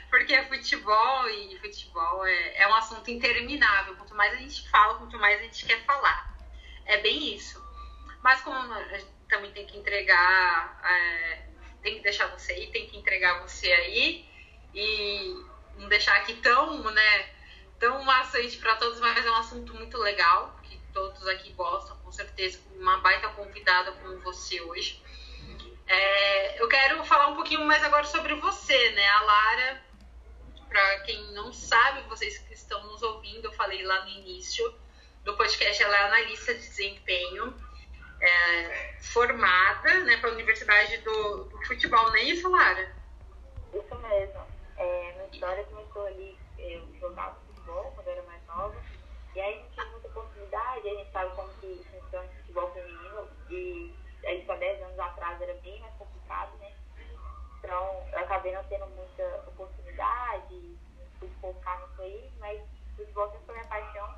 Porque 0.10 0.34
é 0.34 0.48
futebol 0.48 1.30
e 1.30 1.60
futebol 1.60 2.26
é, 2.26 2.58
é 2.58 2.68
um 2.68 2.76
assunto 2.76 3.12
interminável. 3.12 3.96
Quanto 3.96 4.16
mais 4.16 4.34
a 4.34 4.38
gente 4.38 4.70
fala, 4.70 4.96
quanto 4.96 5.18
mais 5.18 5.40
a 5.40 5.44
gente 5.44 5.66
quer 5.66 5.84
falar. 5.84 6.34
É 6.86 6.98
bem 7.00 7.36
isso. 7.36 7.62
Mas 8.24 8.42
como 8.42 8.74
a 8.74 8.98
gente 8.98 9.12
também 9.28 9.52
tem 9.52 9.66
que 9.66 9.78
entregar, 9.78 10.80
é, 10.84 11.48
tem 11.82 11.96
que 11.98 12.04
deixar 12.04 12.28
você 12.28 12.54
aí, 12.54 12.72
tem 12.72 12.88
que 12.88 12.98
entregar 12.98 13.42
você 13.42 13.72
aí 13.72 14.30
e 14.74 15.46
não 15.78 15.90
deixar 15.90 16.16
aqui 16.18 16.36
tão, 16.36 16.84
né? 16.92 17.42
tão 17.82 18.04
maçante 18.04 18.60
para 18.60 18.76
todos, 18.76 19.00
mas 19.00 19.26
é 19.26 19.32
um 19.32 19.38
assunto 19.38 19.74
muito 19.74 19.98
legal, 19.98 20.56
que 20.62 20.80
todos 20.94 21.28
aqui 21.28 21.52
gostam, 21.54 21.98
com 21.98 22.12
certeza, 22.12 22.60
uma 22.76 22.98
baita 23.00 23.28
convidada 23.30 23.92
como 23.94 24.20
você 24.20 24.62
hoje. 24.62 25.02
É, 25.92 26.62
eu 26.62 26.70
quero 26.70 27.04
falar 27.04 27.28
um 27.28 27.36
pouquinho 27.36 27.66
mais 27.66 27.84
agora 27.84 28.06
sobre 28.06 28.34
você, 28.36 28.92
né? 28.92 29.06
A 29.10 29.22
Lara, 29.24 29.82
para 30.70 31.00
quem 31.02 31.34
não 31.34 31.52
sabe, 31.52 32.08
vocês 32.08 32.38
que 32.38 32.54
estão 32.54 32.82
nos 32.88 33.04
ouvindo, 33.04 33.44
eu 33.44 33.52
falei 33.52 33.84
lá 33.84 34.06
no 34.06 34.10
início 34.10 34.74
do 35.26 35.36
podcast, 35.36 35.84
ela 35.84 35.98
é 35.98 36.04
analista 36.06 36.54
de 36.54 36.62
desempenho, 36.62 37.54
é, 38.22 38.96
formada 39.02 40.00
né, 40.06 40.16
para 40.16 40.30
a 40.30 40.34
Universidade 40.34 40.98
do, 41.00 41.44
do, 41.44 41.66
Futebol, 41.66 42.08
não 42.08 42.16
é 42.16 42.24
isso, 42.24 42.50
Lara? 42.50 42.96
Isso 43.74 43.96
mesmo. 43.96 44.48
É, 44.78 45.12
minha 45.12 45.28
história 45.30 45.66
começou 45.66 46.06
ali, 46.08 46.40
eu 46.58 46.88
jogava 47.02 47.38
futebol 47.48 47.92
quando 47.96 48.08
eu 48.08 48.14
era 48.14 48.24
mais 48.24 48.46
nova. 48.48 48.82
E 49.36 49.42
aí 49.42 49.56
a 49.56 49.58
gente 49.58 49.74
tinha 49.74 49.86
muita 49.88 50.08
oportunidade, 50.08 50.88
a 50.88 50.96
gente 50.96 51.12
sabe 51.12 51.36
como 51.36 51.50
que 51.56 51.86
funciona 51.92 52.26
o 52.26 52.36
futebol 52.38 52.74
feminino. 52.74 53.28
E 53.50 53.94
aí 54.26 54.46
só 54.46 54.56
10 54.56 54.82
anos 54.84 55.00
atrás 55.00 55.42
era 55.42 55.54
bem 55.56 55.80
mais 55.80 55.94
complicado, 55.96 56.58
né? 56.58 56.72
Então 57.72 58.06
eu 58.12 58.20
acabei 58.20 58.54
não 58.54 58.62
tendo 58.66 58.86
muita 58.88 59.24
oportunidade, 59.48 60.78
fui 61.18 61.32
focar 61.40 61.80
nisso 61.80 62.02
aí, 62.02 62.30
mas 62.38 62.60
futebol 62.98 63.32
sempre 63.32 63.46
foi 63.46 63.56
minha 63.56 63.68
paixão. 63.68 64.16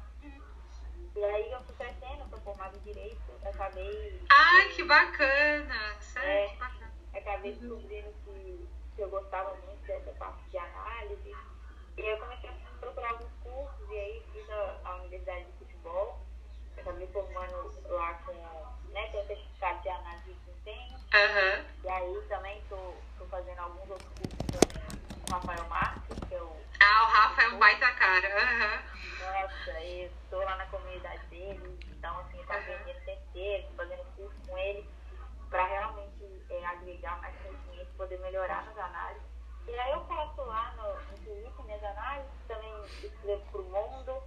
E 1.15 1.23
aí 1.23 1.51
eu 1.51 1.61
fui 1.61 1.75
crescendo, 1.75 2.27
fui 2.31 2.39
formada 2.39 2.75
em 2.75 2.79
direito, 2.79 3.21
acabei. 3.45 4.19
Ai, 4.31 4.69
que 4.69 4.83
bacana! 4.83 5.95
Sério, 6.01 6.29
é, 6.29 6.47
que 6.47 6.57
bacana. 6.57 6.91
Acabei 7.13 7.53
descobrindo 7.53 8.11
que, 8.25 8.67
que 8.95 9.01
eu 9.01 9.09
gostava 9.11 9.53
muito 9.53 9.85
dessa 9.85 10.11
parte 10.13 10.49
de 10.49 10.57
análise. 10.57 11.35
E 11.97 12.01
eu 12.01 12.17
comecei 12.17 12.49
a 12.49 12.53
procurar 12.79 13.11
alguns 13.11 13.33
cursos 13.43 13.91
e 13.91 13.99
aí 13.99 14.25
fiz 14.33 14.49
a, 14.49 14.79
a 14.83 14.95
Universidade 14.95 15.45
de 15.45 15.51
Futebol. 15.59 16.19
Eu 16.75 16.81
acabei 16.81 17.05
formando 17.05 17.71
lá 17.85 18.15
com, 18.25 18.33
né, 18.89 19.09
o 19.09 19.27
certificado 19.27 19.79
de 19.83 19.89
análise 19.89 20.23
de 20.23 20.39
desempenho. 20.39 20.97
Uhum. 20.97 21.65
E 21.83 21.89
aí 21.89 22.27
também 22.27 22.57
estou 22.57 23.02
fazendo 23.33 23.59
alguns 23.61 23.89
outros 23.89 24.09
cursos 24.09 24.61
com 25.25 25.31
o 25.31 25.33
Rafael 25.33 25.67
Marques, 25.67 26.19
que 26.29 26.35
é 26.35 26.37
eu. 26.37 26.55
Ah, 26.79 27.03
o 27.03 27.05
Rafael 27.07 27.49
é 27.49 27.53
um 27.55 27.57
baita 27.57 27.91
cara. 27.93 28.27
Uhum. 28.29 29.41
Nossa, 29.41 29.71
eu 29.81 30.05
estou 30.05 30.43
lá 30.43 30.55
na 30.55 30.65
comunidade 30.67 31.25
dele, 31.27 31.79
então 31.87 32.19
assim, 32.19 32.37
eu 32.37 32.45
tá 32.45 32.57
aprendendo 32.57 32.99
uhum. 33.07 33.17
tempo 33.33 33.73
fazendo 33.75 34.05
curso 34.15 34.35
com 34.47 34.55
ele, 34.55 34.87
para 35.49 35.65
realmente 35.65 36.45
é, 36.51 36.63
agregar 36.63 37.19
mais 37.21 37.35
conhecimento, 37.37 37.97
poder 37.97 38.19
melhorar 38.19 38.65
nas 38.65 38.77
análises. 38.77 39.23
E 39.67 39.79
aí 39.79 39.91
eu 39.93 40.05
faço 40.05 40.41
lá 40.43 40.71
no, 40.77 40.93
no 40.93 41.17
Twitter 41.23 41.65
minhas 41.65 41.83
análises, 41.83 42.31
também 42.47 42.71
escrevo 43.01 43.41
para 43.51 43.61
o 43.61 43.63
mundo. 43.63 44.23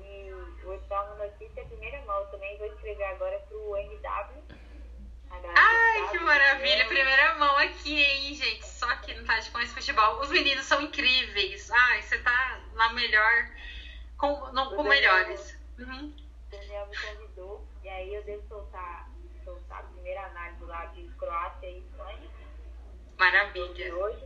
E 0.00 0.32
o 0.64 0.70
Oitavo 0.70 1.14
Notícia, 1.18 1.60
é 1.60 1.62
a 1.62 1.66
primeira 1.68 2.04
mão, 2.04 2.26
também 2.32 2.58
vou 2.58 2.66
escrever 2.66 3.04
agora 3.04 3.38
para 3.38 3.56
o 3.56 3.76
NW 3.76 4.63
Ai, 5.54 6.08
que 6.10 6.18
maravilha! 6.18 6.86
Primeira 6.86 7.34
mão 7.34 7.56
aqui, 7.58 8.02
hein, 8.02 8.34
gente? 8.34 8.66
Só 8.66 8.86
que 8.96 9.14
não 9.14 9.24
tá 9.24 9.38
de 9.38 9.50
com 9.50 9.60
esse 9.60 9.74
futebol. 9.74 10.20
Os 10.20 10.30
meninos 10.30 10.64
são 10.64 10.80
incríveis. 10.80 11.70
Ai, 11.70 12.02
você 12.02 12.18
tá 12.18 12.60
na 12.74 12.92
melhor. 12.92 13.48
Com, 14.16 14.52
não, 14.52 14.74
com 14.74 14.82
melhores. 14.82 15.58
Uhum. 15.78 16.14
Daniel 16.50 16.86
me 16.86 16.96
convidou. 16.96 17.66
E 17.82 17.88
aí 17.88 18.14
eu 18.14 18.22
devo 18.24 18.46
soltar, 18.48 19.10
soltar 19.44 19.80
a 19.80 19.82
primeira 19.82 20.24
análise 20.26 20.64
lá 20.64 20.86
de 20.86 21.08
Croácia 21.18 21.66
e 21.66 21.78
Espanha. 21.78 22.30
Maravilha. 23.18 23.94
Hoje. 23.94 24.24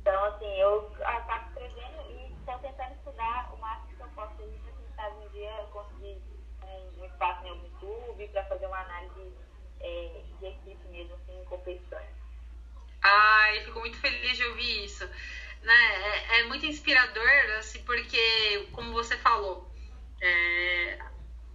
Então, 0.00 0.24
assim, 0.24 0.52
eu 0.58 0.92
acabo 1.02 1.48
escrevendo 1.48 2.10
e 2.10 2.32
estou 2.38 2.58
tentando 2.58 2.94
estudar 2.94 3.50
o 3.54 3.56
máximo 3.58 3.96
que 3.96 4.02
eu 4.02 4.08
posso 4.08 4.42
aí 4.42 4.60
para 4.62 4.72
tentar 4.72 5.08
um 5.16 5.28
dia 5.28 5.66
conseguir 5.72 6.22
um, 6.62 7.00
um 7.00 7.04
espaço 7.06 7.42
no 7.42 7.56
YouTube 7.56 8.28
para 8.28 8.44
fazer 8.44 8.66
uma 8.66 8.80
análise 8.80 9.33
é, 9.84 10.22
de 10.40 10.46
equipe 10.46 10.88
mesmo, 10.88 11.14
assim, 11.14 11.40
em 11.40 11.44
competições. 11.44 12.08
Ai, 13.02 13.60
fico 13.60 13.80
muito 13.80 13.98
feliz 13.98 14.36
de 14.36 14.44
ouvir 14.46 14.84
isso. 14.84 15.06
Né? 15.62 16.24
É, 16.32 16.40
é 16.40 16.44
muito 16.44 16.66
inspirador, 16.66 17.28
assim, 17.58 17.82
porque, 17.84 18.68
como 18.72 18.92
você 18.92 19.16
falou, 19.18 19.70
é, 20.20 20.98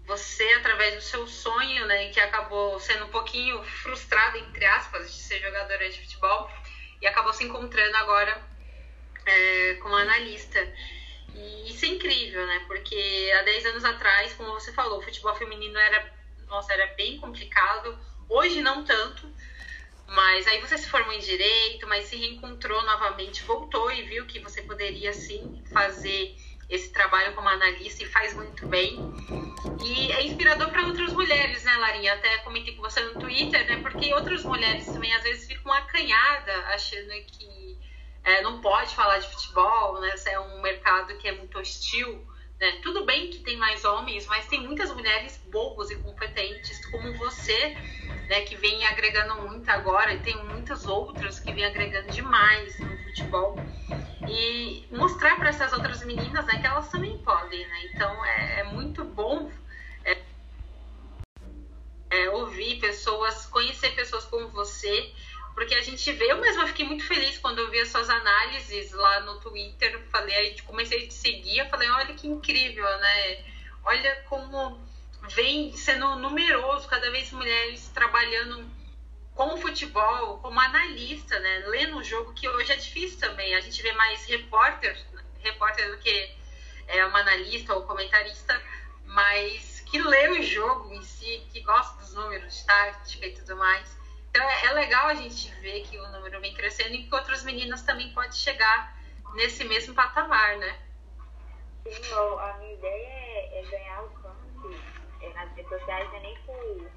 você, 0.05 0.43
através 0.53 0.95
do 0.95 1.01
seu 1.01 1.27
sonho, 1.27 1.85
né, 1.85 2.09
que 2.09 2.19
acabou 2.19 2.79
sendo 2.79 3.05
um 3.05 3.09
pouquinho 3.09 3.63
frustrado, 3.63 4.37
entre 4.37 4.65
aspas, 4.65 5.11
de 5.11 5.21
ser 5.21 5.39
jogadora 5.39 5.89
de 5.89 5.99
futebol, 6.01 6.49
e 7.01 7.07
acabou 7.07 7.33
se 7.33 7.43
encontrando 7.43 7.95
agora 7.97 8.41
é, 9.25 9.75
como 9.75 9.95
analista. 9.95 10.59
E 11.33 11.71
isso 11.71 11.85
é 11.85 11.89
incrível, 11.89 12.45
né? 12.45 12.63
Porque 12.67 13.31
há 13.39 13.43
10 13.43 13.65
anos 13.67 13.85
atrás, 13.85 14.33
como 14.33 14.51
você 14.51 14.73
falou, 14.73 14.99
o 14.99 15.01
futebol 15.01 15.33
feminino 15.35 15.77
era, 15.77 16.11
nossa, 16.47 16.73
era 16.73 16.87
bem 16.95 17.17
complicado. 17.17 17.97
Hoje 18.29 18.61
não 18.61 18.85
tanto, 18.85 19.27
mas 20.05 20.47
aí 20.47 20.61
você 20.61 20.77
se 20.77 20.87
formou 20.87 21.13
em 21.13 21.19
direito, 21.19 21.87
mas 21.87 22.05
se 22.05 22.15
reencontrou 22.15 22.81
novamente, 22.83 23.43
voltou 23.43 23.91
e 23.91 24.03
viu 24.03 24.25
que 24.27 24.39
você 24.39 24.61
poderia 24.61 25.11
sim 25.13 25.63
fazer 25.73 26.35
esse 26.69 26.91
trabalho 26.91 27.33
como 27.33 27.49
analista 27.49 28.03
e 28.03 28.05
faz 28.05 28.35
muito 28.35 28.67
bem. 28.67 28.99
E 29.83 30.11
é 30.11 30.25
inspirador 30.25 30.69
para 30.69 30.85
outras 30.85 31.11
mulheres, 31.13 31.63
né, 31.63 31.75
Larinha? 31.77 32.13
Até 32.13 32.37
comentei 32.39 32.75
com 32.75 32.83
você 32.83 33.01
no 33.01 33.19
Twitter, 33.19 33.65
né? 33.65 33.77
Porque 33.77 34.13
outras 34.13 34.43
mulheres 34.43 34.85
também 34.91 35.11
às 35.13 35.23
vezes 35.23 35.47
ficam 35.47 35.73
acanhadas, 35.73 36.65
achando 36.67 37.09
que 37.25 37.79
é, 38.23 38.41
não 38.41 38.61
pode 38.61 38.93
falar 38.93 39.17
de 39.17 39.27
futebol, 39.27 39.99
né? 39.99 40.13
Esse 40.13 40.29
é 40.29 40.39
um 40.39 40.61
mercado 40.61 41.17
que 41.17 41.27
é 41.27 41.31
muito 41.31 41.57
hostil. 41.57 42.27
Né? 42.59 42.79
Tudo 42.83 43.05
bem 43.05 43.29
que 43.29 43.39
tem 43.39 43.57
mais 43.57 43.85
homens, 43.85 44.25
mas 44.27 44.47
tem 44.47 44.61
muitas 44.61 44.91
mulheres 44.93 45.37
boas 45.49 45.89
e 45.89 45.95
competentes, 45.95 46.85
como 46.87 47.13
você, 47.17 47.69
né, 48.27 48.41
que 48.41 48.55
vem 48.55 48.85
agregando 48.85 49.41
muito 49.47 49.69
agora, 49.69 50.13
e 50.13 50.19
tem 50.19 50.43
muitas 50.43 50.85
outras 50.85 51.39
que 51.39 51.53
vêm 51.53 51.65
agregando 51.65 52.11
demais 52.11 52.77
no 52.79 52.97
futebol. 53.03 53.55
E 54.27 54.85
mostrar 54.91 55.37
para 55.37 55.49
essas 55.49 55.71
outras 55.71 56.03
meninas 56.05 56.45
né, 56.45 56.59
que 56.59 56.67
elas 56.67 56.89
também 56.89 57.17
podem. 57.19 57.65
Né? 57.65 57.81
Então 57.93 58.25
é, 58.25 58.59
é 58.59 58.63
muito 58.65 59.05
bom 59.05 59.49
é, 60.03 60.21
é, 62.09 62.29
ouvir 62.31 62.79
pessoas, 62.79 63.45
conhecer 63.45 63.91
pessoas 63.95 64.25
como 64.25 64.49
você 64.49 65.13
porque 65.59 65.75
a 65.75 65.81
gente 65.81 66.09
vê, 66.13 66.31
eu 66.31 66.37
mesma 66.37 66.65
fiquei 66.67 66.85
muito 66.85 67.03
feliz 67.03 67.37
quando 67.37 67.59
eu 67.59 67.69
vi 67.69 67.81
as 67.81 67.89
suas 67.89 68.09
análises 68.09 68.93
lá 68.93 69.19
no 69.19 69.41
Twitter, 69.41 70.01
falei, 70.09 70.33
aí 70.33 70.61
comecei 70.61 71.03
a 71.03 71.07
te 71.09 71.13
seguir, 71.13 71.57
eu 71.57 71.67
falei, 71.67 71.89
olha 71.89 72.15
que 72.15 72.29
incrível, 72.29 72.87
né? 72.99 73.43
Olha 73.83 74.23
como 74.29 74.79
vem 75.35 75.75
sendo 75.75 76.15
numeroso, 76.15 76.87
cada 76.87 77.11
vez 77.11 77.33
mulheres 77.33 77.89
trabalhando 77.93 78.71
com 79.35 79.53
o 79.53 79.57
futebol, 79.57 80.37
como 80.37 80.57
analista, 80.61 81.37
né? 81.37 81.65
Lendo 81.67 81.97
o 81.97 82.03
jogo, 82.05 82.33
que 82.33 82.47
hoje 82.47 82.71
é 82.71 82.77
difícil 82.77 83.19
também. 83.19 83.53
A 83.53 83.59
gente 83.59 83.83
vê 83.83 83.91
mais 83.91 84.23
repórter, 84.27 84.97
repórter 85.39 85.91
do 85.91 85.97
que 85.97 86.33
é, 86.87 87.05
uma 87.05 87.19
analista 87.19 87.75
ou 87.75 87.83
comentarista, 87.83 88.63
mas 89.03 89.81
que 89.81 90.01
lê 90.01 90.29
o 90.29 90.41
jogo 90.41 90.93
em 90.93 91.03
si, 91.03 91.45
que 91.51 91.59
gosta 91.59 91.97
dos 91.97 92.13
números, 92.13 92.59
de 92.59 92.65
tática 92.65 93.25
e 93.25 93.33
tudo 93.33 93.57
mais. 93.57 93.98
Então 94.29 94.43
é, 94.43 94.65
é, 94.65 94.73
legal 94.73 95.07
a 95.07 95.15
gente 95.15 95.49
ver 95.61 95.81
que 95.81 95.97
o 95.97 96.07
número 96.11 96.39
vem 96.39 96.53
crescendo 96.53 96.93
e 96.93 97.03
que 97.03 97.15
outras 97.15 97.43
meninas 97.43 97.81
também 97.81 98.13
podem 98.13 98.31
chegar 98.31 98.95
nesse 99.33 99.63
mesmo 99.63 99.93
patamar, 99.95 100.57
né? 100.57 100.79
Sim, 101.83 102.13
a 102.13 102.57
minha 102.59 102.73
ideia 102.73 103.07
é, 103.07 103.59
é 103.59 103.65
ganhar 103.65 103.97
alcance 103.97 104.81
é, 105.21 105.33
nas 105.33 105.51
redes 105.55 105.69
sociais, 105.69 106.07
não 106.09 106.17
é 106.17 106.19
nem 106.19 106.37
por 106.45 106.91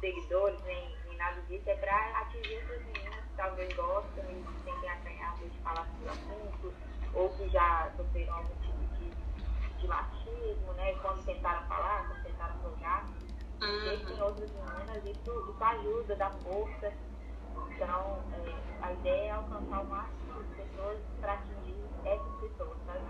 seguidores, 0.00 0.60
nem, 0.64 0.96
nem 1.06 1.16
nada 1.16 1.40
disso, 1.42 1.70
é 1.70 1.74
para 1.76 2.18
atingir 2.18 2.56
outras 2.56 2.84
meninas 2.86 3.24
que 3.24 3.36
talvez 3.36 3.76
gostam 3.76 4.24
e 4.30 4.44
sentem 4.64 4.90
acanhadas 4.90 5.52
de 5.52 5.58
falar 5.60 5.86
sobre 5.86 6.06
o 6.06 6.10
assunto, 6.10 6.74
ou 7.14 7.30
que 7.36 7.48
já 7.50 7.92
sofreram 7.96 8.34
algum 8.34 8.54
tipo 8.56 8.84
de, 8.98 9.12
de 9.80 9.86
machismo, 9.86 10.72
né? 10.74 10.92
Quando 10.94 11.24
tentaram 11.24 11.66
falar, 11.68 12.08
quando 12.08 12.22
tentaram 12.24 12.60
jogar 12.62 13.13
uhum. 13.64 14.16
em 14.16 14.22
outras 14.22 14.50
meninas, 14.50 15.04
isso, 15.04 15.50
isso 15.50 15.64
ajuda, 15.64 16.16
dá 16.16 16.30
força. 16.30 16.92
Então, 17.70 18.24
é, 18.32 18.84
a 18.84 18.92
ideia 18.92 19.28
é 19.28 19.30
alcançar 19.30 19.80
o 19.80 19.84
máximo 19.86 20.42
de 20.44 20.62
pessoas 20.62 20.98
para 21.20 21.34
atingir 21.34 21.84
essas 22.04 22.40
pessoas, 22.40 22.78
sabe? 22.86 23.00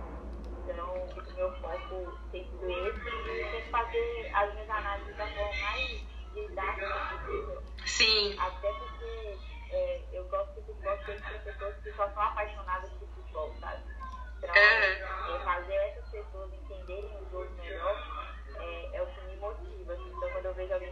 Então, 0.66 0.94
o 0.94 1.36
meu 1.36 1.52
foco 1.60 2.18
tem 2.32 2.44
sido 2.44 2.70
esse 2.70 3.09
e 3.09 3.51
tem 3.51 3.62
que 3.62 3.70
fazer 3.70 4.31
as 4.35 4.55
minhas 4.55 4.70
análises 4.70 5.16
da 5.16 5.26
forma 5.26 5.60
mais 5.60 6.05
didática 6.32 7.18
possível. 7.18 7.62
Sim. 7.85 8.36
Até 8.39 8.72
porque 8.72 9.39
é, 9.70 10.01
eu 10.12 10.24
gosto 10.28 10.55
de 10.55 10.62
futebol 10.62 10.97
tem 11.05 11.20
pessoas 11.20 11.76
que 11.76 11.93
só 11.93 12.09
são 12.10 12.22
apaixonadas 12.22 12.90
por 12.93 13.09
futebol, 13.09 13.55
sabe? 13.60 13.82
Então, 14.39 14.55
é, 14.55 15.44
fazer 15.44 15.74
essas 15.74 16.09
pessoas 16.10 16.52
entenderem 16.52 17.16
o 17.16 17.31
jogo 17.31 17.53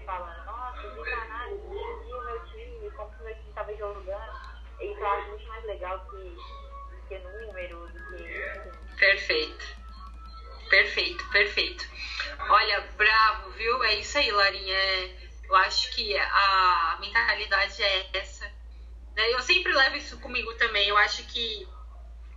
falando, 0.05 0.45
nossa, 0.45 0.81
eu 0.83 1.05
vi 1.05 1.11
entendi 1.55 2.13
o 2.13 2.25
meu 2.25 2.45
time, 2.47 2.91
como 2.93 3.11
o 3.11 3.25
meu 3.25 3.35
time 3.35 3.49
estava 3.49 3.77
jogando, 3.77 4.33
isso 4.81 5.01
eu 5.01 5.07
acho 5.07 5.29
muito 5.29 5.47
mais 5.47 5.65
legal 5.65 6.07
que, 6.11 6.37
que 7.09 7.19
número, 7.19 7.89
do 7.89 8.17
que. 8.17 8.97
Perfeito. 8.97 9.83
Perfeito, 10.69 11.31
perfeito. 11.31 11.87
Olha, 12.49 12.81
bravo, 12.97 13.51
viu? 13.51 13.85
É 13.85 13.95
isso 13.97 14.17
aí, 14.17 14.31
Larinha. 14.31 14.75
É, 14.75 15.17
eu 15.45 15.57
acho 15.57 15.91
que 15.95 16.17
a 16.17 16.97
mentalidade 16.99 17.83
é 17.83 18.09
essa. 18.15 18.47
Né? 19.15 19.35
Eu 19.35 19.41
sempre 19.43 19.73
levo 19.73 19.97
isso 19.97 20.19
comigo 20.21 20.55
também. 20.55 20.89
Eu 20.89 20.97
acho 20.97 21.25
que 21.27 21.69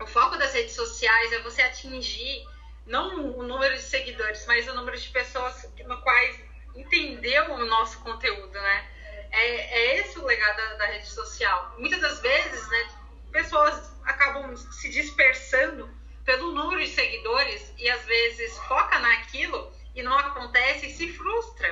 o 0.02 0.06
foco 0.06 0.38
das 0.38 0.54
redes 0.54 0.76
sociais 0.76 1.32
é 1.32 1.40
você 1.40 1.62
atingir 1.62 2.46
não 2.86 3.38
o 3.38 3.44
número 3.44 3.74
de 3.76 3.82
seguidores, 3.82 4.46
mas 4.46 4.68
o 4.68 4.76
número 4.76 4.98
de 4.98 5.08
pessoas 5.10 5.72
no 5.86 6.02
quais 6.02 6.40
entendeu 6.76 7.52
o 7.53 7.65
nosso 7.65 7.99
conteúdo, 7.99 8.53
né? 8.53 8.91
É, 9.31 9.56
é 9.80 9.99
esse 9.99 10.18
o 10.19 10.26
legado 10.26 10.56
da, 10.56 10.73
da, 10.76 10.85
rede 10.85 11.07
social. 11.07 11.76
Muitas 11.77 11.99
das 11.99 12.19
vezes, 12.19 12.69
né, 12.69 12.88
pessoas 13.31 13.91
acabam 14.06 14.56
se 14.56 14.89
dispersando 14.89 15.89
pelo 16.23 16.53
número 16.53 16.81
de 16.81 16.88
seguidores 16.88 17.73
e 17.77 17.89
às 17.89 18.03
vezes 18.06 18.57
foca 18.60 18.99
naquilo 18.99 19.72
e 19.93 20.02
não 20.02 20.18
acontece 20.18 20.88
e 20.88 20.93
se 20.93 21.11
frustra, 21.14 21.68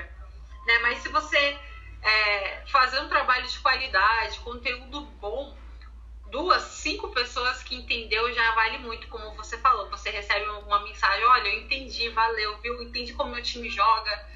né? 0.66 0.80
Mas 0.80 1.00
se 1.00 1.10
você 1.10 1.58
é, 2.02 2.64
fazer 2.68 3.00
um 3.00 3.08
trabalho 3.08 3.48
de 3.48 3.60
qualidade, 3.60 4.40
conteúdo 4.40 5.02
bom, 5.20 5.56
duas, 6.34 6.64
cinco 6.64 7.10
pessoas 7.10 7.62
que 7.62 7.76
entendeu 7.76 8.34
já 8.34 8.56
vale 8.56 8.80
muito, 8.80 9.08
como 9.08 9.36
você 9.36 9.58
falou. 9.60 9.90
Você 9.92 10.10
recebe 10.10 10.46
uma 10.50 10.80
mensagem, 10.80 11.24
olha, 11.26 11.48
eu 11.48 11.60
entendi, 11.62 12.10
valeu, 12.10 12.58
viu? 12.60 12.82
Entendi 12.82 13.14
como 13.14 13.32
meu 13.32 13.44
time 13.44 13.70
joga. 13.70 14.34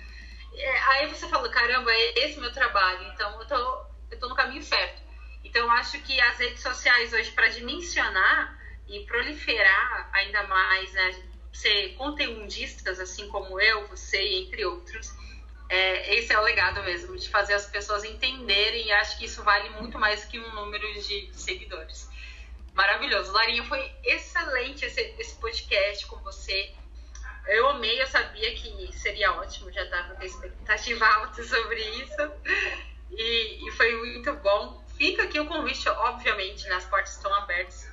É, 0.58 0.80
aí 0.80 1.08
você 1.08 1.28
fala, 1.28 1.50
caramba, 1.50 1.92
é 1.92 2.26
esse 2.26 2.40
meu 2.40 2.52
trabalho, 2.52 3.08
então 3.14 3.40
eu 3.40 3.48
tô, 3.48 3.86
eu 4.12 4.20
tô 4.20 4.28
no 4.28 4.36
caminho 4.36 4.64
certo. 4.64 5.02
Então 5.44 5.62
eu 5.62 5.72
acho 5.72 6.02
que 6.02 6.20
as 6.20 6.38
redes 6.40 6.62
sociais 6.62 7.14
hoje, 7.14 7.32
para 7.32 7.48
dimensionar 7.48 8.60
e 8.88 9.06
proliferar 9.06 10.10
ainda 10.12 10.44
mais, 10.44 10.92
né, 10.94 11.24
ser 11.54 11.94
conteudistas, 11.96 13.00
assim 13.00 13.28
como 13.30 13.60
eu, 13.60 13.88
você 13.88 14.22
entre 14.36 14.66
outros, 14.66 15.14
é, 15.70 16.16
esse 16.16 16.32
é 16.34 16.40
o 16.40 16.44
legado 16.44 16.82
mesmo, 16.84 17.16
de 17.18 17.30
fazer 17.30 17.54
as 17.54 17.66
pessoas 17.66 18.04
entenderem 18.04 18.88
e 18.88 18.92
acho 18.94 19.18
que 19.18 19.26
isso 19.26 19.44
vale 19.44 19.70
muito 19.72 20.00
mais 20.00 20.26
que 20.26 20.40
um 20.40 20.54
número 20.54 20.94
de 21.02 21.30
seguidores. 21.34 22.10
Maravilhoso. 22.74 23.32
Larinha, 23.32 23.64
foi 23.64 23.92
excelente 24.04 24.86
esse, 24.86 25.02
esse 25.18 25.36
podcast 25.40 26.06
com 26.06 26.18
você. 26.18 26.74
Eu 27.48 27.70
amei, 27.70 28.02
eu 28.02 28.08
sabia 28.08 28.54
que 28.56 28.92
seria 28.94 29.32
ótimo, 29.34 29.72
já 29.72 29.84
dava 29.86 30.16
ter 30.16 30.26
expectativa 30.26 31.06
alta 31.08 31.44
sobre 31.44 31.82
isso. 31.82 32.32
E, 33.12 33.68
e 33.68 33.72
foi 33.72 33.96
muito 33.96 34.34
bom. 34.36 34.84
Fica 34.98 35.24
aqui 35.24 35.40
o 35.40 35.46
convite, 35.46 35.88
obviamente, 35.90 36.68
nas 36.68 36.86
portas 36.86 37.16
estão 37.16 37.34
abertas. 37.34 37.88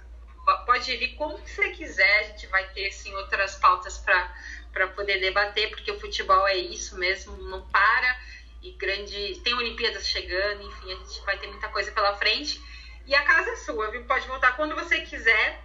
Pode 0.67 0.97
vir 0.97 1.15
como 1.15 1.39
você 1.39 1.71
quiser, 1.71 2.21
a 2.21 2.23
gente 2.25 2.47
vai 2.49 2.69
ter 2.73 2.91
sim 2.93 3.15
outras 3.15 3.57
pautas 3.57 3.99
para 3.99 4.89
poder 4.89 5.19
debater, 5.19 5.71
porque 5.71 5.91
o 5.91 6.01
futebol 6.01 6.47
é 6.47 6.57
isso 6.57 6.99
mesmo, 6.99 7.37
não 7.37 7.67
para. 7.69 8.21
E 8.63 8.73
grande. 8.73 9.41
Tem 9.45 9.55
Olimpíadas 9.55 10.07
chegando, 10.07 10.63
enfim, 10.63 10.93
a 10.93 10.97
gente 10.97 11.21
vai 11.23 11.39
ter 11.39 11.47
muita 11.47 11.69
coisa 11.69 11.93
pela 11.93 12.17
frente. 12.17 12.61
E 13.07 13.15
a 13.15 13.23
casa 13.23 13.51
é 13.51 13.57
sua, 13.57 13.91
viu? 13.91 14.05
Pode 14.05 14.27
voltar 14.27 14.57
quando 14.57 14.75
você 14.75 15.01
quiser. 15.03 15.63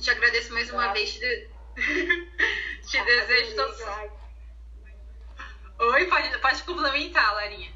Te 0.00 0.10
agradeço 0.10 0.52
mais 0.52 0.70
uma 0.70 0.92
vez. 0.92 1.12
Te, 1.12 1.18
de... 1.18 1.59
te 2.86 3.04
desejo 3.04 3.56
todos. 3.56 3.80
Oi, 5.78 6.06
pode, 6.06 6.38
pode 6.38 6.62
complementar, 6.64 7.34
Larinha. 7.34 7.72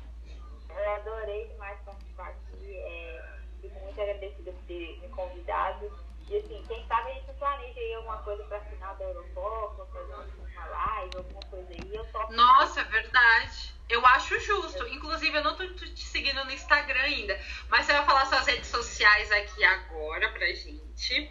Eu 0.68 0.94
adorei 0.94 1.48
demais 1.48 1.78
participar 1.80 2.28
aqui. 2.28 2.76
É, 2.76 3.38
fico 3.60 3.78
muito 3.80 4.00
agradecida 4.00 4.52
por 4.52 4.62
ter 4.64 4.98
me 5.00 5.08
convidado. 5.08 5.90
E 6.28 6.36
assim, 6.36 6.64
quem 6.66 6.86
sabe 6.86 7.10
a 7.10 7.14
gente 7.14 7.32
planeja 7.38 7.80
aí 7.80 7.94
alguma 7.94 8.18
coisa 8.18 8.44
para 8.44 8.60
final 8.60 8.94
da 8.96 9.04
Eurocopa, 9.04 9.86
fazer 9.86 10.14
uma 10.14 10.66
live, 10.66 11.16
alguma 11.16 11.42
coisa 11.42 11.68
aí. 11.70 11.94
Eu. 11.94 12.30
Nossa, 12.30 12.80
é 12.80 12.84
verdade. 12.84 13.74
Eu 13.88 14.04
acho 14.06 14.38
justo. 14.40 14.86
Inclusive, 14.88 15.36
eu 15.36 15.44
não 15.44 15.56
tô 15.56 15.66
te 15.66 16.04
seguindo 16.04 16.44
no 16.44 16.50
Instagram 16.50 17.00
ainda. 17.00 17.38
Mas 17.68 17.86
você 17.86 17.92
vai 17.92 18.04
falar 18.04 18.26
suas 18.26 18.46
redes 18.46 18.68
sociais 18.68 19.30
aqui 19.30 19.62
agora 19.64 20.30
pra 20.30 20.46
gente. 20.46 21.30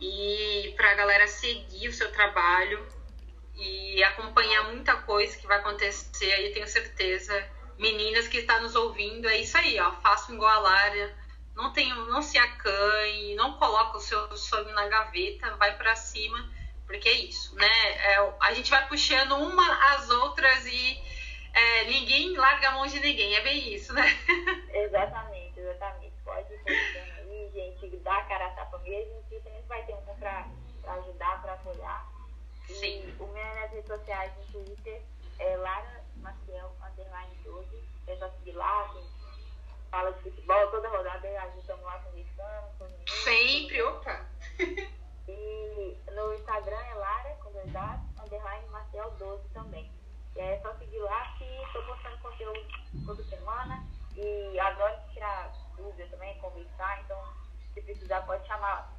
E 0.00 0.74
pra 0.76 0.94
galera 0.94 1.26
seguir 1.26 1.88
o 1.88 1.92
seu 1.92 2.10
trabalho 2.12 2.86
e 3.54 4.02
acompanhar 4.04 4.64
muita 4.64 4.94
coisa 4.96 5.36
que 5.38 5.46
vai 5.46 5.58
acontecer 5.58 6.32
aí, 6.32 6.52
tenho 6.52 6.68
certeza. 6.68 7.32
Meninas 7.78 8.28
que 8.28 8.38
estão 8.38 8.62
nos 8.62 8.74
ouvindo, 8.74 9.28
é 9.28 9.36
isso 9.38 9.56
aí, 9.56 9.78
ó. 9.80 9.92
Façam 9.92 10.34
igual 10.34 10.50
a 10.50 10.58
Lara. 10.58 11.14
Não, 11.54 11.72
tenho, 11.72 12.06
não 12.06 12.20
se 12.20 12.36
acanhe, 12.36 13.34
não 13.34 13.54
coloque 13.54 13.96
o 13.96 14.00
seu 14.00 14.36
sonho 14.36 14.74
na 14.74 14.86
gaveta, 14.88 15.56
vai 15.56 15.74
para 15.74 15.96
cima, 15.96 16.38
porque 16.86 17.08
é 17.08 17.12
isso, 17.14 17.54
né? 17.54 17.66
É, 17.66 18.32
a 18.40 18.52
gente 18.52 18.70
vai 18.70 18.86
puxando 18.86 19.32
uma 19.32 19.94
às 19.94 20.10
outras 20.10 20.66
e 20.66 21.02
é, 21.54 21.84
ninguém 21.84 22.36
larga 22.36 22.68
a 22.68 22.72
mão 22.72 22.86
de 22.86 23.00
ninguém, 23.00 23.34
é 23.34 23.40
bem 23.40 23.72
isso, 23.72 23.94
né? 23.94 24.04
Exatamente, 24.70 25.58
exatamente. 25.58 26.12
Pode 26.22 26.52
ir 26.52 26.98
aí, 26.98 27.50
gente, 27.54 27.96
dá 28.02 28.18
a 28.18 28.24
cara 28.24 28.46
a 28.48 28.50
tapa 28.50 28.78
mesmo, 28.80 29.24
que 29.30 29.40
sempre 29.40 29.62
vai 29.66 29.82
ter 29.84 29.94
um 29.94 30.02
pra, 30.18 30.46
pra 30.82 30.92
ajudar, 30.94 31.40
pra 31.40 31.54
apoiar. 31.54 32.06
Sim. 32.80 33.14
O 33.18 33.26
meu 33.26 33.44
nas 33.54 33.70
redes 33.70 33.86
sociais 33.86 34.32
no 34.36 34.64
Twitter 34.64 35.02
é 35.38 35.56
Lara 35.56 36.04
Maciel, 36.16 36.72
underline 36.82 37.34
12. 37.44 37.84
É 38.06 38.16
só 38.16 38.28
seguir 38.30 38.52
lá, 38.52 38.88
tem 38.92 39.04
fala 39.90 40.12
de 40.12 40.22
futebol, 40.22 40.70
toda 40.70 40.88
rodada 40.88 41.26
a 41.26 41.46
gente 41.46 41.60
estamos 41.60 41.84
lá 41.84 41.98
conversando. 42.00 43.10
Sempre, 43.24 43.82
opa! 43.82 44.26
e 45.28 45.96
no 46.12 46.34
Instagram 46.34 46.76
é 46.76 46.94
Lara, 46.94 47.30
com 47.42 47.52
dois 47.52 47.74
A's, 47.74 48.00
underline 48.22 48.68
Marcel 48.68 49.10
12 49.12 49.48
também. 49.54 49.90
E 50.34 50.40
é 50.40 50.60
só 50.60 50.74
seguir 50.74 50.98
lá 50.98 51.34
que 51.38 51.44
estou 51.44 51.82
postando 51.84 52.18
conteúdo 52.18 52.66
toda 53.06 53.24
semana. 53.24 53.86
E 54.16 54.58
adoro 54.58 54.94
tirar 55.12 55.52
dúvidas 55.76 56.10
também, 56.10 56.38
conversar. 56.38 57.00
Então, 57.02 57.22
se 57.72 57.80
precisar, 57.82 58.22
pode 58.22 58.46
chamar. 58.46 58.95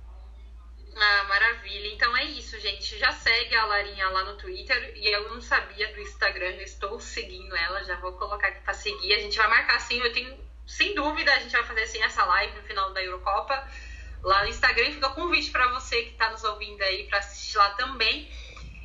Ah, 1.00 1.24
maravilha. 1.26 1.94
Então 1.94 2.16
é 2.18 2.24
isso, 2.24 2.60
gente. 2.60 2.98
Já 2.98 3.12
segue 3.12 3.56
a 3.56 3.66
Larinha 3.66 4.10
lá 4.10 4.24
no 4.24 4.36
Twitter. 4.36 4.94
E 4.96 5.08
eu 5.08 5.30
não 5.30 5.40
sabia 5.40 5.94
do 5.94 6.02
Instagram, 6.02 6.56
eu 6.56 6.64
estou 6.64 7.00
seguindo 7.00 7.56
ela. 7.56 7.84
Já 7.84 7.96
vou 7.98 8.14
colocar 8.14 8.48
aqui 8.48 8.62
para 8.62 8.74
seguir. 8.74 9.14
A 9.14 9.20
gente 9.20 9.38
vai 9.38 9.48
marcar 9.48 9.80
sim. 9.80 10.00
Eu 10.00 10.12
tenho, 10.12 10.36
sem 10.66 10.96
dúvida, 10.96 11.32
a 11.34 11.40
gente 11.40 11.52
vai 11.52 11.64
fazer 11.64 11.86
sim 11.86 12.02
essa 12.02 12.26
live 12.26 12.56
no 12.56 12.64
final 12.64 12.92
da 12.94 13.04
Eurocopa. 13.04 13.68
Lá 14.24 14.44
no 14.44 14.50
Instagram 14.50 14.92
fica 14.92 15.08
o 15.08 15.14
convite 15.14 15.52
para 15.52 15.68
você 15.74 16.02
que 16.02 16.12
está 16.12 16.32
nos 16.32 16.44
ouvindo 16.44 16.82
aí 16.82 17.08
para 17.08 17.20
assistir 17.20 17.58
lá 17.58 17.70
também. 17.72 18.30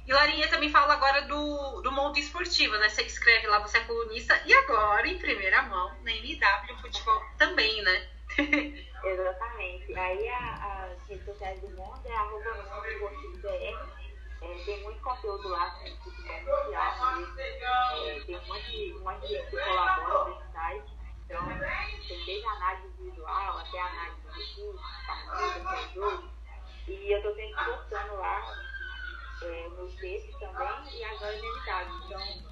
E 0.06 0.12
Larinha 0.12 0.48
também 0.48 0.68
fala 0.68 0.93
agora 0.93 1.22
do, 1.22 1.80
do 1.80 1.93
mundo 1.93 2.18
esportivo, 2.18 2.76
né? 2.76 2.89
Você 2.90 3.05
que 3.05 3.10
escreve 3.10 3.47
lá, 3.47 3.59
você 3.60 3.78
é 3.78 3.84
colunista. 3.84 4.40
E 4.44 4.52
agora, 4.52 5.09
em 5.09 5.18
primeira 5.18 5.62
mão, 5.62 5.97
na 6.02 6.12
MW 6.12 6.76
Futebol 6.80 7.22
também, 7.39 7.82
né? 7.82 8.09
Exatamente. 9.12 9.98
Aí 9.98 10.28
a, 10.28 10.84
as 10.84 11.09
redes 11.09 11.24
sociais 11.24 11.60
do 11.60 11.68
mundo 11.70 12.01
é 12.05 12.14
arroba. 12.14 12.51
É, 14.43 14.64
tem 14.64 14.82
muito 14.82 15.01
conteúdo 15.02 15.48
lá 15.48 15.70
sobre 15.70 15.97
futebol. 15.97 16.34
É, 16.34 18.20
tem 18.26 18.36
um 18.36 18.47
monte, 18.47 18.70
de, 18.70 18.93
um 18.94 19.05
monte 19.05 19.20
de 19.20 19.28
gente 19.28 19.51
que 19.51 19.56
colabora 19.56 20.30
nesse 20.30 20.52
site. 20.52 20.93
Então, 21.26 21.48
tem 22.09 22.24
desde 22.26 22.47
análise 22.47 22.89
visual 22.98 23.59
até 23.59 23.80
análise 23.80 24.20
de 24.22 24.55
curso, 24.55 24.82
partida. 25.06 26.32
E 26.89 27.12
eu 27.12 27.18
estou 27.18 27.34
sempre 27.34 27.64
postando 27.64 28.16
lá 28.16 28.43
é, 29.43 29.68
nos 29.68 29.94
textos 29.94 30.40
também 30.40 30.98
e 30.98 31.05
agora 31.05 31.36
inevitável. 31.36 31.94
Então, 32.05 32.52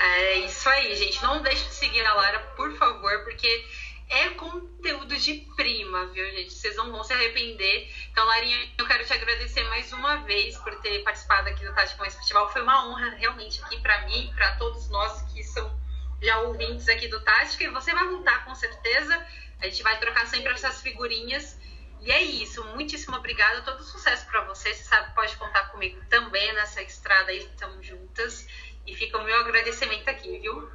É 0.00 0.34
isso 0.38 0.68
aí, 0.68 0.94
gente. 0.96 1.22
Não 1.22 1.42
deixe 1.42 1.64
de 1.64 1.74
seguir 1.74 2.04
a 2.04 2.14
Lara, 2.14 2.38
por 2.56 2.72
favor, 2.76 3.24
porque 3.24 3.64
é 4.08 4.30
conteúdo 4.30 5.16
de 5.16 5.34
prima, 5.56 6.06
viu, 6.06 6.24
gente? 6.30 6.52
Vocês 6.52 6.76
não 6.76 6.92
vão 6.92 7.02
se 7.02 7.12
arrepender. 7.12 7.92
Então, 8.10 8.24
Larinha, 8.24 8.70
eu 8.78 8.86
quero 8.86 9.04
te 9.04 9.12
agradecer 9.12 9.64
mais 9.64 9.92
uma 9.92 10.16
vez 10.18 10.56
por 10.58 10.74
ter 10.80 11.02
participado 11.02 11.48
aqui 11.48 11.64
do 11.64 11.74
Tática 11.74 11.98
Mais 11.98 12.14
Festival. 12.14 12.50
Foi 12.52 12.62
uma 12.62 12.88
honra 12.88 13.10
realmente 13.16 13.62
aqui 13.64 13.80
para 13.80 14.02
mim, 14.06 14.32
para 14.34 14.54
todos 14.56 14.88
nós 14.90 15.22
que 15.32 15.42
são 15.42 15.76
já 16.22 16.40
ouvintes 16.40 16.88
aqui 16.88 17.08
do 17.08 17.20
Tática. 17.20 17.64
E 17.64 17.68
você 17.68 17.92
vai 17.92 18.06
voltar 18.06 18.44
com 18.44 18.54
certeza. 18.54 19.26
A 19.60 19.66
gente 19.66 19.82
vai 19.82 19.98
trocar 19.98 20.26
sempre 20.26 20.52
essas 20.52 20.80
figurinhas. 20.80 21.58
E 22.06 22.12
é 22.12 22.22
isso, 22.22 22.62
muitíssimo 22.66 23.16
obrigada, 23.16 23.62
todo 23.62 23.82
sucesso 23.82 24.24
para 24.26 24.42
você. 24.42 24.72
Você 24.72 24.84
sabe 24.84 25.08
que 25.08 25.14
pode 25.16 25.36
contar 25.38 25.72
comigo 25.72 26.00
também 26.08 26.52
nessa 26.52 26.80
estrada 26.80 27.32
aí, 27.32 27.38
estamos 27.38 27.84
juntas. 27.84 28.46
E 28.86 28.94
fica 28.94 29.18
o 29.18 29.24
meu 29.24 29.36
agradecimento 29.40 30.08
aqui, 30.08 30.38
viu? 30.38 30.70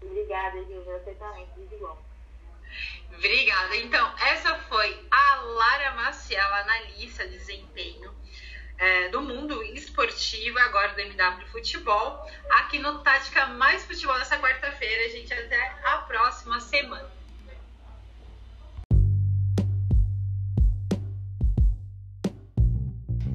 Obrigada, 0.00 0.64
Gilva, 0.64 0.98
você 1.00 1.14
também, 1.16 1.46
tudo 1.54 1.76
bom. 1.78 2.02
Obrigada. 3.14 3.76
Então, 3.76 4.14
essa 4.20 4.54
foi 4.70 5.06
a 5.10 5.34
Lara 5.34 5.90
Maciel, 5.96 6.54
analista 6.54 7.28
de 7.28 7.36
desempenho 7.36 8.10
é, 8.78 9.10
do 9.10 9.20
mundo 9.20 9.62
esportivo, 9.62 10.58
agora 10.60 10.94
do 10.94 11.00
MW 11.00 11.46
Futebol, 11.48 12.26
aqui 12.52 12.78
no 12.78 13.00
Tática 13.00 13.48
Mais 13.48 13.84
Futebol 13.84 14.18
dessa 14.18 14.38
quarta-feira. 14.38 15.10
Gente, 15.10 15.30
até 15.34 15.76
a 15.84 15.98
próxima 15.98 16.58
semana. 16.58 17.17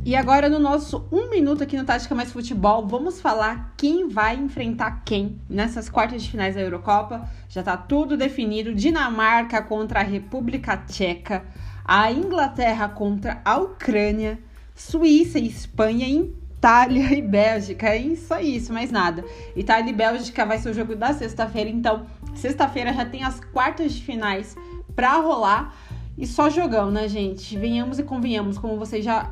E 0.06 0.18
agora, 0.18 0.50
no 0.50 0.60
nosso 0.60 1.08
um 1.10 1.30
minuto 1.30 1.64
aqui 1.64 1.78
no 1.78 1.86
Tática 1.86 2.14
Mais 2.14 2.30
Futebol, 2.30 2.86
vamos 2.86 3.22
falar 3.22 3.74
quem 3.78 4.10
vai 4.10 4.36
enfrentar 4.36 5.02
quem 5.06 5.40
nessas 5.50 5.88
quartas 5.88 6.22
de 6.22 6.30
finais 6.30 6.56
da 6.56 6.62
Eurocopa. 6.62 7.26
Já 7.48 7.64
tá 7.64 7.78
tudo 7.78 8.18
definido: 8.18 8.76
Dinamarca 8.76 9.62
contra 9.62 10.02
a 10.02 10.04
República 10.04 10.76
Tcheca, 10.76 11.46
a 11.86 12.12
Inglaterra 12.12 12.90
contra 12.90 13.42
a 13.46 13.56
Ucrânia, 13.56 14.38
Suíça 14.76 15.40
e 15.40 15.48
Espanha, 15.48 16.06
Itália 16.06 17.14
e 17.18 17.22
Bélgica. 17.22 17.88
É 17.88 17.92
aí, 17.92 18.58
isso 18.58 18.74
mais 18.74 18.92
nada. 18.92 19.24
Itália 19.56 19.90
e 19.90 19.94
Bélgica 19.94 20.46
vai 20.46 20.58
ser 20.58 20.72
o 20.72 20.74
jogo 20.74 20.98
da 20.98 21.14
sexta-feira, 21.14 21.70
então, 21.70 22.06
sexta-feira 22.36 22.92
já 22.92 23.06
tem 23.06 23.24
as 23.24 23.40
quartas 23.40 23.94
de 23.94 24.04
finais 24.04 24.54
pra 24.98 25.14
rolar. 25.14 25.74
E 26.18 26.28
só 26.28 26.50
jogão, 26.50 26.92
né, 26.92 27.08
gente? 27.08 27.58
Venhamos 27.58 28.00
e 28.00 28.04
convenhamos, 28.04 28.58
como 28.58 28.78
vocês 28.78 29.04
já 29.04 29.32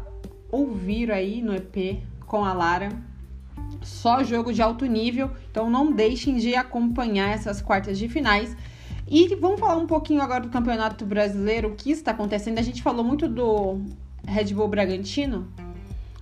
ouviram 0.51 1.15
aí 1.15 1.41
no 1.41 1.55
EP 1.55 2.03
com 2.25 2.43
a 2.43 2.53
Lara. 2.53 2.89
Só 3.81 4.23
jogo 4.23 4.53
de 4.53 4.61
alto 4.61 4.85
nível, 4.85 5.31
então 5.49 5.69
não 5.69 5.91
deixem 5.91 6.37
de 6.37 6.55
acompanhar 6.55 7.29
essas 7.29 7.61
quartas 7.61 7.97
de 7.97 8.07
finais. 8.07 8.55
E 9.07 9.35
vamos 9.35 9.59
falar 9.59 9.77
um 9.77 9.87
pouquinho 9.87 10.21
agora 10.21 10.41
do 10.41 10.49
Campeonato 10.49 11.05
Brasileiro, 11.05 11.69
o 11.69 11.75
que 11.75 11.91
está 11.91 12.11
acontecendo. 12.11 12.59
A 12.59 12.61
gente 12.61 12.81
falou 12.81 13.03
muito 13.03 13.27
do 13.27 13.81
Red 14.25 14.53
Bull 14.53 14.67
Bragantino. 14.67 15.47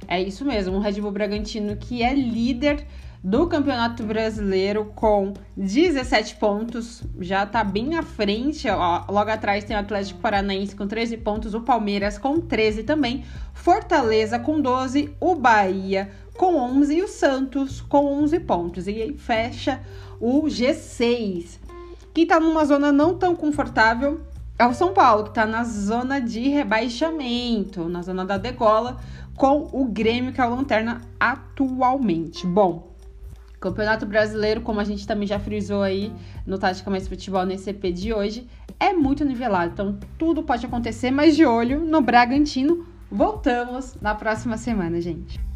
É 0.07 0.21
isso 0.21 0.43
mesmo, 0.45 0.77
o 0.77 0.79
Red 0.79 0.99
Bull 1.01 1.11
Bragantino 1.11 1.75
que 1.75 2.01
é 2.01 2.13
líder 2.13 2.85
do 3.23 3.47
Campeonato 3.47 4.03
Brasileiro 4.03 4.85
com 4.95 5.33
17 5.57 6.35
pontos, 6.35 7.03
já 7.19 7.45
tá 7.45 7.63
bem 7.63 7.95
à 7.95 8.03
frente. 8.03 8.69
Ó, 8.69 9.05
logo 9.09 9.29
atrás 9.29 9.63
tem 9.63 9.75
o 9.75 9.79
Atlético 9.79 10.19
Paranaense 10.21 10.75
com 10.75 10.87
13 10.87 11.17
pontos, 11.17 11.53
o 11.53 11.61
Palmeiras 11.61 12.17
com 12.17 12.39
13 12.39 12.83
também, 12.83 13.25
Fortaleza 13.53 14.39
com 14.39 14.61
12, 14.61 15.13
o 15.19 15.35
Bahia 15.35 16.09
com 16.37 16.55
11 16.55 16.95
e 16.95 17.03
o 17.03 17.07
Santos 17.09 17.81
com 17.81 18.05
11 18.23 18.39
pontos. 18.39 18.87
E 18.87 19.01
aí 19.01 19.17
fecha 19.17 19.81
o 20.19 20.43
G6, 20.43 21.59
que 22.13 22.25
tá 22.25 22.39
numa 22.39 22.63
zona 22.63 22.91
não 22.91 23.17
tão 23.17 23.35
confortável. 23.35 24.21
É 24.57 24.65
o 24.65 24.73
São 24.73 24.93
Paulo, 24.93 25.25
que 25.25 25.33
tá 25.33 25.45
na 25.45 25.63
zona 25.63 26.19
de 26.19 26.49
rebaixamento, 26.49 27.87
na 27.87 28.01
zona 28.01 28.25
da 28.25 28.37
degola, 28.37 28.97
com 29.35 29.69
o 29.71 29.85
Grêmio, 29.85 30.33
que 30.33 30.41
é 30.41 30.45
o 30.45 30.53
lanterna 30.53 31.01
atualmente. 31.17 32.45
Bom, 32.45 32.88
Campeonato 33.59 34.05
Brasileiro, 34.05 34.61
como 34.61 34.79
a 34.79 34.83
gente 34.83 35.05
também 35.05 35.27
já 35.27 35.39
frisou 35.39 35.81
aí 35.81 36.11
no 36.45 36.57
Tática 36.57 36.89
Mais 36.89 37.07
Futebol 37.07 37.45
nesse 37.45 37.69
EP 37.69 37.93
de 37.93 38.13
hoje, 38.13 38.47
é 38.79 38.93
muito 38.93 39.25
nivelado. 39.25 39.73
Então 39.73 39.99
tudo 40.17 40.43
pode 40.43 40.65
acontecer, 40.65 41.11
mas 41.11 41.35
de 41.35 41.45
olho 41.45 41.79
no 41.79 42.01
Bragantino. 42.01 42.87
Voltamos 43.11 43.95
na 44.01 44.15
próxima 44.15 44.55
semana, 44.55 45.01
gente. 45.01 45.48